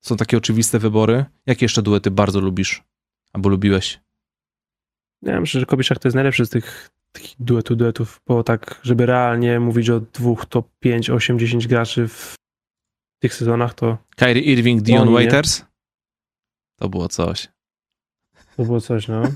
Są 0.00 0.16
takie 0.16 0.36
oczywiste 0.36 0.78
wybory. 0.78 1.24
Jakie 1.46 1.64
jeszcze 1.64 1.82
duety 1.82 2.10
bardzo 2.10 2.40
lubisz? 2.40 2.82
Albo 3.32 3.48
lubiłeś? 3.48 4.00
Ja 5.22 5.40
myślę, 5.40 5.60
że 5.60 5.66
Kobiszak 5.66 5.98
to 5.98 6.08
jest 6.08 6.14
najlepszy 6.14 6.46
z 6.46 6.50
tych 6.50 6.90
takich 7.12 7.34
duetu 7.38 7.76
duetów, 7.76 8.20
bo 8.26 8.42
tak, 8.42 8.80
żeby 8.82 9.06
realnie 9.06 9.60
mówić 9.60 9.90
o 9.90 10.00
dwóch 10.00 10.46
top 10.46 10.68
5, 10.80 11.10
8, 11.10 11.38
10 11.38 11.66
graczy 11.66 12.08
w 12.08 12.34
tych 13.18 13.34
sezonach, 13.34 13.74
to 13.74 13.98
Kyrie 14.16 14.42
Irving, 14.42 14.82
Dion 14.82 15.08
nie? 15.08 15.14
Waiters? 15.14 15.64
To 16.76 16.88
było 16.88 17.08
coś. 17.08 17.48
to 18.56 18.64
było 18.64 18.80
coś, 18.80 19.08
no. 19.08 19.22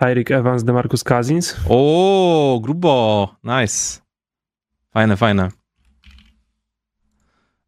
Tyreek 0.00 0.30
Evans, 0.30 0.64
DeMarcus 0.64 1.04
Cousins. 1.04 1.56
O, 1.68 2.60
grubo. 2.62 3.28
Nice. 3.44 4.00
Fajne, 4.90 5.16
fajne. 5.16 5.48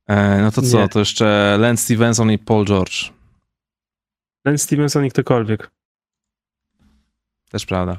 E, 0.07 0.43
no 0.43 0.51
to 0.51 0.63
co? 0.63 0.79
Nie. 0.79 0.89
To 0.89 0.99
jeszcze 0.99 1.57
Lance 1.61 1.85
Stevenson 1.85 2.31
i 2.31 2.39
Paul 2.39 2.65
George. 2.65 3.13
Len 4.45 4.59
Stevenson 4.59 5.05
i 5.07 5.11
ktokolwiek. 5.11 5.71
Też 7.51 7.67
prawda. 7.67 7.97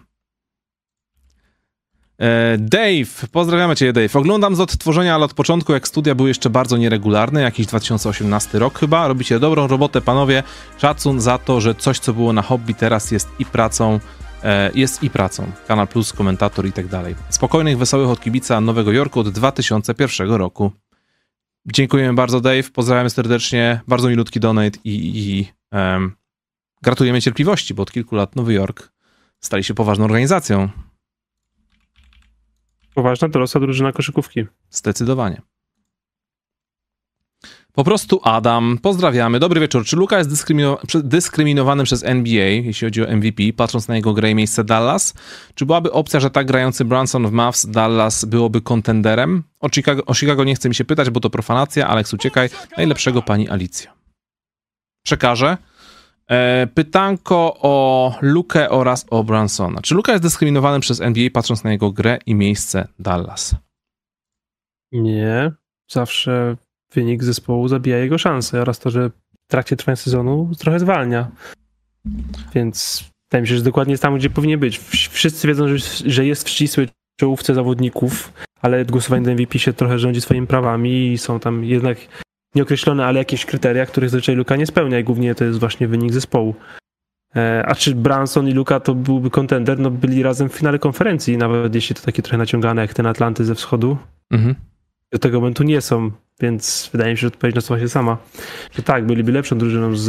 E, 2.20 2.58
Dave, 2.58 3.28
pozdrawiamy 3.32 3.76
Cię, 3.76 3.94
Dave. 3.94 4.16
Oglądam 4.16 4.56
z 4.56 4.60
odtworzenia, 4.60 5.16
ale 5.16 5.26
od 5.26 5.34
początku, 5.34 5.74
jak 5.74 5.88
studia 5.88 6.16
były 6.16 6.30
jeszcze 6.30 6.50
bardzo 6.50 6.78
nieregularne, 6.78 7.42
jakiś 7.42 7.66
2018 7.68 8.60
rok 8.60 8.80
chyba. 8.80 9.08
Robicie 9.08 9.40
dobrą 9.40 9.68
robotę, 9.68 10.02
panowie. 10.02 10.44
Szacun 10.78 11.22
za 11.22 11.38
to, 11.38 11.62
że 11.62 11.76
coś, 11.76 12.00
co 12.00 12.14
było 12.14 12.34
na 12.34 12.42
hobby, 12.42 12.74
teraz 12.74 13.12
jest 13.12 13.30
i 13.40 13.46
pracą. 13.46 14.00
E, 14.44 14.72
jest 14.76 15.04
i 15.04 15.10
pracą. 15.10 15.52
Kanal 15.68 15.88
Plus, 15.88 16.14
komentator 16.14 16.66
i 16.66 16.72
tak 16.72 16.88
dalej. 16.88 17.16
Spokojnych, 17.30 17.78
wesołych 17.78 18.10
od 18.10 18.22
kibica 18.22 18.62
Nowego 18.62 18.92
Jorku 18.92 19.20
od 19.20 19.30
2001 19.30 20.32
roku. 20.32 20.72
Dziękujemy 21.66 22.14
bardzo, 22.14 22.42
Dave. 22.42 22.64
Pozdrawiamy 22.74 23.10
serdecznie. 23.10 23.82
Bardzo 23.88 24.10
milutki 24.10 24.40
donate 24.40 24.80
i, 24.84 25.20
i 25.20 25.48
em, 25.72 26.16
gratulujemy 26.82 27.22
cierpliwości, 27.22 27.74
bo 27.74 27.84
od 27.84 27.92
kilku 27.92 28.16
lat 28.16 28.36
Nowy 28.36 28.54
Jork 28.54 28.92
stali 29.40 29.64
się 29.64 29.74
poważną 29.74 30.06
organizacją. 30.06 30.70
Poważna 32.94 33.28
dorosła 33.28 33.62
drużyna 33.62 33.92
koszykówki. 33.92 34.46
Zdecydowanie. 34.70 35.42
Po 37.74 37.84
prostu 37.84 38.20
Adam, 38.24 38.78
pozdrawiamy. 38.82 39.40
Dobry 39.40 39.60
wieczór. 39.62 39.86
Czy 39.86 39.96
Luka 39.96 40.18
jest 40.18 40.30
dyskrymino- 40.30 41.02
dyskryminowany 41.02 41.84
przez 41.84 42.04
NBA, 42.04 42.46
jeśli 42.46 42.88
chodzi 42.88 43.04
o 43.04 43.08
MVP, 43.08 43.44
patrząc 43.58 43.88
na 43.88 43.96
jego 43.96 44.14
grę 44.14 44.32
i 44.32 44.36
miejsce 44.36 44.64
Dallas? 44.64 45.14
Czy 45.56 45.66
byłaby 45.66 45.92
opcja, 45.92 46.20
że 46.20 46.30
tak 46.30 46.48
grający 46.48 46.86
Brunson 46.86 47.28
w 47.28 47.32
Mavs 47.32 47.66
Dallas 47.66 48.26
byłoby 48.26 48.62
kontenderem? 48.62 49.44
O 49.60 49.70
Chicago, 49.70 50.06
o 50.06 50.14
Chicago 50.14 50.44
nie 50.44 50.56
chcę 50.56 50.70
mi 50.70 50.76
się 50.76 50.86
pytać, 50.86 51.10
bo 51.10 51.20
to 51.20 51.30
profanacja. 51.30 51.88
Alex, 51.88 52.14
uciekaj. 52.14 52.50
Najlepszego 52.78 53.22
pani 53.22 53.50
Alicja. 53.50 53.94
Przekażę. 55.06 55.58
E, 56.32 56.68
pytanko 56.74 57.58
o 57.62 58.16
Lukę 58.22 58.70
oraz 58.70 59.06
o 59.10 59.24
Brunsona. 59.24 59.82
Czy 59.82 59.96
Luka 59.96 60.12
jest 60.12 60.24
dyskryminowany 60.24 60.80
przez 60.80 61.02
NBA, 61.02 61.30
patrząc 61.34 61.64
na 61.64 61.72
jego 61.72 61.92
grę 61.92 62.18
i 62.26 62.36
miejsce 62.36 62.88
Dallas? 63.00 63.56
Nie. 64.92 65.52
Zawsze 65.92 66.56
wynik 66.94 67.24
zespołu 67.24 67.68
zabija 67.68 67.98
jego 67.98 68.18
szanse 68.18 68.62
oraz 68.62 68.80
to, 68.80 68.90
że 68.90 69.10
w 69.10 69.48
trakcie 69.48 69.76
trwania 69.76 69.96
sezonu 69.96 70.52
trochę 70.60 70.80
zwalnia. 70.80 71.32
Więc 72.54 73.04
wydaje 73.32 73.42
mi 73.42 73.48
się, 73.48 73.56
że 73.58 73.64
dokładnie 73.64 73.92
jest 73.94 74.04
tam, 74.04 74.16
gdzie 74.18 74.30
powinien 74.30 74.60
być. 74.60 74.80
Wsz- 74.80 75.10
Wszyscy 75.10 75.48
wiedzą, 75.48 75.66
że 76.06 76.26
jest 76.26 76.48
w 76.48 76.50
ścisłej 76.50 76.88
czołówce 77.20 77.54
zawodników, 77.54 78.34
ale 78.62 78.86
głosowanie 78.86 79.26
do 79.26 79.32
MVP 79.32 79.60
się 79.60 79.74
trochę 79.74 80.00
rządzi 80.00 80.22
swoimi 80.22 80.48
prawami 80.48 81.12
i 81.12 81.18
są 81.18 81.40
tam 81.40 81.64
jednak 81.66 81.98
nieokreślone, 82.56 83.06
ale 83.06 83.20
jakieś 83.20 83.46
kryteria, 83.46 83.86
których 83.86 84.10
zazwyczaj 84.10 84.36
Luka 84.36 84.56
nie 84.56 84.66
spełnia 84.66 85.00
i 85.00 85.04
głównie 85.04 85.36
to 85.36 85.44
jest 85.46 85.60
właśnie 85.60 85.88
wynik 85.88 86.14
zespołu. 86.14 86.56
E, 87.36 87.64
A 87.68 87.76
czy 87.76 87.96
Branson 87.96 88.48
i 88.48 88.52
Luka 88.54 88.80
to 88.80 88.96
byłby 88.96 89.30
kontender? 89.30 89.80
No 89.80 89.92
byli 89.92 90.24
razem 90.24 90.50
w 90.50 90.54
finale 90.54 90.80
konferencji, 90.80 91.38
nawet 91.38 91.76
jeśli 91.76 91.96
to 91.96 92.02
takie 92.02 92.22
trochę 92.22 92.38
naciągane 92.38 92.82
jak 92.82 92.94
ten 92.94 93.06
Atlanty 93.06 93.46
ze 93.46 93.56
wschodu 93.56 93.98
Mhm. 94.32 94.56
do 95.12 95.20
tego 95.20 95.40
momentu 95.40 95.64
nie 95.64 95.82
są, 95.82 96.12
więc 96.42 96.90
wydaje 96.92 97.12
mi 97.12 97.18
się, 97.18 97.22
że 97.22 97.28
odpowiedź 97.28 97.56
nasuwa 97.56 97.80
się 97.80 97.90
sama. 97.90 98.18
Że 98.72 98.84
tak, 98.84 99.06
byliby 99.06 99.32
lepszą 99.32 99.58
drużyną 99.58 99.96
z, 99.96 100.04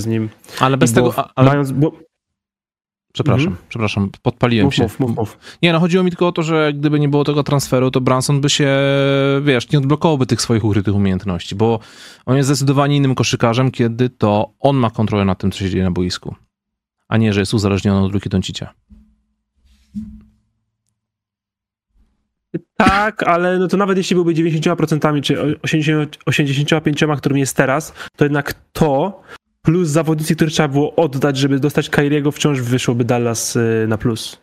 z 0.00 0.06
nim. 0.06 0.28
Ale 0.60 0.76
bez 0.76 0.92
tego. 0.92 1.06
bo, 1.10 1.18
a- 1.18 1.30
Ale, 1.34 1.48
mając, 1.50 1.72
bo, 1.72 1.92
przepraszam, 3.14 3.46
Mhm. 3.46 3.66
przepraszam, 3.68 4.10
podpaliłem 4.22 4.64
mów, 4.64 4.74
się. 4.74 4.82
mów, 4.82 5.00
mów, 5.00 5.16
mów. 5.16 5.38
Nie, 5.62 5.72
no 5.72 5.80
chodziło 5.80 6.04
mi 6.04 6.10
tylko 6.10 6.28
o 6.28 6.32
to, 6.32 6.42
że 6.42 6.72
gdyby 6.72 7.00
nie 7.00 7.08
było 7.08 7.24
tego 7.24 7.42
transferu, 7.42 7.90
to 7.90 8.00
Branson 8.00 8.40
by 8.40 8.50
się, 8.50 8.68
wiesz, 9.42 9.70
nie 9.70 9.78
odblokowałby 9.78 10.26
tych 10.26 10.40
swoich 10.42 10.64
ukrytych 10.64 10.94
umiejętności, 10.94 11.54
bo 11.54 11.80
on 12.26 12.36
jest 12.36 12.46
zdecydowanie 12.46 12.96
innym 12.96 13.14
koszykarzem, 13.14 13.70
kiedy 13.70 14.10
to 14.10 14.50
on 14.60 14.76
ma 14.76 14.90
kontrolę 14.90 15.24
nad 15.24 15.38
tym, 15.38 15.50
co 15.50 15.58
się 15.58 15.70
dzieje 15.70 15.84
na 15.84 15.90
boisku, 15.90 16.34
a 17.08 17.16
nie, 17.16 17.32
że 17.32 17.40
jest 17.40 17.54
uzależniony 17.54 18.06
od 18.06 18.12
Luki 18.12 18.28
Doncicia. 18.28 18.74
Tak, 22.76 23.22
ale 23.22 23.58
no 23.58 23.68
to 23.68 23.76
nawet 23.76 23.98
jeśli 23.98 24.16
byłby 24.16 24.34
90% 24.34 25.22
czy 25.22 25.60
80, 25.62 26.18
85%, 26.30 27.16
którym 27.16 27.38
jest 27.38 27.56
teraz, 27.56 27.92
to 28.16 28.24
jednak 28.24 28.54
to 28.72 29.22
plus 29.64 29.88
zawodnicy, 29.88 30.36
które 30.36 30.50
trzeba 30.50 30.68
było 30.68 30.96
oddać, 30.96 31.36
żeby 31.36 31.60
dostać 31.60 31.90
Kairiego, 31.90 32.32
wciąż 32.32 32.60
wyszłoby 32.60 33.04
Dallas 33.04 33.56
y, 33.56 33.86
na 33.88 33.98
plus. 33.98 34.38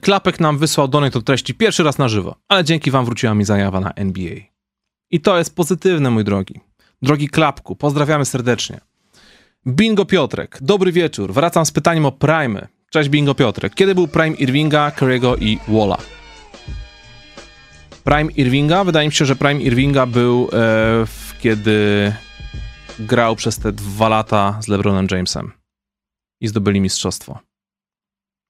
Klapek 0.00 0.40
nam 0.40 0.58
wysłał 0.58 0.88
donate 0.88 1.18
od 1.18 1.24
treści 1.24 1.54
pierwszy 1.54 1.82
raz 1.82 1.98
na 1.98 2.08
żywo, 2.08 2.36
ale 2.48 2.64
dzięki 2.64 2.90
wam 2.90 3.04
wróciła 3.04 3.34
mi 3.34 3.44
zajawa 3.44 3.80
na 3.80 3.92
NBA. 3.92 4.34
I 5.10 5.20
to 5.20 5.38
jest 5.38 5.56
pozytywne, 5.56 6.10
mój 6.10 6.24
drogi. 6.24 6.60
Drogi 7.02 7.28
Klapku, 7.28 7.76
pozdrawiamy 7.76 8.24
serdecznie. 8.24 8.80
Bingo 9.66 10.04
Piotrek, 10.04 10.58
dobry 10.60 10.92
wieczór. 10.92 11.32
Wracam 11.32 11.66
z 11.66 11.70
pytaniem 11.70 12.06
o 12.06 12.12
Prime. 12.12 12.68
Cześć 12.90 13.08
Bingo 13.08 13.34
Piotrek. 13.34 13.74
Kiedy 13.74 13.94
był 13.94 14.08
Prime 14.08 14.36
Irvinga, 14.36 14.90
Curry'ego 14.90 15.36
i 15.40 15.58
Walla? 15.68 15.98
Prime 18.04 18.32
Irvinga? 18.32 18.84
Wydaje 18.84 19.08
mi 19.08 19.14
się, 19.14 19.24
że 19.24 19.36
Prime 19.36 19.62
Irvinga 19.62 20.06
był, 20.06 20.48
e, 20.52 21.04
kiedy 21.40 22.12
grał 22.98 23.36
przez 23.36 23.58
te 23.58 23.72
dwa 23.72 24.08
lata 24.08 24.58
z 24.62 24.68
LeBronem 24.68 25.06
Jamesem 25.10 25.52
i 26.40 26.48
zdobyli 26.48 26.80
mistrzostwo. 26.80 27.38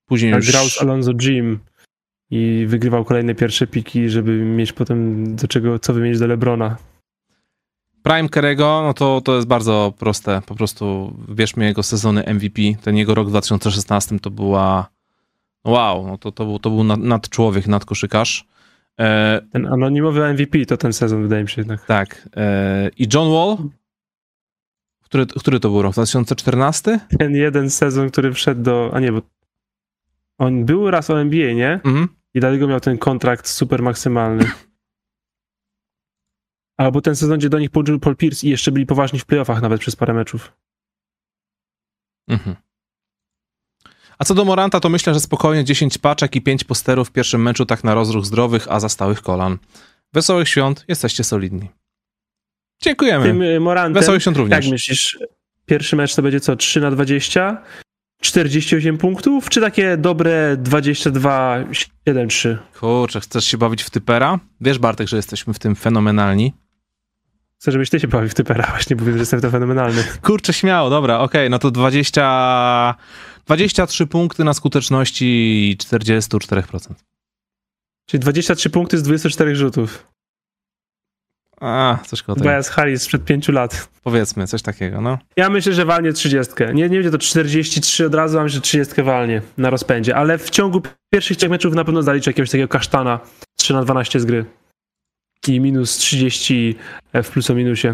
Później 0.07 0.33
Tak 0.33 0.43
już... 0.43 0.51
grał 0.53 0.69
z 0.69 0.81
Alonso 0.81 1.13
Jim 1.21 1.59
i 2.31 2.65
wygrywał 2.69 3.05
kolejne 3.05 3.35
pierwsze 3.35 3.67
piki, 3.67 4.11
żeby 4.11 4.33
mieć 4.45 4.73
potem 4.73 5.25
do 5.37 5.49
czego, 5.49 5.79
co 5.79 5.93
wymienić 5.93 6.19
do 6.19 6.27
Lebrona. 6.27 6.77
Prime 8.03 8.29
Kerego, 8.29 8.83
no 8.85 8.95
to, 8.95 9.21
to 9.21 9.35
jest 9.37 9.47
bardzo 9.47 9.93
proste. 9.99 10.43
Po 10.47 10.55
prostu 10.55 11.15
wybierzmy 11.29 11.65
jego 11.65 11.83
sezony 11.83 12.25
MVP. 12.35 12.63
Ten 12.83 12.97
jego 12.97 13.15
rok 13.15 13.27
w 13.27 13.31
2016 13.31 14.19
to 14.21 14.31
była. 14.31 14.89
Wow, 15.65 16.07
no 16.07 16.19
to, 16.19 16.33
to 16.33 16.45
był, 16.45 16.59
to 16.59 16.71
był 16.71 16.85
nad, 16.85 17.01
nadczłowiek, 17.01 17.67
nadkoszykarz. 17.67 18.45
E, 19.01 19.41
Ten 19.53 19.67
anonimowy 19.67 20.33
MVP 20.33 20.67
to 20.67 20.77
ten 20.77 20.93
sezon, 20.93 21.23
wydaje 21.23 21.43
mi 21.43 21.49
się 21.49 21.61
jednak. 21.61 21.85
tak. 21.87 22.29
E, 22.37 22.91
I 22.99 23.07
John 23.15 23.33
Wall. 23.33 23.57
Który, 25.15 25.27
który 25.27 25.61
to 25.61 25.69
był 25.69 25.83
rok? 25.83 25.93
2014? 25.93 27.01
Ten 27.19 27.35
jeden 27.35 27.71
sezon, 27.71 28.11
który 28.11 28.33
wszedł 28.33 28.63
do. 28.63 28.91
A 28.95 29.01
nie, 29.01 29.13
bo 29.13 29.23
on 30.39 30.65
był 30.65 30.91
raz 30.91 31.11
o 31.11 31.21
NBA, 31.21 31.53
nie? 31.53 31.73
Mhm. 31.73 32.09
I 32.35 32.41
dlatego 32.41 32.69
miał 32.69 32.81
ten 32.81 32.99
kontrakt 32.99 33.49
super 33.49 33.83
maksymalny. 33.83 34.51
Albo 36.77 37.01
ten 37.01 37.17
sezon, 37.17 37.39
gdzie 37.39 37.49
do 37.49 37.59
nich 37.59 37.71
podżył 37.71 38.01
Paul 38.01 38.17
Pierce 38.17 38.47
i 38.47 38.51
jeszcze 38.51 38.73
byli 38.73 38.87
poważni 38.87 39.19
w 39.19 39.27
playoffach 39.27 39.63
nawet 39.63 39.81
przez 39.81 39.97
parę 39.97 40.15
meczów. 40.15 40.53
Mhm. 42.29 42.57
A 44.19 44.25
co 44.25 44.35
do 44.35 44.45
Moranta, 44.45 44.81
to 44.81 44.89
myślę, 44.89 45.15
że 45.15 45.21
spokojnie 45.21 45.65
10 45.65 45.99
paczek 45.99 46.37
i 46.37 46.43
5 46.43 46.65
posterów 46.65 47.09
w 47.09 47.13
pierwszym 47.13 47.43
meczu 47.43 47.67
tak 47.67 47.85
na 47.85 47.95
rozruch 47.95 48.25
zdrowych, 48.25 48.67
a 48.69 48.81
za 48.81 48.89
stałych 48.89 49.23
kolan. 49.23 49.59
Wesołych 50.13 50.49
świąt, 50.49 50.85
jesteście 50.89 51.25
solidni. 51.25 51.69
Dziękujemy. 52.83 53.27
Tym 53.27 53.43
y, 53.43 53.61
Morantem, 53.61 54.01
Wesołych 54.01 54.23
świąt 54.23 54.37
również. 54.37 54.65
jak 54.65 54.73
myślisz, 54.73 55.19
pierwszy 55.67 55.97
mecz 55.97 56.15
to 56.15 56.23
będzie 56.23 56.41
co, 56.41 56.57
3 56.57 56.81
na 56.81 56.91
20? 56.91 57.63
48 58.21 58.99
punktów, 58.99 59.49
czy 59.49 59.61
takie 59.61 59.97
dobre 59.97 60.57
22, 60.57 61.65
7, 62.07 62.29
3? 62.29 62.59
Kurczę, 62.81 63.21
chcesz 63.21 63.45
się 63.45 63.59
bawić 63.59 63.83
w 63.83 63.91
typera? 63.91 64.39
Wiesz, 64.61 64.79
Bartek, 64.79 65.09
że 65.09 65.17
jesteśmy 65.17 65.55
w 65.55 65.59
tym 65.59 65.77
fenomenalni. 65.77 66.53
Chcę, 67.61 67.73
żebyś 67.73 67.91
ty 67.91 68.01
się 68.01 68.09
bawił 68.09 68.29
w 68.29 68.35
typera 68.35 68.67
właśnie, 68.71 68.97
bo 68.97 69.05
wiem, 69.05 69.15
że 69.15 69.21
jestem 69.21 69.39
w 69.39 69.43
to 69.43 69.51
fenomenalny. 69.51 70.05
Kurczę, 70.23 70.53
śmiało, 70.53 70.91
dobra, 70.91 71.19
okej, 71.19 71.51
no 71.51 71.59
to 71.59 71.71
20... 71.71 72.95
23 73.47 74.07
punkty 74.07 74.45
na 74.45 74.55
skuteczności 74.55 75.25
i 75.71 75.77
44%. 75.77 76.95
Czyli 78.07 78.21
23 78.21 78.71
punkty 78.71 78.99
z 78.99 79.03
24 79.03 79.57
rzutów. 79.57 80.07
A, 81.61 81.99
coś 82.07 82.23
koło 82.23 82.37
tego. 82.37 82.45
Tobias 82.45 82.69
Harris 82.69 83.03
sprzed 83.03 83.25
pięciu 83.25 83.53
lat. 83.53 83.89
Powiedzmy, 84.03 84.47
coś 84.47 84.63
takiego, 84.63 85.01
no. 85.01 85.19
Ja 85.37 85.51
myślę, 85.51 85.73
że 85.73 85.85
walnie 85.85 86.13
30. 86.13 86.55
Nie, 86.75 86.89
nie 86.89 86.89
będzie 86.89 87.11
to 87.11 87.19
43 87.19 88.07
od 88.07 88.15
razu, 88.15 88.39
mam 88.39 88.49
że 88.49 88.61
30 88.61 89.03
walnie 89.03 89.43
na 89.59 89.71
rozpędzie, 89.71 90.17
ale 90.17 90.39
w 90.39 90.51
ciągu 90.51 90.83
pierwszych 91.13 91.37
trzech 91.37 91.51
meczów 91.51 91.75
na 91.75 91.85
pewno 91.85 92.03
zaliczy 92.03 92.31
jakiegoś 92.31 92.51
takiego 92.51 92.69
kasztana 92.69 93.21
3 93.57 93.75
na 93.75 93.83
12 93.83 94.21
z 94.21 94.25
gry. 94.25 94.45
I 95.49 95.61
minus 95.61 95.97
30 95.97 96.77
w 97.15 97.31
plus 97.31 97.51
o 97.51 97.55
minusie. 97.55 97.89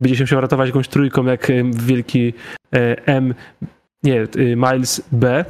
Będzie 0.00 0.16
się 0.16 0.22
musiał 0.22 0.40
ratować 0.40 0.66
jakąś 0.68 0.88
trójką, 0.88 1.24
jak 1.24 1.50
em, 1.50 1.72
wielki 1.72 2.34
e, 2.74 3.06
M, 3.06 3.34
nie, 4.02 4.26
Miles 4.56 5.02
B, 5.12 5.44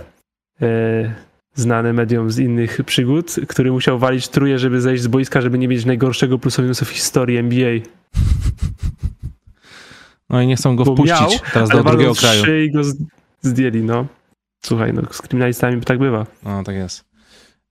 e, 0.62 1.14
znany 1.54 1.92
medium 1.92 2.30
z 2.30 2.38
innych 2.38 2.80
przygód, 2.86 3.36
który 3.48 3.72
musiał 3.72 3.98
walić 3.98 4.28
tróję, 4.28 4.58
żeby 4.58 4.80
zejść 4.80 5.02
z 5.02 5.06
boiska, 5.06 5.40
żeby 5.40 5.58
nie 5.58 5.68
mieć 5.68 5.84
najgorszego 5.84 6.38
plus 6.38 6.58
o 6.58 6.62
minusu 6.62 6.84
w 6.84 6.88
historii 6.88 7.36
NBA. 7.36 7.72
No 10.30 10.40
i 10.40 10.46
nie 10.46 10.56
chcą 10.56 10.76
go 10.76 10.84
Bo 10.84 10.94
wpuścić 10.94 11.20
miał, 11.20 11.30
teraz 11.52 11.68
do 11.70 11.84
drugiego 11.84 12.14
kraju. 12.14 12.56
i 12.56 12.70
go 12.70 12.80
zdjęli, 13.42 13.82
no. 13.82 14.06
Słuchaj, 14.64 14.92
no 14.92 15.02
z 15.10 15.22
kryminalistami 15.22 15.80
tak 15.80 15.98
bywa. 15.98 16.26
No, 16.42 16.64
tak 16.64 16.74
jest. 16.74 17.04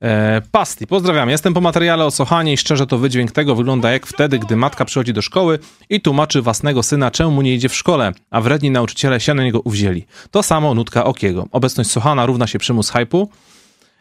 E, 0.04 0.42
Pasti, 0.52 0.88
pozdrawiam. 0.88 1.30
Jestem 1.30 1.54
po 1.54 1.62
materiale 1.62 2.06
o 2.06 2.12
Sochanie 2.12 2.54
i 2.54 2.58
szczerze 2.58 2.88
to 2.88 2.98
wydźwięk 2.98 3.32
tego 3.32 3.56
wygląda 3.56 3.92
jak 3.92 4.06
wtedy, 4.06 4.40
gdy 4.40 4.56
matka 4.56 4.86
przychodzi 4.86 5.14
do 5.14 5.22
szkoły 5.22 5.60
i 5.90 6.02
tłumaczy 6.02 6.42
własnego 6.42 6.84
syna, 6.84 7.12
czemu 7.12 7.32
mu 7.32 7.42
nie 7.42 7.56
idzie 7.56 7.70
w 7.70 7.76
szkole, 7.76 8.12
a 8.30 8.42
wredni 8.42 8.72
nauczyciele 8.72 9.20
się 9.20 9.34
na 9.34 9.44
niego 9.44 9.60
uwzięli. 9.60 10.06
To 10.32 10.44
samo 10.44 10.74
nutka 10.74 11.04
Okiego. 11.04 11.48
Obecność 11.52 11.92
Sochana 11.92 12.26
równa 12.26 12.48
się 12.48 12.60
przymus 12.60 12.90
hypu. 12.90 13.30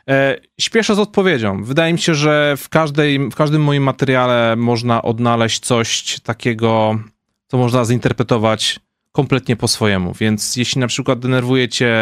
E, 0.09 0.36
śpieszę 0.60 0.94
z 0.94 0.98
odpowiedzią. 0.98 1.64
Wydaje 1.64 1.93
mi 1.93 1.98
się, 1.98 2.14
że 2.14 2.55
w, 2.56 2.68
każdej, 2.68 3.18
w 3.31 3.35
każdym 3.35 3.62
moim 3.62 3.82
materiale 3.82 4.56
można 4.56 5.02
odnaleźć 5.02 5.60
coś 5.60 6.20
takiego, 6.20 6.98
co 7.47 7.59
można 7.59 7.85
zinterpretować 7.85 8.81
kompletnie 9.12 9.56
po 9.56 9.68
swojemu. 9.68 10.12
Więc 10.20 10.56
jeśli 10.56 10.81
na 10.81 10.86
przykład 10.86 11.18
denerwuje 11.18 11.68
cię 11.68 11.94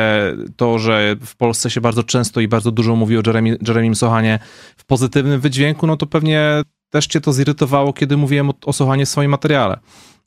to, 0.57 0.79
że 0.79 1.17
w 1.21 1.37
Polsce 1.37 1.71
się 1.71 1.81
bardzo 1.81 2.03
często 2.03 2.41
i 2.41 2.49
bardzo 2.49 2.71
dużo 2.71 2.97
mówi 2.97 3.17
o 3.19 3.23
Jeremy, 3.67 3.95
Sochanie 3.95 4.39
w 4.77 4.85
pozytywnym 4.85 5.41
wydźwięku, 5.41 5.87
no 5.87 5.97
to 5.97 6.07
pewnie 6.07 6.63
też 6.91 7.07
cię 7.07 7.21
to 7.21 7.33
zirytowało, 7.33 7.93
kiedy 7.93 8.17
mówiłem 8.17 8.51
o, 8.51 8.55
o 8.67 8.73
Sochanie 8.73 9.07
w 9.07 9.09
swoim 9.09 9.31
materiale. 9.31 9.79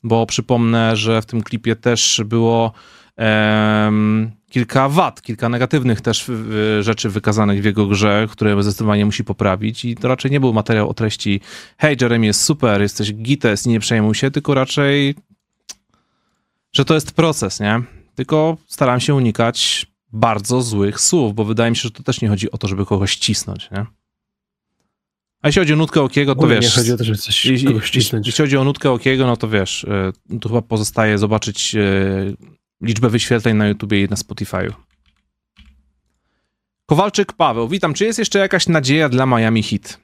Bo 0.02 0.26
przypomnę, 0.26 0.96
że 0.96 1.22
w 1.22 1.26
tym 1.26 1.42
klipie 1.42 1.76
też 1.76 2.22
było 2.24 2.72
kilka 4.52 4.88
wad, 4.88 5.22
kilka 5.22 5.48
negatywnych 5.48 6.00
też 6.00 6.30
rzeczy 6.80 7.10
wykazanych 7.10 7.62
w 7.62 7.64
jego 7.64 7.86
grze, 7.86 8.28
które 8.30 8.62
zdecydowanie 8.62 9.06
musi 9.06 9.24
poprawić 9.24 9.84
i 9.84 9.94
to 9.94 10.08
raczej 10.08 10.30
nie 10.30 10.40
był 10.40 10.52
materiał 10.52 10.88
o 10.88 10.94
treści 10.94 11.40
hej, 11.78 11.96
Jeremy 12.00 12.26
jest 12.26 12.42
super, 12.42 12.82
jesteś 12.82 13.14
gites, 13.14 13.66
nie 13.66 13.80
przejmuj 13.80 14.14
się, 14.14 14.30
tylko 14.30 14.54
raczej 14.54 15.14
że 16.72 16.84
to 16.84 16.94
jest 16.94 17.12
proces, 17.12 17.60
nie? 17.60 17.82
Tylko 18.14 18.56
staram 18.66 19.00
się 19.00 19.14
unikać 19.14 19.86
bardzo 20.12 20.62
złych 20.62 21.00
słów, 21.00 21.34
bo 21.34 21.44
wydaje 21.44 21.70
mi 21.70 21.76
się, 21.76 21.82
że 21.82 21.90
to 21.90 22.02
też 22.02 22.20
nie 22.20 22.28
chodzi 22.28 22.50
o 22.50 22.58
to, 22.58 22.68
żeby 22.68 22.86
kogoś 22.86 23.16
cisnąć, 23.16 23.70
nie? 23.70 23.86
A 25.42 25.48
jeśli 25.48 25.60
chodzi 25.60 25.72
o 25.72 25.76
nutkę 25.76 26.02
Okiego, 26.02 26.34
to 26.34 26.46
wiesz... 26.46 26.64
Nie 26.64 26.70
chodzi 26.70 26.92
o 26.92 26.96
to, 26.96 27.04
żeby 27.04 27.18
coś 27.18 27.44
jeśli, 27.44 27.80
cisnąć. 27.80 28.26
jeśli 28.26 28.44
chodzi 28.44 28.56
o 28.56 28.64
nutkę 28.64 28.90
Okiego, 28.90 29.26
no 29.26 29.36
to 29.36 29.48
wiesz, 29.48 29.84
y, 30.32 30.38
to 30.40 30.48
chyba 30.48 30.62
pozostaje 30.62 31.18
zobaczyć 31.18 31.74
y, 31.74 32.36
liczbę 32.82 33.08
wyświetleń 33.08 33.56
na 33.56 33.68
YouTubie 33.68 34.04
i 34.04 34.08
na 34.08 34.16
Spotify'u. 34.16 34.72
Kowalczyk 36.86 37.32
Paweł, 37.32 37.68
witam. 37.68 37.94
Czy 37.94 38.04
jest 38.04 38.18
jeszcze 38.18 38.38
jakaś 38.38 38.66
nadzieja 38.66 39.08
dla 39.08 39.26
Miami 39.26 39.62
Heat? 39.62 40.00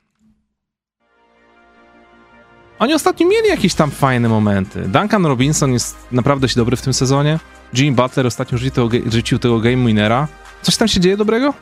Oni 2.79 2.95
ostatnio 2.95 3.29
mieli 3.29 3.49
jakieś 3.49 3.75
tam 3.75 3.91
fajne 3.91 4.29
momenty. 4.29 4.83
Duncan 4.83 5.27
Robinson 5.27 5.73
jest 5.73 5.97
naprawdę 6.13 6.49
się 6.49 6.57
dobry 6.57 6.77
w 6.77 6.83
tym 6.83 6.93
sezonie. 6.93 7.39
Jimmy 7.75 7.97
Butler 7.97 8.27
ostatnio 8.27 8.59
rzucił 8.59 8.89
tego, 8.89 9.11
rzucił 9.11 9.39
tego 9.39 9.61
game 9.61 9.87
winnera. 9.87 10.29
Coś 10.63 10.77
tam 10.77 10.89
się 10.89 11.01
dzieje 11.01 11.17
dobrego? 11.17 11.55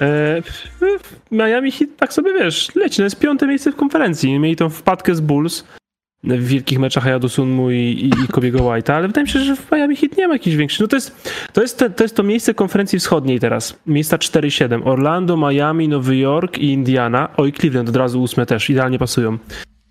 E, 0.00 0.42
Miami 1.30 1.72
Heat 1.72 1.90
tak 1.96 2.12
sobie 2.12 2.32
wiesz, 2.32 2.74
leci, 2.74 3.00
no 3.00 3.04
jest 3.04 3.18
piąte 3.18 3.46
miejsce 3.46 3.72
w 3.72 3.76
konferencji. 3.76 4.38
Mieli 4.38 4.56
tą 4.56 4.70
wpadkę 4.70 5.14
z 5.14 5.20
Bulls 5.20 5.64
w 6.24 6.46
wielkich 6.46 6.78
meczach 6.78 7.06
Ayadu 7.06 7.28
Sunmu 7.28 7.70
i, 7.70 7.76
i, 7.76 8.24
i 8.24 8.28
Kobiego 8.28 8.58
White'a, 8.58 8.92
ale 8.92 9.06
wydaje 9.06 9.24
mi 9.24 9.30
się, 9.30 9.38
że 9.38 9.56
w 9.56 9.70
Miami 9.72 9.96
Heat 9.96 10.16
nie 10.16 10.28
ma 10.28 10.34
jakichś 10.34 10.56
większych. 10.56 10.80
No 10.80 10.88
to 10.88 10.96
jest 10.96 11.30
to, 11.52 11.62
jest 11.62 11.78
te, 11.78 11.90
to 11.90 12.04
jest 12.04 12.16
to 12.16 12.22
miejsce 12.22 12.54
konferencji 12.54 12.98
wschodniej 12.98 13.40
teraz. 13.40 13.76
Miejsca 13.86 14.16
4-7. 14.16 14.88
Orlando, 14.88 15.36
Miami, 15.36 15.88
Nowy 15.88 16.16
Jork 16.16 16.58
i 16.58 16.72
Indiana. 16.72 17.28
Oj, 17.36 17.52
Cleveland 17.52 17.88
od 17.88 17.96
razu 17.96 18.22
ósme 18.22 18.46
też, 18.46 18.70
idealnie 18.70 18.98
pasują. 18.98 19.38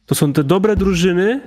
To 0.05 0.15
są 0.15 0.33
te 0.33 0.43
dobre 0.43 0.75
drużyny, 0.75 1.41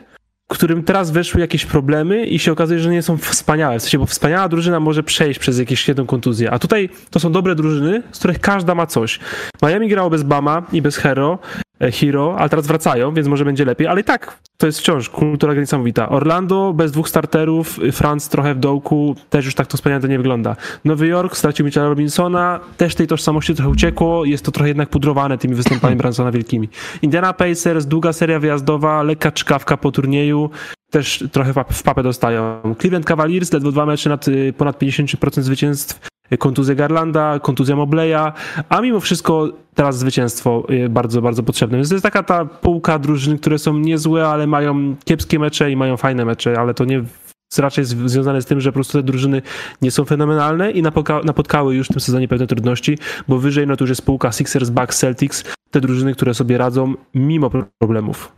którym 0.48 0.82
teraz 0.82 1.10
weszły 1.10 1.40
jakieś 1.40 1.66
problemy 1.66 2.26
i 2.26 2.38
się 2.38 2.52
okazuje, 2.52 2.80
że 2.80 2.90
nie 2.90 3.02
są 3.02 3.16
wspaniałe. 3.16 3.78
W 3.78 3.82
sensie, 3.82 3.98
bo 3.98 4.06
wspaniała 4.06 4.48
drużyna 4.48 4.80
może 4.80 5.02
przejść 5.02 5.40
przez 5.40 5.58
jakieś 5.58 5.88
jedną 5.88 6.06
kontuzję, 6.06 6.50
a 6.50 6.58
tutaj 6.58 6.88
to 7.10 7.20
są 7.20 7.32
dobre 7.32 7.54
drużyny, 7.54 8.02
z 8.12 8.18
których 8.18 8.40
każda 8.40 8.74
ma 8.74 8.86
coś. 8.86 9.20
Miami 9.62 9.88
grało 9.88 10.10
bez 10.10 10.22
Bama 10.22 10.62
i 10.72 10.82
bez 10.82 10.96
Hero, 10.96 11.38
Hero, 11.90 12.36
ale 12.38 12.48
teraz 12.48 12.66
wracają, 12.66 13.14
więc 13.14 13.28
może 13.28 13.44
będzie 13.44 13.64
lepiej, 13.64 13.86
ale 13.86 14.00
i 14.00 14.04
tak 14.04 14.38
to 14.56 14.66
jest 14.66 14.78
wciąż 14.80 15.08
kultura 15.08 15.54
niesamowita. 15.54 16.08
Orlando 16.08 16.72
bez 16.72 16.92
dwóch 16.92 17.08
starterów, 17.08 17.78
y, 17.78 17.92
Franz 17.92 18.28
trochę 18.28 18.54
w 18.54 18.58
dołku, 18.58 19.16
też 19.30 19.44
już 19.44 19.54
tak 19.54 19.66
to 19.66 19.76
wspaniale 19.76 20.02
to 20.02 20.06
nie 20.08 20.18
wygląda. 20.18 20.56
Nowy 20.84 21.06
Jork 21.06 21.36
stracił 21.36 21.64
Mitchella 21.64 21.88
Robinsona, 21.88 22.60
też 22.76 22.94
tej 22.94 23.06
tożsamości 23.06 23.54
trochę 23.54 23.70
uciekło, 23.70 24.24
jest 24.24 24.44
to 24.44 24.52
trochę 24.52 24.68
jednak 24.68 24.88
pudrowane 24.88 25.38
tymi 25.38 25.54
występami 25.54 25.96
Bransona 26.02 26.32
wielkimi. 26.32 26.68
Indiana 27.02 27.32
Pacers, 27.32 27.86
długa 27.86 28.12
seria 28.12 28.38
wyjazdowa, 28.40 29.02
lekka 29.02 29.32
czkawka 29.32 29.76
po 29.76 29.92
turnieju, 29.92 30.50
też 30.90 31.24
trochę 31.32 31.52
w 31.52 31.56
pap- 31.56 31.72
w 31.72 31.82
papę 31.82 32.02
dostają. 32.02 32.60
Cleveland 32.80 33.06
Cavaliers, 33.06 33.52
ledwo 33.52 33.72
dwa 33.72 33.86
mecze 33.86 34.10
nad 34.10 34.28
y, 34.28 34.52
ponad 34.58 34.78
50% 34.82 35.42
zwycięstw, 35.42 36.08
kontuzja 36.38 36.74
Garlanda, 36.74 37.38
kontuzja 37.38 37.76
Mobleya, 37.76 38.32
a 38.68 38.80
mimo 38.80 39.00
wszystko 39.00 39.48
teraz 39.74 39.98
zwycięstwo 39.98 40.66
y, 40.70 40.88
bardzo, 40.88 41.22
bardzo 41.22 41.42
potrzebne. 41.42 41.76
Więc 41.78 41.88
to 41.88 41.94
jest 41.94 42.02
taka 42.02 42.22
ta 42.22 42.44
półka 42.44 42.98
drużyn, 42.98 43.38
które 43.38 43.58
są 43.58 43.78
niezłe, 43.78 44.28
ale 44.28 44.46
mają 44.46 44.96
kiepskie 45.04 45.38
mecze 45.38 45.70
i 45.70 45.76
mają 45.76 45.96
fajne 45.96 46.24
mecze, 46.24 46.58
ale 46.60 46.74
to 46.74 46.84
nie 46.84 47.04
raczej 47.58 47.84
związane 47.84 48.42
z 48.42 48.46
tym, 48.46 48.60
że 48.60 48.70
po 48.72 48.74
prostu 48.74 48.98
te 48.98 49.02
drużyny 49.02 49.42
nie 49.82 49.90
są 49.90 50.04
fenomenalne 50.04 50.70
i 50.70 50.82
napoka- 50.82 51.24
napotkały 51.24 51.74
już 51.74 51.86
w 51.88 51.92
tym 51.92 52.00
sezonie 52.00 52.28
pewne 52.28 52.46
trudności, 52.46 52.98
bo 53.28 53.38
wyżej 53.38 53.66
no 53.66 53.76
to 53.76 53.84
już 53.84 53.88
jest 53.90 54.02
półka 54.02 54.32
Sixers, 54.32 54.70
Bucks, 54.70 54.98
Celtics, 54.98 55.44
te 55.70 55.80
drużyny, 55.80 56.14
które 56.14 56.34
sobie 56.34 56.58
radzą 56.58 56.94
mimo 57.14 57.50
pro- 57.50 57.64
problemów. 57.78 58.32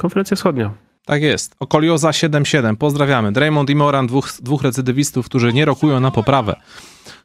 Konferencja 0.00 0.36
Wschodnia. 0.36 0.70
Tak 1.06 1.22
jest. 1.22 1.54
Okolioza 1.60 2.10
7-7. 2.10 2.76
Pozdrawiamy. 2.76 3.32
Draymond 3.32 3.70
i 3.70 3.74
Moran, 3.74 4.06
dwóch, 4.06 4.28
dwóch 4.42 4.62
recydywistów, 4.62 5.26
którzy 5.26 5.52
nie 5.52 5.64
rokują 5.64 6.00
na 6.00 6.10
poprawę. 6.10 6.56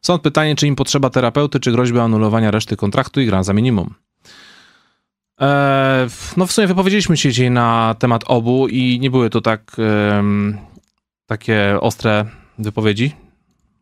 Sąd 0.01 0.21
pytanie, 0.21 0.55
czy 0.55 0.67
im 0.67 0.75
potrzeba 0.75 1.09
terapeuty, 1.09 1.59
czy 1.59 1.71
groźby 1.71 1.99
anulowania 1.99 2.51
reszty 2.51 2.75
kontraktu 2.77 3.21
i 3.21 3.25
gra 3.25 3.43
za 3.43 3.53
minimum. 3.53 3.93
Eee, 5.39 6.07
no 6.37 6.45
w 6.47 6.51
sumie 6.51 6.67
wypowiedzieliśmy 6.67 7.17
się 7.17 7.29
dzisiaj 7.29 7.51
na 7.51 7.95
temat 7.99 8.23
obu 8.27 8.67
i 8.67 8.99
nie 8.99 9.11
były 9.11 9.29
to 9.29 9.41
tak 9.41 9.71
em, 10.17 10.57
takie 11.25 11.77
ostre 11.81 12.25
wypowiedzi, 12.59 13.15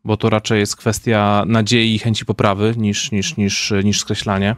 bo 0.04 0.16
to 0.16 0.30
raczej 0.30 0.58
jest 0.60 0.76
kwestia 0.76 1.44
nadziei 1.46 1.94
i 1.94 1.98
chęci 1.98 2.24
poprawy 2.24 2.74
niż, 2.76 3.12
niż, 3.12 3.36
niż, 3.36 3.72
niż 3.84 4.00
skreślanie. 4.00 4.56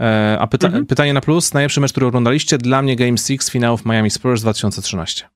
E, 0.00 0.36
A 0.40 0.46
pyta- 0.46 0.66
Mhm. 0.66 0.86
pytanie 0.86 1.12
na 1.14 1.20
plus, 1.20 1.54
najlepszy 1.54 1.80
mecz, 1.80 1.90
który 1.92 2.06
oglądaliście, 2.06 2.58
dla 2.58 2.82
mnie 2.82 2.96
Game 2.96 3.18
6 3.18 3.50
finałów 3.50 3.84
Miami 3.86 4.10
Spurs 4.10 4.40
2013. 4.42 5.28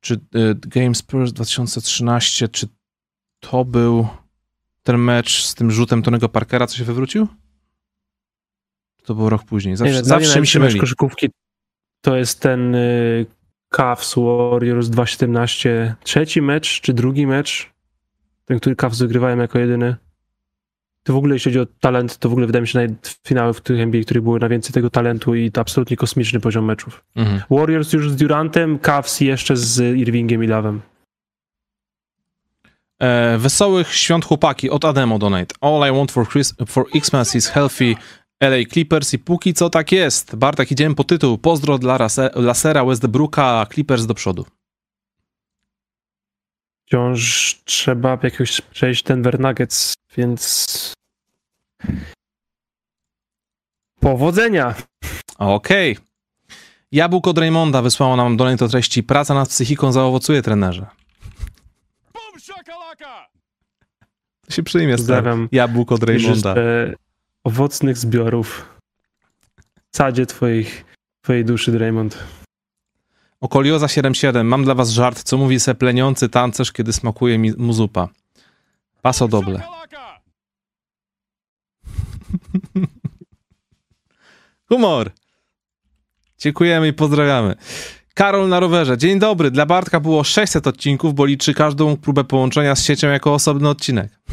Czy 0.00 0.14
y, 0.14 0.18
Game 0.54 0.94
Spurs 0.94 1.32
2013, 1.32 2.48
czy 2.48 2.66
to 3.40 3.64
był 3.64 4.08
ten 4.82 4.96
mecz 4.98 5.42
z 5.44 5.54
tym 5.54 5.70
rzutem 5.70 6.02
Tonego 6.02 6.28
Parkera, 6.28 6.66
co 6.66 6.76
się 6.76 6.84
wywrócił? 6.84 7.26
To 9.02 9.14
był 9.14 9.28
rok 9.30 9.44
później. 9.44 9.76
Zawsze, 9.76 9.94
Nie 9.94 10.04
zawsze 10.04 10.40
mi 10.40 10.46
się 10.46 10.58
myli. 10.60 10.80
koszykówki 10.80 11.28
to 12.00 12.16
jest 12.16 12.40
ten 12.40 12.74
y, 12.74 13.26
Cavs 13.68 14.14
Warriors 14.16 14.86
2.17. 14.88 15.94
Trzeci 16.04 16.42
mecz, 16.42 16.80
czy 16.80 16.92
drugi 16.92 17.26
mecz? 17.26 17.70
Ten, 18.44 18.60
który 18.60 18.76
Cavs 18.76 18.98
wygrywają 18.98 19.38
jako 19.38 19.58
jedyny. 19.58 19.96
To 21.02 21.12
w 21.12 21.16
ogóle, 21.16 21.34
jeśli 21.34 21.50
chodzi 21.50 21.60
o 21.60 21.66
talent, 21.80 22.16
to 22.18 22.28
w 22.28 22.32
ogóle 22.32 22.46
wydaje 22.46 22.60
mi 22.60 22.68
się 22.68 22.78
naj- 22.78 23.16
finały 23.26 23.54
w 23.54 23.60
tych 23.60 23.80
NBA, 23.80 24.02
które 24.02 24.20
były 24.20 24.40
na 24.40 24.48
więcej 24.48 24.72
tego 24.72 24.90
talentu 24.90 25.34
i 25.34 25.50
to 25.52 25.60
absolutnie 25.60 25.96
kosmiczny 25.96 26.40
poziom 26.40 26.64
meczów. 26.64 27.04
Mhm. 27.16 27.40
Warriors 27.50 27.92
już 27.92 28.10
z 28.10 28.16
Durantem, 28.16 28.78
Cavs 28.78 29.20
jeszcze 29.20 29.56
z 29.56 29.98
Irvingiem 29.98 30.44
i 30.44 30.46
Lavem. 30.46 30.80
E, 33.02 33.38
wesołych 33.38 33.94
świąt 33.94 34.24
chłopaki 34.24 34.70
od 34.70 34.84
Ademo 34.84 35.18
Donate. 35.18 35.54
All 35.60 35.88
I 35.90 35.96
want 35.96 36.12
for, 36.12 36.28
Chris, 36.28 36.54
for 36.66 36.84
Xmas 36.94 37.34
is 37.34 37.46
healthy 37.48 37.94
LA 38.42 38.64
Clippers 38.72 39.14
i 39.14 39.18
póki 39.18 39.54
co 39.54 39.70
tak 39.70 39.92
jest. 39.92 40.36
Bartek, 40.36 40.70
idziemy 40.70 40.94
po 40.94 41.04
tytuł. 41.04 41.38
Pozdro 41.38 41.78
dla 41.78 41.98
Rase- 41.98 42.30
Lasera 42.42 42.84
Westbrooka, 42.84 43.66
Clippers 43.72 44.06
do 44.06 44.14
przodu. 44.14 44.46
Wciąż 46.86 47.54
trzeba 47.64 48.18
jakoś 48.22 48.60
przejść 48.60 49.02
Denver 49.04 49.40
Nuggets, 49.40 49.94
więc 50.16 50.94
Powodzenia! 54.00 54.74
Okej. 55.38 55.96
Jabłko 56.92 57.30
od 57.30 57.38
Raymonda 57.38 57.82
wysłało 57.82 58.16
nam 58.16 58.36
donate 58.36 58.64
o 58.64 58.68
treści 58.68 59.02
Praca 59.02 59.34
nad 59.34 59.48
psychiką 59.48 59.92
zaowocuje, 59.92 60.42
trenerze. 60.42 60.86
To 64.46 64.54
się 64.54 64.62
przyjmie. 64.62 64.96
Pozdrawiam. 64.96 65.48
Jabłko 65.52 65.94
od 65.94 66.02
Raymonda. 66.02 66.34
Życzę 66.34 66.94
owocnych 67.44 67.98
zbiorów 67.98 68.68
w 69.92 69.96
sadzie 69.96 70.26
twoich, 70.26 70.84
twojej 71.22 71.44
duszy, 71.44 71.72
Draymond. 71.72 72.18
Okolioza 73.40 73.88
77. 73.88 74.46
Mam 74.46 74.64
dla 74.64 74.74
was 74.74 74.90
żart, 74.90 75.22
co 75.22 75.36
mówi 75.36 75.60
se 75.60 75.74
pleniący 75.74 76.28
tancerz, 76.28 76.72
kiedy 76.72 76.92
smakuje 76.92 77.38
mi 77.38 77.52
mu 77.52 77.72
zupa. 77.72 78.08
Paso 79.02 79.28
doble. 79.28 79.62
Humor. 84.72 85.10
Dziękujemy 86.38 86.88
i 86.88 86.92
pozdrawiamy. 86.92 87.54
Karol 88.14 88.48
na 88.48 88.60
rowerze. 88.60 88.98
Dzień 88.98 89.18
dobry. 89.18 89.50
Dla 89.50 89.66
Bartka 89.66 90.00
było 90.00 90.24
600 90.24 90.66
odcinków, 90.66 91.14
bo 91.14 91.26
liczy 91.26 91.54
każdą 91.54 91.96
próbę 91.96 92.24
połączenia 92.24 92.74
z 92.74 92.84
siecią 92.84 93.08
jako 93.08 93.34
osobny 93.34 93.68
odcinek. 93.68 94.10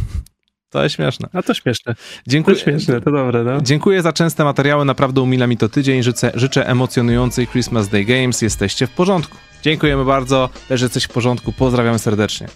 To 0.70 0.84
jest 0.84 0.96
śmieszne. 0.96 1.30
A 1.34 1.42
to 1.42 1.54
śmieszne. 1.54 1.96
To 1.96 2.02
Dziękuję, 2.28 2.58
śmieszne, 2.58 3.02
to 3.02 3.12
dobre, 3.12 3.44
no. 3.44 3.62
dziękuję 3.62 4.02
za 4.02 4.14
częste 4.14 4.44
materiały. 4.44 4.86
Naprawdę 4.86 5.22
umila 5.22 5.48
mi 5.48 5.58
to 5.58 5.70
tydzień. 5.70 6.04
Życzę, 6.04 6.32
życzę 6.36 6.68
emocjonującej 6.68 7.48
Christmas 7.48 7.88
Day 7.90 8.06
Games. 8.06 8.42
Jesteście 8.42 8.88
w 8.88 8.90
porządku. 8.90 9.38
Dziękujemy 9.62 10.06
bardzo. 10.06 10.50
Też 10.68 10.82
jesteś 10.82 11.04
w 11.04 11.10
porządku. 11.10 11.54
Pozdrawiamy 11.54 12.00
serdecznie. 12.00 12.48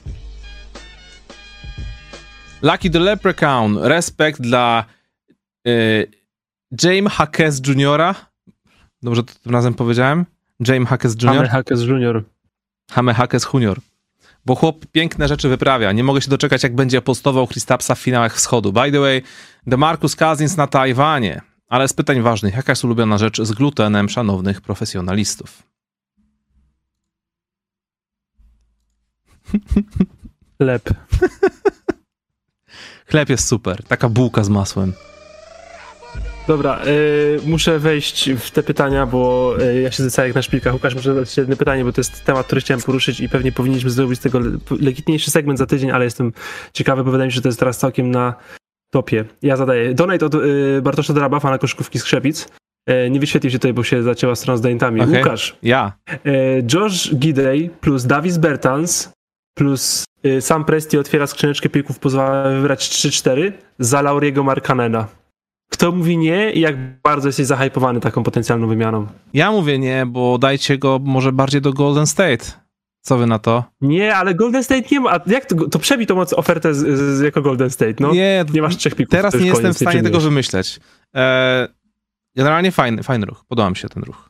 Lucky 2.62 2.90
the 2.90 3.00
Leprechaun. 3.00 3.78
Respekt 3.78 4.42
dla 4.42 4.86
y, 5.68 6.21
James 6.84 7.14
Hackes 7.14 7.62
Juniora. 7.68 8.16
Dobrze 9.04 9.24
to 9.24 9.34
tym 9.44 9.52
razem 9.52 9.74
powiedziałem? 9.74 10.26
James 10.68 10.90
Hackes 10.90 11.14
Junior? 11.14 11.36
Hammer 11.36 11.50
Hackers 11.50 11.82
Junior. 11.82 12.24
Hame 12.92 13.14
Hackes 13.14 13.48
Junior. 13.54 13.80
Bo 14.46 14.56
chłop 14.56 14.86
piękne 14.92 15.28
rzeczy 15.28 15.50
wyprawia. 15.50 15.92
Nie 15.92 16.04
mogę 16.04 16.22
się 16.22 16.30
doczekać, 16.30 16.64
jak 16.64 16.76
będzie 16.76 17.02
postował 17.02 17.48
Christapsa 17.48 17.96
w 17.96 18.00
finałach 18.00 18.36
wschodu. 18.36 18.74
By 18.74 18.92
the 18.92 19.00
way, 19.00 19.22
DeMarcus 19.68 20.16
Cousins 20.16 20.58
na 20.58 20.68
Tajwanie. 20.68 21.42
Ale 21.68 21.88
z 21.88 21.94
pytań 21.94 22.22
ważnych, 22.22 22.56
jaka 22.56 22.72
jest 22.72 22.84
ulubiona 22.84 23.18
rzecz 23.18 23.42
z 23.42 23.52
glutenem 23.52 24.10
szanownych 24.10 24.62
profesjonalistów? 24.62 25.64
Lep. 30.60 30.90
Chleb 33.10 33.30
jest 33.30 33.48
super. 33.48 33.84
Taka 33.84 34.10
bułka 34.10 34.44
z 34.44 34.50
masłem. 34.50 34.94
Dobra, 36.48 36.80
y, 36.88 37.40
muszę 37.46 37.80
wejść 37.80 38.30
w 38.32 38.52
te 38.52 38.64
pytania, 38.64 39.06
bo 39.06 39.54
y, 39.62 39.82
ja 39.82 39.92
siedzę 39.92 40.12
cały 40.12 40.28
jak 40.28 40.36
na 40.36 40.42
szpilkach. 40.42 40.74
Łukasz, 40.74 40.96
muszę 40.96 41.14
zadać 41.14 41.38
jedno 41.38 41.56
pytanie, 41.56 41.86
bo 41.86 41.92
to 41.94 42.00
jest 42.02 42.26
temat, 42.26 42.46
który 42.46 42.62
chciałem 42.62 42.82
poruszyć 42.82 43.20
i 43.20 43.30
pewnie 43.30 43.52
powinniśmy 43.52 43.90
zrobić 43.90 44.20
z 44.20 44.22
tego 44.22 44.40
le- 44.40 44.58
legitniejszy 44.82 45.32
segment 45.32 45.60
za 45.60 45.66
tydzień, 45.66 45.92
ale 45.92 46.06
jestem 46.06 46.34
ciekawy, 46.74 47.04
bo 47.04 47.12
wydaje 47.12 47.28
mi 47.28 47.32
się, 47.32 47.36
że 47.36 47.42
to 47.42 47.48
jest 47.50 47.60
teraz 47.60 47.78
całkiem 47.78 48.12
na 48.12 48.34
topie. 48.94 49.26
Ja 49.42 49.56
zadaję. 49.56 49.94
Donate 49.94 50.26
od 50.26 50.36
y, 50.36 50.82
Bartosza 50.84 51.14
Draba, 51.14 51.40
fana 51.40 51.58
koszykówki 51.58 52.00
z 52.00 52.04
Krzepic. 52.04 52.48
Y, 52.90 53.10
nie 53.10 53.20
wyświetlił 53.20 53.52
się 53.52 53.60
tutaj, 53.60 53.74
bo 53.74 53.84
się 53.84 54.04
zacięła 54.04 54.36
strona 54.36 54.58
z 54.58 54.62
donatami. 54.62 55.02
Okej. 55.02 55.18
Łukasz, 55.24 55.58
Ja. 55.64 55.94
y, 56.26 56.66
Josh 56.74 57.16
Gidey 57.16 57.70
plus 57.82 58.06
Davis 58.06 58.38
Bertans 58.38 59.12
plus 59.58 60.06
y, 60.26 60.42
Sam 60.42 60.66
Presti 60.66 60.98
otwiera 60.98 61.28
skrzyneczkę 61.28 61.70
plików, 61.70 62.00
pozwala 62.00 62.50
wybrać 62.50 62.90
3-4 62.90 63.52
za 63.80 64.02
Lauriego 64.02 64.44
Markanena. 64.44 65.08
Kto 65.82 65.92
mówi 65.92 66.18
nie 66.18 66.52
i 66.52 66.60
jak 66.60 67.02
bardzo 67.02 67.28
jesteś 67.28 67.46
zahypowany 67.46 68.00
taką 68.00 68.24
potencjalną 68.24 68.68
wymianą? 68.68 69.08
Ja 69.34 69.52
mówię 69.52 69.80
nie, 69.80 70.06
bo 70.06 70.38
dajcie 70.38 70.78
go 70.78 71.00
może 71.04 71.32
bardziej 71.32 71.62
do 71.62 71.74
Golden 71.74 72.08
State. 72.08 72.46
Co 73.02 73.18
wy 73.18 73.26
na 73.28 73.40
to? 73.40 73.64
Nie, 73.82 74.16
ale 74.16 74.36
Golden 74.36 74.64
State 74.64 74.84
nie 74.92 75.00
ma. 75.00 75.12
A 75.12 75.20
jak 75.28 75.46
to, 75.46 75.70
to 75.70 75.80
przebij 75.80 76.08
tą 76.08 76.20
ofertę 76.20 76.74
z, 76.74 77.18
z, 77.18 77.22
jako 77.22 77.42
Golden 77.42 77.70
State, 77.70 77.94
no. 78.00 78.14
Nie, 78.14 78.46
nie, 78.54 78.62
masz 78.62 78.78
trzech 78.78 78.96
pików. 78.96 79.12
teraz 79.12 79.34
nie 79.34 79.48
jestem 79.48 79.74
w 79.74 79.78
stanie 79.78 80.04
tego 80.04 80.20
wymyśleć. 80.20 80.80
E, 81.16 81.68
generalnie 82.36 82.72
fajny, 82.72 83.04
fajny 83.04 83.26
ruch. 83.26 83.46
Podoba 83.48 83.70
mi 83.70 83.76
się 83.76 83.90
ten 83.90 84.04
ruch. 84.04 84.30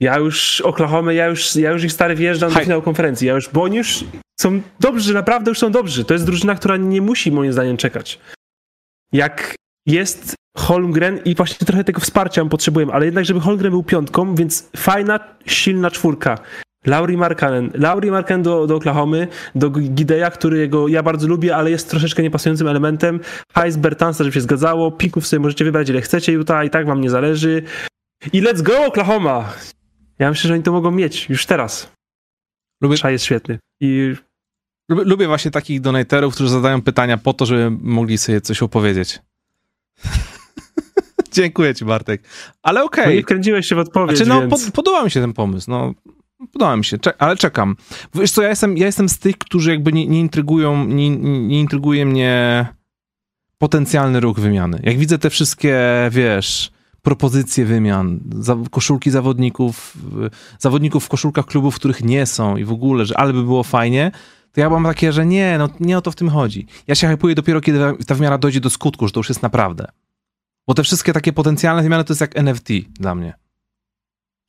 Ja 0.00 0.18
już 0.18 0.60
Oklahoma, 0.60 1.12
ja 1.12 1.26
już, 1.26 1.56
ja 1.56 1.70
już 1.70 1.84
ich 1.84 1.92
stary 1.92 2.14
wjeżdżam 2.14 2.48
do 2.48 2.54
Haj. 2.54 2.64
finału 2.64 2.82
konferencji. 2.82 3.28
Ja 3.28 3.34
już, 3.34 3.48
bo 3.48 3.62
oni 3.62 3.76
już 3.76 4.04
są 4.40 4.60
dobrzy, 4.80 5.14
naprawdę 5.14 5.50
już 5.50 5.58
są 5.58 5.70
dobrzy. 5.72 6.04
To 6.04 6.14
jest 6.14 6.26
drużyna, 6.26 6.54
która 6.54 6.76
nie 6.76 7.02
musi 7.02 7.32
moim 7.32 7.52
zdaniem 7.52 7.76
czekać. 7.76 8.18
Jak 9.12 9.54
jest 9.86 10.43
Holmgren 10.56 11.18
i 11.24 11.34
właśnie 11.34 11.66
trochę 11.66 11.84
tego 11.84 12.00
wsparcia 12.00 12.44
potrzebujemy, 12.44 12.92
ale 12.92 13.04
jednak, 13.04 13.24
żeby 13.24 13.40
Holmgren 13.40 13.70
był 13.70 13.82
piątką, 13.82 14.34
więc 14.34 14.70
fajna, 14.76 15.20
silna 15.46 15.90
czwórka. 15.90 16.38
Lauri 16.86 17.16
Markkanen. 17.16 17.70
Lauri 17.74 18.10
Markkanen 18.10 18.42
do, 18.42 18.66
do 18.66 18.76
Oklahomy, 18.76 19.28
do 19.54 19.70
Gideja, 19.70 20.30
którego 20.30 20.88
ja 20.88 21.02
bardzo 21.02 21.28
lubię, 21.28 21.56
ale 21.56 21.70
jest 21.70 21.90
troszeczkę 21.90 22.22
niepasującym 22.22 22.68
elementem. 22.68 23.20
Heiss 23.54 23.76
Bertansa, 23.76 24.24
żeby 24.24 24.34
się 24.34 24.40
zgadzało. 24.40 24.92
Pików 24.92 25.26
sobie 25.26 25.40
możecie 25.40 25.64
wybrać 25.64 25.88
ile 25.88 26.00
chcecie 26.00 26.32
Utah 26.32 26.64
i 26.66 26.70
tak 26.70 26.86
wam 26.86 27.00
nie 27.00 27.10
zależy. 27.10 27.62
I 28.32 28.42
let's 28.42 28.62
go 28.62 28.84
Oklahoma! 28.84 29.52
Ja 30.18 30.30
myślę, 30.30 30.48
że 30.48 30.54
oni 30.54 30.62
to 30.62 30.72
mogą 30.72 30.90
mieć 30.90 31.28
już 31.28 31.46
teraz. 31.46 31.92
Lubię, 32.82 32.96
Szaj 32.96 33.12
jest 33.12 33.24
świetny. 33.24 33.58
I 33.80 34.14
lubię, 34.88 35.04
lubię 35.04 35.26
właśnie 35.26 35.50
takich 35.50 35.80
donaterów, 35.80 36.34
którzy 36.34 36.50
zadają 36.50 36.82
pytania 36.82 37.18
po 37.18 37.32
to, 37.32 37.46
żeby 37.46 37.70
mogli 37.80 38.18
sobie 38.18 38.40
coś 38.40 38.62
opowiedzieć. 38.62 39.20
Dziękuję 41.34 41.74
ci, 41.74 41.84
Bartek. 41.84 42.22
Ale 42.62 42.80
no 42.80 42.86
okej. 42.86 43.16
nie 43.16 43.22
wkręciłeś 43.22 43.66
się 43.66 43.74
w 43.74 43.78
odpowiedź, 43.78 44.16
Znaczy, 44.16 44.28
no, 44.28 44.40
więc... 44.40 44.64
pod, 44.64 44.74
podoba 44.74 45.04
mi 45.04 45.10
się 45.10 45.20
ten 45.20 45.32
pomysł. 45.32 45.70
No, 45.70 45.94
podoba 46.52 46.76
mi 46.76 46.84
się, 46.84 46.98
ale 47.18 47.36
czekam. 47.36 47.76
Wiesz 48.14 48.30
co, 48.30 48.42
ja 48.42 48.48
jestem, 48.48 48.78
ja 48.78 48.86
jestem 48.86 49.08
z 49.08 49.18
tych, 49.18 49.38
którzy 49.38 49.70
jakby 49.70 49.92
nie, 49.92 50.06
nie 50.06 50.20
intrygują, 50.20 50.84
nie, 50.84 51.10
nie 51.20 51.60
intryguje 51.60 52.06
mnie 52.06 52.66
potencjalny 53.58 54.20
ruch 54.20 54.40
wymiany. 54.40 54.80
Jak 54.82 54.98
widzę 54.98 55.18
te 55.18 55.30
wszystkie, 55.30 55.78
wiesz, 56.10 56.72
propozycje 57.02 57.64
wymian, 57.64 58.20
za, 58.38 58.56
koszulki 58.70 59.10
zawodników, 59.10 59.96
y, 60.26 60.30
zawodników 60.58 61.04
w 61.04 61.08
koszulkach 61.08 61.46
klubów, 61.46 61.74
w 61.74 61.78
których 61.78 62.04
nie 62.04 62.26
są 62.26 62.56
i 62.56 62.64
w 62.64 62.72
ogóle, 62.72 63.06
że 63.06 63.18
ale 63.18 63.32
by 63.32 63.42
było 63.42 63.62
fajnie, 63.62 64.10
to 64.52 64.60
ja 64.60 64.70
mam 64.70 64.84
takie, 64.84 65.12
że 65.12 65.26
nie, 65.26 65.58
no 65.58 65.68
nie 65.80 65.98
o 65.98 66.02
to 66.02 66.10
w 66.10 66.16
tym 66.16 66.28
chodzi. 66.28 66.66
Ja 66.86 66.94
się 66.94 67.08
hypuję 67.08 67.34
dopiero, 67.34 67.60
kiedy 67.60 67.78
ta 68.06 68.14
wymiana 68.14 68.38
dojdzie 68.38 68.60
do 68.60 68.70
skutku, 68.70 69.06
że 69.06 69.12
to 69.12 69.20
już 69.20 69.28
jest 69.28 69.42
naprawdę. 69.42 69.86
Bo 70.66 70.74
te 70.74 70.82
wszystkie 70.82 71.12
takie 71.12 71.32
potencjalne 71.32 71.82
wymiany 71.82 72.04
to 72.04 72.12
jest 72.12 72.20
jak 72.20 72.36
NFT 72.36 72.68
dla 73.00 73.14
mnie. 73.14 73.34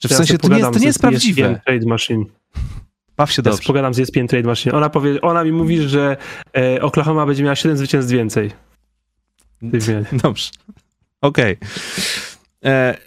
Że 0.03 0.07
w 0.07 0.11
Ja 0.11 0.17
sensie 0.17 0.37
to 0.37 0.47
nie, 0.47 0.57
jest, 0.57 0.73
to 0.73 0.79
nie 0.79 0.85
jest 0.85 0.97
ESPN 0.97 1.09
prawdziwe. 1.09 1.61
Trade 1.65 1.85
Machine. 1.85 2.25
Baw 3.17 3.31
się 3.31 3.41
Ja 3.45 3.51
dobrze. 3.51 3.67
pogadam 3.67 3.93
z 3.93 3.99
ESPN 3.99 4.27
Trade 4.27 4.47
Machine. 4.47 4.75
Ona, 4.75 4.89
powie, 4.89 5.21
ona 5.21 5.43
mi 5.43 5.51
mówi, 5.51 5.81
że 5.81 6.17
e, 6.57 6.81
Oklahoma 6.81 7.25
będzie 7.25 7.43
miała 7.43 7.55
7 7.55 7.77
zwycięstw 7.77 8.11
więcej. 8.11 8.51
Dobrze. 10.23 10.49
Okej. 11.21 11.51
E, 11.51 12.34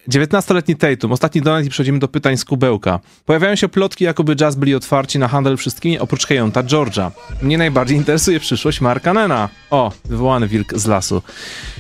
19-letni 0.09 0.77
Tatum. 0.77 1.13
Ostatni 1.13 1.41
donat 1.41 1.65
i 1.65 1.69
przechodzimy 1.69 1.99
do 1.99 2.09
pytań 2.09 2.37
z 2.37 2.45
kubełka. 2.45 3.01
Pojawiają 3.25 3.57
się 3.57 3.69
plotki, 3.69 4.05
jakoby 4.05 4.37
Jazz 4.37 4.57
byli 4.57 4.75
otwarci 4.75 5.19
na 5.19 5.29
handel 5.29 5.57
wszystkimi 5.57 5.99
oprócz 5.99 6.27
Kejonta 6.27 6.63
Georgia. 6.63 7.13
Mnie 7.43 7.59
najbardziej 7.59 7.97
interesuje 7.97 8.41
przyszłość 8.41 8.81
Marka 8.81 9.15
Nena. 9.15 9.49
O, 9.71 9.93
wywołany 10.05 10.49
wilk 10.49 10.79
z 10.79 10.87
lasu. 10.87 11.23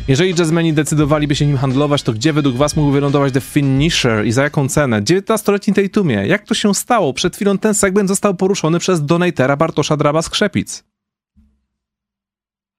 Jeżeli 0.09 0.35
jazzmeni 0.39 0.73
decydowaliby 0.73 1.37
się 1.37 1.47
nim 1.47 1.57
handlować, 1.57 2.03
to 2.03 2.13
gdzie 2.13 2.33
według 2.33 2.57
was 2.57 2.77
mógł 2.77 2.91
wylądować 2.91 3.33
The 3.33 3.41
Finisher 3.41 4.27
i 4.27 4.33
za 4.33 4.43
jaką 4.43 4.69
cenę? 4.69 5.03
19-letni 5.03 5.75
Tatumie. 5.75 6.27
Jak 6.27 6.45
to 6.45 6.55
się 6.55 6.75
stało? 6.75 7.13
Przed 7.13 7.37
chwilą 7.37 7.59
ten 7.59 7.75
segment 7.75 8.09
został 8.09 8.35
poruszony 8.35 8.79
przez 8.79 9.05
donatera 9.05 9.57
Bartosza 9.57 9.97
Draba 9.97 10.23
z 10.23 10.31
Krzepic. 10.31 10.85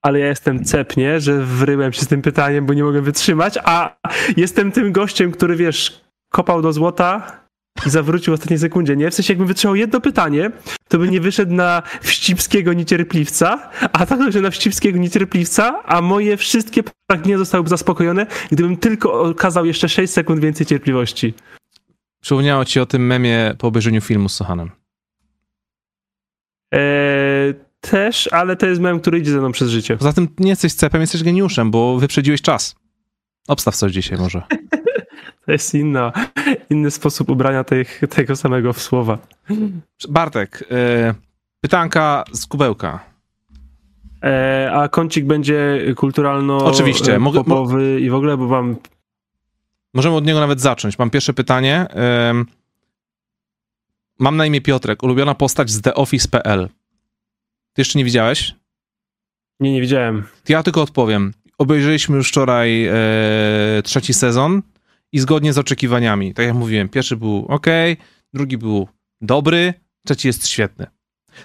Ale 0.01 0.19
ja 0.19 0.27
jestem 0.27 0.63
cepnie, 0.63 1.19
że 1.19 1.45
wryłem 1.45 1.93
się 1.93 2.01
z 2.01 2.07
tym 2.07 2.21
pytaniem, 2.21 2.65
bo 2.65 2.73
nie 2.73 2.83
mogę 2.83 3.01
wytrzymać, 3.01 3.57
a 3.63 3.97
jestem 4.37 4.71
tym 4.71 4.91
gościem, 4.91 5.31
który 5.31 5.55
wiesz, 5.55 6.01
kopał 6.29 6.61
do 6.61 6.73
złota 6.73 7.39
i 7.85 7.89
zawrócił 7.89 8.33
w 8.33 8.39
ostatniej 8.39 8.59
sekundzie, 8.59 8.95
nie? 8.95 9.11
W 9.11 9.13
sensie 9.13 9.33
jakbym 9.33 9.47
wytrzymał 9.47 9.75
jedno 9.75 10.01
pytanie, 10.01 10.51
to 10.87 10.97
by 10.97 11.07
nie 11.07 11.21
wyszedł 11.21 11.53
na 11.53 11.83
wścibskiego 12.01 12.73
niecierpliwca, 12.73 13.69
a 13.93 14.05
tak, 14.05 14.31
że 14.31 14.41
na 14.41 14.49
wścibskiego 14.49 14.99
niecierpliwca, 14.99 15.83
a 15.83 16.01
moje 16.01 16.37
wszystkie 16.37 16.83
pragnienia 17.07 17.37
zostałyby 17.37 17.69
zaspokojone, 17.69 18.25
gdybym 18.51 18.77
tylko 18.77 19.21
okazał 19.21 19.65
jeszcze 19.65 19.89
6 19.89 20.13
sekund 20.13 20.41
więcej 20.41 20.65
cierpliwości. 20.65 21.33
Przypomniało 22.21 22.65
ci 22.65 22.79
o 22.79 22.85
tym 22.85 23.05
memie 23.05 23.55
po 23.57 23.67
obejrzeniu 23.67 24.01
filmu 24.01 24.29
z 24.29 24.35
Sohanem. 24.35 24.71
Eee, 26.71 27.53
też, 27.81 28.29
ale 28.33 28.55
to 28.55 28.65
jest 28.65 28.81
mem, 28.81 28.99
który 28.99 29.19
idzie 29.19 29.31
ze 29.31 29.37
mną 29.37 29.51
przez 29.51 29.69
życie. 29.69 29.97
Poza 29.97 30.13
tym 30.13 30.27
nie 30.39 30.49
jesteś 30.49 30.73
cepem, 30.73 31.01
jesteś 31.01 31.23
geniuszem, 31.23 31.71
bo 31.71 31.97
wyprzedziłeś 31.97 32.41
czas. 32.41 32.75
Obstaw 33.47 33.75
coś 33.75 33.91
dzisiaj 33.91 34.17
może. 34.17 34.41
To 35.45 35.51
jest 35.51 35.73
inna, 35.73 36.11
inny 36.69 36.91
sposób 36.91 37.29
ubrania 37.29 37.63
tych, 37.63 38.01
tego 38.09 38.35
samego 38.35 38.73
słowa. 38.73 39.17
Bartek, 40.09 40.61
y, 40.61 40.65
pytanka 41.61 42.23
z 42.31 42.45
kubełka. 42.45 42.99
E, 44.23 44.71
a 44.73 44.89
kącik 44.89 45.25
będzie 45.25 45.79
kulturalno 45.95 46.57
Oczywiście, 46.57 47.15
e, 47.15 47.19
mogę- 47.19 47.43
popowy 47.43 48.01
i 48.01 48.09
w 48.09 48.15
ogóle, 48.15 48.37
bo 48.37 48.47
mam 48.47 48.75
Możemy 49.93 50.15
od 50.15 50.25
niego 50.25 50.39
nawet 50.39 50.61
zacząć. 50.61 50.99
Mam 50.99 51.09
pierwsze 51.09 51.33
pytanie. 51.33 51.87
Mam 54.19 54.37
na 54.37 54.45
imię 54.45 54.61
Piotrek. 54.61 55.03
Ulubiona 55.03 55.35
postać 55.35 55.69
z 55.69 55.81
TheOffice.pl. 55.81 56.69
Ty 57.73 57.81
jeszcze 57.81 57.99
nie 57.99 58.05
widziałeś? 58.05 58.55
Nie, 59.59 59.71
nie 59.71 59.81
widziałem. 59.81 60.23
Ja 60.49 60.63
tylko 60.63 60.81
odpowiem. 60.81 61.33
Obejrzeliśmy 61.57 62.17
już 62.17 62.29
wczoraj 62.29 62.85
e, 62.85 62.93
trzeci 63.83 64.13
sezon 64.13 64.61
i 65.11 65.19
zgodnie 65.19 65.53
z 65.53 65.57
oczekiwaniami. 65.57 66.33
Tak 66.33 66.45
jak 66.45 66.55
mówiłem, 66.55 66.89
pierwszy 66.89 67.17
był 67.17 67.45
ok, 67.49 67.67
drugi 68.33 68.57
był 68.57 68.87
dobry, 69.21 69.73
trzeci 70.05 70.27
jest 70.27 70.47
świetny. 70.47 70.87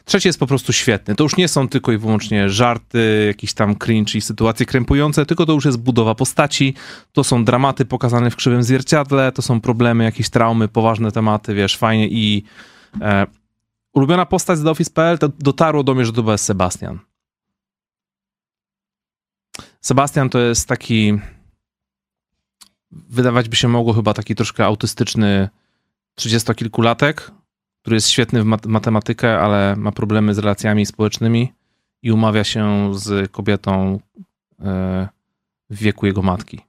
Trzeci 0.05 0.29
jest 0.29 0.39
po 0.39 0.47
prostu 0.47 0.73
świetny. 0.73 1.15
To 1.15 1.25
już 1.25 1.37
nie 1.37 1.49
są 1.49 1.69
tylko 1.69 1.93
i 1.93 1.99
wyłącznie 1.99 2.49
żarty, 2.49 3.25
jakiś 3.27 3.55
tam 3.55 3.77
cringe 3.77 4.15
i 4.15 4.21
sytuacje 4.21 4.67
krępujące, 4.67 5.27
tylko 5.27 5.47
to 5.47 5.53
już 5.53 5.65
jest 5.65 5.79
budowa 5.79 6.15
postaci, 6.15 6.75
to 7.13 7.25
są 7.25 7.45
dramaty 7.45 7.85
pokazane 7.85 8.31
w 8.31 8.37
krzywym 8.37 8.63
zwierciadle, 8.63 9.33
to 9.33 9.43
są 9.43 9.61
problemy, 9.61 10.05
jakieś 10.05 10.31
traumy, 10.31 10.69
poważne 10.69 11.13
tematy, 11.13 11.55
wiesz, 11.55 11.77
fajnie 11.77 12.09
i 12.09 12.45
e, 13.01 13.27
ulubiona 13.95 14.27
postać 14.27 14.59
z 14.59 14.63
The 14.63 14.71
Office.pl 14.71 15.19
dotarło 15.39 15.83
do 15.83 15.95
mnie, 15.95 16.05
że 16.05 16.13
to 16.13 16.23
był 16.23 16.39
Sebastian. 16.39 16.99
Sebastian 19.81 20.31
to 20.31 20.39
jest 20.39 20.69
taki 20.69 21.19
wydawać 22.95 23.49
by 23.49 23.57
się 23.57 23.69
mogło 23.69 23.93
chyba 23.93 24.15
taki 24.15 24.35
troszkę 24.35 24.65
autystyczny 24.65 25.49
trzydziestokilkulatek, 26.15 27.31
który 27.81 27.97
jest 27.97 28.09
świetny 28.09 28.43
w 28.43 28.45
mat 28.45 28.67
matematykę, 28.67 29.41
ale 29.41 29.77
ma 29.77 29.93
problemy 29.93 30.35
z 30.35 30.39
relacjami 30.39 30.87
społecznymi 30.87 31.53
i 32.03 32.13
umawia 32.13 32.45
się 32.45 32.93
z 32.95 33.33
kobietą 33.33 34.01
e, 34.61 35.09
w 35.71 35.79
wieku 35.79 36.07
jego 36.07 36.23
matki. 36.23 36.61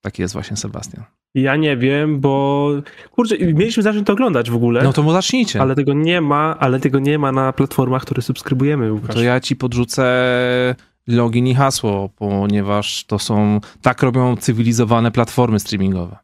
Taki 0.00 0.22
jest 0.22 0.34
właśnie 0.34 0.56
Sebastian. 0.56 1.17
Ja 1.34 1.56
nie 1.56 1.76
wiem, 1.76 2.20
bo 2.20 2.68
kurczę, 3.10 3.38
mieliśmy 3.38 3.82
zacząć 3.82 4.06
to 4.06 4.12
oglądać 4.12 4.50
w 4.50 4.54
ogóle. 4.54 4.82
No 4.82 4.92
to 4.92 5.02
mu 5.02 5.12
zacznijcie. 5.12 5.60
Ale 5.60 5.74
tego 5.74 5.92
nie 5.92 6.20
ma, 6.20 6.56
ale 6.58 6.80
tego 6.80 6.98
nie 6.98 7.18
ma 7.18 7.32
na 7.32 7.52
platformach, 7.52 8.02
które 8.02 8.22
subskrybujemy. 8.22 8.92
Łukasz. 8.92 9.14
To 9.14 9.22
ja 9.22 9.40
ci 9.40 9.56
podrzucę 9.56 10.04
login 11.06 11.46
i 11.46 11.54
hasło, 11.54 12.08
ponieważ 12.16 13.04
to 13.04 13.18
są, 13.18 13.60
tak 13.82 14.02
robią 14.02 14.36
cywilizowane 14.36 15.10
platformy 15.10 15.60
streamingowe. 15.60 16.16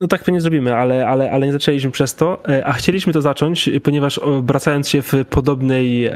No 0.00 0.08
tak 0.08 0.24
pewnie 0.24 0.40
zrobimy, 0.40 0.76
ale, 0.76 1.08
ale, 1.08 1.30
ale 1.30 1.46
nie 1.46 1.52
zaczęliśmy 1.52 1.90
przez 1.90 2.14
to, 2.14 2.48
e, 2.48 2.66
a 2.66 2.72
chcieliśmy 2.72 3.12
to 3.12 3.22
zacząć, 3.22 3.70
ponieważ 3.82 4.18
obracając 4.18 4.88
się 4.88 5.02
w 5.02 5.12
podobnej 5.30 6.06
e, 6.06 6.14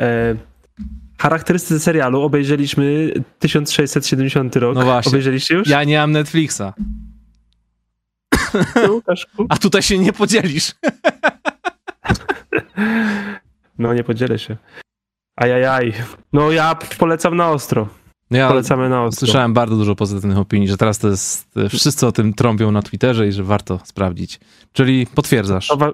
charakterystyce 1.19 1.81
serialu, 1.81 2.23
obejrzeliśmy 2.23 3.11
1670 3.39 4.57
rok. 4.57 4.75
No 4.75 4.83
właśnie. 4.83 5.11
Obejrzeliście 5.11 5.55
już? 5.55 5.69
Ja 5.69 5.85
nie 5.85 5.99
mam 5.99 6.13
Netflixa. 6.13 6.63
Łukaszku? 8.91 9.47
A 9.49 9.57
tutaj 9.57 9.83
się 9.83 9.99
nie 9.99 10.13
podzielisz. 10.13 10.73
No 13.79 13.95
nie 13.95 14.05
podzielę 14.05 14.39
się. 14.39 14.57
Ajajaj. 15.37 15.93
No 16.33 16.51
ja 16.51 16.75
polecam 16.99 17.37
na 17.37 17.51
ostro. 17.51 17.89
Ja 18.31 18.49
Polecamy 18.49 18.89
na 18.89 19.05
ostro. 19.05 19.27
Słyszałem 19.27 19.55
bardzo 19.55 19.77
dużo 19.77 19.95
pozytywnych 19.95 20.39
opinii, 20.39 20.69
że 20.69 20.77
teraz 20.77 20.99
to 20.99 21.09
jest, 21.09 21.51
wszyscy 21.69 22.07
o 22.07 22.13
tym 22.13 22.35
trąbią 22.35 22.71
na 22.71 22.83
Twitterze 22.83 23.29
i 23.29 23.33
że 23.33 23.45
warto 23.45 23.81
sprawdzić. 23.85 24.41
Czyli 24.73 25.07
potwierdzasz. 25.07 25.67
Co, 25.67 25.77
wa 25.77 25.93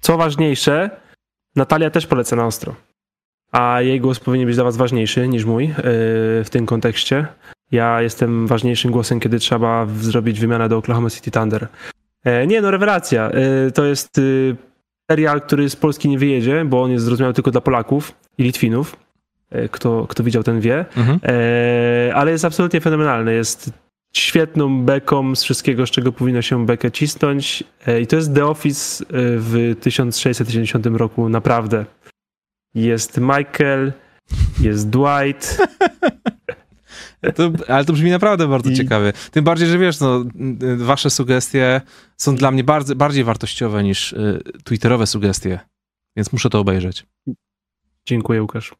co 0.00 0.16
ważniejsze, 0.16 0.90
Natalia 1.56 1.90
też 1.90 2.06
poleca 2.06 2.36
na 2.36 2.46
ostro. 2.46 2.74
A 3.52 3.80
jej 3.80 4.00
głos 4.00 4.20
powinien 4.20 4.46
być 4.46 4.56
dla 4.56 4.64
was 4.64 4.76
ważniejszy 4.76 5.28
niż 5.28 5.44
mój 5.44 5.68
yy, 5.68 5.74
w 6.44 6.46
tym 6.50 6.66
kontekście. 6.66 7.26
Ja 7.72 8.02
jestem 8.02 8.46
ważniejszym 8.46 8.90
głosem, 8.90 9.20
kiedy 9.20 9.38
trzeba 9.38 9.86
zrobić 9.86 10.40
wymianę 10.40 10.68
do 10.68 10.76
Oklahoma 10.76 11.10
City 11.10 11.30
Thunder. 11.30 11.68
E, 12.24 12.46
nie, 12.46 12.60
no 12.60 12.70
rewelacja. 12.70 13.30
E, 13.30 13.70
to 13.70 13.84
jest 13.84 14.18
y, 14.18 14.56
serial, 15.10 15.40
który 15.40 15.70
z 15.70 15.76
Polski 15.76 16.08
nie 16.08 16.18
wyjedzie, 16.18 16.64
bo 16.64 16.82
on 16.82 16.90
jest 16.90 17.04
zrozumiały 17.04 17.34
tylko 17.34 17.50
dla 17.50 17.60
Polaków 17.60 18.12
i 18.38 18.42
Litwinów. 18.42 18.96
E, 19.50 19.68
kto, 19.68 20.06
kto 20.06 20.24
widział, 20.24 20.42
ten 20.42 20.60
wie. 20.60 20.84
Mhm. 20.96 21.20
Ale 22.14 22.30
jest 22.30 22.44
absolutnie 22.44 22.80
fenomenalny. 22.80 23.34
Jest 23.34 23.70
świetną 24.14 24.82
beką 24.82 25.34
z 25.34 25.42
wszystkiego, 25.42 25.86
z 25.86 25.90
czego 25.90 26.12
powinno 26.12 26.42
się 26.42 26.66
bekę 26.66 26.90
cisnąć. 26.90 27.64
I 28.02 28.06
to 28.06 28.16
jest 28.16 28.34
The 28.34 28.46
Office 28.46 29.04
w 29.10 29.74
1670 29.80 30.86
roku, 30.86 31.28
naprawdę. 31.28 31.84
Jest 32.74 33.18
Michael, 33.18 33.92
jest 34.60 34.90
Dwight. 34.90 35.58
To, 37.34 37.50
ale 37.68 37.84
to 37.84 37.92
brzmi 37.92 38.10
naprawdę 38.10 38.48
bardzo 38.48 38.70
I- 38.70 38.74
ciekawie. 38.74 39.12
Tym 39.30 39.44
bardziej, 39.44 39.68
że 39.68 39.78
wiesz, 39.78 40.00
no, 40.00 40.24
wasze 40.76 41.10
sugestie 41.10 41.80
są 42.16 42.36
dla 42.36 42.50
mnie 42.50 42.64
bardzo, 42.64 42.96
bardziej 42.96 43.24
wartościowe 43.24 43.84
niż 43.84 44.12
y, 44.12 44.42
twitterowe 44.64 45.06
sugestie. 45.06 45.60
Więc 46.16 46.32
muszę 46.32 46.50
to 46.50 46.60
obejrzeć. 46.60 47.06
Dziękuję, 48.06 48.42
Łukasz. 48.42 48.74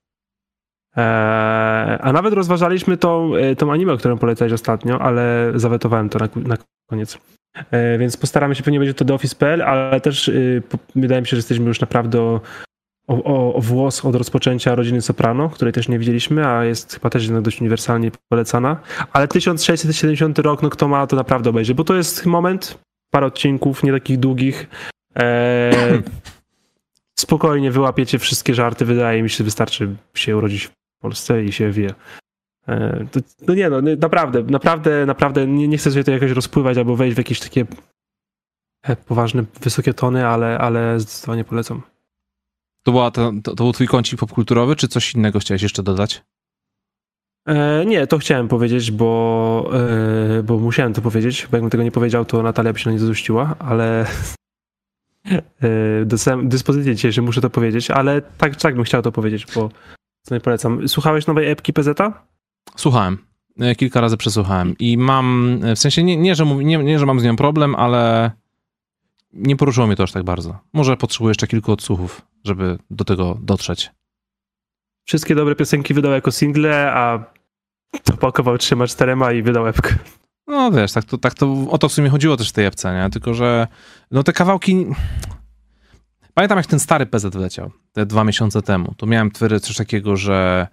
Eee, 0.96 1.98
a 2.00 2.12
nawet 2.12 2.34
rozważaliśmy 2.34 2.96
tą, 2.96 3.34
e, 3.34 3.56
tą 3.56 3.72
anime, 3.72 3.96
którą 3.96 4.18
polecałeś 4.18 4.52
ostatnio, 4.52 5.00
ale 5.02 5.52
zawetowałem 5.54 6.08
to 6.08 6.18
na, 6.18 6.28
na 6.36 6.56
koniec. 6.90 7.18
E, 7.70 7.98
więc 7.98 8.16
postaramy 8.16 8.54
się, 8.54 8.62
pewnie 8.62 8.78
będzie 8.78 8.94
to 8.94 9.04
do 9.04 9.14
Office.pl, 9.14 9.62
ale 9.62 10.00
też 10.00 10.28
y, 10.28 10.62
wydaje 10.96 11.20
mi 11.20 11.26
się, 11.26 11.30
że 11.30 11.36
jesteśmy 11.36 11.66
już 11.66 11.80
naprawdę 11.80 12.40
o, 13.06 13.54
o, 13.54 13.60
włos 13.60 14.04
od 14.04 14.14
rozpoczęcia 14.14 14.74
Rodziny 14.74 15.02
Soprano, 15.02 15.48
której 15.50 15.72
też 15.72 15.88
nie 15.88 15.98
widzieliśmy, 15.98 16.46
a 16.48 16.64
jest 16.64 16.94
chyba 16.94 17.10
też 17.10 17.24
jednak 17.24 17.42
dość 17.42 17.60
uniwersalnie 17.60 18.10
polecana. 18.28 18.80
Ale 19.12 19.28
1670 19.28 20.38
rok, 20.38 20.62
no 20.62 20.70
kto 20.70 20.88
ma 20.88 21.06
to 21.06 21.16
naprawdę 21.16 21.50
obejrzy, 21.50 21.74
bo 21.74 21.84
to 21.84 21.94
jest 21.94 22.26
moment, 22.26 22.78
parę 23.10 23.26
odcinków, 23.26 23.82
nie 23.82 23.92
takich 23.92 24.18
długich. 24.18 24.66
Eee, 25.14 26.02
spokojnie 27.18 27.70
wyłapiecie 27.70 28.18
wszystkie 28.18 28.54
żarty, 28.54 28.84
wydaje 28.84 29.22
mi 29.22 29.30
się, 29.30 29.44
wystarczy 29.44 29.96
się 30.14 30.36
urodzić 30.36 30.64
w 30.64 30.72
Polsce 31.02 31.44
i 31.44 31.52
się 31.52 31.70
wie. 31.70 31.94
E, 32.68 33.06
to, 33.12 33.20
no 33.48 33.54
nie 33.54 33.70
no, 33.70 33.80
nie- 33.80 33.96
naprawdę, 33.96 34.42
naprawdę, 34.42 35.06
naprawdę 35.06 35.46
nie, 35.46 35.68
nie 35.68 35.78
chcę 35.78 35.92
się 35.92 36.04
to 36.04 36.10
jakoś 36.10 36.30
rozpływać 36.30 36.78
albo 36.78 36.96
wejść 36.96 37.14
w 37.14 37.18
jakieś 37.18 37.40
takie 37.40 37.66
e, 38.82 38.96
poważne, 38.96 39.44
wysokie 39.60 39.94
tony, 39.94 40.26
ale, 40.26 40.58
ale 40.58 41.00
zdecydowanie 41.00 41.44
polecam. 41.44 41.82
To, 42.86 42.92
była 42.92 43.10
to, 43.10 43.32
to, 43.42 43.54
to 43.54 43.64
był 43.64 43.72
twój 43.72 43.86
kącik 43.86 44.20
popkulturowy, 44.20 44.76
czy 44.76 44.88
coś 44.88 45.14
innego 45.14 45.38
chciałeś 45.38 45.62
jeszcze 45.62 45.82
dodać? 45.82 46.22
E, 47.46 47.84
nie, 47.86 48.06
to 48.06 48.18
chciałem 48.18 48.48
powiedzieć, 48.48 48.90
bo, 48.90 49.70
e, 50.38 50.42
bo 50.42 50.58
musiałem 50.58 50.92
to 50.94 51.02
powiedzieć, 51.02 51.46
bo 51.50 51.56
jakbym 51.56 51.70
tego 51.70 51.84
nie 51.84 51.90
powiedział, 51.90 52.24
to 52.24 52.42
Natalia 52.42 52.72
by 52.72 52.78
się 52.78 52.90
na 52.90 52.92
nie 52.92 52.98
zazuściła, 52.98 53.54
ale 53.58 54.06
e, 55.62 56.04
dostałem 56.04 56.48
dyspozycję 56.48 56.94
dzisiaj, 56.94 57.12
że 57.12 57.22
muszę 57.22 57.40
to 57.40 57.50
powiedzieć, 57.50 57.90
ale 57.90 58.22
tak, 58.22 58.56
tak 58.56 58.74
bym 58.74 58.84
chciał 58.84 59.02
to 59.02 59.12
powiedzieć, 59.12 59.46
bo 59.54 59.68
co 60.22 60.34
nie 60.34 60.40
polecam. 60.40 60.88
Słuchałeś 60.88 61.26
nowej 61.26 61.50
epki 61.50 61.72
PZ? 61.72 61.98
Słuchałem. 62.76 63.18
E, 63.60 63.74
Kilka 63.74 64.00
razy 64.00 64.16
przesłuchałem 64.16 64.74
i 64.78 64.98
mam, 64.98 65.58
w 65.76 65.78
sensie 65.78 66.02
nie, 66.02 66.16
nie, 66.16 66.34
że, 66.34 66.44
mów- 66.44 66.62
nie, 66.62 66.78
nie, 66.78 66.98
że 66.98 67.06
mam 67.06 67.20
z 67.20 67.24
nią 67.24 67.36
problem, 67.36 67.74
ale 67.74 68.30
nie 69.32 69.56
poruszyło 69.56 69.86
mnie 69.86 69.96
to 69.96 70.02
aż 70.02 70.12
tak 70.12 70.24
bardzo. 70.24 70.58
Może 70.72 70.96
potrzebuję 70.96 71.30
jeszcze 71.30 71.46
kilku 71.46 71.72
odsłuchów, 71.72 72.22
żeby 72.46 72.78
do 72.90 73.04
tego 73.04 73.38
dotrzeć. 73.40 73.90
Wszystkie 75.04 75.34
dobre 75.34 75.54
piosenki 75.54 75.94
wydał 75.94 76.12
jako 76.12 76.32
single, 76.32 76.92
a 76.92 77.24
opakował 78.12 78.58
trzema, 78.58 78.86
czterema 78.86 79.32
i 79.32 79.42
wydał 79.42 79.66
epkę. 79.66 79.94
No 80.46 80.70
wiesz, 80.70 80.92
tak 80.92 81.04
to, 81.04 81.18
tak 81.18 81.34
to 81.34 81.66
o 81.70 81.78
to 81.78 81.88
w 81.88 81.92
sumie 81.92 82.08
chodziło 82.08 82.36
też 82.36 82.48
w 82.48 82.52
tej 82.52 82.66
epce, 82.66 82.94
nie? 82.94 83.10
Tylko, 83.10 83.34
że 83.34 83.66
no 84.10 84.22
te 84.22 84.32
kawałki... 84.32 84.86
Pamiętam 86.34 86.58
jak 86.58 86.66
ten 86.66 86.78
stary 86.78 87.06
PZ 87.06 87.34
leciał, 87.34 87.70
te 87.92 88.06
dwa 88.06 88.24
miesiące 88.24 88.62
temu. 88.62 88.94
To 88.96 89.06
miałem 89.06 89.30
Twitter 89.30 89.60
coś 89.60 89.76
takiego, 89.76 90.16
że, 90.16 90.66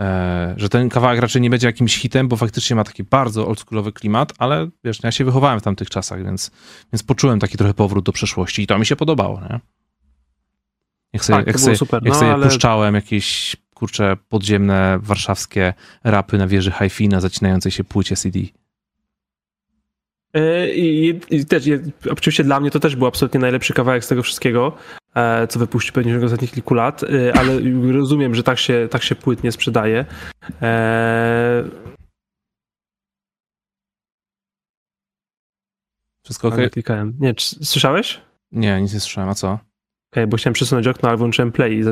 e, 0.00 0.54
że 0.56 0.68
ten 0.68 0.88
kawałek 0.88 1.20
raczej 1.20 1.42
nie 1.42 1.50
będzie 1.50 1.66
jakimś 1.66 1.98
hitem, 1.98 2.28
bo 2.28 2.36
faktycznie 2.36 2.76
ma 2.76 2.84
taki 2.84 3.04
bardzo 3.04 3.48
oldschoolowy 3.48 3.92
klimat, 3.92 4.32
ale 4.38 4.68
wiesz, 4.84 5.02
no 5.02 5.06
ja 5.06 5.12
się 5.12 5.24
wychowałem 5.24 5.60
w 5.60 5.62
tamtych 5.62 5.90
czasach, 5.90 6.24
więc, 6.24 6.50
więc 6.92 7.02
poczułem 7.02 7.40
taki 7.40 7.58
trochę 7.58 7.74
powrót 7.74 8.04
do 8.04 8.12
przeszłości 8.12 8.62
i 8.62 8.66
to 8.66 8.78
mi 8.78 8.86
się 8.86 8.96
podobało, 8.96 9.40
nie? 9.40 9.60
Jak 11.12 11.24
sobie, 11.24 11.38
Tak, 11.38 11.46
jak 11.46 11.60
sobie, 11.60 11.76
super, 11.76 12.02
jak 12.04 12.12
no, 12.14 12.18
sobie 12.20 12.32
ale- 12.32 12.46
puszczałem 12.46 12.94
jakieś, 12.94 13.56
kurcze, 13.74 14.16
podziemne 14.28 14.98
warszawskie 15.02 15.74
rapy 16.04 16.38
na 16.38 16.46
wieży 16.46 16.70
hi-fi 16.72 17.08
na 17.08 17.20
zacinającej 17.20 17.72
się 17.72 17.84
płycie 17.84 18.16
CD. 18.16 18.38
E, 20.34 20.74
I, 20.74 21.20
i 21.30 21.46
też, 21.46 21.66
je- 21.66 21.80
oczywiście 22.10 22.44
dla 22.44 22.60
mnie 22.60 22.70
to 22.70 22.80
też 22.80 22.96
był 22.96 23.06
absolutnie 23.06 23.40
najlepszy 23.40 23.74
kawałek 23.74 24.04
z 24.04 24.08
tego 24.08 24.22
wszystkiego, 24.22 24.76
e, 25.14 25.46
co 25.48 25.58
wypuścił 25.58 25.94
pewnie 25.94 26.18
w 26.18 26.24
ostatnich 26.24 26.52
kilku 26.52 26.74
lat, 26.74 27.02
e, 27.02 27.36
ale 27.38 27.58
rozumiem, 27.98 28.34
że 28.34 28.42
tak 28.42 28.58
się, 28.58 28.88
tak 28.90 29.02
się 29.02 29.14
płyt 29.14 29.42
nie 29.44 29.52
sprzedaje. 29.52 30.04
E, 30.62 31.64
Wszystko 36.24 36.48
ok? 36.48 36.54
klikałem. 36.72 37.14
Nie, 37.20 37.34
czy, 37.34 37.64
słyszałeś? 37.64 38.20
Nie, 38.52 38.80
nic 38.82 38.94
nie 38.94 39.00
słyszałem, 39.00 39.30
a 39.30 39.34
co? 39.34 39.58
Okej, 40.12 40.26
bo 40.26 40.36
chciałem 40.36 40.54
przesunąć 40.54 40.86
okno, 40.86 41.08
ale 41.08 41.18
włączyłem 41.18 41.52
play 41.52 41.78
i 41.78 41.84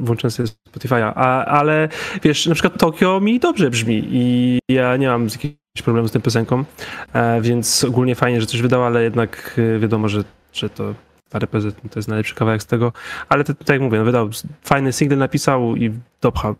włączyłem 0.00 0.30
sobie 0.30 0.48
Spotify'a. 0.72 1.12
A, 1.14 1.44
ale 1.44 1.88
wiesz, 2.22 2.46
na 2.46 2.54
przykład 2.54 2.78
Tokio 2.78 3.20
mi 3.20 3.40
dobrze 3.40 3.70
brzmi 3.70 4.08
i 4.10 4.58
ja 4.68 4.96
nie 4.96 5.08
mam 5.08 5.24
jakiegoś 5.24 5.82
problemu 5.84 6.08
z 6.08 6.12
tą 6.12 6.20
piosenką, 6.20 6.64
e, 7.12 7.40
więc 7.40 7.84
ogólnie 7.84 8.14
fajnie, 8.14 8.40
że 8.40 8.46
coś 8.46 8.62
wydał, 8.62 8.84
ale 8.84 9.02
jednak 9.02 9.60
e, 9.76 9.78
wiadomo, 9.78 10.08
że, 10.08 10.24
że 10.52 10.70
to 10.70 10.94
RPZ 11.34 11.64
to 11.90 11.98
jest 11.98 12.08
najlepszy 12.08 12.34
kawałek 12.34 12.62
z 12.62 12.66
tego, 12.66 12.92
ale 13.28 13.44
to, 13.44 13.54
tak 13.54 13.68
jak 13.68 13.80
mówię, 13.80 13.98
no 13.98 14.04
wydał 14.04 14.30
fajny 14.62 14.92
single, 14.92 15.16
napisał 15.16 15.76
i 15.76 15.92
dopcha 16.20 16.54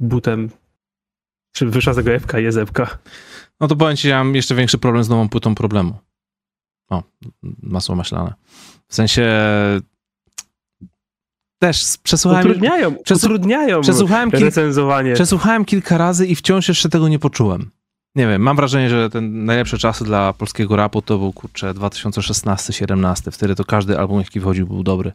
butem, 0.00 0.50
czy 1.52 1.66
wyszła 1.66 1.92
z 1.92 1.96
tego 1.96 2.10
epka 2.10 2.40
i 2.40 2.44
jest 2.44 2.58
epka. 2.58 2.98
No 3.60 3.68
to 3.68 3.76
powiem 3.76 3.96
ci, 3.96 4.08
ja 4.08 4.24
mam 4.24 4.34
jeszcze 4.34 4.54
większy 4.54 4.78
problem 4.78 5.04
z 5.04 5.08
nową 5.08 5.28
płytą 5.28 5.54
problemu. 5.54 5.94
O, 6.90 7.02
masło 7.62 7.94
maślane. 7.94 8.34
W 8.88 8.94
sensie 8.94 9.32
też 11.62 11.96
przesłuchałem... 12.02 12.46
Utrudniają, 12.46 12.94
przesu 13.04 13.26
utrudniają 13.26 13.80
przesłuchałem 13.80 14.30
kil... 14.30 14.40
recenzowanie. 14.40 15.14
Przesłuchałem 15.14 15.64
kilka 15.64 15.98
razy 15.98 16.26
i 16.26 16.34
wciąż 16.34 16.68
jeszcze 16.68 16.88
tego 16.88 17.08
nie 17.08 17.18
poczułem. 17.18 17.70
Nie 18.14 18.26
wiem, 18.26 18.42
mam 18.42 18.56
wrażenie, 18.56 18.88
że 18.88 19.10
ten 19.10 19.44
najlepsze 19.44 19.78
czasy 19.78 20.04
dla 20.04 20.32
polskiego 20.32 20.76
rapu 20.76 21.02
to 21.02 21.18
był, 21.18 21.32
kurczę, 21.32 21.74
2016-17. 21.74 23.30
Wtedy 23.32 23.54
to 23.54 23.64
każdy 23.64 23.98
album, 23.98 24.18
jaki 24.18 24.40
wchodził, 24.40 24.66
był 24.66 24.82
dobry. 24.82 25.12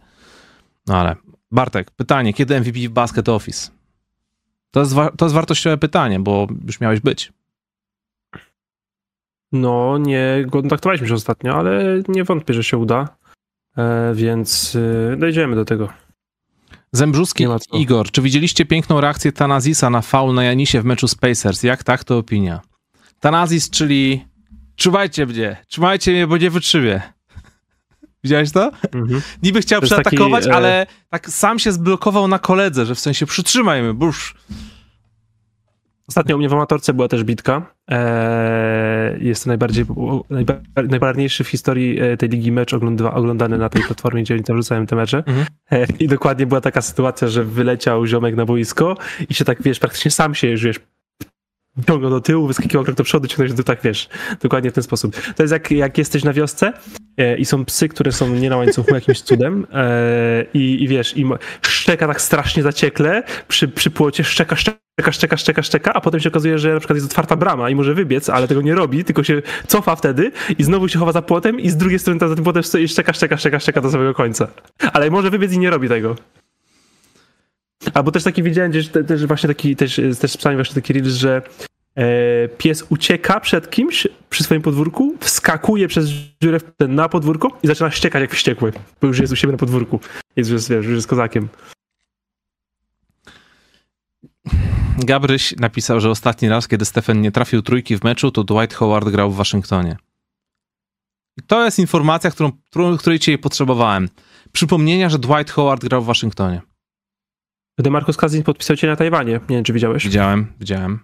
No 0.87 0.97
ale, 0.97 1.15
Bartek, 1.51 1.91
pytanie, 1.91 2.33
kiedy 2.33 2.59
MVP 2.59 2.79
w 2.79 2.89
Basket 2.89 3.29
Office? 3.29 3.71
To 4.71 4.79
jest, 4.79 4.95
to 5.17 5.25
jest 5.25 5.35
wartościowe 5.35 5.77
pytanie, 5.77 6.19
bo 6.19 6.47
już 6.65 6.79
miałeś 6.79 6.99
być. 6.99 7.33
No, 9.51 9.97
nie 9.97 10.45
kontaktowaliśmy 10.51 11.07
się 11.07 11.13
ostatnio, 11.13 11.55
ale 11.55 12.01
nie 12.07 12.23
wątpię, 12.23 12.53
że 12.53 12.63
się 12.63 12.77
uda, 12.77 13.17
e, 13.77 14.11
więc 14.15 14.77
e, 15.13 15.17
dojdziemy 15.17 15.55
do 15.55 15.65
tego. 15.65 16.06
Zembrzuski 16.97 17.45
Igor, 17.73 18.11
czy 18.11 18.21
widzieliście 18.21 18.65
piękną 18.65 19.01
reakcję 19.01 19.31
Tanazisa 19.31 19.89
na 19.89 20.01
faul 20.01 20.33
na 20.33 20.43
Janisie 20.43 20.81
w 20.81 20.85
meczu 20.85 21.07
Spacers? 21.07 21.63
Jak 21.63 21.83
tak, 21.83 22.03
to 22.03 22.17
opinia. 22.17 22.61
Tanazis, 23.19 23.69
czyli 23.69 24.25
trzymajcie 24.75 25.25
mnie, 25.25 25.57
trzymajcie 25.67 26.11
mnie, 26.11 26.27
bo 26.27 26.37
nie 26.37 26.49
wytrzymię. 26.49 27.01
Widziałeś 28.23 28.51
to? 28.51 28.71
Mhm. 28.91 29.21
Niby 29.43 29.61
chciał 29.61 29.81
to 29.81 29.87
przeatakować, 29.87 30.43
taki, 30.43 30.53
e, 30.53 30.55
ale 30.55 30.87
tak 31.09 31.29
sam 31.29 31.59
się 31.59 31.71
zblokował 31.71 32.27
na 32.27 32.39
koledze, 32.39 32.85
że 32.85 32.95
w 32.95 32.99
sensie 32.99 33.25
przytrzymajmy, 33.25 33.93
burz. 33.93 34.35
Ostatnio 36.09 36.35
u 36.35 36.39
mnie 36.39 36.49
w 36.49 36.53
amatorce 36.53 36.93
była 36.93 37.07
też 37.07 37.23
bitka. 37.23 37.61
Eee, 37.87 39.25
jest 39.27 39.43
to 39.43 39.49
najbardziej, 39.49 39.85
najba, 40.29 40.53
najbarwniejszy 40.89 41.43
w 41.43 41.47
historii 41.47 41.99
e, 41.99 42.17
tej 42.17 42.29
ligi 42.29 42.51
mecz 42.51 42.73
oglądany 43.13 43.57
na 43.57 43.69
tej 43.69 43.83
platformie, 43.83 44.23
gdzie 44.23 44.33
oni 44.33 44.43
tam 44.43 44.57
rzucają 44.57 44.85
te 44.85 44.95
mecze. 44.95 45.17
Mhm. 45.17 45.45
Eee, 45.71 45.87
I 45.99 46.07
dokładnie 46.07 46.45
była 46.45 46.61
taka 46.61 46.81
sytuacja, 46.81 47.27
że 47.27 47.43
wyleciał 47.43 48.05
ziomek 48.05 48.35
na 48.35 48.45
boisko 48.45 48.97
i 49.29 49.33
się 49.33 49.45
tak, 49.45 49.61
wiesz, 49.61 49.79
praktycznie 49.79 50.11
sam 50.11 50.35
się 50.35 50.47
już, 50.47 50.63
wiesz, 50.63 50.79
ciągnął 51.87 52.11
do 52.11 52.21
tyłu, 52.21 52.47
wyskakiwał 52.47 52.83
krok 52.83 52.97
do 52.97 53.03
przodu, 53.03 53.27
ciągnął 53.27 53.47
się 53.47 53.53
do 53.53 53.63
tak, 53.63 53.79
wiesz, 53.83 54.09
dokładnie 54.41 54.71
w 54.71 54.73
ten 54.73 54.83
sposób. 54.83 55.15
To 55.35 55.43
jest 55.43 55.53
jak, 55.53 55.71
jak 55.71 55.97
jesteś 55.97 56.23
na 56.23 56.33
wiosce 56.33 56.73
e, 57.17 57.37
i 57.37 57.45
są 57.45 57.65
psy, 57.65 57.89
które 57.89 58.11
są 58.11 58.29
nie 58.29 58.49
na 58.49 58.57
łańcuchu 58.57 58.95
jakimś 58.95 59.21
cudem 59.21 59.67
e, 59.73 60.45
i, 60.53 60.83
i 60.83 60.87
wiesz, 60.87 61.17
i 61.17 61.25
szczeka 61.61 62.07
tak 62.07 62.21
strasznie 62.21 62.63
zaciekle 62.63 63.23
przy, 63.47 63.67
przy 63.67 63.91
płocie, 63.91 64.23
szczeka, 64.23 64.55
szczeka, 64.55 65.11
szczeka, 65.11 65.37
szczeka, 65.37 65.63
szczeka, 65.63 65.93
a 65.93 66.01
potem 66.01 66.19
się 66.19 66.29
okazuje, 66.29 66.59
że 66.59 66.73
na 66.73 66.79
przykład 66.79 66.97
jest 66.97 67.07
otwarta 67.07 67.35
brama 67.35 67.69
i 67.69 67.75
może 67.75 67.93
wybiec, 67.93 68.29
ale 68.29 68.47
tego 68.47 68.61
nie 68.61 68.75
robi, 68.75 69.03
tylko 69.03 69.23
się 69.23 69.41
cofa 69.67 69.95
wtedy 69.95 70.31
i 70.57 70.63
znowu 70.63 70.87
się 70.87 70.99
chowa 70.99 71.11
za 71.11 71.21
płotem 71.21 71.59
i 71.59 71.69
z 71.69 71.77
drugiej 71.77 71.99
strony 71.99 72.19
za 72.19 72.35
tym 72.35 72.43
płotem 72.43 72.63
stoi 72.63 72.87
szczeka, 72.87 73.13
szczeka, 73.13 73.37
szczeka, 73.37 73.59
szczeka 73.59 73.81
do 73.81 73.91
samego 73.91 74.13
końca. 74.13 74.47
Ale 74.93 75.11
może 75.11 75.29
wybiec 75.29 75.53
i 75.53 75.59
nie 75.59 75.69
robi 75.69 75.89
tego. 75.89 76.15
Albo 77.93 78.11
też 78.11 78.23
taki 78.23 78.43
widziałem 78.43 78.71
gdzieś, 78.71 78.87
te, 78.87 79.03
też 79.03 79.25
właśnie 79.25 79.47
taki, 79.47 79.75
też, 79.75 80.01
też 80.21 80.31
z 80.31 80.43
właśnie 80.43 80.75
taki 80.75 80.93
reels, 80.93 81.13
że 81.13 81.41
pies 82.57 82.85
ucieka 82.89 83.39
przed 83.39 83.69
kimś 83.69 84.07
przy 84.29 84.43
swoim 84.43 84.61
podwórku, 84.61 85.15
wskakuje 85.19 85.87
przez 85.87 86.09
dziurę 86.41 86.59
na 86.87 87.09
podwórko 87.09 87.57
i 87.63 87.67
zaczyna 87.67 87.91
ściekać 87.91 88.21
jak 88.21 88.33
wściekły, 88.33 88.73
bo 89.01 89.07
już 89.07 89.19
jest 89.19 89.33
u 89.33 89.35
siebie 89.35 89.51
na 89.51 89.57
podwórku. 89.57 89.99
Jest, 90.35 90.51
wiesz, 90.51 90.69
już 90.85 90.95
jest 90.95 91.07
kozakiem. 91.07 91.49
Gabryś 94.97 95.55
napisał, 95.55 95.99
że 95.99 96.09
ostatni 96.09 96.49
raz, 96.49 96.67
kiedy 96.67 96.85
Stephen 96.85 97.21
nie 97.21 97.31
trafił 97.31 97.61
trójki 97.61 97.97
w 97.97 98.03
meczu, 98.03 98.31
to 98.31 98.43
Dwight 98.43 98.73
Howard 98.75 99.09
grał 99.09 99.31
w 99.31 99.35
Waszyngtonie. 99.35 99.97
I 101.37 101.41
to 101.41 101.65
jest 101.65 101.79
informacja, 101.79 102.31
którą, 102.31 102.97
której 102.97 103.19
cię 103.19 103.37
potrzebowałem. 103.37 104.09
Przypomnienia, 104.51 105.09
że 105.09 105.19
Dwight 105.19 105.51
Howard 105.51 105.81
grał 105.81 106.01
w 106.01 106.05
Waszyngtonie. 106.05 106.61
Demarcus 107.79 108.17
Cousins 108.17 108.45
podpisał 108.45 108.75
cię 108.77 108.87
na 108.87 108.95
Tajwanie. 108.95 109.33
Nie 109.33 109.55
wiem, 109.55 109.63
czy 109.63 109.73
widziałeś? 109.73 110.03
Widziałem, 110.03 110.53
widziałem. 110.59 110.99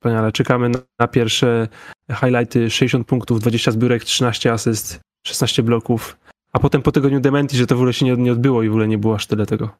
Wspaniale. 0.00 0.32
Czekamy 0.32 0.68
na, 0.68 0.78
na 0.98 1.08
pierwsze 1.08 1.68
highlighty. 2.10 2.70
60 2.70 3.06
punktów, 3.06 3.40
20 3.40 3.70
zbiórek, 3.70 4.04
13 4.04 4.52
asyst, 4.52 5.00
16 5.26 5.62
bloków. 5.62 6.16
A 6.52 6.58
potem 6.58 6.82
po 6.82 6.92
tygodniu 6.92 7.20
dementi, 7.20 7.56
że 7.56 7.66
to 7.66 7.74
w 7.74 7.78
ogóle 7.78 7.92
się 7.92 8.04
nie, 8.04 8.16
nie 8.16 8.32
odbyło 8.32 8.62
i 8.62 8.68
w 8.68 8.72
ogóle 8.72 8.88
nie 8.88 8.98
było 8.98 9.14
aż 9.14 9.26
tyle 9.26 9.46
tego. 9.46 9.70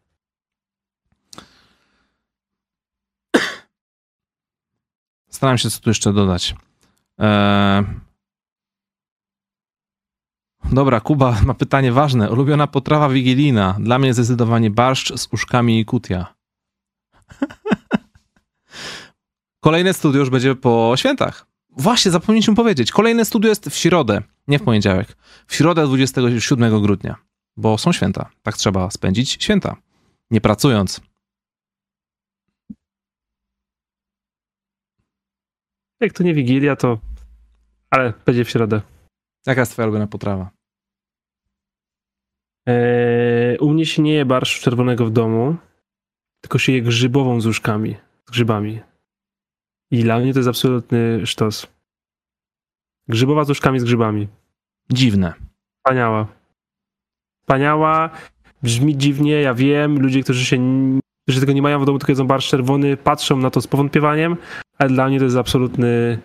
Staram 5.28 5.59
się 5.59 5.70
co 5.70 5.80
tu 5.80 5.90
jeszcze 5.90 6.12
dodać. 6.12 6.55
Eee... 7.18 7.84
Dobra, 10.72 11.01
Kuba 11.01 11.36
ma 11.44 11.55
pytanie 11.55 11.92
ważne. 11.92 12.30
Ulubiona 12.30 12.66
potrawa 12.66 13.09
wigilijna. 13.09 13.76
Dla 13.80 13.98
mnie 13.98 14.14
zdecydowanie 14.14 14.70
barszcz 14.70 15.18
z 15.20 15.28
uszkami 15.32 15.80
i 15.80 15.84
kutia. 15.84 16.34
Kolejne 19.61 19.95
studio 19.95 20.20
już 20.20 20.31
będzie 20.31 20.55
po 20.55 20.95
świętach. 20.97 21.47
Właśnie, 21.70 22.11
zapomnieliśmy 22.11 22.55
powiedzieć. 22.55 22.93
Kolejne 22.93 23.24
studio 23.24 23.49
jest 23.49 23.69
w 23.69 23.77
środę, 23.77 24.23
nie 24.49 24.59
w 24.59 24.62
poniedziałek. 24.62 25.16
W 25.47 25.55
środę 25.55 25.87
27 25.87 26.82
grudnia, 26.82 27.16
bo 27.57 27.78
są 27.78 27.93
święta. 27.93 28.31
Tak 28.43 28.57
trzeba 28.57 28.91
spędzić 28.91 29.31
święta, 29.31 29.77
nie 30.31 30.41
pracując. 30.41 31.01
Jak 36.01 36.12
to 36.12 36.23
nie 36.23 36.35
Wigilia, 36.35 36.77
to... 36.77 36.99
Ale 37.91 38.12
będzie 38.27 38.45
w 38.45 38.51
środę. 38.51 38.81
Jaka 39.47 39.61
jest 39.61 39.73
twoja 39.73 39.87
ulubiona 39.87 40.07
potrawa? 40.07 40.51
Eee, 42.66 43.59
u 43.59 43.70
mnie 43.70 43.87
się 43.87 44.03
nie 44.03 44.12
je 44.12 44.24
barszcz 44.24 44.61
czerwonego 44.61 45.07
w 45.07 45.11
domu, 45.11 45.57
tylko 46.41 46.59
się 46.59 46.73
je 46.73 46.82
grzybową 46.82 47.41
z 47.41 47.47
łóżkami, 47.47 47.97
z 48.27 48.31
grzybami. 48.31 48.81
I 49.90 50.02
dla 50.02 50.18
mnie 50.18 50.32
to 50.32 50.38
jest 50.38 50.48
absolutny 50.48 51.26
sztos. 51.26 51.66
Grzybowa 53.08 53.44
z 53.44 53.48
łóżkami 53.48 53.80
z 53.80 53.84
grzybami. 53.84 54.28
Dziwne. 54.90 55.34
Wspaniała. 55.78 56.26
Wspaniała. 57.42 58.10
Brzmi 58.62 58.96
dziwnie, 58.96 59.32
ja 59.32 59.54
wiem. 59.54 60.00
Ludzie, 60.00 60.22
którzy 60.22 60.44
się 60.44 60.58
którzy 61.30 61.40
tego 61.40 61.52
nie 61.52 61.62
mają 61.62 61.80
w 61.80 61.86
domu, 61.86 61.98
tylko 61.98 62.12
jedzą 62.12 62.26
barszcz 62.26 62.50
czerwony, 62.50 62.96
patrzą 62.96 63.36
na 63.36 63.50
to 63.50 63.60
z 63.60 63.66
powątpiewaniem, 63.66 64.36
ale 64.78 64.90
dla 64.90 65.08
mnie 65.08 65.18
to 65.18 65.24
jest 65.24 65.36
absolutny, 65.36 66.18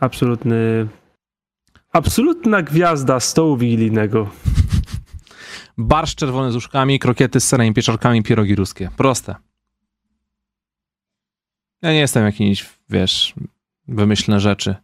absolutny, 0.00 0.86
absolutna 1.92 2.62
gwiazda 2.62 3.20
stołu 3.20 3.56
wigilijnego. 3.56 4.30
Barszcz 5.78 6.14
czerwony 6.14 6.52
z 6.52 6.56
uszkami, 6.56 6.98
krokiety 6.98 7.40
z 7.40 7.48
serem, 7.48 7.74
pieczarkami, 7.74 8.22
pierogi 8.22 8.54
ruskie. 8.54 8.90
Proste. 8.96 9.34
Ja 11.82 11.92
nie 11.92 11.98
jestem 11.98 12.24
jakiś, 12.24 12.70
wiesz, 12.90 13.34
wymyślne 13.88 14.40
rzeczy. 14.40 14.74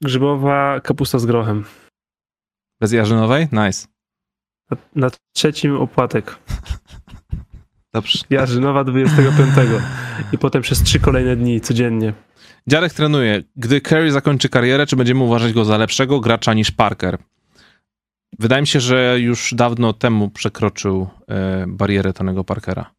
Grzybowa 0.00 0.80
kapusta 0.80 1.18
z 1.18 1.26
grochem. 1.26 1.64
Bez 2.80 2.92
jarzynowej? 2.92 3.48
Nice. 3.52 3.88
Na, 4.70 4.76
na 4.94 5.10
trzecim 5.32 5.76
opłatek. 5.76 6.36
Dobrze. 7.94 8.18
Jarzynowa 8.30 8.84
25. 8.84 9.50
I 10.32 10.38
potem 10.38 10.62
przez 10.62 10.82
trzy 10.82 11.00
kolejne 11.00 11.36
dni, 11.36 11.60
codziennie. 11.60 12.12
Dziarek 12.66 12.92
trenuje. 12.92 13.42
Gdy 13.56 13.80
Curry 13.80 14.12
zakończy 14.12 14.48
karierę, 14.48 14.86
czy 14.86 14.96
będziemy 14.96 15.22
uważać 15.22 15.52
go 15.52 15.64
za 15.64 15.78
lepszego 15.78 16.20
gracza 16.20 16.54
niż 16.54 16.70
Parker? 16.70 17.18
Wydaje 18.38 18.62
mi 18.62 18.66
się, 18.66 18.80
że 18.80 19.20
już 19.20 19.54
dawno 19.54 19.92
temu 19.92 20.30
przekroczył 20.30 21.08
e, 21.28 21.64
barierę 21.68 22.12
Tonego 22.12 22.44
Parkera. 22.44 22.90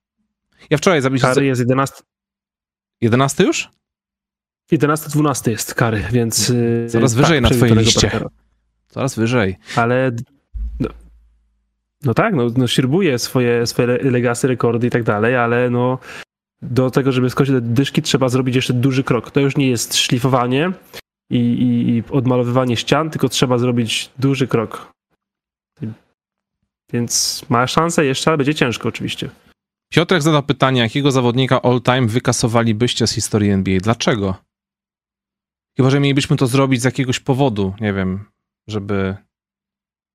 Ja 0.70 0.78
wczoraj 0.78 1.02
zabiłem. 1.02 1.34
Curry 1.34 1.46
jest 1.46 1.62
11. 1.62 2.04
11 3.02 3.44
już? 3.44 3.70
11-12 4.72 5.50
jest 5.50 5.76
kary, 5.76 6.04
więc. 6.12 6.50
Y, 6.50 6.88
Coraz 6.90 7.14
tak, 7.14 7.22
wyżej 7.22 7.42
na 7.42 7.50
twojej 7.50 7.76
liście. 7.76 8.12
Coraz 8.88 9.16
wyżej. 9.16 9.58
Ale 9.76 10.12
no 12.04 12.14
tak, 12.14 12.36
no, 12.36 12.48
no 12.58 12.68
śrubuje 12.68 13.20
swoje, 13.20 13.68
swoje 13.68 13.88
legacy, 13.88 14.48
rekordy 14.48 14.88
i 14.88 14.90
tak 14.90 15.04
dalej, 15.04 15.36
ale 15.36 15.70
no 15.70 16.00
do 16.62 16.92
tego, 16.92 17.12
żeby 17.12 17.30
skończyć 17.30 17.56
te 17.56 17.62
dyszki, 17.62 18.02
trzeba 18.02 18.30
zrobić 18.30 18.56
jeszcze 18.56 18.74
duży 18.74 19.04
krok. 19.04 19.32
To 19.32 19.40
już 19.40 19.58
nie 19.58 19.70
jest 19.70 19.96
szlifowanie 19.96 20.72
i, 21.30 21.38
i, 21.38 21.90
i 21.90 22.04
odmalowywanie 22.10 22.78
ścian, 22.78 23.10
tylko 23.10 23.30
trzeba 23.30 23.58
zrobić 23.58 24.12
duży 24.20 24.48
krok. 24.48 24.92
Więc 26.94 27.46
ma 27.50 27.68
szansę 27.68 28.06
jeszcze, 28.06 28.30
ale 28.30 28.38
będzie 28.38 28.56
ciężko 28.56 28.90
oczywiście. 28.90 29.30
Piotrek 29.90 30.22
zadał 30.22 30.44
pytanie, 30.44 30.82
jakiego 30.82 31.12
zawodnika 31.12 31.62
all-time 31.62 32.08
wykasowalibyście 32.08 33.08
z 33.08 33.12
historii 33.12 33.52
NBA? 33.52 33.80
Dlaczego? 33.80 34.36
Chyba, 35.78 35.90
że 35.90 36.00
mielibyśmy 36.00 36.38
to 36.38 36.48
zrobić 36.48 36.82
z 36.82 36.84
jakiegoś 36.84 37.20
powodu, 37.20 37.74
nie 37.82 37.94
wiem, 37.94 38.26
żeby 38.68 39.16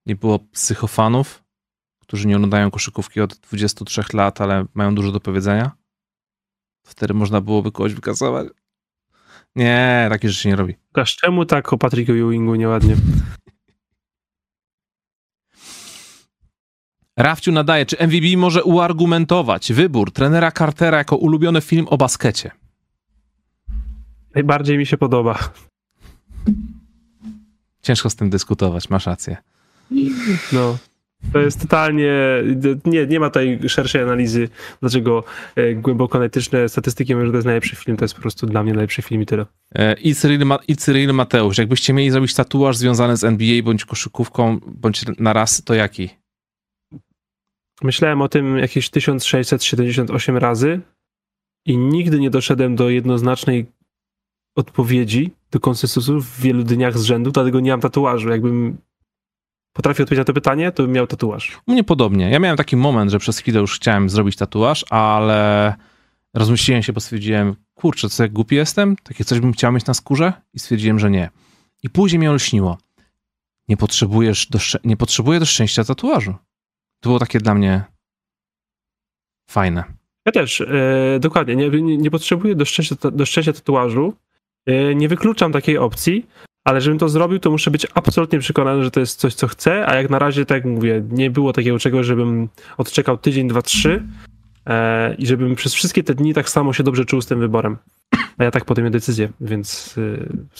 nie 0.06 0.16
było 0.16 0.38
psychofanów, 0.38 1.42
którzy 1.98 2.28
nie 2.28 2.36
oglądają 2.36 2.70
koszykówki 2.70 3.20
od 3.20 3.34
23 3.34 4.02
lat, 4.12 4.40
ale 4.40 4.64
mają 4.74 4.94
dużo 4.94 5.12
do 5.12 5.20
powiedzenia. 5.20 5.70
Wtedy 6.86 7.14
można 7.14 7.40
byłoby 7.40 7.72
kogoś 7.72 7.94
wykasować. 7.94 8.48
Nie, 9.56 10.06
takie 10.10 10.28
rzeczy 10.28 10.48
nie 10.48 10.56
robi. 10.56 10.74
Łukasz, 10.88 11.16
czemu 11.16 11.46
tak 11.46 11.72
o 11.72 11.78
Patricku 11.78 12.12
Ewingu 12.12 12.54
nieładnie? 12.54 12.96
Rafciu 17.16 17.52
nadaje, 17.52 17.86
czy 17.86 17.96
MVB 18.06 18.36
może 18.36 18.64
uargumentować 18.64 19.72
wybór 19.72 20.12
trenera 20.12 20.52
Cartera 20.52 20.98
jako 20.98 21.16
ulubiony 21.16 21.60
film 21.60 21.86
o 21.88 21.96
baskecie? 21.96 22.50
Najbardziej 24.34 24.78
mi 24.78 24.86
się 24.86 24.96
podoba. 24.96 25.38
Ciężko 27.82 28.10
z 28.10 28.16
tym 28.16 28.30
dyskutować, 28.30 28.90
masz 28.90 29.06
rację. 29.06 29.36
No. 30.52 30.78
To 31.32 31.38
jest 31.38 31.60
totalnie. 31.60 32.12
Nie, 32.84 33.06
nie 33.06 33.20
ma 33.20 33.30
tutaj 33.30 33.60
szerszej 33.68 34.02
analizy, 34.02 34.48
dlaczego 34.80 35.24
e, 35.56 35.74
głęboko 35.74 36.18
analityczne 36.18 36.68
statystyki 36.68 37.14
mówią, 37.14 37.26
że 37.26 37.32
to 37.32 37.36
jest 37.36 37.46
najlepszy 37.46 37.76
film. 37.76 37.96
To 37.96 38.04
jest 38.04 38.14
po 38.14 38.20
prostu 38.20 38.46
dla 38.46 38.62
mnie 38.62 38.72
najlepszy 38.72 39.02
film 39.02 39.22
i 39.22 39.26
tyle. 39.26 39.46
E, 39.74 39.94
I 39.94 40.14
Cyril, 40.14 40.46
Ma- 40.46 40.58
I 40.68 40.76
Cyril 40.76 41.12
Mateusz, 41.14 41.58
jakbyście 41.58 41.92
mieli 41.92 42.10
zrobić 42.10 42.34
tatuaż 42.34 42.76
związany 42.76 43.16
z 43.16 43.24
NBA 43.24 43.62
bądź 43.62 43.84
koszykówką, 43.84 44.58
bądź 44.66 45.04
na 45.18 45.32
raz, 45.32 45.62
to 45.64 45.74
jaki? 45.74 46.08
Myślałem 47.82 48.22
o 48.22 48.28
tym 48.28 48.58
jakieś 48.58 48.90
1678 48.90 50.36
razy 50.36 50.80
i 51.66 51.78
nigdy 51.78 52.20
nie 52.20 52.30
doszedłem 52.30 52.76
do 52.76 52.90
jednoznacznej 52.90 53.66
odpowiedzi, 54.56 55.30
do 55.50 55.60
konsensusu 55.60 56.20
w 56.20 56.40
wielu 56.40 56.62
dniach 56.62 56.98
z 56.98 57.04
rzędu, 57.04 57.30
dlatego 57.30 57.60
nie 57.60 57.70
mam 57.70 57.80
tatuażu. 57.80 58.28
Jakbym 58.28 58.78
potrafił 59.72 60.02
odpowiedzieć 60.02 60.20
na 60.20 60.24
to 60.24 60.32
pytanie, 60.32 60.72
to 60.72 60.82
bym 60.82 60.92
miał 60.92 61.06
tatuaż. 61.06 61.60
Mnie 61.66 61.84
podobnie. 61.84 62.30
Ja 62.30 62.38
miałem 62.38 62.56
taki 62.56 62.76
moment, 62.76 63.10
że 63.10 63.18
przez 63.18 63.38
chwilę 63.38 63.60
już 63.60 63.76
chciałem 63.76 64.10
zrobić 64.10 64.36
tatuaż, 64.36 64.84
ale 64.90 65.74
rozmyśliłem 66.34 66.82
się, 66.82 66.92
bo 66.92 67.00
stwierdziłem, 67.00 67.54
kurczę, 67.74 68.08
co 68.08 68.22
jak 68.22 68.32
głupi 68.32 68.56
jestem? 68.56 68.96
Takie 69.02 69.24
coś 69.24 69.40
bym 69.40 69.52
chciał 69.52 69.72
mieć 69.72 69.86
na 69.86 69.94
skórze? 69.94 70.32
I 70.54 70.58
stwierdziłem, 70.58 70.98
że 70.98 71.10
nie. 71.10 71.30
I 71.82 71.90
później 71.90 72.18
mnie 72.18 72.30
olśniło. 72.30 72.78
Nie 73.68 73.76
potrzebujesz 73.76 74.46
do, 74.46 74.58
nie 74.84 74.96
potrzebuję 74.96 75.40
do 75.40 75.46
szczęścia 75.46 75.84
tatuażu. 75.84 76.34
To 77.02 77.08
było 77.08 77.18
takie 77.18 77.38
dla 77.38 77.54
mnie 77.54 77.84
fajne. 79.50 79.84
Ja 80.26 80.32
też, 80.32 80.60
e, 80.60 81.18
dokładnie. 81.20 81.56
Nie, 81.56 81.70
nie, 81.70 81.96
nie 81.96 82.10
potrzebuję 82.10 82.54
do 82.54 82.64
szczęścia, 82.64 82.96
do 83.12 83.26
szczęścia 83.26 83.52
tatuażu. 83.52 84.14
E, 84.66 84.94
nie 84.94 85.08
wykluczam 85.08 85.52
takiej 85.52 85.78
opcji, 85.78 86.26
ale 86.64 86.80
żebym 86.80 86.98
to 86.98 87.08
zrobił, 87.08 87.38
to 87.38 87.50
muszę 87.50 87.70
być 87.70 87.86
absolutnie 87.94 88.38
przekonany, 88.38 88.84
że 88.84 88.90
to 88.90 89.00
jest 89.00 89.20
coś, 89.20 89.34
co 89.34 89.48
chcę, 89.48 89.86
a 89.86 89.94
jak 89.96 90.10
na 90.10 90.18
razie, 90.18 90.46
tak 90.46 90.56
jak 90.56 90.64
mówię, 90.64 91.02
nie 91.10 91.30
było 91.30 91.52
takiego 91.52 91.78
czegoś, 91.78 92.06
żebym 92.06 92.48
odczekał 92.78 93.18
tydzień, 93.18 93.48
dwa, 93.48 93.62
trzy 93.62 94.02
e, 94.66 95.14
i 95.14 95.26
żebym 95.26 95.54
przez 95.54 95.74
wszystkie 95.74 96.02
te 96.02 96.14
dni 96.14 96.34
tak 96.34 96.48
samo 96.48 96.72
się 96.72 96.82
dobrze 96.82 97.04
czuł 97.04 97.20
z 97.20 97.26
tym 97.26 97.40
wyborem. 97.40 97.76
A 98.38 98.44
ja 98.44 98.50
tak 98.50 98.64
podejmę 98.64 98.90
decyzję, 98.90 99.28
więc 99.40 99.98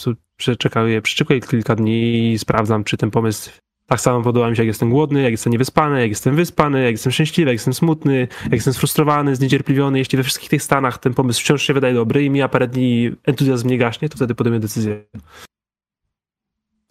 e, 0.05 0.13
przeczekuję, 0.37 1.01
przeczekuję 1.01 1.41
kilka 1.41 1.75
dni 1.75 2.31
i 2.31 2.39
sprawdzam, 2.39 2.83
czy 2.83 2.97
ten 2.97 3.11
pomysł 3.11 3.51
tak 3.93 4.01
samo 4.01 4.21
podoba 4.21 4.49
mi 4.49 4.55
się, 4.55 4.63
jak 4.63 4.67
jestem 4.67 4.89
głodny, 4.89 5.21
jak 5.21 5.31
jestem 5.31 5.53
niewyspany, 5.53 6.01
jak 6.01 6.09
jestem 6.09 6.35
wyspany, 6.35 6.83
jak 6.83 6.91
jestem 6.91 7.11
szczęśliwy, 7.11 7.49
jak 7.49 7.55
jestem 7.55 7.73
smutny, 7.73 8.27
jak 8.43 8.53
jestem 8.53 8.73
sfrustrowany, 8.73 9.35
zniecierpliwiony. 9.35 9.97
Jeśli 9.97 10.17
we 10.17 10.23
wszystkich 10.23 10.49
tych 10.49 10.63
stanach 10.63 10.97
ten 10.97 11.13
pomysł 11.13 11.41
wciąż 11.41 11.63
się 11.63 11.73
wydaje 11.73 11.93
dobry 11.93 12.23
i 12.23 12.29
mija 12.29 12.47
parę 12.49 12.67
dni 12.67 13.11
entuzjazm 13.23 13.67
nie 13.67 13.77
gaśnie, 13.77 14.09
to 14.09 14.15
wtedy 14.15 14.35
podejmę 14.35 14.59
decyzję. 14.59 15.05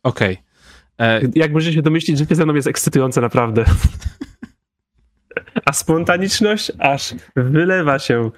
Okej. 0.02 0.38
E, 0.98 1.16
Okay. 1.16 1.30
Jak 1.34 1.52
możecie 1.52 1.72
się 1.72 1.82
domyślić, 1.82 2.18
życie 2.18 2.34
ze 2.34 2.44
mną 2.44 2.54
jest 2.54 2.68
ekscytujące 2.68 3.20
naprawdę. 3.20 3.64
A 5.66 5.72
spontaniczność 5.72 6.72
aż 6.78 7.14
wylewa 7.36 7.98
się. 7.98 8.30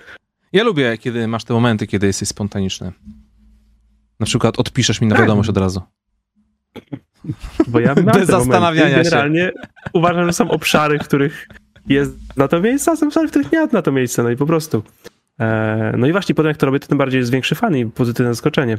Ja 0.53 0.65
lubię, 0.65 0.99
kiedy 0.99 1.28
masz 1.28 1.45
te 1.45 1.55
momenty, 1.55 1.86
kiedy 1.86 2.07
jesteś 2.07 2.28
spontaniczny. 2.28 2.93
Na 4.20 4.27
przykład 4.27 4.59
odpiszesz 4.59 5.01
mi 5.01 5.07
na 5.07 5.16
wiadomość 5.16 5.49
od 5.49 5.57
razu. 5.57 5.82
Bo 7.66 7.80
ja 7.80 7.94
mam 7.94 8.05
Bez 8.05 8.26
zastanawiania 8.26 8.88
momenty. 8.88 9.10
Generalnie 9.10 9.52
uważam, 9.92 10.26
że 10.26 10.32
są 10.32 10.51
obszary, 10.51 10.98
w 10.98 11.05
których 11.05 11.48
jest 11.86 12.36
na 12.36 12.48
to 12.48 12.60
miejsce, 12.60 12.90
a 12.90 12.96
są 12.96 13.06
obszary, 13.06 13.28
w 13.28 13.30
których 13.30 13.52
nie 13.52 13.60
ma 13.60 13.66
na 13.72 13.82
to 13.82 13.92
miejsce. 13.92 14.22
No 14.22 14.30
i 14.30 14.36
po 14.36 14.46
prostu. 14.46 14.82
E, 15.40 15.94
no 15.98 16.06
i 16.06 16.12
właśnie 16.12 16.34
potem 16.34 16.48
jak 16.48 16.56
to 16.56 16.66
robię, 16.66 16.80
to 16.80 16.88
tym 16.88 16.98
bardziej 16.98 17.18
jest 17.18 17.32
większy 17.32 17.55
fan 17.55 17.76
i 17.76 17.86
pozytywne 17.86 18.34
zaskoczenie. 18.34 18.78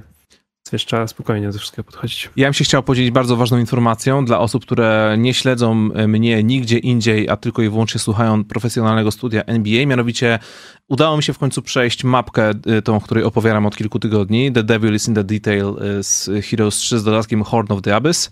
Więc 0.71 0.85
trzeba 0.85 1.07
spokojnie 1.07 1.51
do 1.51 1.59
wszystkiego 1.59 1.83
podchodzić. 1.83 2.29
Ja 2.35 2.47
bym 2.47 2.53
się 2.53 2.63
chciał 2.63 2.83
podzielić 2.83 3.11
bardzo 3.11 3.35
ważną 3.35 3.57
informacją 3.57 4.25
dla 4.25 4.39
osób, 4.39 4.65
które 4.65 5.15
nie 5.17 5.33
śledzą 5.33 5.75
mnie 6.07 6.43
nigdzie 6.43 6.77
indziej, 6.77 7.29
a 7.29 7.37
tylko 7.37 7.61
i 7.61 7.69
wyłącznie 7.69 7.99
słuchają 7.99 8.43
profesjonalnego 8.43 9.11
studia 9.11 9.43
NBA. 9.43 9.85
Mianowicie 9.85 10.39
udało 10.87 11.17
mi 11.17 11.23
się 11.23 11.33
w 11.33 11.37
końcu 11.37 11.61
przejść 11.61 12.03
mapkę, 12.03 12.51
tą, 12.83 12.95
o 12.95 13.01
której 13.01 13.23
opowiadam 13.23 13.65
od 13.65 13.77
kilku 13.77 13.99
tygodni. 13.99 14.51
The 14.51 14.63
Devil 14.63 14.95
is 14.95 15.07
in 15.07 15.15
the 15.15 15.23
Detail 15.23 15.75
z 16.01 16.29
Heroes 16.45 16.75
3 16.75 16.99
z 16.99 17.03
dodatkiem 17.03 17.43
Horn 17.43 17.73
of 17.73 17.81
the 17.81 17.95
Abyss. 17.95 18.31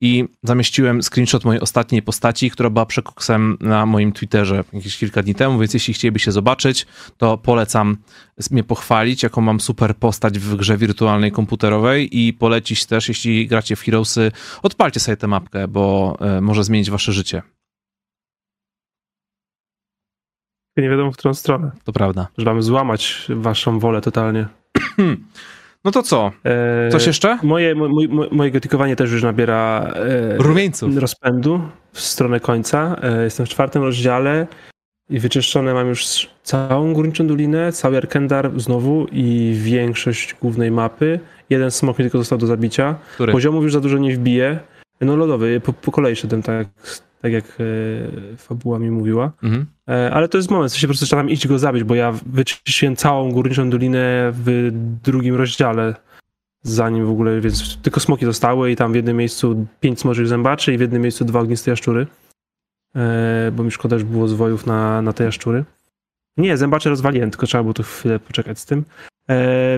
I 0.00 0.24
zamieściłem 0.42 1.02
screenshot 1.02 1.44
mojej 1.44 1.60
ostatniej 1.60 2.02
postaci, 2.02 2.50
która 2.50 2.70
była 2.70 2.86
przekoksem 2.86 3.56
na 3.60 3.86
moim 3.86 4.12
Twitterze 4.12 4.64
jakieś 4.72 4.98
kilka 4.98 5.22
dni 5.22 5.34
temu, 5.34 5.58
więc 5.58 5.74
jeśli 5.74 5.94
chcieliby 5.94 6.18
się 6.18 6.32
zobaczyć, 6.32 6.86
to 7.16 7.38
polecam 7.38 7.96
mnie 8.50 8.64
pochwalić, 8.64 9.22
jaką 9.22 9.40
mam 9.40 9.60
super 9.60 9.96
postać 9.96 10.38
w 10.38 10.56
grze 10.56 10.76
wirtualnej 10.76 11.32
komputerowej 11.32 12.18
i 12.26 12.32
polecić 12.32 12.86
też, 12.86 13.08
jeśli 13.08 13.46
gracie 13.46 13.76
w 13.76 13.80
Heroesy, 13.80 14.32
odpalcie 14.62 15.00
sobie 15.00 15.16
tę 15.16 15.26
mapkę, 15.26 15.68
bo 15.68 16.16
e, 16.20 16.40
może 16.40 16.64
zmienić 16.64 16.90
wasze 16.90 17.12
życie. 17.12 17.42
Nie 20.76 20.90
wiadomo, 20.90 21.12
w 21.12 21.16
którą 21.16 21.34
stronę. 21.34 21.70
To 21.84 21.92
prawda. 21.92 22.28
Że 22.38 22.44
mamy 22.44 22.62
złamać 22.62 23.26
waszą 23.28 23.78
wolę 23.78 24.00
totalnie. 24.00 24.46
No 25.84 25.90
to 25.90 26.02
co? 26.02 26.32
Coś 26.92 27.06
jeszcze? 27.06 27.38
Moje, 27.42 27.74
moje, 27.74 28.08
moje 28.30 28.50
gotykowanie 28.50 28.96
też 28.96 29.12
już 29.12 29.22
nabiera 29.22 29.92
e, 29.94 30.36
rumieńców. 30.36 30.96
rozpędu 30.96 31.60
w 31.92 32.00
stronę 32.00 32.40
końca. 32.40 32.96
E, 33.02 33.24
jestem 33.24 33.46
w 33.46 33.48
czwartym 33.48 33.82
rozdziale 33.82 34.46
i 35.10 35.18
wyczyszczone 35.18 35.74
mam 35.74 35.88
już 35.88 36.30
całą 36.42 36.92
Górniczą 36.92 37.26
Dolinę, 37.26 37.72
cały 37.72 37.96
Arkendar 37.96 38.60
znowu 38.60 39.06
i 39.12 39.54
większość 39.56 40.34
głównej 40.42 40.70
mapy. 40.70 41.20
Jeden 41.50 41.70
smok 41.70 41.98
mi 41.98 42.04
tylko 42.04 42.18
został 42.18 42.38
do 42.38 42.46
zabicia. 42.46 42.94
Który? 43.14 43.32
Poziomów 43.32 43.62
już 43.62 43.72
za 43.72 43.80
dużo 43.80 43.98
nie 43.98 44.16
wbije. 44.16 44.58
No 45.00 45.16
lodowy, 45.16 45.60
po, 45.60 45.72
po 45.72 45.92
kolei 45.92 46.16
szedłem 46.16 46.42
tak, 46.42 46.68
tak 47.26 47.32
jak 47.32 47.44
e, 47.44 48.36
fabuła 48.36 48.78
mi 48.78 48.90
mówiła. 48.90 49.32
Mhm. 49.42 49.66
E, 49.88 50.10
ale 50.14 50.28
to 50.28 50.38
jest 50.38 50.50
moment, 50.50 50.72
w 50.72 50.76
się 50.76 50.86
po 50.86 50.90
prostu 50.90 51.06
trzeba 51.06 51.22
tam 51.22 51.30
iść 51.30 51.48
go 51.48 51.58
zabić, 51.58 51.84
bo 51.84 51.94
ja 51.94 52.12
wyczyściłem 52.26 52.96
całą 52.96 53.32
Górniczą 53.32 53.70
Dolinę 53.70 54.32
w 54.32 54.70
drugim 55.04 55.34
rozdziale, 55.34 55.94
zanim 56.62 57.06
w 57.06 57.10
ogóle, 57.10 57.40
więc 57.40 57.78
tylko 57.82 58.00
smoki 58.00 58.24
zostały 58.24 58.70
i 58.70 58.76
tam 58.76 58.92
w 58.92 58.94
jednym 58.94 59.16
miejscu 59.16 59.66
pięć 59.80 60.00
smoczych 60.00 60.28
zębaczy 60.28 60.74
i 60.74 60.78
w 60.78 60.80
jednym 60.80 61.02
miejscu 61.02 61.24
dwa 61.24 61.40
ogniste 61.40 61.70
jaszczury, 61.70 62.06
e, 62.96 63.52
bo 63.56 63.62
mi 63.62 63.70
szkoda, 63.70 63.98
że 63.98 64.04
było 64.04 64.28
zwojów 64.28 64.66
na, 64.66 65.02
na 65.02 65.12
te 65.12 65.24
jaszczury. 65.24 65.64
Nie, 66.36 66.56
zębacze 66.56 66.90
rozwaliłem, 66.90 67.30
tylko 67.30 67.46
trzeba 67.46 67.62
było 67.62 67.74
tu 67.74 67.82
chwilę 67.82 68.18
poczekać 68.18 68.58
z 68.58 68.66
tym. 68.66 68.84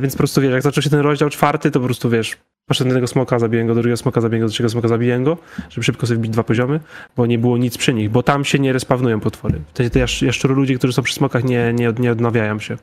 Więc 0.02 0.14
po 0.14 0.18
prostu 0.18 0.40
wiesz, 0.40 0.52
jak 0.52 0.62
zaczął 0.62 0.82
się 0.82 0.90
ten 0.90 1.00
rozdział 1.00 1.30
czwarty, 1.30 1.70
to 1.70 1.80
po 1.80 1.86
prostu 1.86 2.10
wiesz, 2.10 2.36
poszedłem 2.68 2.88
do 2.88 2.94
jednego 2.94 3.06
smoka, 3.06 3.38
zabiję 3.38 3.64
go, 3.64 3.74
do 3.74 3.80
drugiego 3.80 3.96
smoka, 3.96 4.20
zabiję 4.20 4.40
go, 4.40 4.46
do 4.46 4.50
trzeciego 4.50 4.70
smoka, 4.70 4.88
zabiję 4.88 5.20
go, 5.20 5.38
żeby 5.70 5.84
szybko 5.84 6.06
sobie 6.06 6.18
wbić 6.18 6.32
dwa 6.32 6.42
poziomy, 6.42 6.80
bo 7.16 7.26
nie 7.26 7.38
było 7.38 7.58
nic 7.58 7.78
przy 7.78 7.94
nich, 7.94 8.10
bo 8.10 8.22
tam 8.22 8.44
się 8.44 8.58
nie 8.58 8.72
respawnują 8.72 9.20
potwory. 9.20 9.60
Te, 9.74 9.90
te 9.90 9.98
jaszczury 10.22 10.54
ludzie, 10.54 10.78
którzy 10.78 10.92
są 10.92 11.02
przy 11.02 11.14
smokach, 11.14 11.44
nie, 11.44 11.72
nie, 11.72 11.92
nie 11.98 12.12
odnawiają 12.12 12.58
się. 12.58 12.76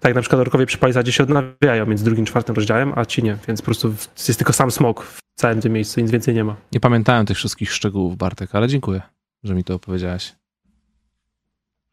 Tak 0.00 0.14
na 0.14 0.20
przykład 0.20 0.40
orkowie 0.40 0.66
przy 0.66 0.78
palisadzie 0.78 1.12
się 1.12 1.22
odnawiają 1.22 1.86
między 1.86 2.04
drugim, 2.04 2.24
czwartym 2.24 2.54
rozdziałem, 2.54 2.92
a 2.96 3.04
ci 3.04 3.22
nie, 3.22 3.38
więc 3.48 3.62
po 3.62 3.64
prostu 3.64 3.94
jest 4.28 4.38
tylko 4.38 4.52
sam 4.52 4.70
smok 4.70 5.02
w 5.02 5.20
całym 5.34 5.60
tym 5.60 5.72
miejscu, 5.72 6.00
nic 6.00 6.10
więcej 6.10 6.34
nie 6.34 6.44
ma. 6.44 6.56
Nie 6.72 6.80
pamiętałem 6.80 7.26
tych 7.26 7.36
wszystkich 7.36 7.72
szczegółów, 7.72 8.16
Bartek, 8.16 8.54
ale 8.54 8.68
dziękuję, 8.68 9.02
że 9.44 9.54
mi 9.54 9.64
to 9.64 9.74
opowiedziałeś. 9.74 10.32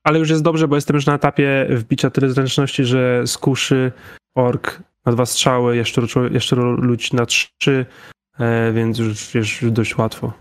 Ale 0.04 0.20
już 0.20 0.30
jest 0.30 0.42
dobrze, 0.42 0.68
bo 0.68 0.76
jestem 0.76 0.96
już 0.96 1.06
na 1.06 1.16
etapie 1.16 1.68
wbicia 1.70 2.10
tyle 2.10 2.30
zręczności, 2.30 2.86
że 2.86 3.24
skuszy 3.28 3.92
ork 4.36 4.82
na 5.06 5.12
dwa 5.12 5.26
strzały, 5.26 5.76
jeszcze, 5.76 6.02
jeszcze 6.32 6.56
ludzi 6.56 7.16
na 7.16 7.26
trzy, 7.26 7.86
e, 8.40 8.72
więc 8.74 9.00
już 9.00 9.32
wiesz, 9.34 9.66
dość 9.72 9.98
łatwo. 9.98 10.34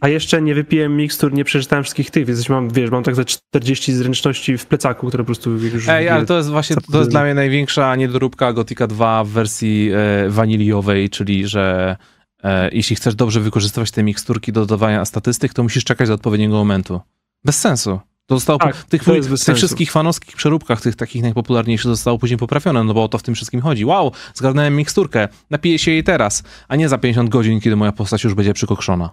A 0.00 0.08
jeszcze 0.08 0.42
nie 0.42 0.54
wypiłem 0.54 0.96
mikstur, 0.96 1.32
nie 1.32 1.44
przeczytałem 1.44 1.84
wszystkich 1.84 2.10
tych, 2.10 2.26
więc 2.26 2.48
mam, 2.48 2.70
wiesz, 2.70 2.90
mam 2.90 3.02
tak 3.02 3.14
za 3.14 3.24
40 3.24 3.92
zręczności 3.92 4.58
w 4.58 4.66
plecaku, 4.66 5.08
które 5.08 5.24
po 5.24 5.26
prostu 5.26 5.56
już... 5.56 5.88
Ej, 5.88 6.08
ale 6.08 6.26
to 6.26 6.36
jest 6.36 6.50
właśnie, 6.50 6.76
to 6.92 6.98
jest 6.98 7.10
dla 7.10 7.24
mnie 7.24 7.34
największa 7.34 7.96
niedoróbka 7.96 8.52
Gotika 8.52 8.86
2 8.86 9.24
w 9.24 9.28
wersji 9.28 9.90
e, 9.94 10.30
waniliowej, 10.30 11.10
czyli 11.10 11.46
że 11.48 11.96
e, 12.44 12.70
jeśli 12.72 12.96
chcesz 12.96 13.14
dobrze 13.14 13.40
wykorzystywać 13.40 13.90
te 13.90 14.02
miksturki 14.02 14.52
do 14.52 14.60
dodawania 14.60 15.04
statystyk, 15.04 15.54
to 15.54 15.62
musisz 15.62 15.84
czekać 15.84 16.08
do 16.08 16.14
odpowiedniego 16.14 16.54
momentu. 16.54 17.00
Bez 17.44 17.58
sensu. 17.58 18.00
To 18.30 18.34
zostało 18.36 18.58
Tak, 18.58 18.76
po, 18.76 18.90
tych, 18.90 19.04
to 19.04 19.12
tych 19.12 19.24
sensu. 19.24 19.54
wszystkich 19.54 19.92
fanowskich 19.92 20.36
przeróbkach, 20.36 20.80
tych 20.80 20.96
takich 20.96 21.22
najpopularniejszych 21.22 21.90
zostało 21.90 22.18
później 22.18 22.38
poprawione, 22.38 22.84
no 22.84 22.94
bo 22.94 23.04
o 23.04 23.08
to 23.08 23.18
w 23.18 23.22
tym 23.22 23.34
wszystkim 23.34 23.60
chodzi. 23.60 23.84
Wow, 23.84 24.12
zgarnąłem 24.34 24.76
miksturkę, 24.76 25.28
napiję 25.50 25.78
się 25.78 25.90
jej 25.90 26.04
teraz, 26.04 26.42
a 26.68 26.76
nie 26.76 26.88
za 26.88 26.98
50 26.98 27.28
godzin, 27.28 27.60
kiedy 27.60 27.76
moja 27.76 27.92
postać 27.92 28.24
już 28.24 28.34
będzie 28.34 28.54
przykokszona. 28.54 29.10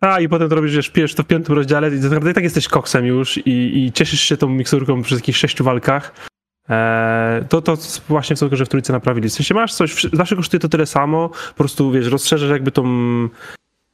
A 0.00 0.20
i 0.20 0.28
potem 0.28 0.48
to 0.48 0.54
robisz, 0.54 0.76
wiesz, 0.76 0.90
pijesz 0.90 1.14
to 1.14 1.22
w 1.22 1.26
piątym 1.26 1.54
rozdziale 1.54 1.88
i 1.88 1.90
tak 1.90 2.02
naprawdę 2.02 2.30
i 2.30 2.34
tak 2.34 2.44
jesteś 2.44 2.68
koksem 2.68 3.06
już 3.06 3.38
i, 3.38 3.84
i 3.84 3.92
cieszysz 3.92 4.20
się 4.20 4.36
tą 4.36 4.48
miksturką 4.48 5.02
przy 5.02 5.16
takich 5.16 5.36
sześciu 5.36 5.64
walkach. 5.64 6.14
Eee, 6.68 7.44
to, 7.48 7.62
to 7.62 7.76
właśnie 8.08 8.36
są 8.36 8.48
że 8.52 8.64
w 8.64 8.68
trójce 8.68 8.92
naprawili. 8.92 9.28
W 9.28 9.32
sensie 9.32 9.54
masz 9.54 9.74
coś, 9.74 10.06
zawsze 10.12 10.36
kosztuje 10.36 10.60
to 10.60 10.68
tyle 10.68 10.86
samo, 10.86 11.28
po 11.28 11.54
prostu, 11.54 11.90
wiesz, 11.90 12.06
rozszerzasz 12.06 12.50
jakby 12.50 12.70
tą 12.70 12.84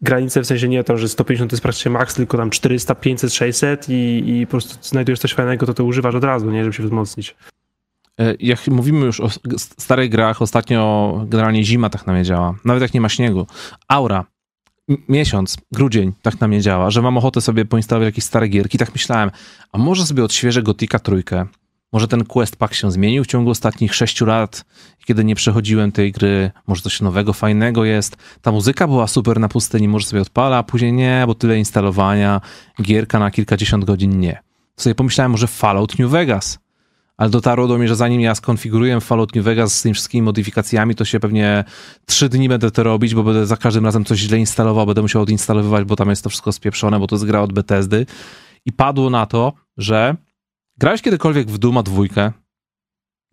granicę, 0.01 0.43
w 0.43 0.47
sensie 0.47 0.69
nie 0.69 0.85
to, 0.85 0.99
że 0.99 1.09
150 1.09 1.51
to 1.51 1.55
jest 1.55 1.63
praktycznie 1.63 1.91
max, 1.91 2.15
tylko 2.15 2.37
tam 2.39 2.51
400, 2.51 2.95
500, 2.95 3.35
600 3.35 3.89
i, 3.89 4.23
i 4.27 4.47
po 4.47 4.51
prostu 4.51 4.89
znajdujesz 4.89 5.19
coś 5.19 5.35
fajnego, 5.35 5.67
to 5.67 5.75
to 5.75 5.85
używasz 5.85 6.15
od 6.15 6.25
razu, 6.25 6.51
nie, 6.51 6.65
żeby 6.65 6.77
się 6.77 6.83
wzmocnić. 6.83 7.37
E, 8.21 8.35
Jak 8.41 8.67
mówimy 8.67 9.07
już 9.07 9.21
o 9.21 9.29
starych 9.79 10.11
grach, 10.11 10.43
ostatnio 10.43 11.13
generalnie 11.29 11.65
zima 11.65 11.91
tak 11.91 12.07
na 12.07 12.13
mnie 12.13 12.25
działa. 12.25 12.55
Nawet 12.65 12.83
jak 12.83 12.95
nie 12.95 13.01
ma 13.01 13.09
śniegu. 13.09 13.47
Aura. 13.89 14.25
Miesiąc, 15.09 15.57
grudzień 15.73 16.13
tak 16.23 16.41
na 16.41 16.49
mnie 16.49 16.61
działa, 16.61 16.91
że 16.91 17.03
mam 17.03 17.19
ochotę 17.19 17.41
sobie 17.41 17.65
poinstalować 17.65 18.07
jakieś 18.07 18.25
stare 18.25 18.49
gierki. 18.49 18.79
Tak 18.79 18.93
myślałem, 18.93 19.31
a 19.73 19.79
może 19.79 20.07
sobie 20.07 20.25
odświeżę 20.25 20.63
Gotika 20.63 20.99
trójkę. 20.99 21.47
Może 21.93 22.09
ten 22.09 22.25
quest 22.25 22.57
pack 22.57 22.75
się 22.75 22.91
zmienił 22.91 23.25
w 23.25 23.27
ciągu 23.27 23.51
ostatnich 23.51 23.95
sześciu 23.95 24.27
lat, 24.27 24.65
kiedy 25.07 25.25
nie 25.25 25.35
przechodziłem 25.35 25.93
tej 25.93 26.13
gry. 26.13 26.51
Może 26.67 26.83
coś 26.83 27.01
nowego, 27.01 27.33
fajnego 27.33 27.85
jest. 27.85 28.17
Ta 28.43 28.53
muzyka 28.53 28.89
była 28.89 29.07
super 29.07 29.41
na 29.41 29.49
pustyni, 29.49 29.89
może 29.89 30.07
sobie 30.07 30.23
odpala, 30.23 30.57
a 30.57 30.63
później 30.63 30.93
nie, 30.93 31.25
bo 31.27 31.35
tyle 31.35 31.59
instalowania, 31.59 32.41
gierka 32.83 33.19
na 33.19 33.31
kilkadziesiąt 33.31 33.85
godzin 33.85 34.21
nie. 34.21 34.43
Sobie 34.77 34.95
pomyślałem, 34.95 35.33
może 35.33 35.47
Fallout 35.47 35.99
New 35.99 36.11
Vegas 36.11 36.59
ale 37.19 37.31
dotarło 37.31 37.69
do 37.69 37.79
mnie, 37.79 37.89
że 37.89 37.97
zanim 37.97 38.21
ja 38.21 38.35
skonfiguruję 38.35 39.01
Fallout 39.01 39.35
New 39.35 39.45
Vegas 39.45 39.75
z 39.75 39.83
tymi 39.83 39.95
wszystkimi 39.95 40.23
modyfikacjami, 40.23 40.95
to 40.95 41.05
się 41.05 41.21
pewnie 41.21 41.65
trzy 42.07 42.29
dni 42.29 42.49
będę 42.49 42.71
to 42.71 42.83
robić, 42.83 43.15
bo 43.15 43.23
będę 43.23 43.47
za 43.47 43.57
każdym 43.57 43.85
razem 43.85 44.05
coś 44.05 44.19
źle 44.19 44.39
instalował, 44.39 44.87
będę 44.87 45.03
musiał 45.03 45.23
odinstalowywać, 45.23 45.85
bo 45.85 45.97
tam 45.97 46.11
jest 46.11 46.25
to 46.25 46.31
wszystko 46.31 46.53
spieprzone, 46.53 46.99
bo 46.99 47.07
to 47.07 47.15
jest 47.15 47.25
gra 47.25 47.41
od 47.41 47.53
Bethesdy. 47.53 48.07
I 48.67 48.73
padło 48.73 49.11
na 49.11 49.27
to, 49.27 49.53
że 49.77 50.17
grałeś 50.79 51.03
kiedykolwiek 51.03 51.51
w 51.51 51.59
Duma 51.59 51.83
dwójkę, 51.83 52.33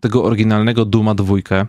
tego 0.02 0.24
oryginalnego 0.24 0.86
Duma 0.86 1.16
dwójkę. 1.16 1.66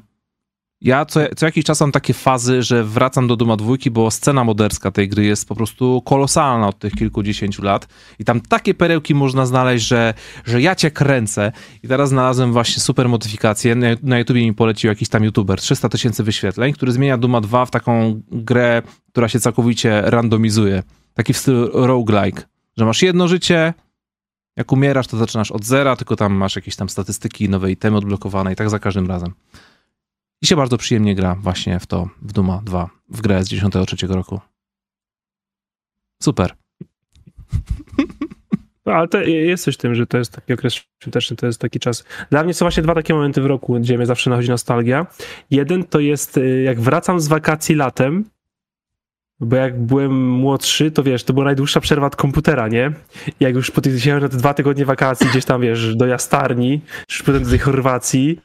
Ja 0.80 1.04
co, 1.04 1.20
co 1.36 1.46
jakiś 1.46 1.64
czas 1.64 1.80
mam 1.80 1.92
takie 1.92 2.14
fazy, 2.14 2.62
że 2.62 2.84
wracam 2.84 3.26
do 3.26 3.36
Duma 3.36 3.56
dwójki, 3.56 3.90
bo 3.90 4.10
scena 4.10 4.44
moderska 4.44 4.90
tej 4.90 5.08
gry 5.08 5.24
jest 5.24 5.48
po 5.48 5.54
prostu 5.54 6.02
kolosalna 6.04 6.68
od 6.68 6.78
tych 6.78 6.92
kilkudziesięciu 6.92 7.62
lat 7.62 7.88
i 8.18 8.24
tam 8.24 8.40
takie 8.40 8.74
perełki 8.74 9.14
można 9.14 9.46
znaleźć, 9.46 9.86
że, 9.86 10.14
że 10.44 10.62
ja 10.62 10.74
cię 10.74 10.90
kręcę. 10.90 11.52
I 11.82 11.88
teraz 11.88 12.08
znalazłem 12.08 12.52
właśnie 12.52 12.82
super 12.82 13.08
modyfikację. 13.08 13.74
Na, 13.74 13.86
na 14.02 14.18
YouTubie 14.18 14.42
mi 14.42 14.54
polecił 14.54 14.88
jakiś 14.88 15.08
tam 15.08 15.24
YouTuber, 15.24 15.60
300 15.60 15.88
tysięcy 15.88 16.22
wyświetleń, 16.22 16.72
który 16.72 16.92
zmienia 16.92 17.18
Duma 17.18 17.40
2 17.40 17.66
w 17.66 17.70
taką 17.70 18.20
grę, 18.30 18.82
która 19.08 19.28
się 19.28 19.40
całkowicie 19.40 20.02
randomizuje. 20.04 20.82
Taki 21.14 21.32
w 21.32 21.38
stylu 21.38 21.86
roguelike, 21.86 22.42
że 22.76 22.84
masz 22.84 23.02
jedno 23.02 23.28
życie, 23.28 23.74
jak 24.56 24.72
umierasz, 24.72 25.06
to 25.06 25.16
zaczynasz 25.16 25.50
od 25.50 25.64
zera, 25.64 25.96
tylko 25.96 26.16
tam 26.16 26.34
masz 26.34 26.56
jakieś 26.56 26.76
tam 26.76 26.88
statystyki, 26.88 27.48
nowe 27.48 27.70
itemy 27.70 27.96
odblokowane 27.96 28.52
i 28.52 28.56
tak 28.56 28.70
za 28.70 28.78
każdym 28.78 29.06
razem. 29.06 29.34
I 30.42 30.46
się 30.46 30.56
bardzo 30.56 30.78
przyjemnie 30.78 31.14
gra 31.14 31.34
właśnie 31.34 31.80
w 31.80 31.86
to, 31.86 32.08
w 32.22 32.32
Duma 32.32 32.62
2, 32.64 32.90
w 33.08 33.20
grę 33.20 33.44
z 33.44 33.48
93 33.48 34.06
roku. 34.06 34.40
Super. 36.22 36.54
No, 38.86 38.92
ale 38.92 39.08
to 39.08 39.20
jest 39.20 39.64
coś 39.64 39.74
w 39.74 39.78
tym, 39.78 39.94
że 39.94 40.06
to 40.06 40.18
jest 40.18 40.32
taki 40.32 40.52
okres 40.52 40.74
świąteczny, 41.02 41.36
to 41.36 41.46
jest 41.46 41.60
taki 41.60 41.80
czas. 41.80 42.04
Dla 42.30 42.44
mnie 42.44 42.54
są 42.54 42.64
właśnie 42.64 42.82
dwa 42.82 42.94
takie 42.94 43.14
momenty 43.14 43.40
w 43.40 43.46
roku, 43.46 43.74
gdzie 43.80 43.96
mnie 43.96 44.06
zawsze 44.06 44.30
nachodzi 44.30 44.48
nostalgia. 44.48 45.06
Jeden 45.50 45.84
to 45.84 46.00
jest, 46.00 46.36
y, 46.36 46.62
jak 46.62 46.80
wracam 46.80 47.20
z 47.20 47.28
wakacji 47.28 47.74
latem, 47.74 48.24
bo 49.40 49.56
jak 49.56 49.80
byłem 49.80 50.28
młodszy, 50.30 50.90
to 50.90 51.02
wiesz, 51.02 51.24
to 51.24 51.32
była 51.32 51.44
najdłuższa 51.44 51.80
przerwa 51.80 52.06
od 52.06 52.16
komputera, 52.16 52.68
nie? 52.68 52.92
I 53.40 53.44
jak 53.44 53.54
już 53.54 53.70
po 53.70 53.80
tych 53.80 54.06
na 54.06 54.28
te 54.28 54.36
dwa 54.36 54.54
tygodnie 54.54 54.84
wakacji 54.84 55.26
gdzieś 55.30 55.44
tam, 55.44 55.60
wiesz, 55.60 55.96
do 55.96 56.06
Jastarni, 56.06 56.80
czy 57.08 57.24
potem 57.24 57.44
do 57.44 57.50
tej 57.50 57.58
Chorwacji, 57.58 58.40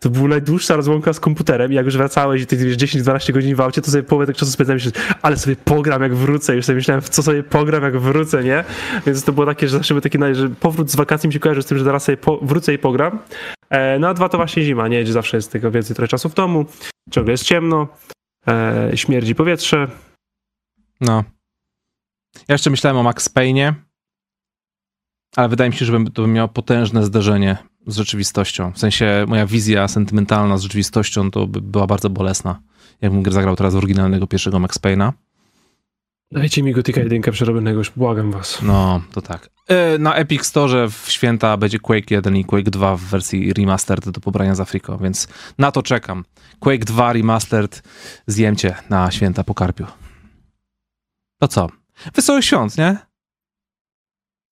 to 0.00 0.10
była 0.10 0.28
najdłuższa 0.28 0.76
rozłąka 0.76 1.12
z 1.12 1.20
komputerem 1.20 1.72
i 1.72 1.74
jak 1.74 1.84
już 1.84 1.96
wracałeś 1.96 2.42
i 2.42 2.46
tych 2.46 2.60
wiesz, 2.60 2.76
10-12 2.76 3.32
godzin 3.32 3.54
w 3.54 3.60
aucie, 3.60 3.82
to 3.82 3.90
sobie 3.90 4.02
połowę 4.02 4.26
tego 4.26 4.38
czasu 4.38 4.52
spędzałem 4.52 4.76
myślę, 4.84 4.92
ale 5.22 5.36
sobie 5.36 5.56
pogram 5.56 6.02
jak 6.02 6.14
wrócę. 6.14 6.56
Już 6.56 6.64
sobie 6.64 6.76
myślałem, 6.76 7.02
co 7.02 7.22
sobie 7.22 7.42
pogram 7.42 7.82
jak 7.82 7.98
wrócę, 7.98 8.44
nie? 8.44 8.64
Więc 9.06 9.24
to 9.24 9.32
było 9.32 9.46
takie, 9.46 9.68
że 9.68 9.76
zawsze 9.76 9.94
był 9.94 10.00
taki, 10.00 10.18
że 10.32 10.48
powrót 10.48 10.90
z 10.90 10.96
wakacji 10.96 11.26
mi 11.26 11.32
się 11.32 11.40
kojarzy 11.40 11.62
z 11.62 11.66
tym, 11.66 11.78
że 11.78 11.84
zaraz 11.84 12.04
sobie 12.04 12.18
wrócę 12.42 12.74
i 12.74 12.78
pogram. 12.78 13.18
E, 13.70 13.98
no 13.98 14.08
a 14.08 14.14
dwa 14.14 14.28
to 14.28 14.38
właśnie 14.38 14.62
zima, 14.62 14.88
nie? 14.88 15.02
Gdzie 15.02 15.12
zawsze 15.12 15.36
jest 15.36 15.52
tego 15.52 15.70
więcej 15.70 15.96
trochę 15.96 16.08
czasu 16.08 16.28
w 16.28 16.34
domu, 16.34 16.66
ciągle 17.10 17.32
jest 17.32 17.44
ciemno, 17.44 17.88
e, 18.48 18.90
śmierdzi 18.94 19.34
powietrze. 19.34 19.88
No. 21.00 21.24
Ja 22.48 22.54
jeszcze 22.54 22.70
myślałem 22.70 22.96
o 22.96 23.02
Max 23.02 23.28
Payne'ie, 23.34 23.72
ale 25.36 25.48
wydaje 25.48 25.70
mi 25.70 25.76
się, 25.76 25.84
że 25.84 25.92
bym- 25.92 26.10
to 26.12 26.22
by 26.22 26.28
miało 26.28 26.48
potężne 26.48 27.04
zderzenie 27.04 27.56
z 27.86 27.96
rzeczywistością. 27.96 28.72
W 28.72 28.78
sensie 28.78 29.24
moja 29.28 29.46
wizja 29.46 29.88
sentymentalna 29.88 30.58
z 30.58 30.62
rzeczywistością 30.62 31.30
to 31.30 31.46
by 31.46 31.60
była 31.60 31.86
bardzo 31.86 32.10
bolesna. 32.10 32.60
Jakbym 33.00 33.32
zagrał 33.32 33.56
teraz 33.56 33.74
w 33.74 33.76
oryginalnego 33.76 34.26
pierwszego 34.26 34.58
Max 34.58 34.78
Payne'a. 34.78 35.12
Dajcie 36.32 36.62
mi 36.62 36.72
Gotika 36.72 37.00
1 37.00 37.32
przerobionego, 37.32 37.78
już 37.78 37.90
błagam 37.90 38.32
was. 38.32 38.62
No, 38.62 39.00
to 39.12 39.22
tak. 39.22 39.50
E, 39.68 39.98
Na 39.98 40.14
Epic 40.14 40.44
Store 40.46 40.88
w 40.90 41.10
święta 41.10 41.56
będzie 41.56 41.78
Quake 41.78 42.10
1 42.14 42.36
i 42.36 42.44
Quake 42.44 42.70
2 42.70 42.96
w 42.96 43.00
wersji 43.00 43.52
remastered 43.52 44.08
do 44.08 44.20
pobrania 44.20 44.54
z 44.54 44.60
Afriko, 44.60 44.98
więc 44.98 45.28
na 45.58 45.72
to 45.72 45.82
czekam. 45.82 46.24
Quake 46.60 46.84
2 46.84 47.12
remastered 47.12 47.82
zjemcie 48.26 48.76
na 48.90 49.10
święta 49.10 49.44
po 49.44 49.54
karpiu. 49.54 49.86
To 51.44 51.48
co? 51.48 51.68
Wesołych 52.14 52.44
świąt, 52.44 52.78
nie? 52.78 52.96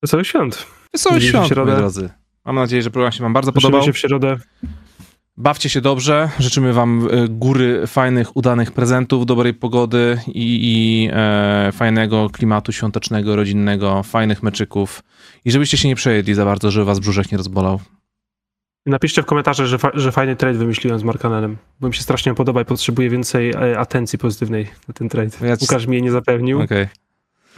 Wesołych 0.03 0.27
świąt. 0.27 0.67
Wesołych 0.93 1.23
się 1.23 1.29
świąt, 1.29 1.57
moi 1.57 1.67
drodzy. 1.67 2.11
Mam 2.45 2.57
nadzieję, 2.57 2.83
że 2.83 2.91
program 2.91 3.13
się 3.13 3.23
wam 3.23 3.33
bardzo 3.33 3.53
Słyszymy 3.53 3.71
podobał. 3.71 3.87
się 3.87 3.93
w 3.93 3.99
środę. 3.99 4.37
Bawcie 5.37 5.69
się 5.69 5.81
dobrze. 5.81 6.31
Życzymy 6.39 6.73
wam 6.73 7.09
e, 7.11 7.29
góry 7.29 7.87
fajnych, 7.87 8.37
udanych 8.37 8.73
prezentów, 8.73 9.27
dobrej 9.27 9.55
pogody 9.55 10.19
i, 10.27 10.33
i 10.35 11.09
e, 11.13 11.73
fajnego 11.73 12.31
klimatu 12.31 12.73
świątecznego, 12.73 13.37
rodzinnego, 13.37 14.03
fajnych 14.03 14.43
meczyków. 14.43 15.03
I 15.45 15.51
żebyście 15.51 15.77
się 15.77 15.89
nie 15.89 15.97
przejedli 15.97 16.35
za 16.35 16.45
bardzo, 16.45 16.71
żeby 16.71 16.85
was 16.87 16.99
brzuszek 16.99 17.33
nie 17.33 17.39
rozbolał. 17.39 17.81
Napiszcie 18.87 19.23
w 19.23 19.27
komentarzach, 19.27 19.67
że, 19.67 19.79
fa- 19.79 19.91
że 19.95 20.13
fajny 20.13 20.37
trade 20.37 20.59
wymyśliłem 20.59 20.99
z 20.99 21.03
Markanenem, 21.03 21.57
bo 21.81 21.89
mi 21.89 21.95
się 21.95 22.03
strasznie 22.03 22.35
podoba 22.35 22.61
i 22.61 22.65
potrzebuję 22.65 23.11
więcej 23.11 23.51
e, 23.51 23.79
atencji 23.79 24.19
pozytywnej 24.19 24.69
na 24.89 24.95
ten 24.95 25.09
trade. 25.09 25.31
Ja 25.49 25.57
ci- 25.57 25.63
Łukasz 25.65 25.87
mnie 25.87 26.01
nie 26.01 26.11
zapewnił, 26.11 26.61
Okej. 26.61 26.89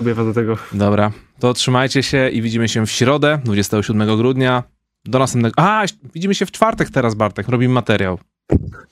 okay. 0.00 0.14
was 0.14 0.26
do 0.26 0.34
tego. 0.34 0.58
Dobra, 0.72 1.10
to 1.38 1.54
trzymajcie 1.54 2.02
się 2.02 2.28
i 2.28 2.42
widzimy 2.42 2.68
się 2.68 2.86
w 2.86 2.90
środę, 2.90 3.40
27 3.44 4.16
grudnia. 4.16 4.62
Do 5.04 5.18
następnego. 5.18 5.54
A, 5.58 5.84
widzimy 6.14 6.34
się 6.34 6.46
w 6.46 6.50
czwartek 6.52 6.90
teraz, 6.90 7.14
Bartek. 7.14 7.48
Robimy 7.48 7.74
materiał. 7.74 8.18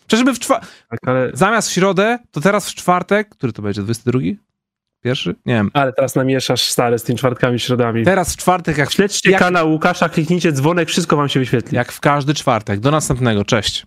Czyżby 0.06 0.34
w 0.34 0.38
czwartek. 0.38 0.70
Tak, 0.88 1.00
ale, 1.06 1.30
Zamiast 1.34 1.68
w 1.68 1.72
środę, 1.72 2.18
to 2.30 2.40
teraz 2.40 2.70
w 2.70 2.74
czwartek. 2.74 3.28
Który 3.28 3.52
to 3.52 3.62
będzie? 3.62 3.82
22? 3.82 4.18
Pierwszy? 5.02 5.34
Nie 5.46 5.54
wiem. 5.54 5.70
ale 5.74 5.92
teraz 5.92 6.14
namieszasz 6.14 6.62
stare 6.62 6.98
z 6.98 7.02
tymi 7.02 7.18
czwartkami, 7.18 7.60
środami. 7.60 8.04
Teraz 8.04 8.32
w 8.32 8.36
czwartek, 8.36 8.78
jak, 8.78 8.92
Śledźcie 8.92 9.30
jak, 9.30 9.40
kanał 9.40 9.70
Łukasza, 9.70 10.08
kliknijcie 10.08 10.52
dzwonek, 10.52 10.88
wszystko 10.88 11.16
wam 11.16 11.28
się 11.28 11.40
wyświetli. 11.40 11.76
jak 11.76 11.92
w 11.92 12.00
każdy 12.00 12.34
czwartek. 12.34 12.80
Do 12.80 12.90
następnego. 12.90 13.44
Cześć. 13.44 13.86